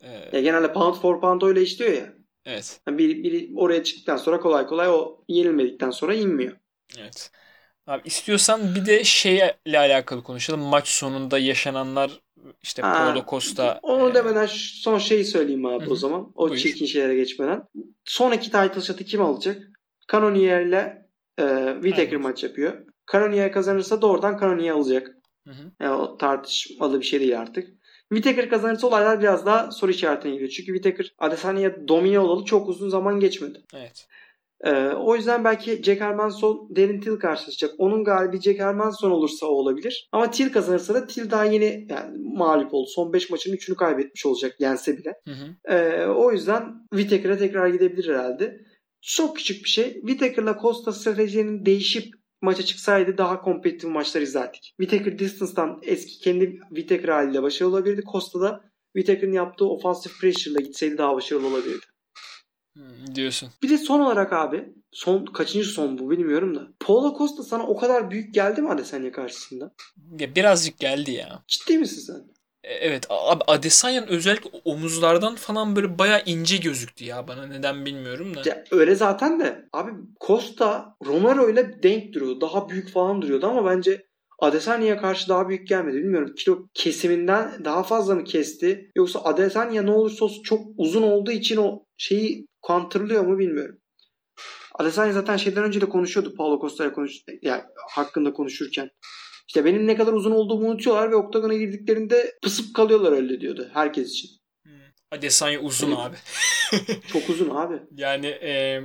E, 0.00 0.10
ya 0.32 0.40
genelde 0.40 0.72
pound 0.72 0.94
for 0.94 1.20
pound 1.20 1.42
öyle 1.42 1.62
işliyor 1.62 1.92
ya. 1.92 2.12
Evet. 2.46 2.80
Yani 2.88 2.98
biri, 2.98 3.24
biri 3.24 3.52
oraya 3.56 3.84
çıktıktan 3.84 4.16
sonra 4.16 4.40
kolay 4.40 4.66
kolay 4.66 4.88
o 4.88 5.18
yenilmedikten 5.28 5.90
sonra 5.90 6.14
inmiyor. 6.14 6.56
Evet. 6.98 7.30
Abi 7.86 8.02
istiyorsan 8.04 8.74
bir 8.74 8.86
de 8.86 9.04
şeyle 9.04 9.78
alakalı 9.78 10.22
konuşalım. 10.22 10.60
Maç 10.60 10.88
sonunda 10.88 11.38
yaşananlar 11.38 12.20
işte 12.62 12.82
Ha, 12.82 12.92
Paulo 12.94 13.24
Costa 13.30 13.80
Onu 13.82 14.10
e, 14.10 14.14
demeden 14.14 14.46
son 14.46 14.98
şeyi 14.98 15.24
söyleyeyim 15.24 15.66
abi 15.66 15.86
Hı 15.86 15.90
o 15.90 15.94
zaman. 15.94 16.32
O 16.34 16.48
Buyur. 16.48 16.60
çirkin 16.60 16.86
şeylere 16.86 17.14
geçmeden. 17.14 17.62
Sonraki 18.04 18.50
title 18.50 18.80
shot'ı 18.80 19.04
kim 19.04 19.22
alacak? 19.22 19.62
Cannonier 20.12 20.60
ile 20.60 21.06
e, 21.38 21.74
Whittaker 21.82 22.16
maç 22.16 22.42
yapıyor. 22.44 22.86
Cannonier 23.12 23.52
kazanırsa 23.52 24.02
doğrudan 24.02 24.38
Cannonier 24.40 24.72
alacak. 24.72 25.16
Hı 25.46 25.50
hı. 25.50 25.70
Yani 25.80 25.94
o 25.94 26.16
tartışmalı 26.18 27.00
bir 27.00 27.06
şey 27.06 27.20
değil 27.20 27.40
artık. 27.40 27.68
Whittaker 28.14 28.50
kazanırsa 28.50 28.86
olaylar 28.86 29.20
biraz 29.20 29.46
daha 29.46 29.70
soru 29.70 29.90
işaretine 29.90 30.32
giriyor. 30.32 30.50
Çünkü 30.50 30.72
Whittaker 30.72 31.14
Adesanya'ya 31.18 31.88
domine 31.88 32.18
olalı 32.18 32.44
çok 32.44 32.68
uzun 32.68 32.88
zaman 32.88 33.20
geçmedi. 33.20 33.62
Evet. 33.74 34.06
Ee, 34.64 34.88
o 34.88 35.16
yüzden 35.16 35.44
belki 35.44 35.82
Jack 35.82 36.00
Hermanson 36.00 36.70
Darren 36.76 37.00
Till 37.00 37.16
karşılaşacak. 37.16 37.74
Onun 37.78 38.04
galibi 38.04 38.40
Jack 38.40 38.60
Hermanson 38.60 39.10
olursa 39.10 39.46
o 39.46 39.50
olabilir. 39.50 40.08
Ama 40.12 40.30
Till 40.30 40.52
kazanırsa 40.52 40.94
da 40.94 41.06
Till 41.06 41.30
daha 41.30 41.44
yeni 41.44 41.86
yani 41.90 42.18
mağlup 42.18 42.74
oldu. 42.74 42.88
Son 42.94 43.12
5 43.12 43.30
maçın 43.30 43.52
3'ünü 43.52 43.74
kaybetmiş 43.74 44.26
olacak 44.26 44.56
yense 44.58 44.98
bile. 44.98 45.14
Hı 45.28 45.30
hı. 45.30 45.74
Ee, 45.74 46.06
o 46.06 46.32
yüzden 46.32 46.74
Whittaker'a 46.90 47.38
tekrar 47.38 47.68
gidebilir 47.68 48.08
herhalde. 48.08 48.60
Çok 49.00 49.36
küçük 49.36 49.64
bir 49.64 49.68
şey. 49.68 49.92
Whittaker'la 49.92 50.58
Costa 50.62 50.92
stratejinin 50.92 51.66
değişip 51.66 52.14
maça 52.42 52.64
çıksaydı 52.64 53.18
daha 53.18 53.40
kompetitif 53.42 53.90
maçlar 53.90 54.20
izlerdik. 54.20 54.74
Whittaker 54.80 55.18
distance'dan 55.18 55.78
eski 55.82 56.18
kendi 56.18 56.58
Whittaker 56.68 57.08
haliyle 57.08 57.42
başarılı 57.42 57.72
olabilirdi. 57.72 58.02
Costa 58.12 58.40
da 58.40 58.60
Whittaker'ın 58.96 59.32
yaptığı 59.32 59.64
ofansif 59.64 60.20
pressure'la 60.20 60.60
gitseydi 60.60 60.98
daha 60.98 61.16
başarılı 61.16 61.46
olabilirdi. 61.46 61.86
Hı, 62.76 63.14
diyorsun. 63.14 63.50
Bir 63.62 63.68
de 63.68 63.78
son 63.78 64.00
olarak 64.00 64.32
abi 64.32 64.74
son 64.92 65.24
kaçıncı 65.24 65.68
son 65.68 65.98
bu 65.98 66.10
bilmiyorum 66.10 66.54
da. 66.56 66.68
Paulo 66.80 67.18
Costa 67.18 67.42
sana 67.42 67.66
o 67.66 67.76
kadar 67.76 68.10
büyük 68.10 68.34
geldi 68.34 68.62
mi 68.62 68.70
Adesanya 68.70 69.12
karşısında? 69.12 69.74
Ya 70.18 70.34
birazcık 70.34 70.78
geldi 70.78 71.10
ya. 71.10 71.44
Ciddi 71.48 71.78
misin 71.78 72.00
sen? 72.00 72.33
E, 72.64 72.74
Evet 72.74 73.06
abi 73.10 73.42
Adesanya'nın 73.46 74.06
özellikle 74.06 74.50
omuzlardan 74.64 75.34
falan 75.34 75.76
böyle 75.76 75.98
bayağı 75.98 76.22
ince 76.26 76.56
gözüktü 76.56 77.04
ya 77.04 77.28
bana 77.28 77.46
neden 77.46 77.86
bilmiyorum 77.86 78.34
da. 78.34 78.42
Ya 78.46 78.64
öyle 78.70 78.94
zaten 78.94 79.40
de 79.40 79.68
abi 79.72 79.90
Costa 80.26 80.96
Romero 81.06 81.50
ile 81.50 81.82
denk 81.82 82.12
duruyordu. 82.12 82.40
Daha 82.40 82.68
büyük 82.68 82.90
falan 82.92 83.22
duruyordu 83.22 83.46
ama 83.46 83.70
bence 83.70 84.06
Adesanya'ya 84.38 85.00
karşı 85.00 85.28
daha 85.28 85.48
büyük 85.48 85.68
gelmedi. 85.68 85.96
Bilmiyorum 85.96 86.34
kilo 86.38 86.58
kesiminden 86.74 87.64
daha 87.64 87.82
fazla 87.82 88.14
mı 88.14 88.24
kesti? 88.24 88.90
Yoksa 88.96 89.20
Adesanya 89.24 89.82
ne 89.82 89.90
olursa 89.90 90.24
olsun 90.24 90.42
çok 90.42 90.60
uzun 90.76 91.02
olduğu 91.02 91.30
için 91.30 91.56
o 91.56 91.84
şeyi 91.96 92.46
counterlıyor 92.66 93.24
mu 93.24 93.38
bilmiyorum. 93.38 93.78
Adesanya 94.74 95.12
zaten 95.12 95.36
şeyden 95.36 95.64
önce 95.64 95.80
de 95.80 95.88
konuşuyordu 95.88 96.34
Paulo 96.36 96.60
Costa'ya 96.60 96.92
konuş 96.92 97.12
yani 97.42 97.62
hakkında 97.90 98.32
konuşurken. 98.32 98.90
İşte 99.48 99.64
benim 99.64 99.86
ne 99.86 99.96
kadar 99.96 100.12
uzun 100.12 100.30
olduğumu 100.30 100.68
unutuyorlar 100.68 101.10
ve 101.10 101.16
oktagona 101.16 101.54
girdiklerinde 101.54 102.38
pısıp 102.42 102.74
kalıyorlar 102.74 103.12
öyle 103.12 103.40
diyordu 103.40 103.70
herkes 103.72 104.10
için. 104.10 104.30
Hı. 104.66 104.70
Adesanya 105.10 105.60
uzun 105.60 105.88
Evet. 105.88 105.98
abi. 105.98 106.16
Çok 107.12 107.30
uzun 107.30 107.50
abi. 107.50 107.82
Yani 107.96 108.26
e, 108.26 108.82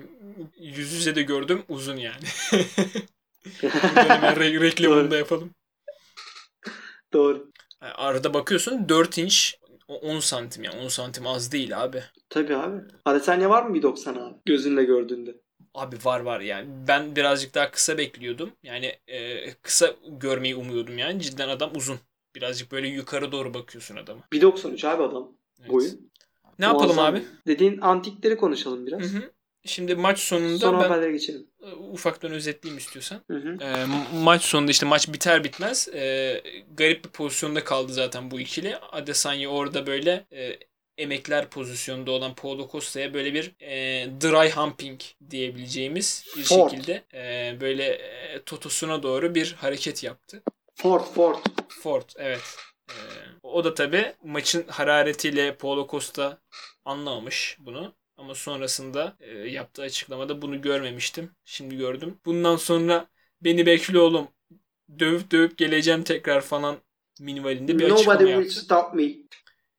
yüz 0.59 0.93
yüze 0.93 1.15
de 1.15 1.21
gördüm 1.21 1.63
uzun 1.69 1.95
yani. 1.97 2.23
Hemen 3.61 4.35
re- 4.35 4.61
reklamını 4.61 5.11
da 5.11 5.17
yapalım. 5.17 5.51
Doğru. 7.13 7.51
Yani 7.81 7.93
arada 7.93 8.33
bakıyorsun 8.33 8.89
4 8.89 9.17
inç 9.17 9.55
o 9.87 9.95
10 9.95 10.19
santim 10.19 10.63
yani 10.63 10.79
10 10.83 10.87
santim 10.87 11.27
az 11.27 11.51
değil 11.51 11.83
abi. 11.83 12.03
Tabii 12.29 12.55
abi. 12.55 12.81
Adesanya 13.05 13.49
var 13.49 13.63
mı 13.63 13.77
1.90 13.77 14.19
abi? 14.19 14.35
Gözünle 14.45 14.83
gördüğünde. 14.83 15.35
Abi 15.73 15.95
var 16.03 16.19
var 16.19 16.39
yani. 16.39 16.67
Ben 16.87 17.15
birazcık 17.15 17.55
daha 17.55 17.71
kısa 17.71 17.97
bekliyordum. 17.97 18.51
Yani 18.63 18.95
e, 19.07 19.51
kısa 19.53 19.95
görmeyi 20.07 20.55
umuyordum 20.55 20.97
yani. 20.97 21.21
Cidden 21.21 21.49
adam 21.49 21.71
uzun. 21.75 21.99
Birazcık 22.35 22.71
böyle 22.71 22.87
yukarı 22.87 23.31
doğru 23.31 23.53
bakıyorsun 23.53 23.95
adama. 23.95 24.21
1.93 24.33 24.87
abi 24.87 25.03
adam 25.03 25.31
Evet. 25.59 25.69
boyu. 25.69 25.89
Ne 26.59 26.65
yapalım 26.65 26.85
Muazzam. 26.95 27.05
abi? 27.15 27.23
Dediğin 27.47 27.81
antikleri 27.81 28.37
konuşalım 28.37 28.87
biraz. 28.87 29.01
Hı 29.01 29.17
hı. 29.17 29.31
Şimdi 29.65 29.95
maç 29.95 30.19
sonunda 30.19 30.57
Sonra 30.57 30.77
ben 30.79 30.83
haberlere 30.83 31.11
geçelim. 31.11 31.47
e, 31.61 31.71
ufaktan 31.71 32.31
özetleyeyim 32.31 32.77
istiyorsan. 32.77 33.21
Hı 33.31 33.37
hı. 33.37 33.57
E, 33.63 33.85
maç 34.23 34.41
sonunda 34.43 34.71
işte 34.71 34.85
maç 34.85 35.07
biter 35.13 35.43
bitmez 35.43 35.87
e, 35.93 36.41
garip 36.77 37.05
bir 37.05 37.09
pozisyonda 37.09 37.63
kaldı 37.63 37.93
zaten 37.93 38.31
bu 38.31 38.39
ikili. 38.39 38.77
Adesanya 38.77 39.49
orada 39.49 39.87
böyle 39.87 40.25
e, 40.31 40.57
emekler 40.99 41.49
pozisyonda 41.49 42.11
olan 42.11 42.35
Paulo 42.35 42.69
Costa'ya 42.71 43.13
böyle 43.13 43.33
bir 43.33 43.55
e, 43.61 44.07
dry 44.21 44.49
humping 44.51 45.01
diyebileceğimiz 45.29 46.25
bir 46.37 46.43
Ford. 46.43 46.71
şekilde 46.71 47.03
e, 47.13 47.57
böyle 47.61 47.83
e, 47.93 48.43
totosuna 48.45 49.03
doğru 49.03 49.35
bir 49.35 49.53
hareket 49.53 50.03
yaptı. 50.03 50.43
Ford 50.75 51.03
Ford. 51.13 51.37
Ford 51.69 52.09
evet. 52.17 52.55
E, 52.89 52.93
o 53.43 53.63
da 53.63 53.73
tabi 53.73 54.15
maçın 54.23 54.65
hararetiyle 54.67 55.55
Paulo 55.57 55.87
Costa 55.91 56.41
anlamamış 56.85 57.57
bunu. 57.59 57.95
Ama 58.17 58.35
sonrasında 58.35 59.17
e, 59.19 59.31
yaptığı 59.37 59.81
açıklamada 59.81 60.41
bunu 60.41 60.61
görmemiştim. 60.61 61.31
Şimdi 61.45 61.77
gördüm. 61.77 62.19
Bundan 62.25 62.55
sonra 62.55 63.07
beni 63.41 63.65
bekle 63.65 63.99
oğlum. 63.99 64.27
Dövüp 64.99 65.31
dövüp 65.31 65.57
geleceğim 65.57 66.03
tekrar 66.03 66.41
falan 66.41 66.77
minvalinde 67.19 67.79
bir 67.79 67.85
açıklama 67.85 68.21
Nobody 68.21 68.23
will 68.25 68.45
yaptı. 68.45 68.59
stop 68.61 68.93
me. 68.93 69.03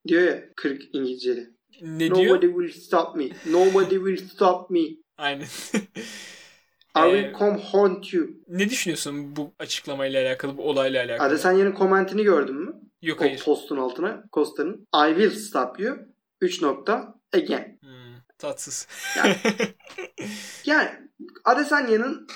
Diyor 0.07 0.21
ya 0.21 0.43
40 0.55 0.81
İngilizceli. 0.95 1.49
Ne 1.81 2.15
diyor? 2.15 2.35
Nobody 2.35 2.45
will 2.47 2.81
stop 2.81 3.15
me. 3.15 3.29
Nobody 3.49 3.95
will 3.95 4.27
stop 4.29 4.69
me. 4.69 4.81
Aynen. 5.17 5.45
I 6.95 6.99
Ee, 6.99 7.11
will 7.21 7.39
come 7.39 7.57
haunt 7.61 8.13
you. 8.13 8.27
ne 8.47 8.69
düşünüyorsun 8.69 9.35
bu 9.35 9.53
açıklamayla 9.59 10.27
alakalı, 10.27 10.57
bu 10.57 10.63
olayla 10.69 11.03
alakalı? 11.05 11.27
Adesanya'nın 11.27 11.71
komentini 11.71 12.23
gördün 12.23 12.55
mü? 12.55 12.73
Yok 13.01 13.21
O 13.21 13.25
hayır. 13.25 13.43
postun 13.45 13.77
altına. 13.77 14.23
Costa'nın. 14.33 14.87
I 14.95 15.09
will 15.15 15.39
stop 15.39 15.79
you. 15.79 15.97
3 16.41 16.61
nokta. 16.61 17.15
Again. 17.33 17.79
Hmm, 17.81 18.15
tatsız. 18.37 18.87
Yani- 19.17 19.35
Yani 20.65 20.89
Adesanya'nın 21.43 22.27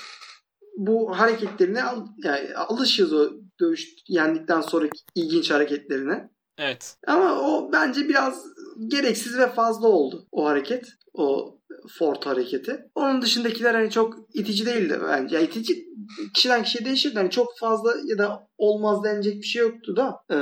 bu 0.76 1.18
hareketlerine 1.18 1.82
al, 1.82 2.06
yani 2.24 2.54
alışığız 2.54 3.12
o 3.12 3.30
dövüş 3.60 3.88
yendikten 4.08 4.60
sonraki 4.60 4.98
ilginç 5.14 5.50
hareketlerine. 5.50 6.30
Evet. 6.58 6.96
Ama 7.06 7.40
o 7.40 7.72
bence 7.72 8.08
biraz 8.08 8.44
gereksiz 8.88 9.38
ve 9.38 9.48
fazla 9.48 9.88
oldu 9.88 10.26
o 10.32 10.44
hareket. 10.44 10.84
O 11.14 11.56
Ford 11.98 12.22
hareketi. 12.24 12.86
Onun 12.94 13.22
dışındakiler 13.22 13.74
hani 13.74 13.90
çok 13.90 14.16
itici 14.34 14.66
değildi 14.66 15.00
bence. 15.08 15.36
Ya 15.36 15.42
itici 15.42 15.86
kişiden 16.34 16.62
kişiye 16.62 16.84
değişir. 16.84 17.14
de 17.14 17.18
Hani 17.18 17.30
çok 17.30 17.58
fazla 17.58 17.94
ya 18.04 18.18
da 18.18 18.48
olmaz 18.58 19.04
denecek 19.04 19.36
bir 19.36 19.46
şey 19.46 19.62
yoktu 19.62 19.96
da. 19.96 20.16
Ee, 20.30 20.36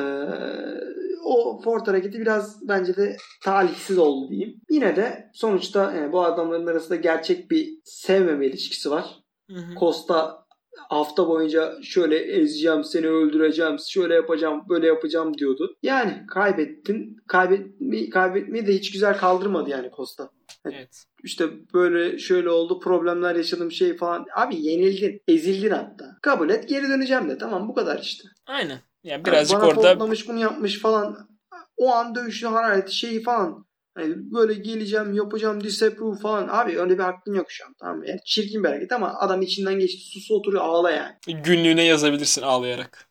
o 1.24 1.60
Ford 1.64 1.86
hareketi 1.86 2.20
biraz 2.20 2.68
bence 2.68 2.96
de 2.96 3.16
talihsiz 3.42 3.98
oldu 3.98 4.30
diyeyim. 4.30 4.60
Yine 4.70 4.96
de 4.96 5.30
sonuçta 5.34 5.92
yani 5.92 6.12
bu 6.12 6.24
adamların 6.24 6.66
arasında 6.66 6.96
gerçek 6.96 7.50
bir 7.50 7.68
sevmeme 7.84 8.46
ilişkisi 8.46 8.90
var. 8.90 9.04
Hı 9.50 9.56
hı. 9.56 9.74
Costa 9.80 10.43
hafta 10.76 11.28
boyunca 11.28 11.74
şöyle 11.82 12.18
ezeceğim, 12.18 12.84
seni 12.84 13.06
öldüreceğim, 13.08 13.76
şöyle 13.88 14.14
yapacağım, 14.14 14.62
böyle 14.68 14.86
yapacağım 14.86 15.38
diyordu. 15.38 15.76
Yani 15.82 16.22
kaybettin. 16.28 17.16
Kaybetmeyi, 17.26 18.10
kaybetmeyi 18.10 18.66
de 18.66 18.74
hiç 18.74 18.92
güzel 18.92 19.18
kaldırmadı 19.18 19.70
yani 19.70 19.90
Costa. 19.96 20.30
Evet. 20.64 21.04
İşte 21.24 21.44
böyle 21.74 22.18
şöyle 22.18 22.50
oldu, 22.50 22.80
problemler 22.80 23.36
yaşadım 23.36 23.72
şey 23.72 23.96
falan. 23.96 24.26
Abi 24.36 24.56
yenildin, 24.66 25.20
ezildin 25.28 25.70
hatta. 25.70 26.04
Kabul 26.22 26.50
et, 26.50 26.68
geri 26.68 26.88
döneceğim 26.88 27.28
de. 27.28 27.38
Tamam 27.38 27.68
bu 27.68 27.74
kadar 27.74 27.98
işte. 27.98 28.28
Aynen. 28.46 28.80
Yani 29.04 29.14
Yani 29.14 29.24
birazcık 29.24 29.58
bana 29.58 29.68
orada 29.68 29.94
kodlamış 29.94 30.28
bunu 30.28 30.38
yapmış 30.40 30.78
falan. 30.80 31.28
O 31.76 31.92
an 31.92 32.14
dövüşün 32.14 32.46
harareti 32.46 32.96
şeyi 32.96 33.22
falan. 33.22 33.66
Hani 33.94 34.14
böyle 34.16 34.54
geleceğim 34.54 35.14
yapacağım 35.14 35.64
disapprove 35.64 36.18
falan. 36.18 36.48
Abi 36.48 36.78
öyle 36.80 36.98
bir 36.98 37.02
hakkın 37.02 37.34
yok 37.34 37.46
şu 37.50 37.66
an. 37.66 37.74
Tamam 37.80 37.98
mı? 37.98 38.08
Yani 38.08 38.20
çirkin 38.24 38.64
bir 38.64 38.68
hareket 38.68 38.92
ama 38.92 39.14
adam 39.20 39.42
içinden 39.42 39.78
geçti. 39.78 40.00
Sus 40.10 40.30
oturuyor 40.30 40.64
ağla 40.64 40.90
yani. 40.90 41.42
günlüğüne 41.42 41.84
yazabilirsin 41.84 42.42
ağlayarak. 42.42 43.08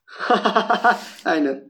Aynen. 1.25 1.69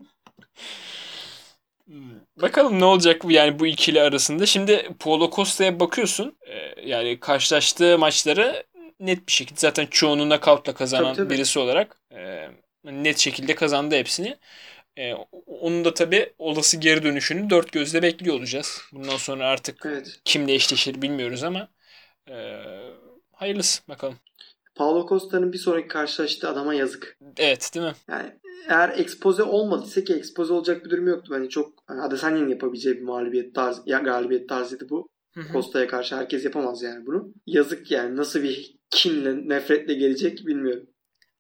Bakalım 2.42 2.80
ne 2.80 2.86
olacak 2.86 3.24
bu 3.24 3.32
yani 3.32 3.60
bu 3.60 3.68
ikili 3.68 4.02
arasında. 4.02 4.46
Şimdi 4.46 4.90
Paulo 5.00 5.32
Costa'ya 5.32 5.80
bakıyorsun. 5.80 6.38
e, 6.48 6.82
Yani 6.90 7.20
karşılaştığı 7.20 7.98
maçları 7.98 8.64
net 9.00 9.28
bir 9.28 9.32
şekilde 9.32 9.60
zaten 9.60 9.86
çoğunu 9.86 10.24
knockout'la 10.24 10.74
kazanan 10.74 11.14
Tabii, 11.14 11.16
tabii. 11.16 11.34
birisi 11.34 11.60
olarak 11.60 12.02
e, 12.16 12.48
net 12.84 13.18
şekilde 13.18 13.56
kazandı 13.56 13.96
hepsini. 13.96 14.38
E, 14.98 15.14
onun 15.46 15.86
da 15.86 15.94
tabi 15.94 16.34
olası 16.40 16.78
geri 16.78 17.04
dönüşünü 17.04 17.50
dört 17.50 17.72
gözle 17.72 18.02
bekliyor 18.02 18.36
olacağız. 18.36 18.82
Bundan 18.92 19.18
sonra 19.18 19.46
artık 19.48 19.86
Evet. 19.86 20.20
kimle 20.26 20.54
eşleşir 20.54 21.02
bilmiyoruz 21.02 21.44
ama 21.44 21.68
e, 22.30 22.62
hayırlısı 23.32 23.88
bakalım. 23.88 24.16
Paulo 24.76 25.08
Costa'nın 25.10 25.54
bir 25.54 25.58
sonraki 25.58 25.88
karşılaştığı 25.88 26.50
adama 26.50 26.74
yazık. 26.74 27.18
Evet 27.38 27.72
değil 27.76 27.86
mi? 27.86 27.94
Yani 28.10 28.32
eğer 28.70 28.90
ekspoze 28.98 29.44
olmadıysa 29.44 30.04
ki 30.04 30.14
ekspoze 30.14 30.54
olacak 30.54 30.86
bir 30.86 30.90
durum 30.90 31.08
yoktu. 31.08 31.34
Bence 31.36 31.50
çok 31.50 31.74
hani 31.88 32.02
Adesanya'nın 32.02 32.50
yapabileceği 32.50 32.96
bir 32.96 33.02
mağlubiyet 33.02 33.56
tarzı, 33.56 33.82
ya 33.86 34.00
galibiyet 34.00 34.50
tarzıydı 34.50 34.90
bu. 34.90 35.10
Costa'ya 35.52 35.88
karşı 35.88 36.16
herkes 36.16 36.46
yapamaz 36.46 36.84
yani 36.84 37.06
bunu. 37.06 37.34
Yazık 37.46 37.92
yani 37.92 38.18
nasıl 38.18 38.44
bir 38.44 38.76
kinle, 38.90 39.50
nefretle 39.50 39.94
gelecek 39.94 40.46
bilmiyorum. 40.46 40.88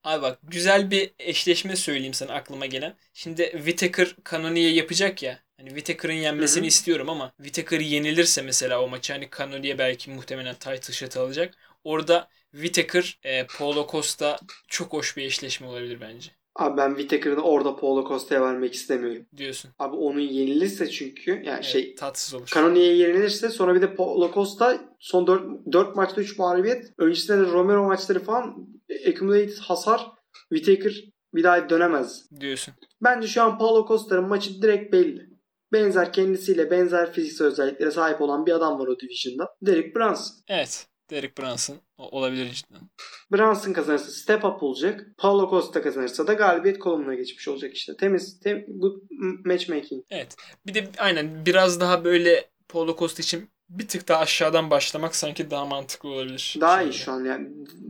Abi 0.03 0.21
bak 0.21 0.39
güzel 0.43 0.91
bir 0.91 1.13
eşleşme 1.19 1.75
söyleyeyim 1.75 2.13
sana 2.13 2.33
aklıma 2.33 2.65
gelen. 2.65 2.95
Şimdi 3.13 3.51
Whittaker 3.51 4.15
Cannonier 4.31 4.71
yapacak 4.71 5.23
ya. 5.23 5.39
Hani 5.57 5.69
Whittaker'ın 5.69 6.13
yenmesini 6.13 6.61
Hı 6.61 6.63
hı. 6.63 6.67
istiyorum 6.67 7.09
ama 7.09 7.31
Whittaker 7.37 7.79
yenilirse 7.79 8.41
mesela 8.41 8.81
o 8.81 8.87
maçı 8.89 9.13
hani 9.13 9.29
Cannonier 9.37 9.77
belki 9.77 10.11
muhtemelen 10.11 10.55
title 10.55 10.93
shot 10.93 11.17
alacak. 11.17 11.55
Orada 11.83 12.27
Whittaker, 12.51 13.19
e, 13.23 13.47
Paulo 13.47 13.87
Costa 13.91 14.39
çok 14.67 14.93
hoş 14.93 15.17
bir 15.17 15.23
eşleşme 15.23 15.67
olabilir 15.67 16.01
bence. 16.01 16.31
Abi 16.55 16.77
ben 16.77 16.89
Whittaker'ı 16.89 17.41
orada 17.41 17.75
Paulo 17.75 18.07
Costa'ya 18.07 18.41
vermek 18.41 18.73
istemiyorum. 18.73 19.25
Diyorsun. 19.37 19.71
Abi 19.79 19.95
onun 19.95 20.19
yenilirse 20.19 20.89
çünkü 20.89 21.31
yani 21.31 21.49
Evet, 21.49 21.65
şey 21.65 21.95
tatsız 21.95 22.33
olur. 22.33 22.47
Cannonier'e 22.53 22.93
yenilirse 22.93 23.49
sonra 23.49 23.75
bir 23.75 23.81
de 23.81 23.95
Paulo 23.95 24.31
Costa 24.33 24.79
son 24.99 25.27
4, 25.27 25.43
4 25.71 25.95
maçta 25.95 26.21
3 26.21 26.37
mağlubiyet. 26.37 26.93
Öncesinde 26.97 27.37
de 27.37 27.51
Romero 27.51 27.85
maçları 27.87 28.19
falan 28.23 28.67
accumulated 29.07 29.57
hasar. 29.57 30.11
Whittaker 30.49 30.93
bir 31.33 31.43
daha 31.43 31.69
dönemez. 31.69 32.29
Diyorsun. 32.39 32.73
Bence 33.03 33.27
şu 33.27 33.43
an 33.43 33.57
Paulo 33.57 33.87
Costa'nın 33.87 34.27
maçı 34.27 34.61
direkt 34.61 34.93
belli. 34.93 35.29
Benzer 35.73 36.13
kendisiyle 36.13 36.71
benzer 36.71 37.13
fiziksel 37.13 37.47
özelliklere 37.47 37.91
sahip 37.91 38.21
olan 38.21 38.45
bir 38.45 38.51
adam 38.51 38.79
var 38.79 38.87
o 38.87 38.99
division'da. 38.99 39.49
Derek 39.61 39.95
Brunson. 39.95 40.35
Evet. 40.47 40.87
Derek 41.09 41.37
Brunson 41.37 41.77
olabilir 41.97 42.51
cidden. 42.53 42.89
Brunson 43.31 43.73
kazanırsa 43.73 44.11
step 44.11 44.45
up 44.45 44.63
olacak. 44.63 45.05
Paulo 45.17 45.49
Costa 45.49 45.81
kazanırsa 45.81 46.27
da 46.27 46.33
galibiyet 46.33 46.79
kolumuna 46.79 47.15
geçmiş 47.15 47.47
olacak 47.47 47.73
işte. 47.73 47.93
Temiz, 47.99 48.39
tem, 48.39 48.65
good 48.67 49.01
matchmaking. 49.45 50.05
Evet. 50.09 50.35
Bir 50.67 50.73
de 50.73 50.89
aynen 50.97 51.45
biraz 51.45 51.79
daha 51.79 52.05
böyle 52.05 52.49
Paulo 52.69 52.95
Costa 52.97 53.21
için 53.21 53.49
bir 53.69 53.87
tık 53.87 54.07
daha 54.07 54.19
aşağıdan 54.19 54.69
başlamak 54.69 55.15
sanki 55.15 55.51
daha 55.51 55.65
mantıklı 55.65 56.09
olabilir. 56.09 56.55
Daha 56.61 56.79
Şimdi. 56.81 56.95
iyi 56.95 56.99
şu 56.99 57.11
an 57.11 57.25
yani. 57.25 57.47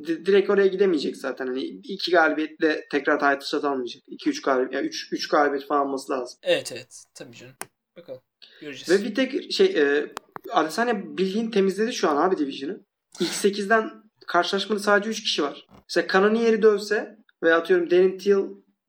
D- 0.07 0.25
direkt 0.25 0.49
oraya 0.49 0.67
gidemeyecek 0.67 1.17
zaten. 1.17 1.47
Hani 1.47 1.61
iki 1.63 2.11
galibiyetle 2.11 2.85
tekrar 2.91 3.19
title 3.19 3.45
shot 3.47 3.63
almayacak. 3.63 4.03
2-3 4.07 4.41
galibiyet, 4.45 4.73
yani 4.73 4.87
3, 4.87 5.07
3 5.11 5.27
galibiyet 5.27 5.67
falan 5.67 5.79
alması 5.81 6.11
lazım. 6.11 6.39
Evet 6.43 6.71
evet. 6.71 7.03
Tabii 7.15 7.35
canım. 7.35 7.53
Bakalım. 7.97 8.21
Ve 8.61 8.65
Göreceğiz. 8.65 9.05
bir 9.05 9.15
tek 9.15 9.53
şey 9.53 9.65
e, 9.65 10.13
Adesanya 10.51 11.17
bildiğin 11.17 11.51
temizledi 11.51 11.93
şu 11.93 12.09
an 12.09 12.17
abi 12.17 12.37
Division'ı. 12.37 12.79
İlk 13.19 13.29
8'den 13.31 13.91
karşılaşmada 14.27 14.79
sadece 14.79 15.09
3 15.09 15.23
kişi 15.23 15.43
var. 15.43 15.67
Mesela 15.89 16.07
Cannonier'i 16.07 16.61
dövse 16.61 17.17
ve 17.43 17.53
atıyorum 17.53 17.91
Darren 17.91 18.17
Till, 18.17 18.37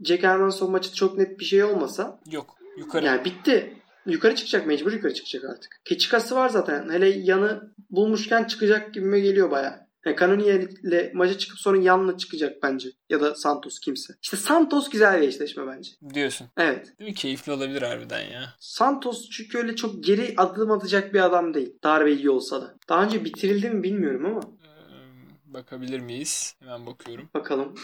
Jack 0.04 0.22
Hermanson 0.22 0.70
maçı 0.70 0.94
çok 0.94 1.18
net 1.18 1.38
bir 1.38 1.44
şey 1.44 1.64
olmasa 1.64 2.20
Yok. 2.30 2.56
Yukarı. 2.78 3.06
yani 3.06 3.24
bitti. 3.24 3.76
Yukarı 4.06 4.34
çıkacak 4.36 4.66
mecbur 4.66 4.92
yukarı 4.92 5.14
çıkacak 5.14 5.44
artık. 5.44 5.80
Ki 5.84 5.98
çıkası 5.98 6.34
var 6.36 6.48
zaten. 6.48 6.90
Hele 6.90 7.08
yanı 7.08 7.74
bulmuşken 7.90 8.44
çıkacak 8.44 8.94
gibime 8.94 9.20
geliyor 9.20 9.50
baya. 9.50 9.84
Yani 10.06 10.16
Cannonier'le 10.16 11.10
maça 11.14 11.38
çıkıp 11.38 11.58
sonra 11.58 11.78
yanına 11.82 12.16
çıkacak 12.16 12.62
bence. 12.62 12.88
Ya 13.10 13.20
da 13.20 13.34
Santos 13.34 13.78
kimse. 13.78 14.14
İşte 14.22 14.36
Santos 14.36 14.90
güzel 14.90 15.22
bir 15.22 15.28
eşleşme 15.28 15.66
bence. 15.66 15.90
Diyorsun. 16.14 16.46
Evet. 16.56 16.98
Değil 16.98 17.10
mi? 17.10 17.14
Keyifli 17.14 17.52
olabilir 17.52 17.82
harbiden 17.82 18.30
ya. 18.30 18.54
Santos 18.60 19.28
çünkü 19.30 19.58
öyle 19.58 19.76
çok 19.76 20.04
geri 20.04 20.34
adım 20.36 20.70
atacak 20.70 21.14
bir 21.14 21.24
adam 21.24 21.54
değil. 21.54 21.74
Darbe 21.84 22.12
iyi 22.12 22.30
olsa 22.30 22.62
da. 22.62 22.74
Daha 22.88 23.04
önce 23.04 23.24
bitirildi 23.24 23.70
mi 23.70 23.82
bilmiyorum 23.82 24.26
ama. 24.26 24.40
Ee, 24.40 25.54
bakabilir 25.54 26.00
miyiz? 26.00 26.54
Hemen 26.60 26.86
bakıyorum. 26.86 27.30
Bakalım. 27.34 27.74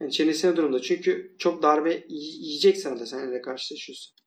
Yani 0.00 0.12
çenesine 0.12 0.56
durumda. 0.56 0.82
Çünkü 0.82 1.34
çok 1.38 1.62
darbe 1.62 1.92
y- 1.92 2.04
yiyecek 2.08 2.78
sana 2.78 3.00
da 3.00 3.06
sen 3.06 3.42
karşılaşıyorsun. 3.42 4.17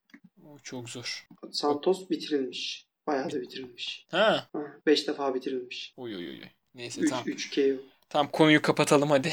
O 0.52 0.60
çok 0.64 0.90
zor. 0.90 1.28
Santos 1.52 2.10
bitirilmiş. 2.10 2.88
Bayağı 3.08 3.32
da 3.32 3.42
bitirilmiş. 3.42 4.06
Ha. 4.12 4.48
5 4.86 5.08
defa 5.08 5.36
bitirilmiş. 5.36 5.94
Oy 5.98 6.16
oy 6.16 6.30
oy. 6.30 6.40
Neyse 6.76 7.02
3 7.02 7.10
tamam. 7.10 7.24
3 7.28 7.56
KO. 7.56 7.62
Tamam 8.10 8.32
konuyu 8.32 8.62
kapatalım 8.62 9.10
hadi. 9.10 9.32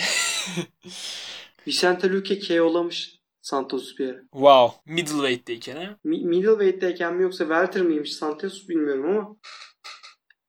Vicente 1.66 2.10
Luque 2.10 2.38
KO'lamış 2.40 3.18
Santos 3.42 3.98
bir 3.98 4.08
ara. 4.08 4.20
wow. 4.32 4.92
Middleweight'teyken 4.94 5.76
ha. 5.76 5.96
Mi- 6.04 6.24
Middleweight'teyken 6.24 7.14
mi 7.14 7.22
yoksa 7.22 7.44
welter 7.44 7.82
miymiş 7.82 8.12
Santos 8.12 8.68
bilmiyorum 8.68 9.16
ama. 9.16 9.36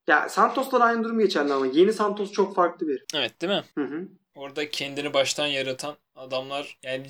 Ya 0.08 0.30
Santos'la 0.30 0.80
aynı 0.80 1.04
durum 1.04 1.20
geçerli 1.20 1.54
ama 1.54 1.66
yeni 1.66 1.94
Santos 1.94 2.32
çok 2.32 2.56
farklı 2.56 2.88
bir. 2.88 3.04
Evet 3.16 3.42
değil 3.42 3.54
mi? 3.54 3.64
Hı 3.76 3.84
hı. 3.84 4.08
Orada 4.36 4.70
kendini 4.70 5.14
baştan 5.14 5.48
yaratan 5.48 5.96
adamlar 6.20 6.78
yani 6.84 7.08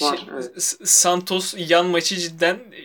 Var, 0.00 0.16
şey, 0.16 0.28
evet. 0.32 0.62
Santos 0.84 1.54
yan 1.58 1.86
maçı 1.86 2.16
cidden 2.16 2.54
e, 2.54 2.80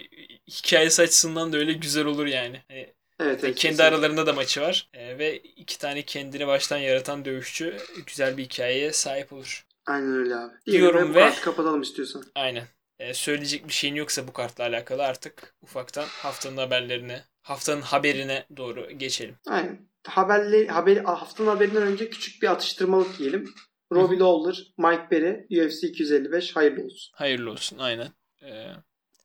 hikayesi 0.51 1.01
açısından 1.01 1.53
da 1.53 1.57
öyle 1.57 1.73
güzel 1.73 2.05
olur 2.05 2.25
yani. 2.25 2.61
Hani 2.67 2.93
Evet, 3.19 3.43
evet. 3.43 3.55
kendi 3.55 3.55
kesinlikle. 3.55 3.83
aralarında 3.83 4.27
da 4.27 4.33
maçı 4.33 4.61
var 4.61 4.89
E, 4.93 5.17
ve 5.19 5.37
iki 5.39 5.77
tane 5.79 6.01
kendini 6.01 6.47
baştan 6.47 6.77
yaratan 6.77 7.25
dövüşçü 7.25 7.77
güzel 8.05 8.37
bir 8.37 8.43
hikayeye 8.43 8.93
sahip 8.93 9.33
olur. 9.33 9.65
Aynen 9.85 10.13
öyle 10.13 10.35
abi. 10.35 10.53
Diyorum 10.65 11.15
ve- 11.15 11.19
kartı 11.19 11.41
kapatalım 11.41 11.81
istiyorsan. 11.81 12.23
Aynen. 12.35 12.67
E, 12.99 13.13
söyleyecek 13.13 13.67
bir 13.67 13.73
şeyin 13.73 13.95
yoksa 13.95 14.27
bu 14.27 14.33
kartla 14.33 14.63
alakalı 14.63 15.03
artık 15.03 15.53
ufaktan 15.61 16.05
haftanın 16.05 16.57
haberlerine, 16.57 17.23
haftanın 17.41 17.81
haberine 17.81 18.45
doğru 18.57 18.91
geçelim. 18.91 19.35
Aynen. 19.47 19.87
Haberli, 20.07 20.67
haber, 20.67 20.97
haftanın 20.97 21.47
haberinden 21.47 21.83
önce 21.83 22.09
küçük 22.09 22.41
bir 22.41 22.47
atıştırmalık 22.51 23.17
diyelim. 23.19 23.53
Robbie 23.91 24.19
Lawler, 24.19 24.73
Mike 24.77 25.07
Perry, 25.09 25.65
UFC 25.65 25.87
255 25.87 26.55
hayırlı 26.55 26.83
olsun. 26.85 27.11
Hayırlı 27.15 27.51
olsun 27.51 27.77
aynen. 27.79 28.07
E, 28.41 28.51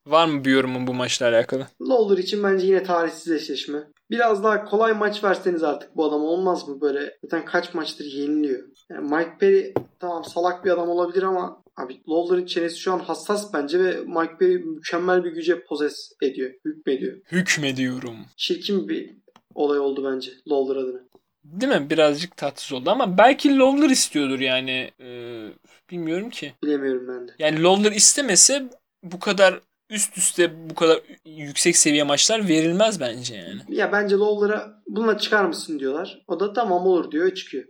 var 0.06 0.26
mı 0.26 0.44
bir 0.44 0.50
yorumun 0.50 0.86
bu 0.86 0.94
maçla 0.94 1.28
alakalı? 1.28 1.66
Lawler 1.88 2.18
için 2.18 2.42
bence 2.42 2.66
yine 2.66 2.82
tarihsiz 2.82 3.32
eşleşme. 3.32 3.78
Biraz 4.10 4.44
daha 4.44 4.64
kolay 4.64 4.92
maç 4.92 5.24
verseniz 5.24 5.62
artık 5.62 5.96
bu 5.96 6.04
adam 6.04 6.20
olmaz 6.22 6.68
mı 6.68 6.80
böyle? 6.80 7.18
Zaten 7.24 7.44
kaç 7.44 7.74
maçtır 7.74 8.04
yeniliyor. 8.04 8.68
Yani 8.90 9.14
Mike 9.14 9.38
Perry 9.40 9.74
tamam 10.00 10.24
salak 10.24 10.64
bir 10.64 10.70
adam 10.70 10.88
olabilir 10.88 11.22
ama 11.22 11.62
abi 11.76 12.02
Lawler'ın 12.08 12.46
çenesi 12.46 12.78
şu 12.78 12.92
an 12.92 12.98
hassas 12.98 13.54
bence 13.54 13.84
ve 13.84 14.00
Mike 14.00 14.36
Perry 14.38 14.58
mükemmel 14.58 15.24
bir 15.24 15.30
güce 15.30 15.64
poses 15.64 16.12
ediyor. 16.22 16.50
Hükmediyor. 16.64 17.18
Hükmediyorum. 17.32 18.16
Çirkin 18.36 18.88
bir 18.88 19.10
olay 19.54 19.78
oldu 19.78 20.10
bence 20.12 20.30
Lawler 20.48 20.76
adına. 20.76 21.00
Değil 21.44 21.72
mi? 21.72 21.90
Birazcık 21.90 22.36
tatsız 22.36 22.72
oldu 22.72 22.90
ama 22.90 23.18
belki 23.18 23.58
Lawler 23.58 23.90
istiyordur 23.90 24.40
yani. 24.40 24.90
Ee, 25.00 25.48
bilmiyorum 25.90 26.30
ki. 26.30 26.52
Bilemiyorum 26.62 27.08
ben 27.08 27.28
de. 27.28 27.32
Yani 27.38 27.62
Lawler 27.62 27.92
istemese 27.92 28.64
bu 29.02 29.18
kadar 29.18 29.60
üst 29.90 30.18
üste 30.18 30.70
bu 30.70 30.74
kadar 30.74 31.00
yüksek 31.26 31.76
seviye 31.76 32.02
maçlar 32.02 32.48
verilmez 32.48 33.00
bence 33.00 33.34
yani. 33.36 33.60
Ya 33.68 33.92
bence 33.92 34.16
Lawler'a 34.16 34.82
bununla 34.86 35.18
çıkar 35.18 35.44
mısın 35.44 35.78
diyorlar. 35.78 36.24
O 36.26 36.40
da 36.40 36.52
tamam 36.52 36.86
olur 36.86 37.10
diyor 37.10 37.34
çıkıyor. 37.34 37.64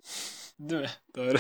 Değil 0.61 0.81
mi? 0.81 0.91
Doğru. 1.17 1.39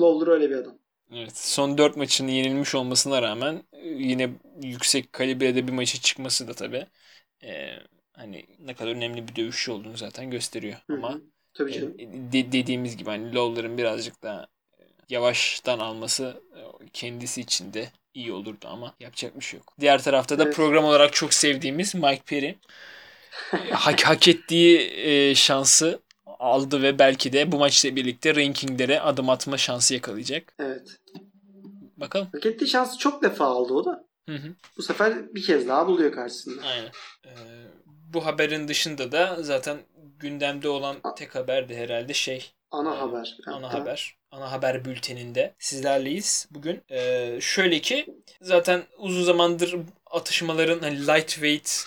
Lawler 0.00 0.26
öyle 0.28 0.50
bir 0.50 0.56
adam. 0.56 0.78
Evet. 1.12 1.36
Son 1.36 1.78
4 1.78 1.96
maçını 1.96 2.30
yenilmiş 2.30 2.74
olmasına 2.74 3.22
rağmen 3.22 3.62
e, 3.72 3.88
yine 3.88 4.30
yüksek 4.62 5.12
kalibrede 5.12 5.66
bir 5.66 5.72
maça 5.72 5.98
çıkması 6.00 6.48
da 6.48 6.54
tabii 6.54 6.86
e, 7.44 7.70
hani 8.12 8.46
ne 8.58 8.74
kadar 8.74 8.90
önemli 8.90 9.28
bir 9.28 9.36
dövüşçü 9.36 9.72
olduğunu 9.72 9.96
zaten 9.96 10.30
gösteriyor. 10.30 10.76
Hı 10.90 10.96
hı. 10.96 10.96
Ama 10.96 11.20
Tabii 11.54 11.70
e, 11.70 11.74
canım. 11.74 11.94
de- 12.32 12.52
dediğimiz 12.52 12.96
gibi 12.96 13.10
hani 13.10 13.34
Lawler'ın 13.34 13.78
birazcık 13.78 14.22
daha 14.22 14.46
e, 14.78 14.82
yavaştan 15.08 15.78
alması 15.78 16.42
e, 16.56 16.60
kendisi 16.92 17.40
için 17.40 17.72
de 17.74 17.88
iyi 18.14 18.32
olurdu 18.32 18.66
ama 18.68 18.94
yapacak 19.00 19.40
bir 19.40 19.44
şey 19.44 19.58
yok. 19.58 19.74
Diğer 19.80 20.02
tarafta 20.02 20.38
da 20.38 20.44
Evet. 20.44 20.54
program 20.56 20.84
olarak 20.84 21.12
çok 21.12 21.34
sevdiğimiz 21.34 21.94
Mike 21.94 22.22
Perry 22.26 22.58
hak, 23.72 24.02
hak 24.06 24.28
ettiği 24.28 24.78
e, 24.80 25.34
şansı 25.34 26.00
aldı 26.26 26.82
ve 26.82 26.98
belki 26.98 27.32
de 27.32 27.52
bu 27.52 27.58
maçla 27.58 27.96
birlikte 27.96 28.36
rankinglere 28.36 29.00
adım 29.00 29.30
atma 29.30 29.58
şansı 29.58 29.94
yakalayacak. 29.94 30.54
Evet. 30.58 30.96
Bakalım. 31.96 32.28
Hak 32.32 32.46
ettiği 32.46 32.66
şansı 32.66 32.98
çok 32.98 33.22
defa 33.22 33.44
aldı 33.44 33.74
o 33.74 33.84
da. 33.84 34.04
Hı 34.28 34.36
hı. 34.36 34.48
Bu 34.76 34.82
sefer 34.82 35.34
bir 35.34 35.42
kez 35.42 35.68
daha 35.68 35.86
buluyor 35.86 36.12
karşısında. 36.12 36.62
Aynen. 36.66 36.90
Ee, 37.26 37.30
bu 38.14 38.26
haberin 38.26 38.68
dışında 38.68 39.12
da 39.12 39.36
zaten 39.40 39.78
gündemde 40.18 40.68
olan 40.68 40.96
tek 41.16 41.34
haber 41.34 41.68
de 41.68 41.76
herhalde 41.76 42.14
şey 42.14 42.52
Ana 42.70 42.94
Ee, 42.94 42.98
haber. 42.98 43.36
ana 43.46 43.68
Hatta. 43.68 43.80
haber. 43.80 44.16
Ana 44.30 44.52
haber 44.52 44.84
bülteninde 44.84 45.54
sizlerleyiz 45.58 46.48
bugün. 46.50 46.82
Ee, 46.90 47.38
şöyle 47.40 47.80
ki 47.80 48.06
zaten 48.40 48.82
uzun 48.98 49.22
zamandır 49.22 49.76
atışmaların 50.10 50.78
hani 50.80 51.06
lightweight 51.06 51.84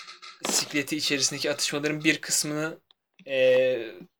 sikleti 0.49 0.97
içerisindeki 0.97 1.51
atışmaların 1.51 2.03
bir 2.03 2.17
kısmını 2.21 2.77
e, 3.27 3.77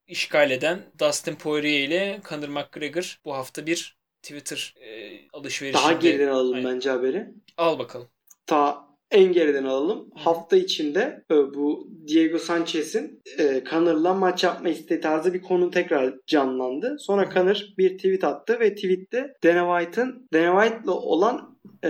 işgal 0.08 0.52
eden 0.52 0.82
Dustin 1.00 1.36
Poirier 1.36 1.88
ile 1.88 2.20
Conor 2.30 2.48
McGregor 2.48 3.20
bu 3.26 3.34
hafta 3.34 3.66
bir 3.66 3.98
Twitter 4.22 4.76
e, 4.82 5.20
alışverişinde. 5.34 5.84
Daha 5.84 5.92
geriden 5.94 6.28
alalım 6.28 6.54
Aynen. 6.56 6.76
bence 6.76 6.90
haberi. 6.90 7.28
Al 7.58 7.80
bakalım. 7.80 8.08
Ta 8.46 8.87
en 9.12 9.32
geriden 9.32 9.64
alalım. 9.64 10.10
Hafta 10.16 10.58
içinde 10.58 11.24
e, 11.32 11.36
bu 11.36 11.88
Diego 12.08 12.38
Sanchez'in 12.38 13.22
e, 13.40 13.64
Connor'la 13.70 14.14
maç 14.14 14.44
yapma 14.44 14.70
isteği 14.70 15.02
tarzı 15.02 15.34
bir 15.34 15.42
konu 15.42 15.72
tekrar 15.72 16.14
canlandı. 16.28 16.96
Sonra 17.00 17.30
Conor 17.34 17.66
bir 17.78 17.98
tweet 17.98 18.24
attı 18.24 18.60
ve 18.60 18.76
tweette 18.76 19.34
Dana 19.44 19.80
White'ın 19.80 20.28
Dana 20.34 20.64
White'la 20.64 20.94
olan 20.94 21.58
e, 21.84 21.90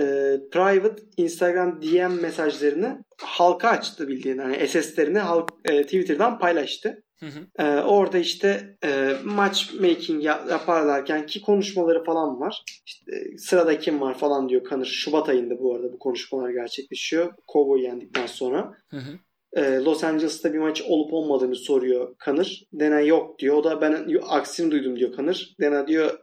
private 0.52 1.02
Instagram 1.16 1.82
DM 1.82 2.22
mesajlarını 2.22 3.04
halka 3.22 3.68
açtı 3.68 4.08
bildiğin. 4.08 4.38
Hani 4.38 4.68
SS'lerini 4.68 5.18
halk, 5.18 5.50
e, 5.64 5.82
Twitter'dan 5.82 6.38
paylaştı. 6.38 7.02
Hı 7.20 7.26
hı. 7.26 7.64
Ee, 7.64 7.80
orada 7.80 8.18
işte 8.18 8.76
e, 8.84 9.12
matchmaking 9.24 10.24
ya- 10.24 10.44
yaparlarken 10.50 11.26
ki 11.26 11.40
konuşmaları 11.40 12.04
falan 12.04 12.40
var. 12.40 12.62
İşte 12.86 13.12
e, 13.16 13.38
sırada 13.38 13.78
kim 13.78 14.00
var 14.00 14.18
falan 14.18 14.48
diyor 14.48 14.64
Kanır. 14.64 14.86
Şubat 14.86 15.28
ayında 15.28 15.58
bu 15.58 15.74
arada 15.74 15.92
bu 15.92 15.98
konuşmalar 15.98 16.50
gerçekleşiyor. 16.50 17.32
Cowboy 17.52 17.82
yendikten 17.82 18.26
sonra. 18.26 18.72
Hı 18.90 18.96
hı. 18.96 19.18
Ee, 19.52 19.74
Los 19.84 20.04
Angeles'ta 20.04 20.52
bir 20.52 20.58
maç 20.58 20.82
olup 20.82 21.12
olmadığını 21.12 21.56
soruyor 21.56 22.14
Kanır. 22.18 22.64
Dena 22.72 23.00
yok 23.00 23.38
diyor. 23.38 23.56
O 23.56 23.64
da 23.64 23.80
ben 23.80 24.06
aksini 24.28 24.70
duydum 24.70 24.96
diyor 24.96 25.12
Kanır. 25.12 25.54
Dena 25.60 25.86
diyor 25.88 26.18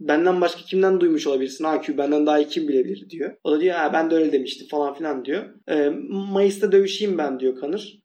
benden 0.00 0.40
başka 0.40 0.62
kimden 0.62 1.00
duymuş 1.00 1.26
olabilirsin? 1.26 1.64
AQ 1.64 1.98
benden 1.98 2.26
daha 2.26 2.38
iyi 2.38 2.48
kim 2.48 2.68
bilebilir 2.68 3.10
diyor. 3.10 3.36
O 3.44 3.52
da 3.52 3.60
diyor 3.60 3.76
ben 3.92 4.10
de 4.10 4.14
öyle 4.14 4.32
demiştim 4.32 4.68
falan 4.68 4.94
filan 4.94 5.24
diyor. 5.24 5.44
Ee, 5.68 5.90
Mayıs'ta 6.08 6.72
dövüşeyim 6.72 7.18
ben 7.18 7.40
diyor 7.40 7.60
Kanır. 7.60 7.98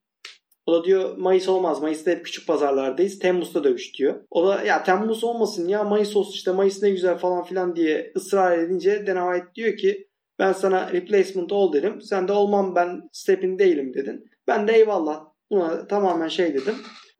O 0.65 0.73
da 0.73 0.83
diyor 0.83 1.17
Mayıs 1.17 1.49
olmaz. 1.49 1.81
Mayıs'ta 1.81 2.11
hep 2.11 2.25
küçük 2.25 2.47
pazarlardayız. 2.47 3.19
Temmuz'da 3.19 3.63
dövüş 3.63 3.97
diyor. 3.97 4.15
O 4.31 4.47
da 4.47 4.63
ya 4.63 4.83
Temmuz 4.83 5.23
olmasın 5.23 5.67
ya 5.67 5.83
Mayıs 5.83 6.15
olsun 6.15 6.33
işte 6.33 6.51
Mayıs 6.51 6.83
ne 6.83 6.89
güzel 6.89 7.17
falan 7.17 7.43
filan 7.43 7.75
diye 7.75 8.11
ısrar 8.15 8.57
edince 8.57 9.07
Dana 9.07 9.33
White 9.33 9.55
diyor 9.55 9.77
ki 9.77 10.07
ben 10.39 10.53
sana 10.53 10.93
replacement 10.93 11.51
ol 11.51 11.73
dedim. 11.73 12.01
Sen 12.01 12.27
de 12.27 12.31
olmam 12.31 12.75
ben 12.75 13.09
stepin 13.11 13.59
değilim 13.59 13.93
dedin. 13.93 14.25
Ben 14.47 14.67
de 14.67 14.73
eyvallah. 14.73 15.25
Buna 15.51 15.88
tamamen 15.88 16.27
şey 16.27 16.53
dedim. 16.53 16.75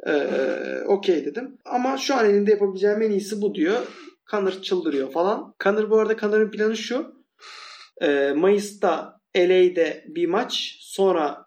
Ee, 0.08 0.84
Okey 0.88 1.26
dedim. 1.26 1.58
Ama 1.66 1.98
şu 1.98 2.16
an 2.16 2.30
elinde 2.30 2.52
yapabileceğim 2.52 3.02
en 3.02 3.12
iyisi 3.12 3.42
bu 3.42 3.56
diyor. 3.56 3.88
Conor 4.32 4.52
çıldırıyor 4.52 5.12
falan. 5.12 5.54
Conor 5.64 5.90
bu 5.90 6.00
arada 6.00 6.18
Conor'ın 6.18 6.52
planı 6.52 6.78
şu. 6.78 7.16
Ee, 8.02 8.34
Mayıs'ta 8.36 9.20
LA'de 9.38 10.06
bir 10.08 10.28
maç. 10.28 10.78
Sonra 10.80 11.46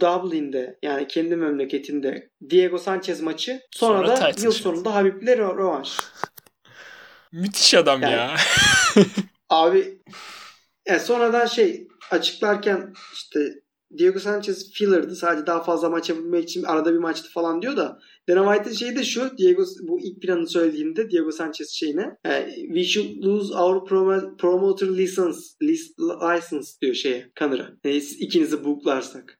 Dublin'de 0.00 0.78
yani 0.82 1.06
kendi 1.08 1.36
memleketinde 1.36 2.30
Diego 2.50 2.78
Sanchez 2.78 3.20
maçı. 3.20 3.60
Sonra, 3.70 4.16
Sonra 4.16 4.20
da 4.20 4.42
yıl 4.42 4.52
sonunda 4.52 4.94
Habib'le 4.94 5.38
rövanş. 5.38 5.96
Müthiş 7.32 7.74
adam 7.74 8.02
Yani- 8.02 8.12
ya. 8.12 8.36
Abi 9.48 9.98
yani 10.88 11.00
sonradan 11.00 11.46
şey 11.46 11.88
açıklarken 12.10 12.92
işte 13.12 13.54
Diego 13.98 14.18
Sanchez 14.18 14.72
filler'dı. 14.72 15.16
Sadece 15.16 15.46
daha 15.46 15.62
fazla 15.62 15.90
maç 15.90 16.10
yapabilmek 16.10 16.44
için 16.44 16.62
arada 16.62 16.92
bir 16.92 16.98
maçtı 16.98 17.30
falan 17.30 17.62
diyor 17.62 17.76
da 17.76 17.98
Dana 18.28 18.54
White'ın 18.54 18.74
şeyi 18.74 18.96
de 18.96 19.04
şu 19.04 19.38
Diego 19.38 19.64
bu 19.82 20.00
ilk 20.00 20.22
planını 20.22 20.48
söylediğinde 20.48 21.10
Diego 21.10 21.30
Sanchez 21.32 21.70
şeyine 21.70 22.16
e, 22.24 22.54
we 22.66 22.84
should 22.84 23.24
lose 23.24 23.54
our 23.54 23.76
promo- 23.88 24.36
promoter 24.36 24.86
license 24.88 25.40
license 26.34 26.72
diyor 26.82 26.94
şeye. 26.94 27.30
Yani 27.84 28.00
siz 28.00 28.20
ikinizi 28.20 28.64
booklarsak. 28.64 29.38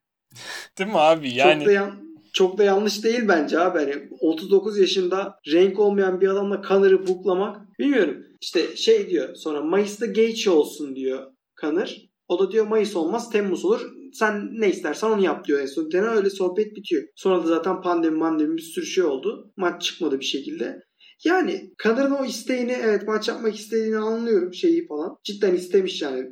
Değil 0.78 0.90
mi 0.90 0.98
abi? 0.98 1.34
Yani 1.34 1.58
Çok 1.58 1.66
da 1.68 1.72
yan- 1.72 2.04
çok 2.32 2.58
da 2.58 2.64
yanlış 2.64 3.04
değil 3.04 3.28
bence 3.28 3.58
abi. 3.58 3.78
Yani 3.78 4.08
39 4.20 4.78
yaşında 4.78 5.38
renk 5.52 5.78
olmayan 5.78 6.20
bir 6.20 6.28
adamla 6.28 6.62
Connor'ı 6.68 7.06
booklamak 7.06 7.78
bilmiyorum. 7.78 8.16
İşte 8.40 8.76
şey 8.76 9.10
diyor 9.10 9.34
sonra 9.34 9.62
Mayıs'ta 9.62 10.06
Gage 10.06 10.50
olsun 10.50 10.96
diyor 10.96 11.32
Connor. 11.60 11.96
O 12.28 12.38
da 12.38 12.52
diyor 12.52 12.66
Mayıs 12.66 12.96
olmaz 12.96 13.30
Temmuz 13.30 13.64
olur. 13.64 13.80
Sen 14.12 14.48
ne 14.60 14.70
istersen 14.70 15.10
onu 15.10 15.24
yap 15.24 15.44
diyor. 15.46 15.60
En 15.60 15.66
son 15.66 15.92
Dene 15.92 16.06
öyle 16.06 16.30
sohbet 16.30 16.76
bitiyor. 16.76 17.02
Sonra 17.16 17.42
da 17.42 17.46
zaten 17.46 17.82
pandemi 17.82 18.16
mandemi 18.16 18.56
bir 18.56 18.62
sürü 18.62 18.86
şey 18.86 19.04
oldu. 19.04 19.52
Maç 19.56 19.82
çıkmadı 19.82 20.20
bir 20.20 20.24
şekilde. 20.24 20.80
Yani 21.24 21.70
Connor'ın 21.82 22.10
o 22.10 22.24
isteğini 22.24 22.72
evet 22.72 23.02
maç 23.06 23.28
yapmak 23.28 23.54
istediğini 23.56 23.96
anlıyorum 23.96 24.54
şeyi 24.54 24.86
falan. 24.86 25.16
Cidden 25.24 25.54
istemiş 25.54 26.02
yani 26.02 26.28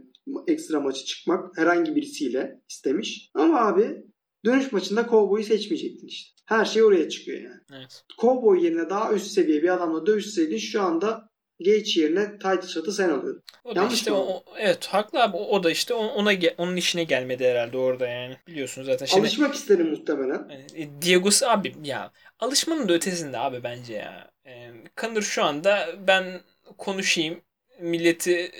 ekstra 0.46 0.80
maçı 0.80 1.04
çıkmak 1.04 1.58
herhangi 1.58 1.96
birisiyle 1.96 2.60
istemiş. 2.68 3.30
Ama 3.34 3.60
abi 3.60 4.02
Dönüş 4.44 4.72
maçında 4.72 5.06
Cowboy'u 5.10 5.44
seçmeyecektin 5.44 6.06
işte. 6.06 6.32
Her 6.46 6.64
şey 6.64 6.82
oraya 6.82 7.08
çıkıyor 7.08 7.40
yani. 7.42 7.60
Evet. 7.72 8.04
Cowboy 8.20 8.64
yerine 8.64 8.90
daha 8.90 9.12
üst 9.12 9.26
seviye 9.26 9.62
bir 9.62 9.68
adamla 9.68 10.06
dövüşseydin 10.06 10.58
şu 10.58 10.82
anda 10.82 11.32
Gage 11.60 12.00
yerine 12.00 12.38
title 12.38 12.68
shot'ı 12.68 12.92
sen 12.92 13.08
alıyordun. 13.08 13.42
O 13.64 13.74
da 13.76 13.80
Yanlış 13.80 13.94
işte 13.94 14.10
mı? 14.10 14.16
o, 14.16 14.44
evet 14.58 14.86
haklı 14.86 15.22
abi. 15.22 15.36
O, 15.36 15.62
da 15.62 15.70
işte 15.70 15.94
ona 15.94 16.32
onun 16.58 16.76
işine 16.76 17.04
gelmedi 17.04 17.44
herhalde 17.44 17.78
orada 17.78 18.08
yani. 18.08 18.36
Biliyorsun 18.46 18.82
zaten. 18.82 19.06
Şimdi 19.06 19.22
Alışmak 19.22 19.54
isterim 19.54 19.90
muhtemelen. 19.90 20.38
hani, 20.48 20.64
e, 20.74 21.02
Diego'su 21.02 21.46
abi 21.46 21.74
ya 21.84 22.12
alışmanın 22.38 22.88
da 22.88 22.92
ötesinde 22.92 23.38
abi 23.38 23.62
bence 23.62 23.94
ya. 23.94 24.30
E, 24.46 24.70
Kanır 24.94 25.22
şu 25.22 25.44
anda 25.44 25.88
ben 26.06 26.40
konuşayım 26.78 27.40
milleti 27.80 28.50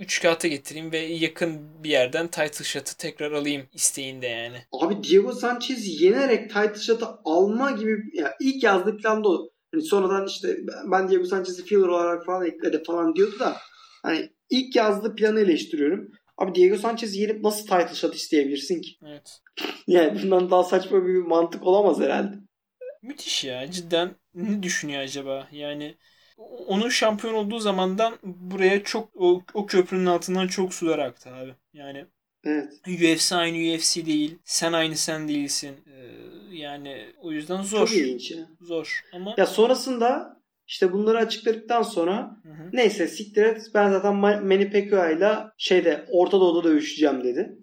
üç 0.00 0.22
kağıta 0.22 0.48
getireyim 0.48 0.92
ve 0.92 0.98
yakın 0.98 1.58
bir 1.84 1.90
yerden 1.90 2.28
title 2.28 2.64
shot'ı 2.64 2.96
tekrar 2.96 3.32
alayım 3.32 3.66
isteğinde 3.72 4.26
yani. 4.26 4.56
Abi 4.72 5.04
Diego 5.04 5.32
Sanchez 5.32 6.00
yenerek 6.00 6.50
title 6.50 6.80
shot'ı 6.80 7.06
alma 7.24 7.70
gibi 7.70 8.02
ya 8.14 8.34
ilk 8.40 8.62
yazdığı 8.62 8.96
plan 8.96 9.24
da 9.24 9.28
o. 9.28 9.50
Hani 9.72 9.82
sonradan 9.82 10.26
işte 10.26 10.56
ben 10.84 11.08
Diego 11.08 11.24
Sanchez'i 11.24 11.64
filler 11.64 11.88
olarak 11.88 12.26
falan 12.26 12.46
ekledi 12.46 12.82
falan 12.86 13.14
diyordu 13.14 13.38
da 13.38 13.56
hani 14.02 14.30
ilk 14.50 14.76
yazdığı 14.76 15.14
planı 15.14 15.40
eleştiriyorum. 15.40 16.08
Abi 16.38 16.54
Diego 16.54 16.76
Sanchez'i 16.76 17.20
yenip 17.20 17.44
nasıl 17.44 17.62
title 17.62 17.94
shot 17.94 18.14
isteyebilirsin 18.14 18.80
ki? 18.80 18.90
Evet. 19.06 19.40
Yani 19.86 20.22
bundan 20.22 20.50
daha 20.50 20.64
saçma 20.64 21.06
bir 21.06 21.14
mantık 21.14 21.66
olamaz 21.66 22.00
herhalde. 22.00 22.36
Müthiş 23.02 23.44
ya 23.44 23.70
cidden 23.70 24.16
ne 24.34 24.62
düşünüyor 24.62 25.00
acaba? 25.00 25.48
Yani 25.52 25.96
onun 26.66 26.88
şampiyon 26.88 27.34
olduğu 27.34 27.58
zamandan 27.58 28.18
buraya 28.22 28.84
çok 28.84 29.08
o, 29.14 29.42
o 29.54 29.66
köprünün 29.66 30.06
altından 30.06 30.48
çok 30.48 30.74
sular 30.74 30.98
aktı 30.98 31.30
abi. 31.30 31.54
Yani 31.72 32.06
Evet. 32.44 32.72
UFC 32.86 33.36
aynı 33.36 33.74
UFC 33.74 34.06
değil. 34.06 34.38
Sen 34.44 34.72
aynı 34.72 34.96
sen 34.96 35.28
değilsin. 35.28 35.76
Ee, 35.86 36.56
yani 36.56 37.06
o 37.20 37.32
yüzden 37.32 37.62
zor. 37.62 37.86
Çok 37.88 37.96
ilginç 37.96 38.30
ya. 38.30 38.48
Zor 38.60 39.00
ama 39.12 39.34
Ya 39.38 39.46
sonrasında 39.46 40.40
işte 40.66 40.92
bunları 40.92 41.18
açıkladıktan 41.18 41.82
sonra 41.82 42.36
Hı 42.42 42.48
hı. 42.52 42.70
neyse 42.72 43.08
siktir 43.08 43.42
et 43.42 43.62
ben 43.74 43.90
zaten 43.90 44.12
Ma- 44.14 44.40
Manny 44.40 44.70
Pacquiao'yla 44.70 45.52
şeyde 45.58 46.04
Orta 46.10 46.40
Doğu'da 46.40 46.68
dövüşeceğim 46.68 47.24
dedi. 47.24 47.58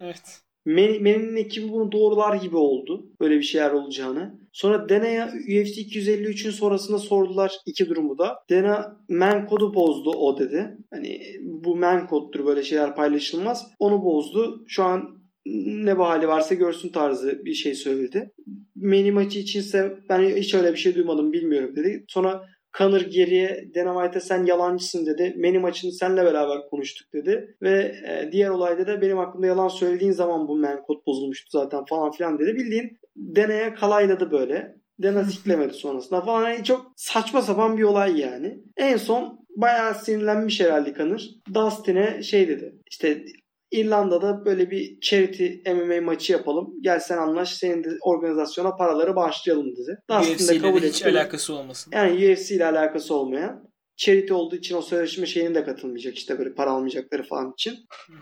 evet. 0.00 0.40
Manny- 0.68 1.00
Manny'nin 1.00 1.36
ekibi 1.36 1.72
bunu 1.72 1.92
doğrular 1.92 2.34
gibi 2.34 2.56
oldu. 2.56 3.06
Böyle 3.20 3.38
bir 3.38 3.42
şeyler 3.42 3.70
olacağını. 3.70 4.38
Sonra 4.52 4.88
Dana'ya 4.88 5.26
UFC 5.26 5.82
253'ün 5.82 6.50
sonrasında 6.50 6.98
sordular 6.98 7.52
iki 7.66 7.88
durumu 7.88 8.18
da. 8.18 8.38
Dana 8.50 8.96
man 9.08 9.46
kodu 9.46 9.74
bozdu 9.74 10.10
o 10.10 10.38
dedi. 10.38 10.78
Hani 10.90 11.20
bu 11.42 11.76
man 11.76 12.06
koddur 12.06 12.46
böyle 12.46 12.62
şeyler 12.62 12.96
paylaşılmaz. 12.96 13.66
Onu 13.78 14.04
bozdu. 14.04 14.64
Şu 14.68 14.84
an 14.84 15.18
ne 15.66 15.98
bahali 15.98 16.28
varsa 16.28 16.54
görsün 16.54 16.88
tarzı 16.88 17.44
bir 17.44 17.54
şey 17.54 17.74
söyledi. 17.74 18.32
Manny 18.76 19.10
maçı 19.10 19.38
içinse 19.38 19.98
ben 20.08 20.36
hiç 20.36 20.54
öyle 20.54 20.72
bir 20.72 20.78
şey 20.78 20.94
duymadım 20.94 21.32
bilmiyorum 21.32 21.76
dedi. 21.76 22.04
Sonra 22.08 22.44
Conor 22.78 23.00
geriye 23.00 23.68
Dana 23.74 24.02
White'a 24.02 24.20
sen 24.20 24.44
yalancısın 24.44 25.06
dedi. 25.06 25.34
Manny 25.38 25.58
maçını 25.58 25.92
seninle 25.92 26.24
beraber 26.24 26.68
konuştuk 26.70 27.12
dedi. 27.12 27.56
Ve 27.62 27.94
e, 28.06 28.32
diğer 28.32 28.48
olayda 28.48 28.86
da 28.86 29.00
benim 29.00 29.16
hakkımda 29.16 29.46
yalan 29.46 29.68
söylediğin 29.68 30.12
zaman 30.12 30.48
bu 30.48 30.56
man 30.56 30.82
kod 30.82 31.06
bozulmuştu 31.06 31.50
zaten 31.50 31.84
falan 31.84 32.10
filan 32.10 32.38
dedi. 32.38 32.54
Bildiğin 32.56 32.98
Dana'ya 33.16 33.74
kalayladı 33.74 34.30
böyle. 34.30 34.78
Dana 35.02 35.24
siklemedi 35.24 35.74
sonrasında 35.74 36.20
falan. 36.20 36.50
Yani 36.50 36.64
çok 36.64 36.92
saçma 36.96 37.42
sapan 37.42 37.78
bir 37.78 37.82
olay 37.82 38.20
yani. 38.20 38.58
En 38.76 38.96
son 38.96 39.46
bayağı 39.56 39.94
sinirlenmiş 39.94 40.60
herhalde 40.60 40.94
Conor. 40.94 41.20
Dustin'e 41.54 42.22
şey 42.22 42.48
dedi. 42.48 42.74
İşte 42.90 43.24
İrlanda'da 43.70 44.44
böyle 44.44 44.70
bir 44.70 45.00
charity 45.00 45.46
MMA 45.66 46.00
maçı 46.00 46.32
yapalım. 46.32 46.74
Gel 46.80 47.00
sen 47.00 47.18
anlaş. 47.18 47.54
Senin 47.54 47.84
de 47.84 47.88
organizasyona 48.02 48.76
paraları 48.76 49.16
bağışlayalım 49.16 49.66
dedi. 49.76 49.98
UFC 50.20 50.54
ile 50.54 50.58
kabul 50.58 50.82
hiç 50.82 51.02
etti. 51.02 51.10
alakası 51.10 51.54
olmasın. 51.54 51.90
Yani 51.94 52.32
UFC 52.32 52.54
ile 52.54 52.66
alakası 52.66 53.14
olmayan. 53.14 53.68
Charity 53.96 54.32
olduğu 54.32 54.56
için 54.56 54.76
o 54.76 54.82
sözleşme 54.82 55.26
şeyine 55.26 55.54
de 55.54 55.64
katılmayacak 55.64 56.18
işte 56.18 56.38
böyle 56.38 56.54
para 56.54 56.70
almayacakları 56.70 57.22
falan 57.22 57.52
için. 57.52 57.72
Hı. 57.72 58.12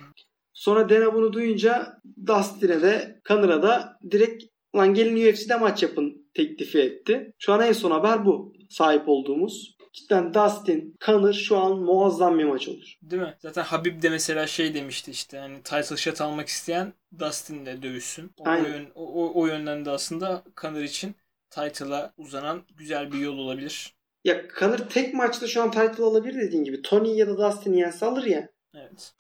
Sonra 0.53 0.89
Dana 0.89 1.15
bunu 1.15 1.33
duyunca 1.33 1.87
Dustin'e 2.27 2.83
de 2.83 3.21
Connor'a 3.29 3.63
da 3.63 3.99
direkt 4.11 4.45
lan 4.77 4.95
gelin 4.95 5.33
UFC'de 5.33 5.57
maç 5.57 5.83
yapın 5.83 6.29
teklifi 6.35 6.79
etti. 6.79 7.33
Şu 7.39 7.53
an 7.53 7.63
en 7.63 7.73
son 7.73 7.91
haber 7.91 8.25
bu. 8.25 8.53
Sahip 8.71 9.03
olduğumuz. 9.07 9.76
Cidden 9.97 10.35
Dustin, 10.35 10.97
Conor 11.07 11.33
şu 11.33 11.57
an 11.59 11.79
muazzam 11.79 12.39
bir 12.39 12.45
maç 12.45 12.69
olur. 12.69 12.95
Değil 13.03 13.23
mi? 13.23 13.35
Zaten 13.39 13.63
Habib 13.63 14.03
de 14.03 14.09
mesela 14.09 14.47
şey 14.47 14.75
demişti 14.75 15.11
işte 15.11 15.39
hani 15.39 15.63
title 15.63 15.97
shot 15.97 16.21
almak 16.21 16.49
isteyen 16.49 16.93
Dustin'le 17.19 17.83
dövüşsün. 17.83 18.31
O, 18.39 18.45
o, 18.45 18.53
yön- 18.55 18.91
o, 18.95 19.33
o- 19.41 19.47
yönden 19.47 19.85
de 19.85 19.91
aslında 19.91 20.43
Conor 20.61 20.81
için 20.81 21.15
title'a 21.51 22.13
uzanan 22.17 22.63
güzel 22.77 23.13
bir 23.13 23.19
yol 23.19 23.39
olabilir. 23.39 23.95
Ya 24.25 24.43
Conor 24.59 24.79
tek 24.79 25.15
maçta 25.15 25.47
şu 25.47 25.63
an 25.63 25.71
title 25.71 26.05
alabilir 26.05 26.41
dediğin 26.41 26.65
gibi. 26.65 26.83
Tony 26.83 27.17
ya 27.17 27.29
da 27.29 27.39
Dustin 27.39 27.73
yense 27.73 28.07
alır 28.07 28.25
ya. 28.25 28.49
Evet. 28.75 29.15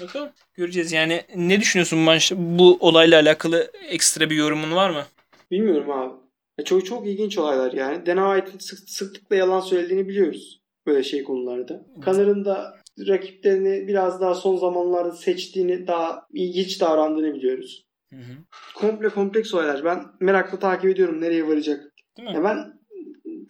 Bakalım. 0.00 0.30
Göreceğiz. 0.54 0.92
Yani 0.92 1.24
ne 1.36 1.60
düşünüyorsun 1.60 1.98
maç? 1.98 2.32
Bu 2.36 2.76
olayla 2.80 3.20
alakalı 3.20 3.70
ekstra 3.88 4.30
bir 4.30 4.36
yorumun 4.36 4.72
var 4.76 4.90
mı? 4.90 5.04
Bilmiyorum 5.50 5.90
abi. 5.90 6.14
Ya 6.58 6.64
çok 6.64 6.86
çok 6.86 7.06
ilginç 7.06 7.38
olaylar 7.38 7.72
yani. 7.72 8.06
Dana 8.06 8.36
White'ın 8.36 8.58
sık, 8.58 8.90
sıklıkla 8.90 9.36
yalan 9.36 9.60
söylediğini 9.60 10.08
biliyoruz. 10.08 10.60
Böyle 10.86 11.02
şey 11.02 11.24
konularda. 11.24 11.86
Connor'ın 12.04 12.44
da 12.44 12.74
rakiplerini 13.08 13.88
biraz 13.88 14.20
daha 14.20 14.34
son 14.34 14.56
zamanlarda 14.56 15.12
seçtiğini 15.12 15.86
daha 15.86 16.26
ilginç 16.32 16.80
davrandığını 16.80 17.34
biliyoruz. 17.34 17.86
Hı 18.10 18.16
hı. 18.16 18.32
Komple 18.74 19.08
kompleks 19.08 19.54
olaylar. 19.54 19.84
Ben 19.84 20.04
merakla 20.20 20.58
takip 20.58 20.90
ediyorum 20.90 21.20
nereye 21.20 21.48
varacak. 21.48 21.92
Değil 22.16 22.28
mi? 22.28 22.34
Ya 22.34 22.44
ben 22.44 22.78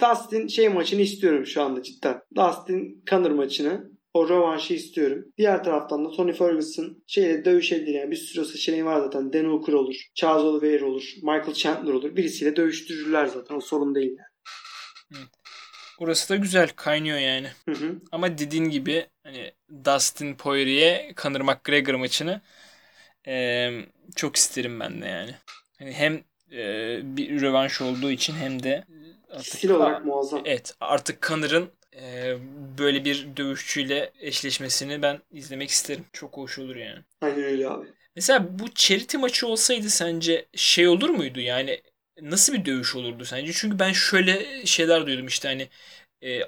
Dustin 0.00 0.46
şey 0.46 0.68
maçını 0.68 1.00
istiyorum 1.00 1.46
şu 1.46 1.62
anda 1.62 1.82
cidden. 1.82 2.20
Dustin 2.36 3.02
Conor 3.10 3.30
maçını. 3.30 3.90
O 4.14 4.28
rövanşı 4.28 4.74
istiyorum. 4.74 5.24
Diğer 5.38 5.64
taraftan 5.64 6.04
da 6.04 6.10
Tony 6.10 6.32
Ferguson 6.32 7.02
şeyle 7.06 7.44
dövüşebilir 7.44 7.94
yani. 7.94 8.10
Bir 8.10 8.16
sürü 8.16 8.44
seçeneği 8.44 8.84
var 8.84 9.00
zaten. 9.00 9.32
Dan 9.32 9.44
Hooker 9.44 9.72
olur. 9.72 9.94
Charles 10.14 10.44
Oliveira 10.44 10.86
olur. 10.86 11.12
Michael 11.16 11.54
Chandler 11.54 11.92
olur. 11.92 12.16
Birisiyle 12.16 12.56
dövüştürürler 12.56 13.26
zaten. 13.26 13.54
O 13.56 13.60
sorun 13.60 13.94
değil. 13.94 14.16
Yani. 14.18 14.28
Orası 15.98 16.28
da 16.28 16.36
güzel. 16.36 16.68
Kaynıyor 16.76 17.18
yani. 17.18 17.48
Hı 17.68 17.74
hı. 17.74 18.00
Ama 18.12 18.38
dediğin 18.38 18.64
gibi 18.64 19.06
hani 19.22 19.52
Dustin 19.84 20.34
Poirier 20.34 21.14
Conor 21.22 21.40
McGregor 21.40 21.94
maçını 21.94 22.40
eee, 23.26 23.86
çok 24.16 24.36
isterim 24.36 24.80
ben 24.80 25.02
de 25.02 25.06
yani. 25.06 25.34
Hani 25.78 25.92
hem 25.92 26.24
eee, 26.50 27.00
bir 27.04 27.40
rövanş 27.40 27.80
olduğu 27.80 28.10
için 28.10 28.34
hem 28.34 28.62
de 28.62 28.84
artık 29.30 29.44
Stil 29.44 29.70
olarak 29.70 30.04
muazzam. 30.04 30.42
evet 30.44 30.74
artık 30.80 31.22
Connor'ın 31.22 31.70
eee, 31.92 32.38
böyle 32.78 33.04
bir 33.04 33.36
dövüşçüyle 33.36 34.12
eşleşmesini 34.20 35.02
ben 35.02 35.20
izlemek 35.30 35.70
isterim. 35.70 36.04
Çok 36.12 36.36
hoş 36.36 36.58
olur 36.58 36.76
yani. 36.76 37.04
Aynen 37.20 37.42
öyle 37.44 37.68
abi. 37.68 37.86
Mesela 38.16 38.58
bu 38.58 38.74
charity 38.74 39.16
maçı 39.16 39.46
olsaydı 39.46 39.90
sence 39.90 40.48
şey 40.56 40.88
olur 40.88 41.08
muydu 41.10 41.40
yani 41.40 41.82
nasıl 42.20 42.52
bir 42.52 42.64
dövüş 42.64 42.94
olurdu 42.96 43.24
sence? 43.24 43.52
Çünkü 43.52 43.78
ben 43.78 43.92
şöyle 43.92 44.66
şeyler 44.66 45.06
duydum 45.06 45.26
işte 45.26 45.48
hani 45.48 45.68
e, 46.22 46.42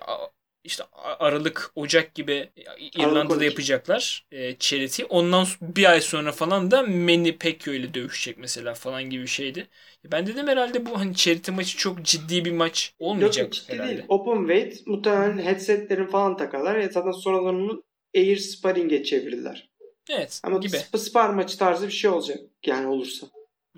işte 0.64 0.84
Aralık 0.92 1.72
Ocak 1.74 2.14
gibi 2.14 2.50
e, 2.56 2.64
İrlanda'da 2.78 3.44
Ocak. 3.44 3.44
yapacaklar 3.44 4.26
e, 4.32 4.56
charity. 4.58 5.02
Ondan 5.08 5.46
bir 5.62 5.90
ay 5.90 6.00
sonra 6.00 6.32
falan 6.32 6.70
da 6.70 6.82
Manny 6.82 7.38
Pacquiao 7.38 7.74
ile 7.76 7.94
dövüşecek 7.94 8.38
mesela 8.38 8.74
falan 8.74 9.04
gibi 9.10 9.22
bir 9.22 9.26
şeydi. 9.28 9.68
Ben 10.04 10.26
dedim 10.26 10.48
herhalde 10.48 10.86
bu 10.86 10.98
hani 11.00 11.14
charity 11.16 11.50
maçı 11.52 11.76
çok 11.78 12.02
ciddi 12.02 12.44
bir 12.44 12.52
maç 12.52 12.94
olmayacak 12.98 13.46
Yok 13.46 13.52
ciddi 13.52 13.72
herhalde. 13.72 13.96
değil. 13.96 14.04
Open 14.08 14.38
weight 14.48 14.86
muhtemelen 14.86 15.38
headsetlerin 15.44 16.06
falan 16.06 16.36
takarlar. 16.36 16.76
Ya 16.78 16.88
zaten 16.88 17.10
sonradan 17.12 17.54
onu 17.54 17.84
air 18.16 18.36
sparring'e 18.36 19.04
çevirirler. 19.04 19.70
Evet 20.08 20.42
Ama 20.42 20.56
gibi 20.60 20.76
sp- 20.76 20.98
spar 20.98 21.30
maçı 21.30 21.58
tarzı 21.58 21.86
bir 21.86 21.92
şey 21.92 22.10
olacak. 22.10 22.38
Yani 22.66 22.86
olursa. 22.88 23.26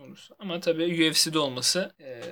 olursa. 0.00 0.34
Ama 0.38 0.60
tabii 0.60 0.84
UFC'de 0.84 1.38
olması 1.38 1.94
e, 2.00 2.22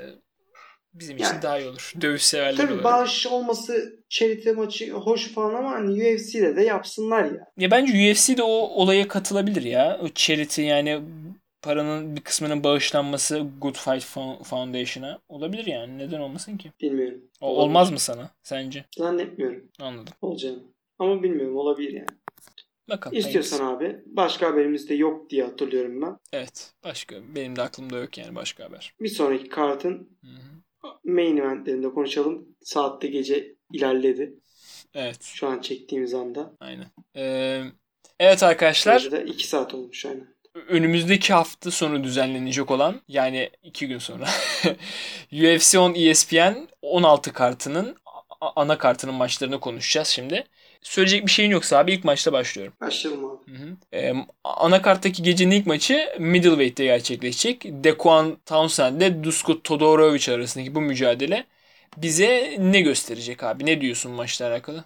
bizim 0.95 1.17
için 1.17 1.25
Yani- 1.27 1.43
daha 1.43 1.59
iyi 1.59 1.69
olur. 1.69 1.93
Dövüş 2.01 2.23
severler 2.23 2.57
Tabii 2.57 2.73
olarak. 2.73 2.85
bağış 2.85 3.27
olması 3.27 3.99
charity 4.09 4.51
maçı 4.51 4.93
hoş 4.93 5.29
falan 5.33 5.55
ama 5.55 5.71
hani 5.71 5.91
UFC'de 5.93 6.57
de 6.57 6.62
yapsınlar 6.62 7.25
ya. 7.25 7.47
Ya 7.59 7.71
bence 7.71 7.93
UFC 8.12 8.37
de 8.37 8.43
o 8.43 8.49
olaya 8.53 9.09
katılabilir 9.09 9.62
ya. 9.62 10.01
O 10.03 10.09
charity 10.15 10.62
yani 10.62 11.01
paranın 11.62 12.17
bir 12.17 12.21
kısmının 12.21 12.65
bağışlanması 12.65 13.47
Good 13.61 13.75
Fight 13.75 14.05
Fo- 14.05 14.45
Foundation'a 14.45 15.19
olabilir 15.29 15.67
yani. 15.67 15.99
Neden 15.99 16.21
olmasın 16.21 16.57
ki? 16.57 16.73
Bilmiyorum. 16.83 17.21
O, 17.41 17.47
Olabilir. 17.47 17.62
olmaz 17.62 17.91
mı 17.91 17.99
sana 17.99 18.31
sence? 18.43 18.85
Zannetmiyorum 18.99 19.71
Anladım. 19.81 20.12
olacağını. 20.23 20.59
Ama 20.99 21.23
bilmiyorum 21.23 21.57
olabilir 21.57 21.93
yani. 21.93 22.07
Bakalım. 22.89 23.17
İstiyorsan 23.19 23.59
hayırlısı. 23.65 23.85
abi. 23.87 24.03
Başka 24.07 24.47
haberimiz 24.47 24.89
de 24.89 24.95
yok 24.95 25.31
diye 25.31 25.45
hatırlıyorum 25.45 26.03
ben. 26.03 26.17
Evet. 26.33 26.73
Başka. 26.85 27.17
Benim 27.35 27.57
de 27.57 27.62
aklımda 27.62 27.99
yok 27.99 28.19
yani 28.19 28.35
başka 28.35 28.65
haber. 28.65 28.95
Bir 29.01 29.09
sonraki 29.09 29.49
kartın 29.49 30.09
Hı 30.25 30.27
hı. 30.31 30.60
Main 31.05 31.36
eventlerinde 31.36 31.90
konuşalım. 31.90 32.48
Saatte 32.62 33.09
gece 33.09 33.55
ilerledi. 33.73 34.35
Evet. 34.94 35.23
Şu 35.23 35.48
an 35.48 35.61
çektiğimiz 35.61 36.15
anda. 36.15 36.52
Aynen. 36.61 36.86
Ee, 37.16 37.62
evet 38.20 38.43
arkadaşlar. 38.43 38.97
Gece 39.01 39.12
de 39.12 39.24
2 39.24 39.48
saat 39.48 39.74
olmuş 39.74 40.07
aynen. 40.07 40.35
önümüzdeki 40.69 41.32
hafta 41.32 41.70
sonu 41.70 42.05
düzenlenecek 42.05 42.70
olan 42.70 43.01
yani 43.09 43.51
iki 43.62 43.89
gün 43.89 43.98
sonra 43.98 44.28
UFC 45.32 45.78
10 45.78 45.94
ESPN 45.94 46.69
16 46.82 47.32
kartının 47.32 47.97
ana 48.40 48.78
kartının 48.78 49.15
maçlarını 49.15 49.61
konuşacağız 49.61 50.09
şimdi. 50.09 50.44
Söyleyecek 50.82 51.27
bir 51.27 51.31
şeyin 51.31 51.51
yoksa 51.51 51.78
abi 51.78 51.93
ilk 51.93 52.05
maçta 52.05 52.32
başlıyorum. 52.32 52.74
Başlayalım 52.81 53.24
abi. 53.24 53.52
Hı 53.52 53.65
hı. 53.65 53.77
Ee, 53.93 54.15
anakarttaki 54.44 55.23
gecenin 55.23 55.51
ilk 55.51 55.66
maçı 55.66 56.15
middleweight'te 56.19 56.85
gerçekleşecek. 56.85 57.65
Dequan 57.65 58.36
Townsend 58.47 59.01
ile 59.01 59.24
Dusko 59.24 59.62
Todorovic 59.62 60.32
arasındaki 60.32 60.74
bu 60.74 60.81
mücadele 60.81 61.47
bize 61.97 62.57
ne 62.59 62.81
gösterecek 62.81 63.43
abi? 63.43 63.66
Ne 63.66 63.81
diyorsun 63.81 64.12
maçla 64.12 64.48
alakalı? 64.48 64.85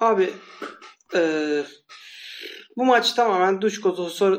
Abi 0.00 0.30
ee, 1.14 1.62
bu 2.76 2.84
maç 2.84 3.12
tamamen 3.12 3.60
Duško 3.60 3.94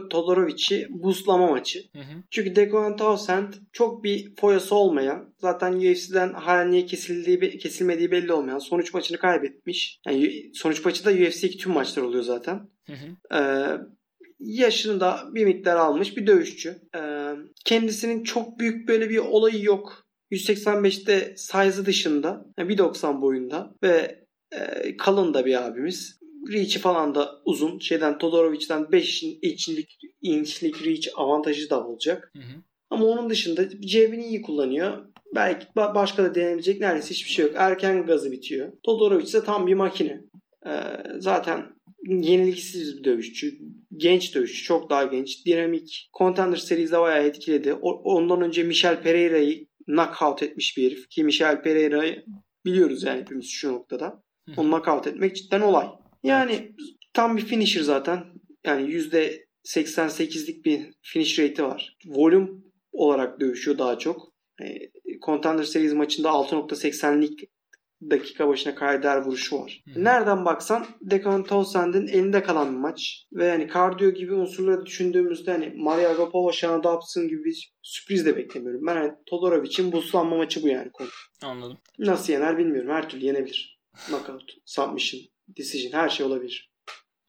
Todorovic'i 0.09 0.87
buzlama 0.89 1.47
maçı. 1.47 1.79
Hı 1.93 1.99
hı. 1.99 2.23
Çünkü 2.31 2.55
Dequan 2.55 2.97
Townsend 2.97 3.53
çok 3.71 4.03
bir 4.03 4.35
foyası 4.35 4.75
olmayan, 4.75 5.33
zaten 5.37 5.73
UFC'den 5.73 6.33
hala 6.33 6.65
niye 6.65 6.85
kesildiği, 6.85 7.57
kesilmediği 7.57 8.11
belli 8.11 8.33
olmayan 8.33 8.59
sonuç 8.59 8.93
maçını 8.93 9.17
kaybetmiş. 9.17 9.99
Yani 10.07 10.51
sonuç 10.53 10.85
maçı 10.85 11.05
da 11.05 11.11
UFC'deki 11.11 11.57
tüm 11.57 11.71
maçlar 11.71 12.03
oluyor 12.03 12.23
zaten. 12.23 12.69
Hı 12.87 12.93
hı. 12.93 13.37
Ee, 13.37 13.77
yaşını 14.39 14.99
da 14.99 15.19
bir 15.31 15.45
miktar 15.45 15.75
almış 15.75 16.17
bir 16.17 16.27
dövüşçü. 16.27 16.81
Ee, 16.95 17.33
kendisinin 17.65 18.23
çok 18.23 18.59
büyük 18.59 18.87
böyle 18.87 19.09
bir 19.09 19.17
olayı 19.17 19.63
yok. 19.63 20.03
185'te 20.31 21.33
size 21.37 21.85
dışında, 21.85 22.45
yani 22.57 22.73
1.90 22.73 23.21
boyunda 23.21 23.75
ve 23.83 24.25
e, 24.51 24.97
kalın 24.97 25.33
da 25.33 25.45
bir 25.45 25.65
abimiz. 25.65 26.22
Reach'i 26.51 26.79
falan 26.79 27.15
da 27.15 27.41
uzun. 27.45 27.79
Şeyden 27.79 28.17
Todorovic'den 28.17 28.91
5 28.91 29.23
inçlik, 29.23 29.97
inçlik 30.21 30.85
reach 30.85 31.07
avantajı 31.15 31.69
da 31.69 31.87
olacak. 31.87 32.31
Hı 32.35 32.39
hı. 32.39 32.61
Ama 32.89 33.05
onun 33.05 33.29
dışında 33.29 33.69
cebini 33.69 34.25
iyi 34.25 34.41
kullanıyor. 34.41 35.05
Belki 35.35 35.65
başka 35.75 36.23
da 36.23 36.35
denebilecek 36.35 36.81
neredeyse 36.81 37.09
hiçbir 37.09 37.29
şey 37.29 37.45
yok. 37.45 37.55
Erken 37.57 38.05
gazı 38.05 38.31
bitiyor. 38.31 38.73
Todorovic 38.83 39.23
ise 39.23 39.43
tam 39.43 39.67
bir 39.67 39.73
makine. 39.73 40.21
Ee, 40.65 40.71
zaten 41.19 41.65
yeniliksiz 42.07 42.97
bir 42.97 43.03
dövüşçü. 43.03 43.59
Genç 43.97 44.35
dövüşçü. 44.35 44.63
Çok 44.63 44.89
daha 44.89 45.03
genç. 45.03 45.45
Dinamik. 45.45 46.09
Contender 46.17 46.57
Series'de 46.57 46.99
bayağı 46.99 47.27
etkiledi. 47.27 47.73
O, 47.73 47.91
ondan 47.91 48.41
önce 48.41 48.63
Michel 48.63 49.01
Pereira'yı 49.01 49.67
knockout 49.85 50.43
etmiş 50.43 50.77
bir 50.77 50.91
herif. 50.91 51.09
Ki 51.09 51.23
Michel 51.23 51.61
Pereira'yı 51.61 52.25
biliyoruz 52.65 53.03
yani 53.03 53.21
hepimiz 53.21 53.49
şu 53.49 53.73
noktada. 53.73 54.23
Onu 54.57 54.69
knockout 54.69 55.07
etmek 55.07 55.35
cidden 55.35 55.61
olay. 55.61 55.87
Yani 56.23 56.75
tam 57.13 57.37
bir 57.37 57.45
finisher 57.45 57.81
zaten. 57.81 58.23
Yani 58.65 58.91
%88'lik 58.91 60.65
bir 60.65 60.93
finish 61.01 61.39
rate'i 61.39 61.65
var. 61.65 61.97
Volüm 62.05 62.63
olarak 62.91 63.39
dövüşüyor 63.39 63.77
daha 63.77 63.99
çok. 63.99 64.33
E, 64.61 64.65
Contender 65.25 65.63
Series 65.63 65.93
maçında 65.93 66.29
6.80'lik 66.29 67.49
dakika 68.09 68.47
başına 68.47 68.75
kaydeder 68.75 69.17
vuruşu 69.17 69.59
var. 69.59 69.83
Hı. 69.93 70.03
Nereden 70.03 70.45
baksan 70.45 70.85
Declan 71.01 71.43
Townsend'in 71.43 72.07
elinde 72.07 72.43
kalan 72.43 72.71
bir 72.71 72.77
maç. 72.79 73.27
Ve 73.33 73.45
yani 73.45 73.67
kardiyo 73.67 74.11
gibi 74.11 74.33
unsurları 74.33 74.85
düşündüğümüzde 74.85 75.51
hani 75.51 75.73
Maria 75.75 76.09
Agapova, 76.09 76.51
Shana 76.51 76.83
Dobson 76.83 77.27
gibi 77.27 77.43
bir 77.43 77.73
sürpriz 77.81 78.25
de 78.25 78.37
beklemiyorum. 78.37 78.87
Ben 78.87 78.95
hani 78.95 79.11
Todorovic'in 79.25 79.91
buslanma 79.91 80.37
maçı 80.37 80.63
bu 80.63 80.67
yani 80.67 80.91
konu. 80.91 81.07
Anladım. 81.43 81.77
Nasıl 81.99 82.33
yener 82.33 82.57
bilmiyorum. 82.57 82.91
Her 82.91 83.09
türlü 83.09 83.25
yenebilir. 83.25 83.79
Knockout, 84.07 84.51
submission, 84.65 85.21
decision 85.57 85.91
her 85.91 86.09
şey 86.09 86.25
olabilir. 86.25 86.69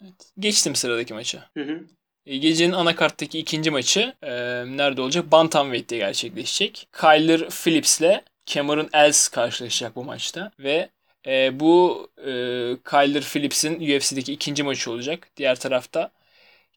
Evet. 0.03 0.15
Geçtim 0.39 0.77
sıradaki 0.77 1.15
maça. 1.15 1.51
Hı 1.57 1.65
hı. 1.65 1.81
E, 2.27 2.37
gecenin 2.37 2.73
anakarttaki 2.73 3.39
ikinci 3.39 3.71
maçı 3.71 4.15
e, 4.23 4.33
nerede 4.77 5.01
olacak? 5.01 5.33
Bantamweight'te 5.33 5.97
gerçekleşecek. 5.97 6.89
Kyler 7.01 7.49
Phillips 7.49 8.01
ile 8.01 8.25
Cameron 8.47 8.89
Els 8.93 9.29
karşılaşacak 9.29 9.97
bu 9.97 10.05
maçta. 10.05 10.53
Ve 10.59 10.89
e, 11.27 11.61
bu 11.61 12.09
e, 12.19 12.33
Kyler 12.91 13.23
Phillips'in 13.23 13.75
UFC'deki 13.75 14.33
ikinci 14.33 14.63
maçı 14.63 14.91
olacak. 14.91 15.29
Diğer 15.37 15.59
tarafta 15.59 16.11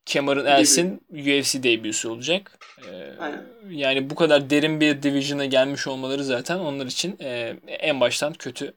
Cameron 0.08 0.46
Els'in 0.46 1.02
UFC 1.12 1.64
debüsü 1.64 2.08
olacak. 2.08 2.60
Ee, 2.90 3.14
yani 3.70 4.10
bu 4.10 4.16
kadar 4.16 4.50
derin 4.50 4.80
bir 4.80 5.04
division'a 5.04 5.46
gelmiş 5.46 5.88
olmaları 5.88 6.24
zaten 6.24 6.60
onlar 6.60 6.86
için 6.86 7.18
e, 7.22 7.56
en 7.68 8.02
baştan 8.02 8.34
kötü 8.34 8.74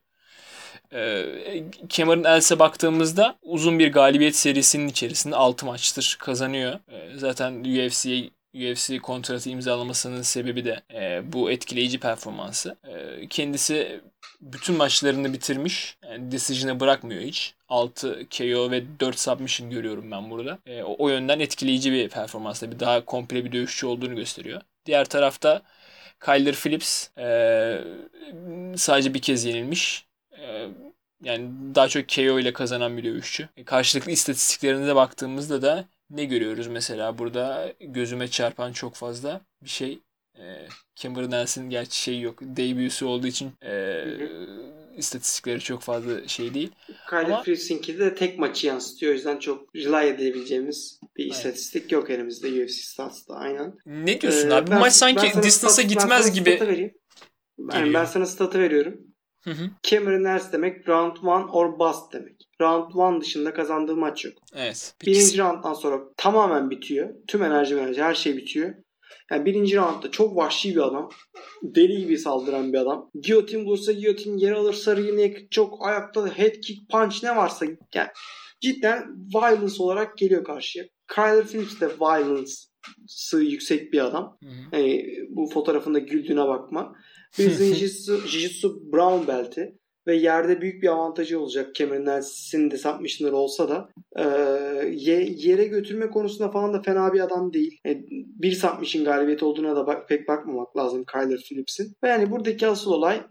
Cameron 1.88 2.24
Else 2.24 2.58
baktığımızda 2.58 3.36
uzun 3.42 3.78
bir 3.78 3.92
galibiyet 3.92 4.36
serisinin 4.36 4.88
içerisinde 4.88 5.36
6 5.36 5.66
maçtır 5.66 6.16
kazanıyor. 6.20 6.72
E, 6.88 7.18
zaten 7.18 7.64
UFC'ye 7.64 8.30
UFC 8.54 8.98
kontratı 8.98 9.50
imzalamasının 9.50 10.22
sebebi 10.22 10.64
de 10.64 10.80
e, 10.94 11.32
bu 11.32 11.50
etkileyici 11.50 12.00
performansı. 12.00 12.76
E, 12.84 13.26
kendisi 13.26 14.00
bütün 14.40 14.76
maçlarını 14.76 15.32
bitirmiş. 15.32 15.96
Yani 16.10 16.32
decision'e 16.32 16.80
bırakmıyor 16.80 17.22
hiç. 17.22 17.54
6 17.68 18.26
KO 18.38 18.70
ve 18.70 19.00
4 19.00 19.18
submission 19.18 19.70
görüyorum 19.70 20.10
ben 20.10 20.30
burada. 20.30 20.58
E, 20.66 20.82
o, 20.82 20.96
o 20.98 21.08
yönden 21.08 21.40
etkileyici 21.40 21.92
bir 21.92 22.08
performans. 22.08 22.62
Bir 22.62 22.80
daha 22.80 23.04
komple 23.04 23.44
bir 23.44 23.52
dövüşçü 23.52 23.86
olduğunu 23.86 24.16
gösteriyor. 24.16 24.60
Diğer 24.86 25.04
tarafta 25.04 25.62
Kyler 26.24 26.54
Phillips 26.54 27.08
e, 27.18 27.80
sadece 28.76 29.14
bir 29.14 29.22
kez 29.22 29.44
yenilmiş. 29.44 30.09
Ee, 30.40 30.68
yani 31.22 31.50
daha 31.74 31.88
çok 31.88 32.08
KO 32.08 32.38
ile 32.38 32.52
kazanan 32.52 32.96
bir 32.96 33.04
dövüşçü. 33.04 33.48
E, 33.56 33.64
karşılıklı 33.64 34.12
istatistiklerine 34.12 34.94
baktığımızda 34.94 35.62
da 35.62 35.84
ne 36.10 36.24
görüyoruz 36.24 36.66
mesela 36.66 37.18
burada 37.18 37.72
gözüme 37.80 38.28
çarpan 38.28 38.72
çok 38.72 38.94
fazla 38.94 39.40
bir 39.62 39.68
şey. 39.68 39.98
E, 40.38 40.68
Cameron 40.96 41.30
Nelson 41.30 41.70
gerçi 41.70 42.02
şey 42.02 42.20
yok. 42.20 42.38
Debüsü 42.42 43.04
olduğu 43.04 43.26
için 43.26 43.52
e, 43.62 44.04
istatistikleri 44.96 45.60
çok 45.60 45.82
fazla 45.82 46.28
şey 46.28 46.54
değil. 46.54 46.70
Kyler 47.10 47.24
Ama... 47.24 47.42
Phillips'inki 47.42 47.98
de 47.98 48.14
tek 48.14 48.38
maçı 48.38 48.66
yansıtıyor. 48.66 49.12
O 49.12 49.14
yüzden 49.14 49.38
çok 49.38 49.74
rely 49.74 50.08
edebileceğimiz 50.08 51.00
bir 51.16 51.24
evet. 51.24 51.34
istatistik 51.34 51.92
yok 51.92 52.10
elimizde 52.10 52.64
UFC 52.64 52.72
Stats'ta 52.72 53.34
aynen. 53.34 53.74
Ne 53.86 54.20
diyorsun 54.20 54.50
ee, 54.50 54.54
abi? 54.54 54.70
Bu 54.70 54.74
maç 54.74 54.92
sanki 54.92 55.42
distance'a 55.42 55.84
gitmez 55.84 56.32
gibi. 56.32 56.92
Ben, 57.58 57.94
ben 57.94 58.04
sana 58.04 58.26
statı 58.26 58.58
veriyorum. 58.58 59.09
Hı 59.44 59.50
hı. 59.50 59.70
Cameron 59.82 60.24
Ers 60.24 60.52
demek 60.52 60.88
round 60.88 61.16
one 61.22 61.44
or 61.44 61.78
bust 61.78 62.12
demek. 62.12 62.48
Round 62.60 62.94
one 62.94 63.20
dışında 63.20 63.54
kazandığı 63.54 63.96
maç 63.96 64.24
yok. 64.24 64.34
Evet. 64.54 64.94
Birinci 65.06 65.38
rounddan 65.38 65.74
sonra 65.74 66.00
tamamen 66.16 66.70
bitiyor. 66.70 67.14
Tüm 67.26 67.42
enerji 67.42 67.74
enerji 67.74 68.02
her 68.02 68.14
şey 68.14 68.36
bitiyor. 68.36 68.74
Yani 69.30 69.44
birinci 69.44 69.76
roundda 69.76 70.10
çok 70.10 70.36
vahşi 70.36 70.76
bir 70.76 70.80
adam. 70.80 71.10
Deli 71.62 71.96
gibi 71.96 72.18
saldıran 72.18 72.72
bir 72.72 72.78
adam. 72.78 73.10
Giyotin 73.22 73.64
bulursa 73.64 73.92
giyotin, 73.92 74.36
yer 74.36 74.52
alırsa 74.52 74.94
yine 74.94 75.48
çok 75.50 75.86
ayakta 75.86 76.26
head 76.26 76.54
kick, 76.54 76.90
punch 76.90 77.24
ne 77.24 77.36
varsa 77.36 77.66
yani 77.94 78.08
cidden 78.60 79.04
violence 79.34 79.82
olarak 79.82 80.18
geliyor 80.18 80.44
karşıya. 80.44 80.84
Kyler 81.14 81.46
Phillips 81.46 81.80
de 81.80 81.88
violence'ı 82.00 83.40
yüksek 83.40 83.92
bir 83.92 84.04
adam. 84.04 84.36
Hı 84.42 84.48
hı. 84.48 84.76
Yani 84.76 85.06
bu 85.28 85.50
fotoğrafında 85.54 85.98
güldüğüne 85.98 86.48
bakma. 86.48 86.94
Birisinin 87.38 87.74
Jiu-Jitsu 88.26 88.92
Brown 88.92 89.26
belti 89.28 89.80
ve 90.06 90.16
yerde 90.16 90.60
büyük 90.60 90.82
bir 90.82 90.88
avantajı 90.88 91.40
olacak 91.40 91.74
Cameron 91.74 92.04
Nelson'in 92.04 92.70
de 92.70 92.78
submission'ları 92.78 93.36
olsa 93.36 93.68
da 93.68 93.88
e, 94.16 94.24
yere 95.36 95.64
götürme 95.64 96.10
konusunda 96.10 96.50
falan 96.50 96.74
da 96.74 96.82
fena 96.82 97.12
bir 97.12 97.20
adam 97.20 97.52
değil. 97.52 97.80
Yani 97.86 98.04
bir 98.10 98.52
submission 98.52 99.04
galibiyeti 99.04 99.44
olduğuna 99.44 99.76
da 99.76 99.86
bak, 99.86 100.08
pek 100.08 100.28
bakmamak 100.28 100.76
lazım 100.76 101.04
Kyler 101.12 101.40
Phillips'in. 101.48 101.92
Ve 102.04 102.08
yani 102.08 102.30
buradaki 102.30 102.66
asıl 102.66 102.92
olay 102.92 103.22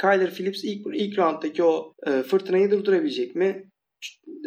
Kyler 0.00 0.34
Phillips 0.34 0.64
ilk, 0.64 0.86
ilk 0.94 1.18
rounddaki 1.18 1.64
o 1.64 1.94
e, 2.06 2.22
fırtınayı 2.22 2.70
durdurabilecek 2.70 3.36
mi? 3.36 3.70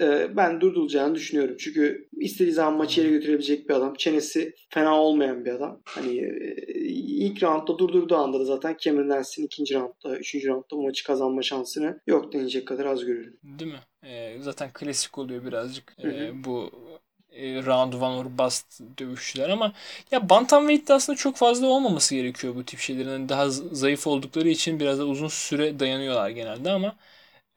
E, 0.01 0.37
ben 0.37 0.61
durdurulacağını 0.61 1.15
düşünüyorum. 1.15 1.55
Çünkü 1.59 2.07
istediği 2.19 2.53
zaman 2.53 2.73
maçı 2.73 3.01
yere 3.01 3.09
götürebilecek 3.09 3.69
bir 3.69 3.73
adam. 3.73 3.93
Çenesi 3.93 4.55
fena 4.69 5.01
olmayan 5.01 5.45
bir 5.45 5.51
adam. 5.51 5.81
Hani 5.85 6.17
e, 6.17 6.55
ilk 7.17 7.43
roundda 7.43 7.77
durdurduğu 7.77 8.15
anda 8.15 8.39
da 8.39 8.45
zaten 8.45 8.75
Cameron 8.79 9.09
Nelson 9.09 9.43
ikinci 9.43 9.75
roundda, 9.75 10.17
üçüncü 10.17 10.47
roundda 10.47 10.71
bu 10.71 10.83
maçı 10.83 11.03
kazanma 11.03 11.41
şansını 11.41 12.01
yok 12.07 12.33
denecek 12.33 12.67
kadar 12.67 12.85
az 12.85 13.05
görüyorum. 13.05 13.37
Değil 13.43 13.71
mi? 13.71 14.09
E, 14.09 14.37
zaten 14.41 14.69
klasik 14.73 15.17
oluyor 15.17 15.45
birazcık 15.45 15.95
e, 16.03 16.31
bu 16.43 16.71
e, 17.31 17.65
round 17.65 17.93
one 17.93 18.15
or 18.15 18.37
bust 18.37 18.81
dövüşçüler 18.97 19.49
ama 19.49 19.73
ya 20.11 20.29
bantamweight'te 20.29 20.93
aslında 20.93 21.17
çok 21.17 21.35
fazla 21.35 21.67
olmaması 21.67 22.15
gerekiyor 22.15 22.55
bu 22.55 22.65
tip 22.65 22.79
şeylerin. 22.79 23.09
Yani 23.09 23.29
daha 23.29 23.49
zayıf 23.49 24.07
oldukları 24.07 24.49
için 24.49 24.79
biraz 24.79 24.99
da 24.99 25.05
uzun 25.05 25.27
süre 25.27 25.79
dayanıyorlar 25.79 26.29
genelde 26.29 26.71
ama 26.71 26.95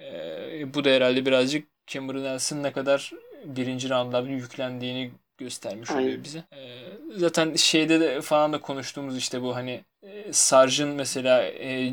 e, 0.00 0.74
bu 0.74 0.84
da 0.84 0.90
herhalde 0.90 1.26
birazcık 1.26 1.68
Cameron 1.90 2.22
Nelson 2.22 2.62
ne 2.62 2.72
kadar 2.72 3.12
birinci 3.44 3.90
roundlarda 3.90 4.28
yüklendiğini 4.28 5.10
göstermiş 5.38 5.90
oluyor 5.90 6.06
Aynen. 6.06 6.24
bize. 6.24 6.44
Ee, 6.52 6.82
zaten 7.16 7.54
şeyde 7.54 8.00
de 8.00 8.20
falan 8.20 8.52
da 8.52 8.60
konuştuğumuz 8.60 9.18
işte 9.18 9.42
bu 9.42 9.56
hani 9.56 9.84
e, 10.02 10.32
Sarj'ın 10.32 10.88
mesela 10.88 11.44
e, 11.44 11.92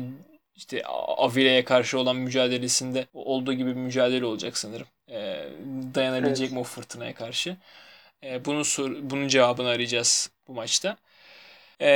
işte 0.56 0.82
Avile'ye 1.16 1.64
karşı 1.64 1.98
olan 1.98 2.16
mücadelesinde 2.16 3.06
olduğu 3.14 3.52
gibi 3.52 3.70
bir 3.70 3.80
mücadele 3.80 4.24
olacak 4.24 4.58
sanırım. 4.58 4.86
E, 5.10 5.48
dayanabilecek 5.94 6.46
evet. 6.46 6.52
mi 6.52 6.58
o 6.58 6.64
fırtınaya 6.64 7.14
karşı? 7.14 7.56
E, 8.24 8.44
bunun 8.44 8.62
sor, 8.62 8.90
bunun 9.02 9.28
cevabını 9.28 9.68
arayacağız 9.68 10.30
bu 10.48 10.54
maçta. 10.54 10.96
E, 11.80 11.88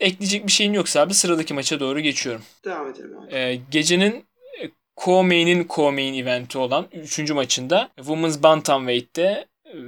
ekleyecek 0.00 0.46
bir 0.46 0.52
şeyin 0.52 0.72
yoksa 0.72 1.00
abi 1.00 1.14
sıradaki 1.14 1.54
maça 1.54 1.80
doğru 1.80 2.00
geçiyorum. 2.00 2.42
Devam 2.64 2.90
edelim 2.90 3.18
abi. 3.18 3.34
E, 3.34 3.60
gecenin 3.70 4.24
co-main'in 4.96 5.66
co-main 5.68 6.22
eventi 6.22 6.58
olan 6.58 6.86
3. 6.92 7.30
maçında 7.30 7.90
Women's 7.96 8.42
Bantamweight'te 8.42 9.46
e, 9.64 9.78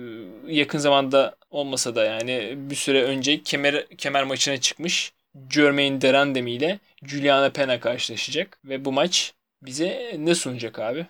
yakın 0.46 0.78
zamanda 0.78 1.36
olmasa 1.50 1.94
da 1.94 2.04
yani 2.04 2.54
bir 2.56 2.74
süre 2.74 3.02
önce 3.02 3.42
kemer 3.42 3.88
kemer 3.88 4.24
maçına 4.24 4.56
çıkmış 4.56 5.12
Jermaine 5.50 6.00
Derandemi 6.00 6.50
ile 6.50 6.78
Juliana 7.06 7.50
Pena 7.50 7.80
karşılaşacak 7.80 8.58
ve 8.64 8.84
bu 8.84 8.92
maç 8.92 9.34
bize 9.62 10.16
ne 10.18 10.34
sunacak 10.34 10.78
abi? 10.78 11.06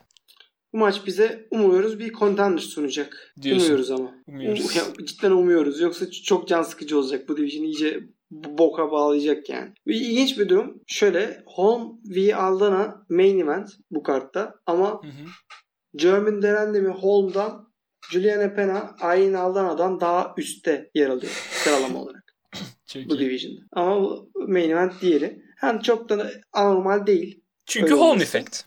Bu 0.73 0.79
maç 0.79 1.07
bize 1.07 1.47
umuyoruz 1.51 1.99
bir 1.99 2.13
contender 2.13 2.63
sunacak. 2.63 3.35
Diyorsun. 3.43 3.65
Umuyoruz 3.67 3.91
ama. 3.91 4.15
Umuyoruz. 4.27 4.77
Um- 4.77 5.05
cidden 5.05 5.31
umuyoruz. 5.31 5.81
Yoksa 5.81 6.11
çok 6.11 6.49
can 6.49 6.63
sıkıcı 6.63 6.99
olacak. 6.99 7.29
Bu 7.29 7.37
division 7.37 7.65
iyice 7.65 8.01
boka 8.31 8.91
bağlayacak 8.91 9.49
yani. 9.49 9.73
Ve 9.87 9.95
ilginç 9.95 10.39
bir 10.39 10.49
durum. 10.49 10.81
Şöyle 10.87 11.43
Holm 11.47 11.99
v 12.05 12.35
Aldana 12.37 13.07
main 13.09 13.39
event 13.41 13.69
bu 13.91 14.03
kartta. 14.03 14.55
Ama 14.67 15.01
Hı 15.03 15.09
hı. 15.09 16.43
Derendemi 16.43 16.89
Holm'dan 16.89 17.73
Juliana 18.11 18.55
Pena 18.55 18.95
Ayin 19.01 19.35
Aldana'dan 19.35 20.01
daha 20.01 20.35
üstte 20.37 20.91
yer 20.95 21.09
alıyor 21.09 21.33
sıralama 21.51 22.03
olarak 22.03 22.25
Çok 22.87 23.03
bu 23.11 23.15
iyi. 23.17 23.19
division'da. 23.19 23.61
Ama 23.73 24.01
bu 24.01 24.31
main 24.49 24.71
event 24.71 25.01
diğeri. 25.01 25.43
Hem 25.57 25.79
çok 25.81 26.09
da 26.09 26.31
anormal 26.53 27.07
değil. 27.07 27.43
Çünkü 27.67 27.85
Öyle 27.87 27.95
home 27.95 28.11
olması. 28.11 28.39
effect. 28.39 28.63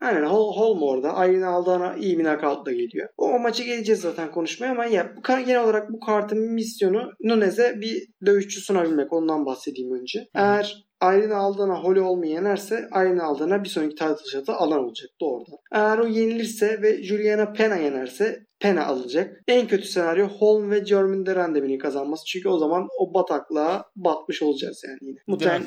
Aynen 0.00 0.24
Hol, 0.24 0.56
Holm 0.56 0.82
orada. 0.82 1.14
Ayin 1.14 1.42
Aldana 1.42 1.94
iyi 1.96 2.18
bir 2.18 2.24
knockoutla 2.24 2.72
geliyor. 2.72 3.08
O, 3.16 3.30
o 3.30 3.38
maça 3.38 3.64
geleceğiz 3.64 4.00
zaten 4.00 4.30
konuşmaya 4.30 4.72
ama 4.72 4.84
ya 4.84 5.12
bu 5.16 5.22
genel 5.22 5.64
olarak 5.64 5.92
bu 5.92 6.00
kartın 6.00 6.52
misyonu 6.52 7.10
Nunez'e 7.22 7.80
bir 7.80 8.06
dövüşçü 8.26 8.60
sunabilmek. 8.60 9.12
Ondan 9.12 9.46
bahsedeyim 9.46 10.00
önce. 10.00 10.28
Eğer 10.34 10.88
Ayin 11.00 11.30
Aldana 11.30 11.82
Holly 11.82 12.00
Holm'u 12.00 12.26
yenerse 12.26 12.88
Ayin 12.92 13.18
Aldana 13.18 13.64
bir 13.64 13.68
sonraki 13.68 13.94
title 13.94 14.30
shot'ı 14.32 14.52
alan 14.52 14.84
olacak 14.84 15.10
doğrudan. 15.20 15.58
Eğer 15.72 15.98
o 15.98 16.06
yenilirse 16.06 16.82
ve 16.82 17.02
Juliana 17.02 17.52
Pena 17.52 17.76
yenerse 17.76 18.46
Pena 18.60 18.86
alacak. 18.86 19.42
En 19.48 19.68
kötü 19.68 19.86
senaryo 19.86 20.28
Holm 20.28 20.70
ve 20.70 20.78
German 20.78 21.26
Derendemi'nin 21.26 21.78
kazanması. 21.78 22.24
Çünkü 22.24 22.48
o 22.48 22.58
zaman 22.58 22.88
o 22.98 23.14
bataklığa 23.14 23.84
batmış 23.96 24.42
olacağız 24.42 24.82
yani 24.88 24.98
yine. 25.02 25.18
Muhtemelen 25.26 25.62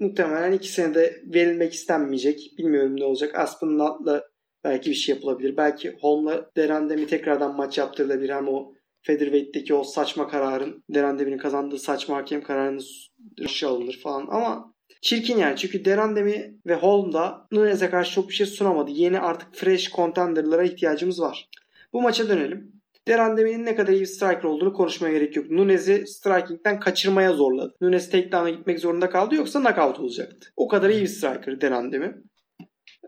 muhtemelen 0.00 0.52
iki 0.52 0.68
senede 0.68 1.22
verilmek 1.24 1.72
istenmeyecek. 1.72 2.54
Bilmiyorum 2.58 3.00
ne 3.00 3.04
olacak. 3.04 3.34
Aspen 3.34 3.78
Nutt'la 3.78 4.28
belki 4.64 4.90
bir 4.90 4.94
şey 4.94 5.14
yapılabilir. 5.14 5.56
Belki 5.56 5.96
Holm'la 6.00 6.50
Derendem'i 6.56 7.06
tekrardan 7.06 7.56
maç 7.56 7.78
yaptırılabilir 7.78 8.30
ama 8.30 8.50
o 8.50 8.74
Featherweight'teki 9.02 9.74
o 9.74 9.84
saçma 9.84 10.28
kararın 10.28 10.84
Derendem'in 10.90 11.38
kazandığı 11.38 11.78
saçma 11.78 12.16
hakem 12.16 12.42
kararını 12.42 12.80
dışı 13.38 13.68
alınır 13.68 14.00
falan 14.02 14.26
ama 14.30 14.74
çirkin 15.00 15.38
yani 15.38 15.56
çünkü 15.56 15.84
Derendemi 15.84 16.54
ve 16.66 16.74
Holm 16.74 17.12
da 17.12 17.46
Nunez'e 17.52 17.90
karşı 17.90 18.12
çok 18.12 18.28
bir 18.28 18.34
şey 18.34 18.46
sunamadı. 18.46 18.90
Yeni 18.90 19.20
artık 19.20 19.54
fresh 19.54 19.90
contender'lara 19.92 20.64
ihtiyacımız 20.64 21.20
var. 21.20 21.48
Bu 21.92 22.02
maça 22.02 22.28
dönelim. 22.28 22.75
Derandemi'nin 23.08 23.64
ne 23.64 23.76
kadar 23.76 23.92
iyi 23.92 24.00
bir 24.00 24.06
striker 24.06 24.44
olduğunu 24.44 24.72
konuşmaya 24.72 25.12
gerek 25.12 25.36
yok. 25.36 25.50
Nunez'i 25.50 26.06
striking'den 26.06 26.80
kaçırmaya 26.80 27.32
zorladı. 27.32 27.74
Nunez 27.80 28.10
takedown'a 28.10 28.50
gitmek 28.50 28.80
zorunda 28.80 29.10
kaldı 29.10 29.34
yoksa 29.34 29.60
knockout 29.60 30.00
olacaktı. 30.00 30.48
O 30.56 30.68
kadar 30.68 30.90
iyi 30.90 31.02
bir 31.02 31.06
striker 31.06 31.60
Derandemi. 31.60 32.22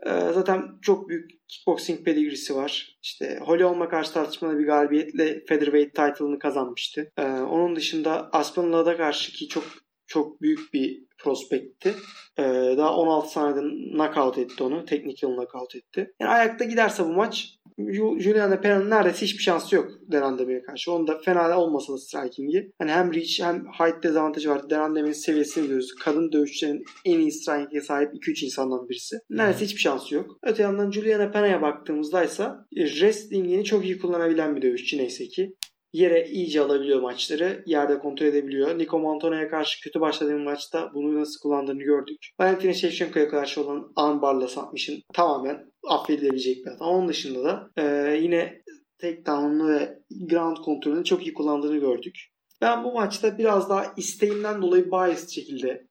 Ee, 0.05 0.09
zaten 0.09 0.63
çok 0.81 1.09
büyük 1.09 1.31
kickboxing 1.47 2.05
pedigrisi 2.05 2.55
var. 2.55 2.97
İşte 3.03 3.39
Holly 3.41 3.89
karşı 3.89 4.13
tartışmalı 4.13 4.59
bir 4.59 4.65
galibiyetle 4.65 5.43
featherweight 5.49 5.95
title'ını 5.95 6.39
kazanmıştı. 6.39 7.11
Ee, 7.17 7.23
onun 7.23 7.75
dışında 7.75 8.29
Aspen 8.31 8.73
Ladd'a 8.73 8.97
karşı 8.97 9.31
ki 9.31 9.47
çok 9.47 9.63
çok 10.07 10.41
büyük 10.41 10.73
bir 10.73 11.03
prospekti. 11.17 11.93
Ee, 12.37 12.43
daha 12.77 12.95
16 12.95 13.31
saniyede 13.31 13.61
knockout 13.91 14.37
etti 14.37 14.63
onu. 14.63 14.85
Technical 14.85 15.35
knockout 15.35 15.75
etti. 15.75 16.13
Yani 16.19 16.31
ayakta 16.31 16.65
giderse 16.65 17.03
bu 17.03 17.13
maç 17.13 17.55
Ju- 17.79 18.19
Juliana 18.19 18.59
Pena'nın 18.61 18.89
neredeyse 18.89 19.21
hiçbir 19.25 19.43
şansı 19.43 19.75
yok 19.75 19.91
Derandemi'ye 20.11 20.61
karşı. 20.61 20.91
Onun 20.91 21.07
da 21.07 21.17
fena 21.25 21.59
olmasa 21.59 21.93
da 21.93 21.97
striking'i. 21.97 22.71
Hani 22.79 22.91
hem 22.91 23.13
reach 23.13 23.41
hem 23.41 23.65
height 23.79 24.03
dezavantajı 24.03 24.49
var. 24.49 24.69
Derandemi'nin 24.69 25.13
seviyesini 25.13 25.63
biliyoruz. 25.63 25.95
Kadın 26.03 26.31
dövüşçülerin 26.31 26.83
en 27.05 27.19
iyi 27.19 27.31
striking'e 27.31 27.81
sahip 27.81 28.13
2-3 28.13 28.45
insandan 28.45 28.89
birisi. 28.89 29.15
Neredeyse 29.29 29.65
hiçbir 29.65 29.81
şansı 29.81 30.15
yok. 30.15 30.39
Öte 30.43 30.63
yandan 30.63 30.91
Juliana 30.91 31.31
Pena'ya 31.31 31.61
baktığımızda 31.61 32.23
ise 32.23 32.47
wrestling'ini 32.71 33.63
çok 33.63 33.85
iyi 33.85 33.99
kullanabilen 33.99 34.55
bir 34.55 34.61
dövüşçü 34.61 34.97
neyse 34.97 35.27
ki 35.27 35.55
yere 35.93 36.27
iyice 36.27 36.61
alabiliyor 36.61 37.01
maçları. 37.01 37.63
Yerde 37.65 37.99
kontrol 37.99 38.25
edebiliyor. 38.25 38.77
Nico 38.77 38.99
Montana'ya 38.99 39.49
karşı 39.49 39.81
kötü 39.81 40.01
başladığı 40.01 40.39
maçta 40.39 40.91
bunu 40.93 41.19
nasıl 41.19 41.41
kullandığını 41.41 41.83
gördük. 41.83 42.17
Valentina 42.39 42.73
Shevchenko'ya 42.73 43.29
karşı 43.29 43.61
olan 43.61 43.91
armbarla 43.95 44.47
submission 44.47 44.99
tamamen 45.13 45.71
affedilebilecek 45.87 46.65
bir 46.65 46.71
hata. 46.71 46.85
Onun 46.85 47.07
dışında 47.07 47.43
da 47.43 47.69
e, 47.77 48.15
yine 48.21 48.61
takedown'unu 49.01 49.69
ve 49.69 49.99
ground 50.29 50.57
kontrolünü 50.57 51.03
çok 51.03 51.27
iyi 51.27 51.33
kullandığını 51.33 51.77
gördük. 51.77 52.15
Ben 52.61 52.83
bu 52.83 52.93
maçta 52.93 53.37
biraz 53.37 53.69
daha 53.69 53.93
isteğimden 53.97 54.61
dolayı 54.61 54.91
biased 54.91 55.29
şekilde 55.29 55.87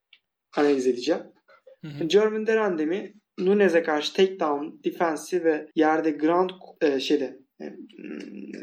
analiz 0.57 0.87
edeceğim. 0.87 1.23
Hı 1.85 1.89
hı. 1.89 2.09
Nunez'e 3.39 3.83
karşı 3.83 4.13
takedown, 4.13 4.67
defensi 4.85 5.45
ve 5.45 5.67
yerde 5.75 6.11
ground 6.11 6.51
e, 6.81 7.01
şeyde 7.01 7.39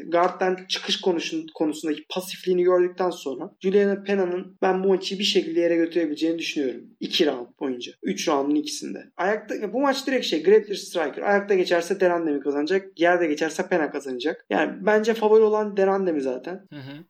guard'dan 0.06 0.58
çıkış 0.68 1.00
konusun, 1.00 1.46
konusundaki 1.54 2.04
pasifliğini 2.10 2.62
gördükten 2.62 3.10
sonra 3.10 3.50
Juliana 3.60 4.02
Pena'nın 4.02 4.56
ben 4.62 4.84
bu 4.84 4.88
maçı 4.88 5.18
bir 5.18 5.24
şekilde 5.24 5.60
yere 5.60 5.76
götürebileceğini 5.76 6.38
düşünüyorum. 6.38 6.82
2 7.00 7.26
round 7.26 7.46
boyunca. 7.60 7.92
3 8.02 8.28
roundun 8.28 8.54
ikisinde. 8.54 8.98
Ayakta 9.16 9.72
bu 9.72 9.80
maç 9.80 10.06
direkt 10.06 10.26
şey 10.26 10.42
grappler 10.42 10.74
striker. 10.74 11.22
Ayakta 11.22 11.54
geçerse 11.54 12.00
Derandemi 12.00 12.40
kazanacak. 12.40 13.00
Yerde 13.00 13.26
geçerse 13.26 13.68
Pena 13.68 13.90
kazanacak. 13.90 14.46
Yani 14.50 14.72
bence 14.86 15.14
favori 15.14 15.42
olan 15.42 15.76
Derandemi 15.76 16.20
zaten. 16.20 16.66
Hı 16.72 16.76
hı. 16.76 17.04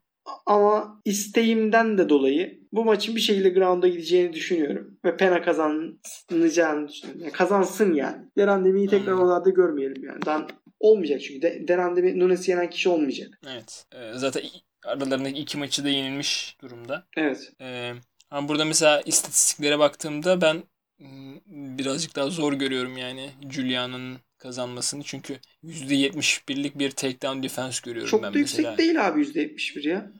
Ama 0.46 1.00
isteğimden 1.04 1.98
de 1.98 2.08
dolayı 2.08 2.60
bu 2.72 2.84
maçın 2.84 3.16
bir 3.16 3.20
şekilde 3.20 3.48
ground'a 3.48 3.88
gideceğini 3.88 4.32
düşünüyorum. 4.32 4.98
Ve 5.04 5.16
Pena 5.16 5.42
kazanacağını 5.42 6.88
düşünüyorum. 6.88 7.20
Yani 7.22 7.32
kazansın 7.32 7.94
yani. 7.94 8.16
Derandemi'yi 8.38 8.88
tekrar 8.88 9.12
oralarda 9.12 9.50
görmeyelim 9.50 10.04
yani. 10.04 10.18
Ben 10.26 10.42
olmayacak 10.80 11.20
çünkü. 11.20 11.42
De, 11.42 11.68
Derandemi 11.68 12.18
Nunes'i 12.20 12.50
yenen 12.50 12.70
kişi 12.70 12.88
olmayacak. 12.88 13.40
Evet. 13.48 13.86
Ee, 13.94 14.12
zaten 14.14 14.42
aralarındaki 14.84 15.40
iki 15.40 15.58
maçı 15.58 15.84
da 15.84 15.88
yenilmiş 15.88 16.56
durumda. 16.60 17.06
Evet. 17.16 17.52
Ee, 17.60 17.92
ama 18.30 18.48
burada 18.48 18.64
mesela 18.64 19.00
istatistiklere 19.00 19.78
baktığımda 19.78 20.40
ben 20.40 20.62
mm, 20.98 21.78
birazcık 21.78 22.16
daha 22.16 22.30
zor 22.30 22.52
görüyorum 22.52 22.96
yani 22.96 23.30
Juliana'nın 23.50 24.18
kazanmasını. 24.38 25.02
Çünkü 25.02 25.38
%71'lik 25.62 26.78
bir 26.78 26.90
takedown 26.90 27.42
defense 27.42 27.80
görüyorum 27.84 28.10
Çok 28.10 28.22
ben 28.22 28.34
da 28.34 28.38
yüksek 28.38 28.58
mesela. 28.58 28.78
değil 28.78 29.08
abi 29.08 29.20
%71 29.20 29.88
ya. 29.88 30.12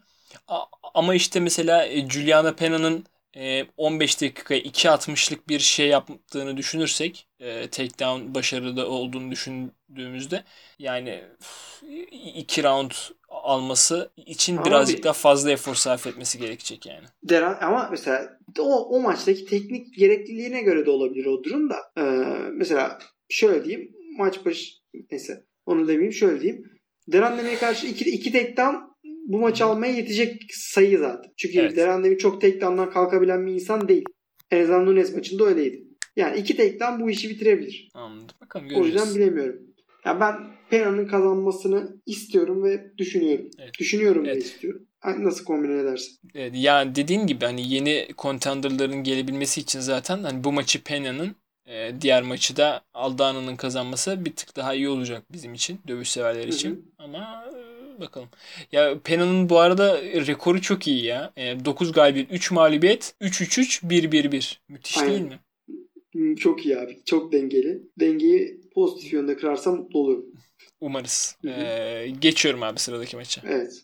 A- 0.48 0.64
ama 0.94 1.14
işte 1.14 1.40
mesela 1.40 1.86
e, 1.86 2.08
Juliana 2.10 2.54
Pena'nın 2.54 3.04
15 3.76 4.22
dakikaya 4.22 4.60
2.60'lık 4.60 5.48
bir 5.48 5.58
şey 5.58 5.88
yaptığını 5.88 6.56
düşünürsek 6.56 7.28
e, 7.40 7.70
takedown 7.70 8.34
başarılı 8.34 8.88
olduğunu 8.88 9.30
düşündüğümüzde 9.30 10.44
yani 10.78 11.24
2 12.34 12.62
round 12.62 12.90
alması 13.28 14.10
için 14.16 14.56
Abi- 14.56 14.64
birazcık 14.64 15.04
daha 15.04 15.12
fazla 15.12 15.50
efor 15.50 15.74
sarf 15.74 16.06
etmesi 16.06 16.38
gerekecek 16.38 16.86
yani. 16.86 17.06
Deran, 17.22 17.58
ama 17.60 17.88
mesela 17.90 18.38
o, 18.58 18.96
o 18.96 19.00
maçtaki 19.00 19.44
teknik 19.44 19.94
gerekliliğine 19.94 20.62
göre 20.62 20.86
de 20.86 20.90
olabilir 20.90 21.26
o 21.26 21.44
durum 21.44 21.70
da. 21.70 21.76
Ee, 21.98 22.02
mesela 22.52 22.98
şöyle 23.28 23.64
diyeyim. 23.64 23.92
Maç 24.18 24.44
başı 24.44 24.72
neyse 25.10 25.44
onu 25.66 25.88
demeyeyim 25.88 26.12
şöyle 26.12 26.40
diyeyim. 26.40 26.64
Derandemi'ye 27.08 27.58
karşı 27.58 27.86
iki, 27.86 28.04
iki 28.10 28.32
takedown 28.32 28.76
bu 29.26 29.38
maçı 29.38 29.64
almaya 29.64 29.92
yetecek 29.92 30.42
sayı 30.50 30.98
zaten. 30.98 31.32
Çünkü 31.36 31.58
Evet. 31.58 31.76
Derandemi 31.76 32.18
çok 32.18 32.40
takedown'dan 32.40 32.90
kalkabilen 32.90 33.46
bir 33.46 33.52
insan 33.52 33.88
değil. 33.88 34.04
En 34.50 34.62
azından 34.62 34.86
Nunes 34.86 35.14
maçında 35.14 35.44
öyleydi. 35.44 35.82
Yani 36.16 36.38
iki 36.38 36.56
takedown 36.56 37.00
bu 37.02 37.10
işi 37.10 37.28
bitirebilir. 37.30 37.88
Anladım. 37.94 38.36
Bakalım 38.40 38.66
O 38.66 38.68
göreceğiz. 38.68 38.94
yüzden 38.94 39.14
bilemiyorum. 39.14 39.62
Ya 40.04 40.20
ben 40.20 40.34
Pena'nın 40.70 41.06
kazanmasını 41.06 41.96
istiyorum 42.06 42.64
ve 42.64 42.92
düşünüyorum. 42.98 43.50
Evet. 43.58 43.78
Düşünüyorum 43.78 44.24
ve 44.24 44.30
Evet. 44.30 44.42
istiyorum. 44.44 44.82
Ay, 45.02 45.24
Nasıl 45.24 45.44
kombine 45.44 45.80
edersin? 45.80 46.18
Evet, 46.34 46.52
yani 46.56 46.94
dediğin 46.94 47.26
gibi 47.26 47.44
hani 47.44 47.72
yeni 47.74 48.06
contenderların 48.18 49.02
gelebilmesi 49.04 49.60
için 49.60 49.80
zaten 49.80 50.22
hani 50.22 50.44
bu 50.44 50.52
maçı 50.52 50.82
Pena'nın 50.84 51.36
e, 51.66 51.90
diğer 52.00 52.22
maçı 52.22 52.56
da 52.56 52.82
Aldana'nın 52.94 53.56
kazanması 53.56 54.24
bir 54.24 54.32
tık 54.36 54.56
daha 54.56 54.74
iyi 54.74 54.88
olacak 54.88 55.22
bizim 55.32 55.54
için, 55.54 55.78
dövüş 55.88 56.10
severler 56.10 56.48
için. 56.48 56.70
Hı 56.70 56.74
hı. 56.74 56.80
Ama 56.98 57.44
e, 57.56 57.75
bakalım. 58.00 58.28
Ya 58.72 58.98
Pena'nın 59.04 59.48
bu 59.48 59.58
arada 59.58 60.02
rekoru 60.02 60.60
çok 60.60 60.86
iyi 60.88 61.04
ya. 61.04 61.32
E, 61.36 61.64
9 61.64 61.92
galibiyet, 61.92 62.32
3 62.32 62.50
mağlubiyet, 62.50 63.14
3-3-3, 63.20 63.82
1-1-1. 63.82 64.58
Müthiş 64.68 64.98
Aynen. 64.98 65.10
değil 65.12 65.22
mi? 65.22 65.38
Hmm, 66.12 66.34
Çok 66.34 66.66
iyi 66.66 66.78
abi. 66.78 66.98
Çok 67.04 67.32
dengeli. 67.32 67.82
Dengeyi 68.00 68.60
pozitif 68.74 69.12
yönde 69.12 69.36
kırarsa 69.36 69.70
mutlu 69.72 69.98
olurum. 70.00 70.26
Umarız. 70.80 71.36
Hı 71.44 71.50
hı. 71.50 71.60
Ee, 71.60 72.12
geçiyorum 72.18 72.62
abi 72.62 72.78
sıradaki 72.78 73.16
maça. 73.16 73.42
Evet. 73.48 73.82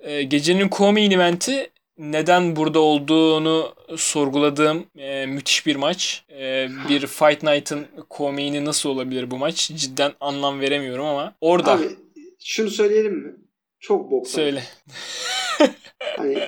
Ee, 0.00 0.22
gecenin 0.22 0.68
co-main 0.68 1.10
eventi 1.14 1.70
neden 1.98 2.56
burada 2.56 2.80
olduğunu 2.80 3.74
sorguladığım 3.96 4.86
e, 4.98 5.26
müthiş 5.26 5.66
bir 5.66 5.76
maç. 5.76 6.24
E, 6.30 6.68
bir 6.88 7.00
Fight 7.06 7.42
Night'ın 7.42 7.86
co-main'i 8.10 8.64
nasıl 8.64 8.88
olabilir 8.88 9.30
bu 9.30 9.38
maç? 9.38 9.70
Cidden 9.76 10.12
anlam 10.20 10.60
veremiyorum 10.60 11.06
ama 11.06 11.34
orada 11.40 11.72
Abi 11.72 11.88
şunu 12.44 12.70
söyleyelim 12.70 13.14
mi? 13.14 13.34
Çok 13.80 14.10
boktan. 14.10 14.30
söyle. 14.30 14.62
Hani 16.16 16.38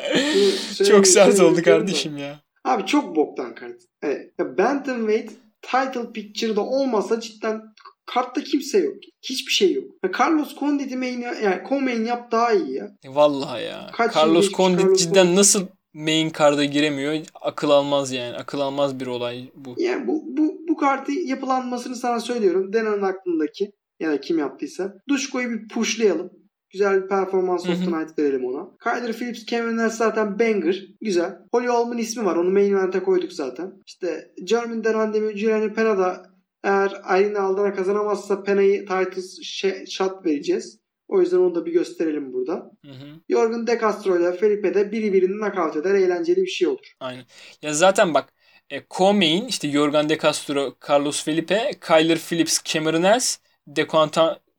Çok 0.89 1.07
sert 1.07 1.41
oldu 1.41 1.57
da. 1.57 1.63
kardeşim 1.63 2.17
ya. 2.17 2.41
Abi 2.65 2.87
çok 2.87 3.17
boktan 3.17 3.55
kart. 3.55 3.81
Evet. 4.03 4.33
Ya 4.39 4.59
Bantamweight 4.59 5.31
title 5.63 6.13
picture'da 6.13 6.61
olmasa 6.61 7.21
cidden 7.21 7.63
kartta 8.07 8.41
kimse 8.45 8.79
yok. 8.79 8.95
Hiçbir 9.23 9.53
şey 9.53 9.73
yok. 9.73 9.85
Ya 10.05 10.11
Carlos 10.21 10.59
Condit'i 10.59 10.97
main, 10.97 11.21
yani 11.21 11.63
co-main 11.69 12.05
yap 12.05 12.33
daha 12.33 12.53
iyi 12.53 12.75
ya. 12.75 12.91
Vallahi 13.07 13.65
ya. 13.65 13.91
Kaç 13.93 14.17
Carlos 14.17 14.51
Condit 14.53 14.81
Carlos 14.81 15.01
cidden 15.01 15.25
Condit? 15.25 15.37
nasıl 15.39 15.67
main 15.95 16.33
card'a 16.39 16.65
giremiyor? 16.65 17.15
Akıl 17.41 17.71
almaz 17.71 18.13
yani. 18.13 18.37
Akıl 18.37 18.61
almaz 18.61 19.01
bir 19.01 19.07
olay 19.07 19.51
bu. 19.55 19.75
Yani 19.79 20.07
bu, 20.07 20.23
bu, 20.27 20.55
bu 20.69 20.77
kartı 20.77 21.13
yapılanmasını 21.13 21.97
sana 21.97 22.21
söylüyorum. 22.21 22.73
Denan'ın 22.73 23.03
aklındaki 23.03 23.73
ya 24.01 24.11
da 24.11 24.21
kim 24.21 24.39
yaptıysa. 24.39 24.95
Duşko'yu 25.09 25.51
bir 25.51 25.69
pushlayalım. 25.69 26.31
Güzel 26.73 27.03
bir 27.03 27.09
performans 27.09 27.69
of 27.69 27.85
the 27.85 27.99
night 27.99 28.19
verelim 28.19 28.45
ona. 28.45 28.69
Kyler 28.85 29.13
Phillips, 29.13 29.47
Kevin 29.47 29.77
Nash 29.77 29.93
zaten 29.93 30.39
banger. 30.39 30.87
Güzel. 31.01 31.39
Holly 31.53 31.67
Holm'un 31.67 31.99
ismi 31.99 32.25
var. 32.25 32.37
Onu 32.37 32.51
main 32.51 32.73
event'e 32.73 33.03
koyduk 33.03 33.33
zaten. 33.33 33.73
İşte 33.87 34.31
Jermaine 34.47 34.85
Derandemi, 34.85 35.35
Gianni 35.35 35.73
Pena 35.73 35.99
da 35.99 36.23
eğer 36.65 36.91
Irina 37.21 37.41
Aldana 37.41 37.75
kazanamazsa 37.75 38.43
Pena'yı 38.43 38.81
title 38.81 39.23
şey- 39.43 39.87
shot 39.87 40.27
vereceğiz. 40.27 40.81
O 41.09 41.21
yüzden 41.21 41.37
onu 41.39 41.55
da 41.55 41.67
bir 41.67 41.73
gösterelim 41.73 42.33
burada. 42.33 42.71
Hı 42.85 42.91
hı. 42.93 43.21
Jorgen 43.31 43.67
De 43.67 43.79
Castro 43.81 44.19
ile 44.19 44.33
Felipe 44.33 44.75
de 44.75 44.93
biri 44.93 45.13
birini 45.13 45.41
knockout 45.41 45.77
eder. 45.77 45.95
Eğlenceli 45.95 46.43
bir 46.43 46.47
şey 46.47 46.69
olur. 46.69 46.95
Aynen. 47.01 47.25
Ya 47.63 47.75
zaten 47.75 48.15
bak 48.15 48.33
e, 48.71 48.79
co-main 48.79 49.49
işte 49.49 49.71
Jorgen 49.71 50.09
De 50.09 50.19
Castro, 50.19 50.75
Carlos 50.89 51.25
Felipe, 51.25 51.71
Kyler 51.87 52.19
Phillips, 52.19 52.65
Cameron 52.65 53.03
Ells, 53.03 53.39
Dequan 53.67 54.11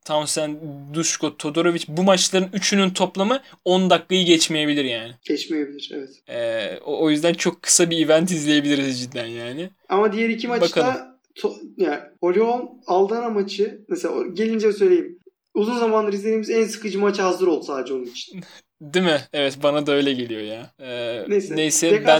Townsend, 0.04 0.56
Dushko, 0.94 1.36
Todorovic 1.36 1.82
bu 1.88 2.02
maçların 2.02 2.48
üçünün 2.52 2.90
toplamı 2.90 3.40
10 3.64 3.90
dakikayı 3.90 4.24
geçmeyebilir 4.24 4.84
yani. 4.84 5.12
Geçmeyebilir 5.22 5.90
evet. 5.94 6.10
E, 6.28 6.78
o, 6.84 7.04
o 7.04 7.10
yüzden 7.10 7.34
çok 7.34 7.62
kısa 7.62 7.90
bir 7.90 8.04
event 8.06 8.30
izleyebiliriz 8.30 9.00
cidden 9.00 9.26
yani. 9.26 9.70
Ama 9.88 10.12
diğer 10.12 10.28
iki 10.28 10.48
maçta 10.48 10.80
Bakalım. 10.80 11.06
to, 11.34 11.54
yani 11.76 12.00
Orion 12.20 12.82
Aldana 12.86 13.28
maçı 13.30 13.84
mesela 13.88 14.14
gelince 14.32 14.72
söyleyeyim. 14.72 15.18
Uzun 15.54 15.78
zamandır 15.78 16.12
izlediğimiz 16.12 16.50
en 16.50 16.64
sıkıcı 16.64 16.98
maç 16.98 17.18
hazır 17.18 17.46
oldu 17.46 17.64
sadece 17.64 17.94
onun 17.94 18.04
için. 18.04 18.40
Değil 18.80 19.06
mi? 19.06 19.20
Evet 19.32 19.58
bana 19.62 19.86
da 19.86 19.92
öyle 19.92 20.12
geliyor 20.12 20.40
ya. 20.40 20.70
E, 20.80 21.24
Neyse. 21.28 21.56
neyse, 21.56 21.90
De 21.90 22.06
ben 22.06 22.18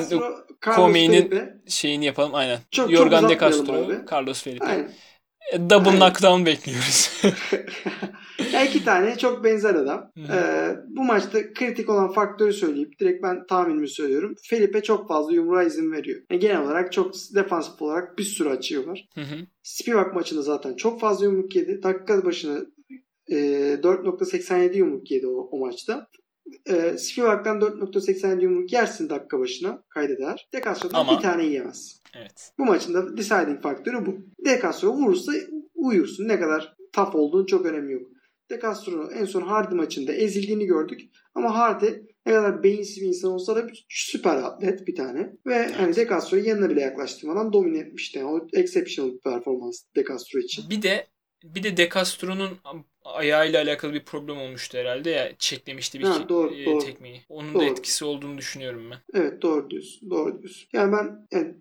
Castro, 0.66 0.92
Felipe. 0.92 1.54
şeyini 1.68 2.04
yapalım 2.04 2.34
aynen. 2.34 2.58
Çok- 2.70 2.90
çok 2.90 2.96
Jorgen 2.96 3.28
De 3.28 3.38
Castro, 3.38 3.72
abi. 3.72 3.98
Carlos 4.12 4.42
Felipe. 4.42 4.64
Aynen. 4.64 4.92
Double 5.52 5.90
knockdown 5.90 6.46
bekliyoruz. 6.46 7.22
ya 8.52 8.64
iki 8.64 8.84
tane 8.84 9.18
çok 9.18 9.44
benzer 9.44 9.74
adam. 9.74 10.10
Ee, 10.18 10.76
bu 10.88 11.04
maçta 11.04 11.52
kritik 11.52 11.88
olan 11.88 12.12
faktörü 12.12 12.52
söyleyip 12.52 12.98
direkt 13.00 13.22
ben 13.22 13.46
tahminimi 13.46 13.88
söylüyorum. 13.88 14.34
Felipe 14.42 14.82
çok 14.82 15.08
fazla 15.08 15.32
yumruğa 15.32 15.62
izin 15.62 15.92
veriyor. 15.92 16.22
Yani 16.30 16.40
genel 16.40 16.62
olarak 16.62 16.92
çok 16.92 17.14
defansif 17.34 17.82
olarak 17.82 18.18
bir 18.18 18.22
sürü. 18.22 18.42
Hı 19.14 19.20
hı. 19.20 19.46
Spivak 19.62 20.14
maçında 20.14 20.42
zaten 20.42 20.74
çok 20.74 21.00
fazla 21.00 21.24
yumruk 21.24 21.56
yedi. 21.56 21.82
Dakika 21.82 22.24
başına 22.24 22.60
e, 23.28 23.36
4.87 23.82 24.76
yumruk 24.76 25.10
yedi 25.10 25.26
o, 25.26 25.48
o 25.50 25.58
maçta. 25.58 26.06
E, 26.66 26.98
Spivak'tan 26.98 27.60
4.87 27.60 28.42
yumruk 28.42 28.72
yersin 28.72 29.10
dakika 29.10 29.40
başına 29.40 29.82
kaydeder. 29.88 30.48
De 30.52 30.62
Castro'dan 30.64 31.00
Ama- 31.00 31.16
bir 31.16 31.22
tane 31.22 31.44
yiyemez. 31.44 32.01
Evet. 32.14 32.52
Bu 32.58 32.64
maçın 32.64 32.94
da 32.94 33.16
deciding 33.16 33.62
faktörü 33.62 34.06
bu. 34.06 34.18
De 34.44 34.58
Castro 34.62 34.92
vurursa 34.92 35.32
uyursun. 35.74 36.28
Ne 36.28 36.40
kadar 36.40 36.76
tough 36.92 37.14
olduğun 37.14 37.46
çok 37.46 37.66
önemi 37.66 37.92
yok. 37.92 38.12
De 38.50 38.60
Castro'nun 38.62 39.10
en 39.10 39.24
son 39.24 39.42
Hardy 39.42 39.74
maçında 39.74 40.12
ezildiğini 40.12 40.66
gördük. 40.66 41.00
Ama 41.34 41.54
Hardy 41.54 41.86
ne 42.26 42.32
kadar 42.32 42.62
beyinsiz 42.62 43.02
bir 43.02 43.06
insan 43.06 43.30
olsa 43.30 43.56
da 43.56 43.68
bir 43.68 43.86
süper 43.88 44.36
atlet 44.36 44.86
bir 44.86 44.94
tane. 44.94 45.32
Ve 45.46 45.72
hani 45.72 45.96
De 45.96 46.06
Castro'yu 46.08 46.44
yanına 46.44 46.70
bile 46.70 46.80
yaklaştırmadan 46.80 47.52
domine 47.52 47.78
etmişti. 47.78 48.18
Yani 48.18 48.30
o 48.30 48.46
exceptional 48.52 49.12
bir 49.12 49.20
performans 49.20 49.82
De 49.96 50.04
Castro 50.04 50.38
için. 50.38 50.70
Bir 50.70 50.82
de 50.82 51.06
bir 51.44 51.62
de 51.62 51.76
De 51.76 51.88
Castro'nun 51.94 52.50
ayağıyla 53.04 53.62
alakalı 53.62 53.92
bir 53.92 54.04
problem 54.04 54.36
olmuştu 54.38 54.78
herhalde 54.78 55.10
ya 55.10 55.32
çeklemişti 55.38 55.98
bir 56.00 56.04
Ha, 56.04 56.28
doğru, 56.28 56.54
e, 56.54 56.66
doğru. 56.66 56.78
tekmeyi. 56.84 57.20
Onun 57.28 57.54
da 57.54 57.58
Doğru. 57.58 57.64
etkisi 57.64 58.04
olduğunu 58.04 58.38
düşünüyorum 58.38 58.90
ben. 58.90 58.98
Evet 59.20 59.42
doğru 59.42 59.70
diyorsun. 59.70 60.10
Doğru 60.10 60.38
diyorsun. 60.38 60.68
Yani 60.72 60.92
ben 60.92 61.26
yani 61.38 61.54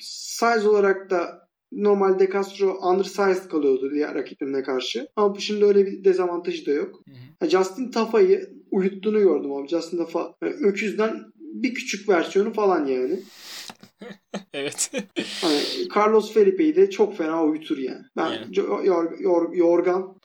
size 0.00 0.68
olarak 0.68 1.10
da 1.10 1.48
normalde 1.72 2.30
Castro 2.32 2.78
undersized 2.78 3.48
kalıyordu 3.50 3.90
diğer 3.94 4.14
rakiplerine 4.14 4.62
karşı. 4.62 5.08
Ama 5.16 5.34
bu 5.34 5.40
şimdi 5.40 5.64
öyle 5.64 5.86
bir 5.86 6.04
dezavantajı 6.04 6.66
da 6.66 6.70
yok. 6.70 7.02
Hı 7.08 7.44
hı. 7.44 7.50
Justin 7.50 7.90
Tafa'yı 7.90 8.50
uyuttuğunu 8.70 9.18
gördüm 9.20 9.52
abi. 9.52 9.68
Justin 9.68 9.98
Tafa 9.98 10.34
yani 10.42 10.54
öküzden 10.54 11.22
bir 11.36 11.74
küçük 11.74 12.08
versiyonu 12.08 12.52
falan 12.52 12.86
yani. 12.86 13.20
Evet. 14.54 14.90
Hani 15.40 15.60
Carlos 15.96 16.32
Felipe'yi 16.32 16.76
de 16.76 16.90
çok 16.90 17.16
fena 17.16 17.44
uyutur 17.44 17.78
yani. 17.78 18.02
Ben 18.16 18.22
Aynen. 18.24 18.52
yor, 18.52 18.84
yor, 18.84 19.18
yor- 19.20 19.54
yorgan 19.54 20.16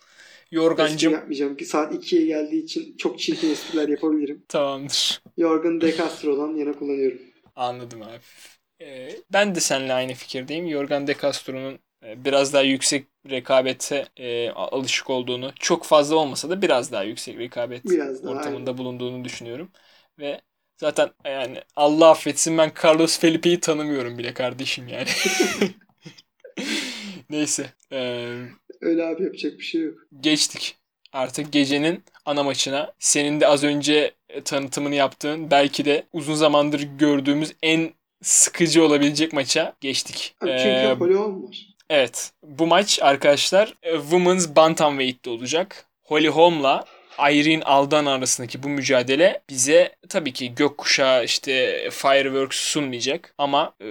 Yorgancım 0.52 1.14
yapmayacağım 1.14 1.58
ki 1.58 1.66
saat 1.66 1.94
2'ye 1.94 2.26
geldiği 2.26 2.64
için 2.64 2.98
çok 2.98 3.20
çirkin 3.20 3.50
espriler 3.50 3.90
yapabilirim. 3.90 4.44
tamamdır. 4.48 5.22
Yorgan 5.38 5.82
De 5.82 5.96
Castro'dan 5.98 6.56
yana 6.56 6.74
kullanıyorum. 6.74 7.20
Anladım 7.56 8.02
abi. 8.02 8.20
Ben 9.34 9.56
de 9.56 9.60
seninle 9.60 9.94
aynı 9.94 10.14
fikirdeyim. 10.14 10.70
Jorgen 10.70 11.08
De 11.08 11.16
Castro'nun 11.22 11.80
e, 12.06 12.26
biraz 12.26 12.54
daha 12.54 12.62
yüksek 12.62 13.08
rekabete 13.30 14.08
e, 14.18 14.50
alışık 14.52 15.10
olduğunu, 15.10 15.52
çok 15.60 15.86
fazla 15.86 16.16
olmasa 16.16 16.50
da 16.50 16.62
biraz 16.62 16.92
daha 16.92 17.04
yüksek 17.04 17.38
rekabet 17.40 17.84
Biraz 17.86 18.24
daha, 18.24 18.32
ortamında 18.32 18.78
bulunduğunu 18.78 19.26
düşünüyorum. 19.26 19.72
Ve 20.20 20.42
zaten 20.78 21.10
yani 21.26 21.62
Allah 21.76 22.10
affetsin 22.10 22.58
ben 22.58 22.72
Carlos 22.84 23.20
Felipe'yi 23.20 23.60
tanımıyorum 23.60 24.18
bile 24.18 24.34
kardeşim 24.34 24.88
yani. 24.88 25.08
Neyse. 27.30 27.74
Ee, 27.92 28.46
Öyle 28.82 29.06
abi 29.06 29.24
yapacak 29.24 29.60
bir 29.60 29.64
şey 29.64 29.82
yok. 29.82 29.98
geçtik 30.22 30.78
artık 31.14 31.54
gecenin 31.54 32.04
ana 32.26 32.44
maçına. 32.44 32.94
Senin 33.00 33.40
de 33.42 33.48
az 33.48 33.64
önce 33.64 34.12
e, 34.30 34.44
tanıtımını 34.44 34.96
yaptığın 34.96 35.52
belki 35.52 35.86
de 35.86 36.04
uzun 36.14 36.36
zamandır 36.36 36.82
gördüğümüz 36.82 37.54
en 37.64 37.94
sıkıcı 38.22 38.84
olabilecek 38.86 39.34
maça 39.34 39.74
geçtik. 39.82 40.36
Çünkü 40.42 40.54
Ee, 40.54 40.96
Holly 41.00 41.20
var. 41.20 41.58
evet. 41.90 42.32
Bu 42.44 42.68
maç 42.68 43.00
arkadaşlar 43.02 43.74
e, 43.84 43.92
Women's 44.00 44.56
Bantamweight'te 44.56 45.30
olacak. 45.30 45.86
Holly 46.04 46.28
Holm'la 46.28 46.86
Irene 47.32 47.64
Aldana 47.64 48.14
arasındaki 48.14 48.64
bu 48.64 48.70
mücadele 48.70 49.42
bize 49.50 49.96
tabii 50.10 50.34
ki 50.34 50.56
gökkuşağı 50.56 51.24
işte 51.26 51.82
fireworks 51.92 52.58
sunmayacak 52.58 53.34
ama 53.38 53.74
e, 53.82 53.88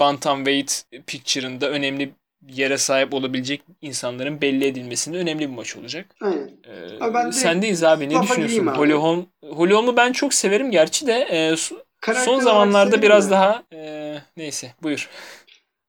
Bantamweight 0.00 0.84
picture'ında 1.06 1.70
önemli 1.70 2.10
yere 2.48 2.78
sahip 2.78 3.14
olabilecek 3.14 3.62
insanların 3.82 4.40
belli 4.40 4.64
edilmesinde 4.66 5.18
önemli 5.18 5.40
bir 5.40 5.54
maç 5.54 5.76
olacak. 5.76 6.06
Aynen. 6.20 6.50
Ee, 6.64 7.04
Abi 7.04 7.14
ben 7.14 7.26
de 7.26 7.32
sendeyiz 7.32 7.84
abi. 7.84 8.08
Ne 8.08 8.22
düşünüyorsun? 8.22 8.66
Holly 8.66 8.92
Holm, 8.92 9.26
Holly 9.44 9.74
Holm'u 9.74 9.96
ben 9.96 10.12
çok 10.12 10.34
severim 10.34 10.70
gerçi 10.70 11.06
de 11.06 11.12
e, 11.30 11.56
Karakter 12.00 12.24
son 12.24 12.40
zamanlarda 12.40 13.02
biraz 13.02 13.26
de. 13.26 13.30
daha 13.30 13.62
e, 13.72 14.14
neyse 14.36 14.72
buyur. 14.82 15.10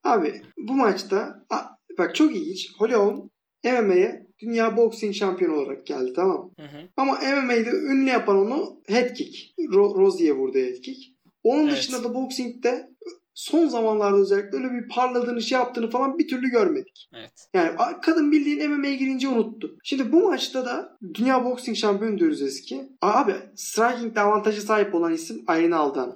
Abi 0.04 0.42
bu 0.58 0.74
maçta 0.74 1.46
a- 1.50 1.78
bak 1.98 2.16
çok 2.16 2.36
ilginç. 2.36 2.68
Holly 2.78 2.94
Holm 2.94 3.30
MMA'ye 3.64 4.28
dünya 4.40 4.78
boxing 4.78 5.16
şampiyonu 5.16 5.56
olarak 5.56 5.86
geldi 5.88 6.14
tamam 6.16 6.38
mı? 6.38 6.52
Hı 6.60 6.64
hı. 6.78 6.82
Ama 6.98 7.14
MMA'de 7.14 7.70
ünlü 7.70 8.10
yapan 8.10 8.38
onu 8.38 8.82
head 8.88 9.14
kick. 9.14 9.54
Ro- 9.60 10.00
Rozier'e 10.00 10.34
vurdu 10.36 10.58
head 10.58 10.82
kick. 10.82 11.14
Onun 11.44 11.68
Evet. 11.68 11.78
dışında 11.78 12.04
da 12.04 12.14
boxing'de 12.14 12.90
son 13.38 13.68
zamanlarda 13.68 14.18
özellikle 14.18 14.58
öyle 14.58 14.72
bir 14.72 14.90
parladığını 14.90 15.42
şey 15.42 15.58
yaptığını 15.58 15.90
falan 15.90 16.18
bir 16.18 16.28
türlü 16.28 16.50
görmedik. 16.50 17.10
Evet. 17.16 17.50
Yani 17.54 17.72
kadın 18.02 18.32
bildiğin 18.32 18.72
MMA'ye 18.72 18.96
girince 18.96 19.28
unuttu. 19.28 19.78
Şimdi 19.84 20.12
bu 20.12 20.30
maçta 20.30 20.66
da 20.66 20.98
dünya 21.14 21.46
boxing 21.46 21.78
şampiyonu 21.78 22.20
diyoruz 22.20 22.42
eski. 22.42 22.90
Abi 23.02 23.36
striking 23.56 24.18
avantajı 24.18 24.62
sahip 24.62 24.96
olan 24.96 25.14
isim 25.14 25.44
Irene 25.50 25.76
Aldana. 25.76 26.16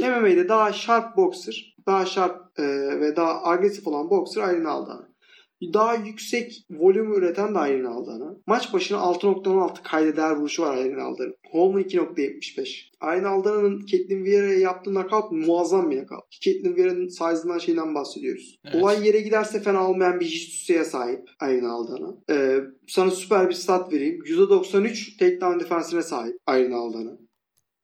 MMA'de 0.00 0.48
daha 0.48 0.72
sharp 0.72 1.16
boxer, 1.16 1.76
daha 1.86 2.06
sharp 2.06 2.58
e, 2.58 2.62
ve 3.00 3.16
daha 3.16 3.44
agresif 3.44 3.86
olan 3.86 4.10
boxer 4.10 4.54
Irene 4.54 4.68
Aldana. 4.68 5.11
Daha 5.72 5.94
yüksek 5.94 6.66
volüm 6.70 7.12
üreten 7.14 7.54
de 7.54 7.58
Irene 7.58 7.88
Aldana. 7.88 8.36
Maç 8.46 8.72
başına 8.72 8.98
6.16 8.98 9.82
kaydeder 9.82 10.30
vuruşu 10.30 10.62
var 10.62 10.76
Irene 10.76 11.02
Aldana'nın. 11.02 11.34
Holman 11.50 11.82
2.75. 11.82 12.92
Irene 13.02 13.26
Aldana'nın 13.26 13.86
Caitlin 13.86 14.24
Vieira'ya 14.24 14.58
yaptığı 14.58 14.90
knockout 14.90 15.32
muazzam 15.32 15.90
bir 15.90 15.96
knockout. 15.96 16.30
Caitlin 16.30 16.76
Vieira'nın 16.76 17.08
size'ından 17.08 17.58
şeyden 17.58 17.94
bahsediyoruz. 17.94 18.58
Evet. 18.64 18.82
Olay 18.82 19.06
yere 19.06 19.20
giderse 19.20 19.60
fena 19.60 19.90
olmayan 19.90 20.20
bir 20.20 20.26
jiu 20.26 20.84
sahip 20.84 21.28
Irene 21.42 21.68
Aldana. 21.68 22.14
Ee, 22.30 22.60
sana 22.88 23.10
süper 23.10 23.48
bir 23.48 23.54
stat 23.54 23.92
vereyim. 23.92 24.18
%93 24.24 25.18
takedown 25.18 25.60
defensine 25.60 26.02
sahip 26.02 26.36
Irene 26.48 26.74
Aldana. 26.74 27.18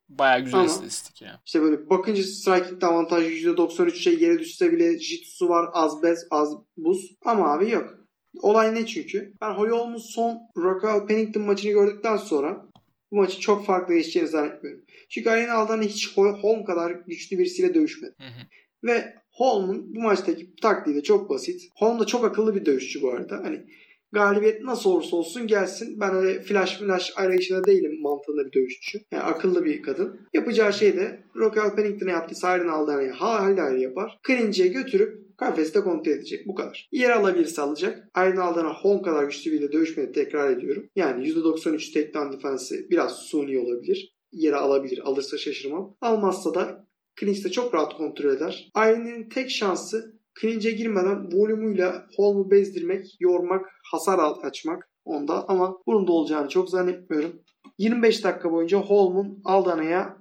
Baya 0.09 0.39
güzel 0.39 0.61
Ama- 0.61 0.69
istatistik 0.69 1.23
ya. 1.23 1.41
İşte 1.47 1.63
böyle 1.63 1.91
bakınca 1.91 2.23
striking'de 2.23 2.87
avantajı 2.87 3.31
%93 3.31 3.95
şey 3.95 4.19
yere 4.21 4.39
düşse 4.39 4.73
bile 4.73 4.99
jitsu 4.99 5.49
var 5.49 5.71
az 5.73 6.03
bez 6.03 6.27
az 6.31 6.55
buz. 6.77 7.17
Ama 7.25 7.53
abi 7.53 7.71
yok. 7.71 7.95
Olay 8.43 8.75
ne 8.75 8.87
çünkü? 8.87 9.33
Ben 9.41 9.51
Holly 9.55 9.71
Holm'un 9.71 9.97
son 9.99 10.39
Raquel 10.57 11.07
Pennington 11.07 11.43
maçını 11.43 11.73
gördükten 11.73 12.17
sonra 12.17 12.67
bu 13.11 13.17
maçı 13.17 13.41
çok 13.41 13.67
farklı 13.67 13.95
geçeceğini 13.95 14.29
zannetmiyorum. 14.29 14.85
Çünkü 15.09 15.31
Arena 15.31 15.55
Aldana 15.55 15.83
hiç 15.83 16.17
Hol- 16.17 16.41
Holm 16.43 16.65
kadar 16.65 16.91
güçlü 16.91 17.39
birisiyle 17.39 17.75
dövüşmedi. 17.75 18.15
Hı 18.19 18.25
hı. 18.25 18.47
Ve 18.85 19.15
Holm'un 19.31 19.95
bu 19.95 20.01
maçtaki 20.01 20.57
taktiği 20.57 20.97
de 20.97 21.03
çok 21.03 21.31
basit. 21.31 21.63
Holm 21.77 22.01
da 22.01 22.05
çok 22.07 22.25
akıllı 22.25 22.55
bir 22.55 22.67
dövüşçü 22.67 23.03
bu 23.03 23.11
arada. 23.13 23.37
Hani 23.45 23.65
galibiyet 24.13 24.65
nasıl 24.65 24.91
olursa 24.91 25.17
olsun 25.17 25.47
gelsin. 25.47 26.01
Ben 26.01 26.15
öyle 26.15 26.43
flash 26.43 26.79
flash 26.79 27.13
arayışında 27.17 27.65
değilim 27.65 28.03
mantığında 28.03 28.47
bir 28.47 28.53
dövüşçü. 28.53 28.99
Yani 29.13 29.23
akıllı 29.23 29.65
bir 29.65 29.83
kadın. 29.83 30.21
Yapacağı 30.35 30.73
şey 30.73 30.97
de 30.97 31.23
Raquel 31.37 31.75
Pennington'a 31.75 32.11
yaptığı 32.11 32.35
Siren 32.35 32.69
Aldana'yı 32.69 33.11
halde 33.11 33.63
ayrı 33.63 33.81
yapar. 33.81 34.19
Clinch'e 34.27 34.69
götürüp 34.69 35.39
kafeste 35.39 35.81
kontrol 35.81 36.13
edecek. 36.13 36.47
Bu 36.47 36.55
kadar. 36.55 36.89
Yer 36.93 37.11
alabilirse 37.11 37.63
alacak. 37.63 38.09
Siren 38.17 38.37
Aldana 38.37 38.75
Holm 38.75 39.03
kadar 39.03 39.25
güçlü 39.25 39.53
biriyle 39.53 39.73
dövüşmedi 39.73 40.13
tekrar 40.13 40.51
ediyorum. 40.51 40.87
Yani 40.97 41.29
%93 41.29 41.95
takedown 41.95 42.37
defensi 42.37 42.87
biraz 42.91 43.17
suni 43.17 43.59
olabilir. 43.59 44.15
Yere 44.33 44.57
alabilir. 44.57 45.01
Alırsa 45.05 45.39
şaşırmam. 45.39 45.97
Almazsa 46.01 46.55
da 46.55 46.87
Clinch'te 47.21 47.51
çok 47.51 47.75
rahat 47.75 47.97
kontrol 47.97 48.31
eder. 48.31 48.71
Iron'in 48.77 49.29
tek 49.29 49.51
şansı 49.51 50.18
clinch'e 50.41 50.71
girmeden 50.71 51.33
volümüyle 51.33 51.93
Holm'u 52.17 52.51
bezdirmek, 52.51 53.21
yormak, 53.21 53.67
hasar 53.93 54.19
açmak 54.43 54.91
onda 55.05 55.49
ama 55.49 55.79
bunun 55.87 56.07
da 56.07 56.13
olacağını 56.13 56.49
çok 56.49 56.71
zannetmiyorum. 56.71 57.43
25 57.79 58.25
dakika 58.25 58.53
boyunca 58.53 58.79
Holm'un 58.79 59.41
Aldana'ya 59.45 60.17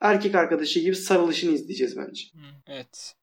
erkek 0.00 0.34
arkadaşı 0.34 0.80
gibi 0.80 0.96
sarılışını 0.96 1.52
izleyeceğiz 1.52 1.96
bence. 1.96 2.22
Evet. 2.66 3.14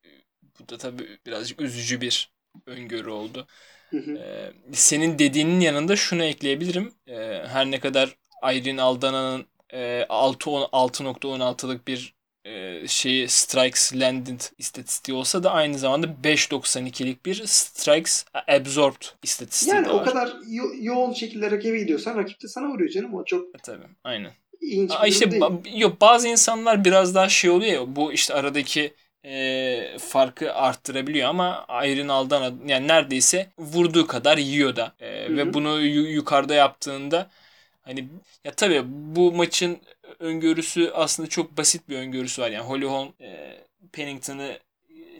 Bu 0.59 0.69
da 0.69 0.77
tabii 0.77 1.19
birazcık 1.25 1.61
üzücü 1.61 2.01
bir 2.01 2.33
öngörü 2.65 3.09
oldu. 3.09 3.47
Hı 3.89 3.97
hı. 3.97 4.11
Ee, 4.17 4.51
senin 4.71 5.19
dediğinin 5.19 5.59
yanında 5.59 5.95
şunu 5.95 6.23
ekleyebilirim. 6.23 6.93
Ee, 7.07 7.15
her 7.47 7.71
ne 7.71 7.79
kadar 7.79 8.17
Irene 8.53 8.81
Aldana'nın 8.81 9.45
e, 9.73 10.05
6 10.09 10.51
on- 10.51 10.69
6.16'lık 10.71 11.87
bir 11.87 12.18
e, 12.49 12.87
şeyi 12.87 13.27
strikes 13.29 13.93
landed 13.95 14.41
istatistiği 14.57 15.17
olsa 15.17 15.43
da 15.43 15.51
aynı 15.51 15.77
zamanda 15.77 16.23
5.92'lik 16.23 17.25
bir 17.25 17.43
strikes 17.45 18.25
absorbed 18.47 19.01
istatistiği 19.23 19.71
Yani 19.71 19.85
de 19.85 19.89
o 19.89 19.97
var. 19.97 20.05
kadar 20.05 20.33
yo- 20.47 20.73
yoğun 20.81 21.13
şekilde 21.13 21.51
rakibe 21.51 21.79
gidiyorsan 21.79 22.17
rakip 22.17 22.41
de 22.43 22.47
sana 22.47 22.67
vuruyor 22.69 22.89
canım. 22.91 23.13
O 23.13 23.25
çok 23.25 23.45
E, 23.55 23.57
Tabii 23.63 23.85
aynen. 24.03 24.31
ilginç 24.61 24.91
Aa, 24.91 25.07
işte 25.07 25.25
ba- 25.25 25.79
yok 25.79 26.01
bazı 26.01 26.27
insanlar 26.27 26.85
biraz 26.85 27.15
daha 27.15 27.29
şey 27.29 27.49
oluyor 27.49 27.73
ya 27.73 27.95
bu 27.95 28.13
işte 28.13 28.33
aradaki 28.33 28.93
e, 29.25 29.97
farkı 29.99 30.53
arttırabiliyor 30.53 31.29
ama 31.29 31.65
Irene 31.85 32.11
Aldana 32.11 32.51
yani 32.65 32.87
neredeyse 32.87 33.49
vurduğu 33.57 34.07
kadar 34.07 34.37
yiyor 34.37 34.75
da 34.75 34.93
E, 34.99 35.35
ve 35.37 35.53
bunu 35.53 35.81
yu- 35.81 36.09
yukarıda 36.11 36.53
yaptığında 36.53 37.29
hani 37.81 38.09
ya 38.45 38.51
tabii 38.55 38.81
bu 38.87 39.31
maçın 39.31 39.79
öngörüsü 40.19 40.91
aslında 40.93 41.29
çok 41.29 41.57
basit 41.57 41.89
bir 41.89 41.97
öngörüsü 41.97 42.41
var 42.41 42.49
yani 42.49 42.65
Holly 42.65 42.85
Holm 42.85 43.09
e, 43.21 43.57
Pennington'ı 43.91 44.59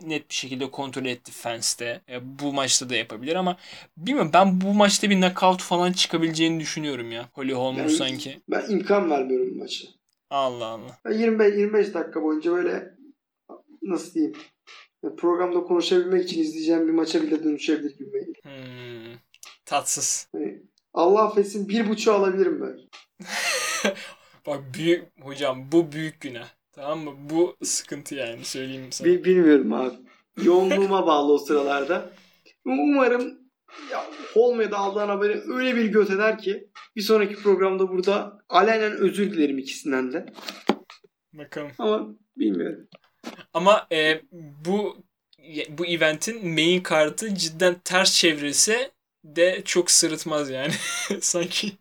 net 0.01 0.29
bir 0.29 0.35
şekilde 0.35 0.71
kontrol 0.71 1.05
etti 1.05 1.31
fence'te. 1.31 2.01
E, 2.09 2.39
bu 2.39 2.53
maçta 2.53 2.89
da 2.89 2.95
yapabilir 2.95 3.35
ama 3.35 3.57
bilmiyorum 3.97 4.31
ben 4.33 4.61
bu 4.61 4.73
maçta 4.73 5.09
bir 5.09 5.15
knockout 5.21 5.61
falan 5.61 5.91
çıkabileceğini 5.91 6.59
düşünüyorum 6.59 7.11
ya. 7.11 7.29
Holly 7.33 7.53
Holm'un 7.53 7.79
Yani- 7.79 7.91
sanki. 7.91 8.41
Ben 8.49 8.69
imkan 8.69 9.09
vermiyorum 9.11 9.49
bu 9.55 9.59
maça. 9.59 9.85
Allah 10.29 10.65
Allah. 10.65 10.99
Ben 11.05 11.11
25 11.11 11.53
25 11.57 11.93
dakika 11.93 12.23
boyunca 12.23 12.51
böyle 12.51 12.93
nasıl 13.81 14.13
diyeyim 14.13 14.35
programda 15.17 15.63
konuşabilmek 15.63 16.23
için 16.25 16.41
izleyeceğim 16.41 16.87
bir 16.87 16.93
maça 16.93 17.21
bile 17.21 17.43
dönüşebilir 17.43 17.97
gibi. 17.97 18.33
Hmm, 18.43 19.13
tatsız. 19.65 20.27
Hani 20.31 20.61
Allah 20.93 21.21
affetsin 21.23 21.69
bir 21.69 21.89
buçuğu 21.89 22.11
alabilirim 22.11 22.61
ben. 22.61 22.79
Bak 24.49 24.63
büyük 24.73 25.03
hocam 25.21 25.71
bu 25.71 25.91
büyük 25.91 26.21
günah. 26.21 26.47
Tamam 26.71 26.99
mı? 26.99 27.11
Bu 27.29 27.57
sıkıntı 27.63 28.15
yani 28.15 28.45
söyleyeyim 28.45 28.91
sana. 28.91 29.07
Bi- 29.07 29.23
bilmiyorum 29.23 29.73
abi. 29.73 29.95
Yoğunluğuma 30.43 31.07
bağlı 31.07 31.33
o 31.33 31.37
sıralarda. 31.37 32.13
Umarım 32.65 33.39
ya, 33.91 34.05
Holm'e 34.33 34.67
aldığın 34.67 35.07
haberi 35.07 35.41
öyle 35.53 35.75
bir 35.75 35.85
göt 35.85 36.09
eder 36.09 36.37
ki 36.37 36.69
bir 36.95 37.01
sonraki 37.01 37.35
programda 37.35 37.89
burada 37.89 38.39
alenen 38.49 38.91
özür 38.91 39.31
dilerim 39.31 39.57
ikisinden 39.57 40.13
de. 40.13 40.25
Bakalım. 41.33 41.71
Ama 41.77 42.07
bilmiyorum. 42.37 42.87
Ama 43.53 43.87
e, 43.91 44.21
bu 44.65 44.97
bu 45.69 45.85
eventin 45.85 46.47
main 46.49 46.81
kartı 46.81 47.35
cidden 47.35 47.75
ters 47.83 48.15
çevirse 48.15 48.91
de 49.23 49.61
çok 49.65 49.91
sırıtmaz 49.91 50.49
yani. 50.49 50.73
Sanki 51.21 51.71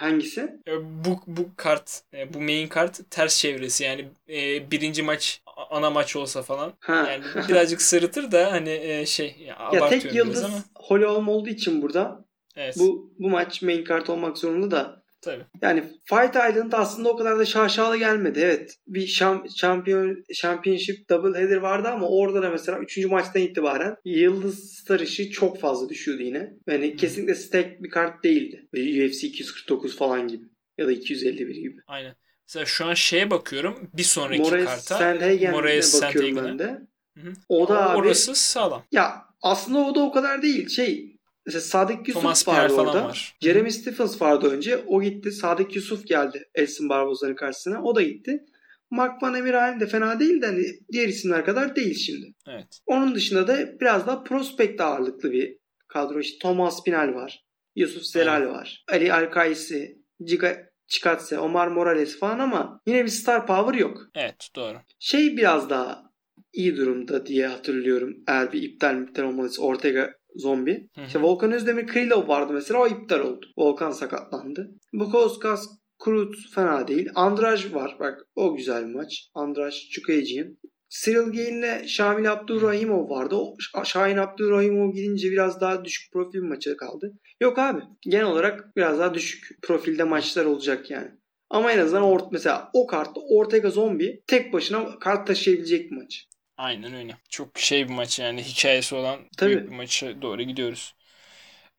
Hangisi? 0.00 0.40
e, 0.68 0.72
bu 1.04 1.20
bu 1.26 1.48
kart 1.56 2.02
e, 2.14 2.34
bu 2.34 2.40
main 2.40 2.68
kart 2.68 3.10
ters 3.10 3.38
çevresi 3.38 3.84
yani 3.84 4.08
e, 4.28 4.70
birinci 4.70 5.02
maç 5.02 5.42
ana 5.70 5.90
maç 5.90 6.16
olsa 6.16 6.42
falan 6.42 6.72
Ha. 6.80 7.06
yani 7.10 7.24
birazcık 7.48 7.82
sırıtır 7.82 8.32
da 8.32 8.52
hani 8.52 8.70
e, 8.70 9.06
şey 9.06 9.36
ya, 9.46 9.70
ya 9.72 9.88
tek 9.88 10.14
yıldız 10.14 10.44
ama 10.44 10.56
Holly 10.74 11.04
Holm 11.04 11.28
olduğu 11.28 11.48
için 11.48 11.82
burada 11.82 12.24
evet 12.56 12.76
bu 12.78 13.12
bu 13.18 13.30
maç 13.30 13.62
main 13.62 13.84
kart 13.84 14.10
olmak 14.10 14.38
zorunda 14.38 14.70
da 14.70 14.99
tabii. 15.22 15.44
Yani 15.62 15.84
Fight 16.04 16.30
Island 16.30 16.72
aslında 16.72 17.08
o 17.08 17.16
kadar 17.16 17.38
da 17.38 17.44
şaşalı 17.44 17.96
gelmedi. 17.96 18.40
Evet 18.42 18.76
bir 18.86 19.06
şam, 19.06 19.44
şampiyon, 19.56 20.24
championship 20.34 21.08
double 21.08 21.38
header 21.40 21.56
vardı 21.56 21.88
ama 21.88 22.08
orada 22.08 22.42
da 22.42 22.50
mesela 22.50 22.78
3. 22.78 22.98
maçtan 23.06 23.42
itibaren 23.42 23.96
yıldız 24.04 24.72
star 24.74 25.00
işi 25.00 25.30
çok 25.30 25.60
fazla 25.60 25.88
düşüyordu 25.88 26.22
yine. 26.22 26.52
Yani 26.66 26.96
kesinlikle 26.96 27.34
stack 27.34 27.82
bir 27.82 27.90
kart 27.90 28.24
değildi. 28.24 28.68
UFC 28.74 29.26
249 29.26 29.96
falan 29.96 30.28
gibi. 30.28 30.44
Ya 30.78 30.86
da 30.86 30.92
251 30.92 31.56
gibi. 31.56 31.76
Aynen. 31.86 32.14
Mesela 32.48 32.66
şu 32.66 32.84
an 32.86 32.94
şeye 32.94 33.30
bakıyorum 33.30 33.90
bir 33.94 34.02
sonraki 34.02 34.42
Moraes 34.42 34.64
karta. 34.64 34.98
Sandhagen'e 34.98 35.50
Moraes 35.50 36.02
bakıyorum 36.02 36.36
ben 36.36 36.58
de. 36.58 36.78
Hı 37.18 37.20
hı. 37.20 37.32
O 37.48 37.68
da 37.68 37.90
abi, 37.90 37.98
Orası 37.98 38.34
sağlam. 38.34 38.84
ya 38.92 39.24
aslında 39.42 39.78
o 39.78 39.94
da 39.94 40.00
o 40.00 40.12
kadar 40.12 40.42
değil. 40.42 40.68
Şey 40.68 41.16
mesela 41.46 41.60
Sadık 41.60 42.08
Yusuf 42.08 42.22
Thomas 42.22 42.48
vardı 42.48 42.74
Pierre 42.74 42.88
orada. 42.88 43.04
var. 43.04 43.36
Jeremy 43.40 43.70
Stephens 43.70 44.22
vardı 44.22 44.50
önce. 44.50 44.76
O 44.86 45.02
gitti. 45.02 45.32
Sadık 45.32 45.76
Yusuf 45.76 46.06
geldi 46.06 46.48
Elsin 46.54 46.88
Barboza'nın 46.88 47.34
karşısına. 47.34 47.82
O 47.82 47.94
da 47.94 48.02
gitti. 48.02 48.44
Mark 48.90 49.22
Van 49.22 49.34
Emirhan 49.34 49.80
de 49.80 49.86
fena 49.86 50.20
değil 50.20 50.42
de 50.42 50.46
hani 50.46 50.64
diğer 50.92 51.08
isimler 51.08 51.44
kadar 51.44 51.76
değil 51.76 51.94
şimdi. 51.94 52.34
Evet. 52.48 52.80
Onun 52.86 53.14
dışında 53.14 53.48
da 53.48 53.80
biraz 53.80 54.06
daha 54.06 54.22
prospekt 54.22 54.80
ağırlıklı 54.80 55.32
bir 55.32 55.56
kadro. 55.88 56.20
İşte 56.20 56.38
Thomas 56.38 56.84
Pinal 56.84 57.14
var. 57.14 57.44
Yusuf 57.76 58.02
Zelal 58.02 58.46
var. 58.46 58.84
Ali 58.88 59.12
Alkaisi, 59.12 59.98
Ciga 60.24 60.70
Çikatse, 60.86 61.38
Omar 61.38 61.68
Morales 61.68 62.18
falan 62.18 62.38
ama 62.38 62.80
yine 62.86 63.04
bir 63.04 63.10
star 63.10 63.46
power 63.46 63.78
yok. 63.78 64.06
Evet 64.14 64.48
doğru. 64.56 64.76
Şey 64.98 65.36
biraz 65.36 65.70
daha 65.70 66.10
iyi 66.52 66.76
durumda 66.76 67.26
diye 67.26 67.46
hatırlıyorum. 67.46 68.16
Eğer 68.28 68.52
bir 68.52 68.62
iptal 68.62 69.02
iptal 69.02 69.22
olmalıysa 69.22 69.62
Ortega 69.62 70.14
zombi. 70.36 70.88
Hı 70.94 71.00
hı. 71.00 71.06
İşte 71.06 71.22
Volkan 71.22 71.52
Özdemir 71.52 71.86
Krylov 71.86 72.28
vardı 72.28 72.52
mesela 72.52 72.80
o 72.80 72.86
iptal 72.86 73.20
oldu. 73.20 73.46
Volkan 73.58 73.90
sakatlandı. 73.90 74.70
Bukauskas 74.92 75.68
Krut 75.98 76.34
fena 76.54 76.88
değil. 76.88 77.08
Andraj 77.14 77.74
var. 77.74 77.96
Bak 78.00 78.18
o 78.34 78.56
güzel 78.56 78.88
bir 78.88 78.94
maç. 78.94 79.28
Andraj 79.34 79.88
Çukayıcı'nın. 79.90 80.58
Cyril 80.90 81.32
Gane'le 81.32 81.88
Şamil 81.88 82.32
Abdurrahimov 82.32 83.10
vardı. 83.10 83.36
O 83.36 83.56
Şahin 83.84 84.16
Abdurrahimov 84.16 84.92
gidince 84.92 85.30
biraz 85.30 85.60
daha 85.60 85.84
düşük 85.84 86.12
profil 86.12 86.42
maça 86.42 86.76
kaldı. 86.76 87.12
Yok 87.40 87.58
abi. 87.58 87.80
Genel 88.00 88.24
olarak 88.24 88.76
biraz 88.76 88.98
daha 88.98 89.14
düşük 89.14 89.62
profilde 89.62 90.04
maçlar 90.04 90.44
olacak 90.44 90.90
yani. 90.90 91.10
Ama 91.50 91.72
en 91.72 91.78
azından 91.78 92.02
ort 92.02 92.32
mesela 92.32 92.70
o 92.72 92.86
kartta 92.86 93.20
Ortega 93.20 93.70
Zombi 93.70 94.22
tek 94.26 94.52
başına 94.52 94.98
kart 94.98 95.26
taşıyabilecek 95.26 95.90
bir 95.90 95.96
maç. 95.96 96.26
Aynen 96.60 96.94
öyle. 96.94 97.16
Çok 97.28 97.58
şey 97.58 97.88
bir 97.88 97.92
maç 97.92 98.18
yani 98.18 98.42
hikayesi 98.42 98.94
olan 98.94 99.20
Tabii. 99.36 99.50
büyük 99.50 99.70
bir 99.70 99.76
maça 99.76 100.22
doğru 100.22 100.42
gidiyoruz. 100.42 100.94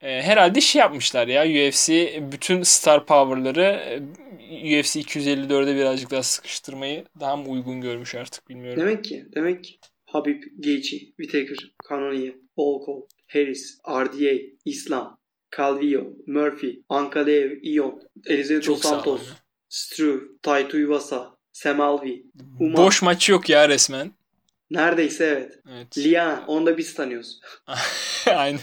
Ee, 0.01 0.21
herhalde 0.21 0.61
şey 0.61 0.79
yapmışlar 0.79 1.27
ya 1.27 1.69
UFC 1.69 2.19
bütün 2.31 2.63
star 2.63 3.05
power'ları 3.05 3.61
e, 3.61 4.79
UFC 4.79 4.99
254'e 4.99 5.75
birazcık 5.75 6.11
daha 6.11 6.23
sıkıştırmayı 6.23 7.05
daha 7.19 7.35
mı 7.35 7.49
uygun 7.49 7.81
görmüş 7.81 8.15
artık 8.15 8.49
bilmiyorum. 8.49 8.81
Demek 8.81 9.03
ki 9.03 9.25
demek 9.35 9.63
ki 9.63 9.79
Habib, 10.05 10.43
Gaethje, 10.57 10.97
Whittaker, 10.97 11.57
Cannonier, 11.89 12.33
Volkov 12.57 13.01
Harris, 13.27 13.79
RDA, 13.89 14.41
İslam, 14.65 15.19
Calvillo, 15.57 16.03
Murphy, 16.27 16.81
Ankaleev, 16.89 17.51
Ion, 17.63 18.01
Elizabeth 18.25 18.65
Çok. 18.65 18.79
Santos, 18.79 19.21
Struve, 19.69 20.21
Taito 20.41 20.77
Iwasa, 20.77 21.37
Sam 21.51 21.81
Alvey. 21.81 22.25
Uma. 22.59 22.77
Boş 22.77 23.01
maç 23.01 23.29
yok 23.29 23.49
ya 23.49 23.69
resmen. 23.69 24.20
Neredeyse 24.71 25.25
evet. 25.25 25.59
Evet. 25.71 25.97
Liana. 25.97 26.43
Onu 26.47 26.65
da 26.65 26.77
biz 26.77 26.93
tanıyoruz. 26.93 27.39
Aynen. 28.35 28.59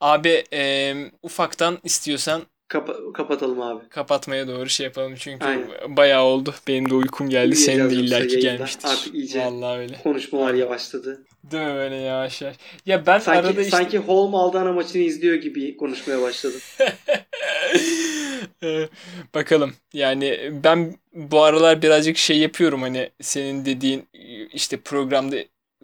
Abi 0.00 0.44
e, 0.52 0.94
ufaktan 1.22 1.78
istiyorsan 1.84 2.42
Kapa- 2.68 3.12
kapatalım 3.12 3.60
abi. 3.62 3.88
kapatmaya 3.88 4.48
doğru 4.48 4.68
şey 4.68 4.84
yapalım 4.84 5.14
çünkü 5.18 5.46
Aynen. 5.46 5.96
bayağı 5.96 6.22
oldu. 6.22 6.54
Benim 6.68 6.90
de 6.90 6.94
uykum 6.94 7.30
geldi. 7.30 7.56
Senin 7.56 7.90
de 7.90 7.94
illaki 7.94 8.38
gelmiştir. 8.38 8.88
Artık 8.88 9.14
iyice 9.14 9.40
Vallahi 9.40 9.78
öyle. 9.78 9.98
konuşmalar 10.02 10.54
yavaşladı. 10.54 11.24
Değil 11.44 11.66
mi 11.66 11.74
böyle 11.74 11.96
yavaş 11.96 12.42
yavaş? 12.42 12.56
Ya 12.86 13.06
ben 13.06 13.18
Sanki, 13.18 13.38
arada 13.40 13.60
işte... 13.60 13.70
sanki 13.76 13.98
Holm 13.98 14.34
Aldana 14.34 14.72
maçını 14.72 15.02
izliyor 15.02 15.34
gibi 15.34 15.76
konuşmaya 15.76 16.22
başladım. 16.22 16.60
Bakalım. 19.34 19.74
Yani 19.92 20.50
ben 20.64 20.96
bu 21.12 21.42
aralar 21.42 21.82
birazcık 21.82 22.16
şey 22.16 22.38
yapıyorum 22.38 22.82
hani 22.82 23.10
senin 23.20 23.64
dediğin 23.64 24.08
işte 24.52 24.80
programda 24.80 25.36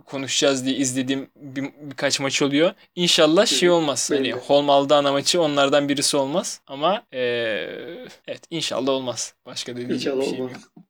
konuşacağız 0.07 0.67
diye 0.67 0.77
izlediğim 0.77 1.31
bir, 1.37 1.65
birkaç 1.81 2.21
maç 2.21 2.43
oluyor. 2.43 2.73
İnşallah 2.95 3.47
şey 3.47 3.71
olmaz. 3.71 4.11
Hani. 4.11 4.33
Holm 4.33 4.71
Aldana 4.71 5.13
maçı 5.13 5.43
onlardan 5.43 5.89
birisi 5.89 6.17
olmaz. 6.17 6.61
Ama 6.67 7.07
eee, 7.13 8.07
evet 8.29 8.43
inşallah 8.51 8.93
olmaz. 8.93 9.35
Başka 9.47 9.77
diyecek 9.77 9.97
İnşallah 9.97 10.21
bir 10.23 10.27
şeyim 10.27 10.45
olmaz. 10.45 10.63
yok. 10.77 10.85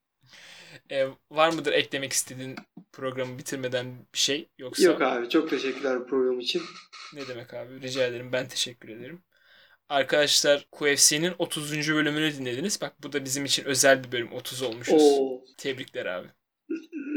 Ee, 0.91 1.07
var 1.31 1.53
mıdır 1.53 1.73
eklemek 1.73 2.13
istediğin 2.13 2.57
programı 2.93 3.39
bitirmeden 3.39 3.87
bir 4.15 4.19
şey 4.19 4.49
yoksa? 4.59 4.83
Yok 4.83 5.03
abi 5.03 5.29
çok 5.29 5.51
teşekkürler 5.51 6.01
bu 6.01 6.07
program 6.07 6.41
için. 6.41 6.63
Ne 7.15 7.29
demek 7.29 7.55
abi? 7.55 7.83
Rica 7.83 8.05
ederim. 8.05 8.33
Ben 8.33 8.49
teşekkür 8.49 8.89
ederim. 8.89 9.23
Arkadaşlar 9.89 10.67
QFC'nin 10.71 11.33
30. 11.39 11.73
bölümünü 11.95 12.33
dinlediniz. 12.35 12.81
Bak 12.81 13.03
bu 13.03 13.13
da 13.13 13.25
bizim 13.25 13.45
için 13.45 13.65
özel 13.65 14.05
bir 14.05 14.13
bölüm. 14.13 14.33
30 14.33 14.63
olmuşuz. 14.63 15.03
Oo. 15.03 15.45
Tebrikler 15.57 16.07
abi. 16.07 16.29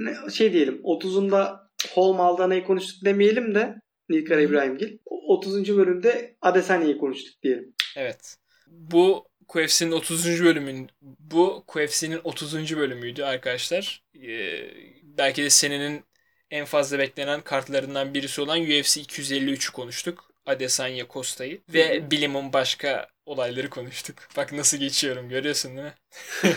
Ne, 0.04 0.32
şey 0.32 0.54
diyelim 0.54 0.82
30'unda 0.84 1.60
Holm 1.94 2.20
Aldana'yı 2.20 2.64
konuştuk 2.64 3.06
demeyelim 3.06 3.56
de 3.56 3.76
Nilkar. 4.10 4.38
İbrahimgil. 4.38 4.98
O 5.06 5.38
30. 5.38 5.78
bölümde 5.78 6.38
Adesanya'yı 6.42 6.98
konuştuk 6.98 7.44
diyelim. 7.44 7.74
Evet. 7.96 8.38
Bu 8.68 9.28
QFC'nin 9.48 9.92
30. 9.92 10.44
bölümün 10.44 10.90
bu 11.02 11.64
QFC'nin 11.68 12.20
30. 12.24 12.78
bölümüydü 12.78 13.24
arkadaşlar. 13.24 14.04
Ee, 14.24 14.72
belki 15.04 15.44
de 15.44 15.50
senenin 15.50 16.04
en 16.52 16.66
fazla 16.66 17.00
beklenen 17.00 17.42
kartlarından 17.42 18.14
birisi 18.14 18.42
olan 18.42 18.62
UFC 18.62 19.02
253'ü 19.02 19.72
konuştuk. 19.72 20.31
Adesanya 20.46 21.06
Costa'yı 21.10 21.62
ve. 21.74 22.12
Bilim'in 22.12 22.54
başka 22.54 23.08
olayları 23.26 23.70
konuştuk. 23.70 24.16
Bak 24.38 24.54
nasıl 24.54 24.78
geçiyorum 24.78 25.30
görüyorsun 25.30 25.72
değil 25.78 25.88
mi? 25.88 25.94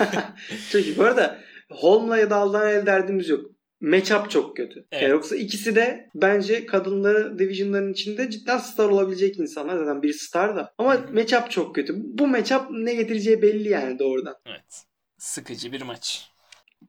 Çok 0.73 0.87
iyi. 0.87 0.97
Bu 0.97 1.05
arada 1.05 1.41
Holm'la 1.71 2.19
ya 2.19 2.31
da 2.31 2.37
Aldana'yla 2.37 2.87
derdimiz 2.87 3.29
yok. 3.29 3.51
Matchup 3.81 4.31
çok 4.31 4.57
kötü. 4.57 4.87
Evet. 4.93 5.03
Yani 5.03 5.11
yoksa 5.11 5.37
ikisi 5.37 5.75
de 5.77 6.11
bence 6.15 6.67
kadınları 6.67 7.39
divisionların 7.39 7.93
içinde 7.93 8.31
cidden 8.31 8.59
star 8.59 8.89
olabilecek 8.89 9.39
insanlar. 9.39 9.79
Zaten 9.79 10.03
biri 10.03 10.15
star 10.15 10.57
da. 10.57 10.75
Ama 10.79 10.95
Hı 10.95 10.99
hı. 10.99 11.13
matchup 11.15 11.51
çok 11.51 11.75
kötü. 11.75 11.95
Bu 11.97 12.27
matchup 12.27 12.71
ne 12.71 12.95
getireceği 12.95 13.43
belli 13.43 13.69
yani 13.69 13.99
doğrudan. 13.99 14.37
Evet. 14.47 14.85
Sıkıcı 15.19 15.73
bir 15.73 15.83
maç. 15.83 16.31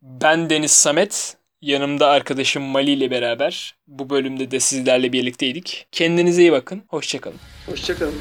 Ben 0.02 0.50
Deniz 0.50 0.72
Samet. 0.72 1.38
Yanımda 1.66 2.08
arkadaşım 2.08 2.64
Mali 2.64 2.92
ile 2.92 3.12
beraber 3.12 3.76
bu 3.88 4.10
bölümde 4.10 4.52
de 4.52 4.60
sizlerle 4.60 5.14
birlikteydik. 5.14 5.88
Kendinize 5.92 6.42
iyi 6.42 6.52
bakın. 6.52 6.84
Hoşçakalın. 6.88 7.38
Hoşçakalın. 7.66 8.20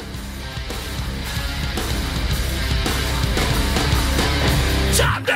Top 4.99 5.29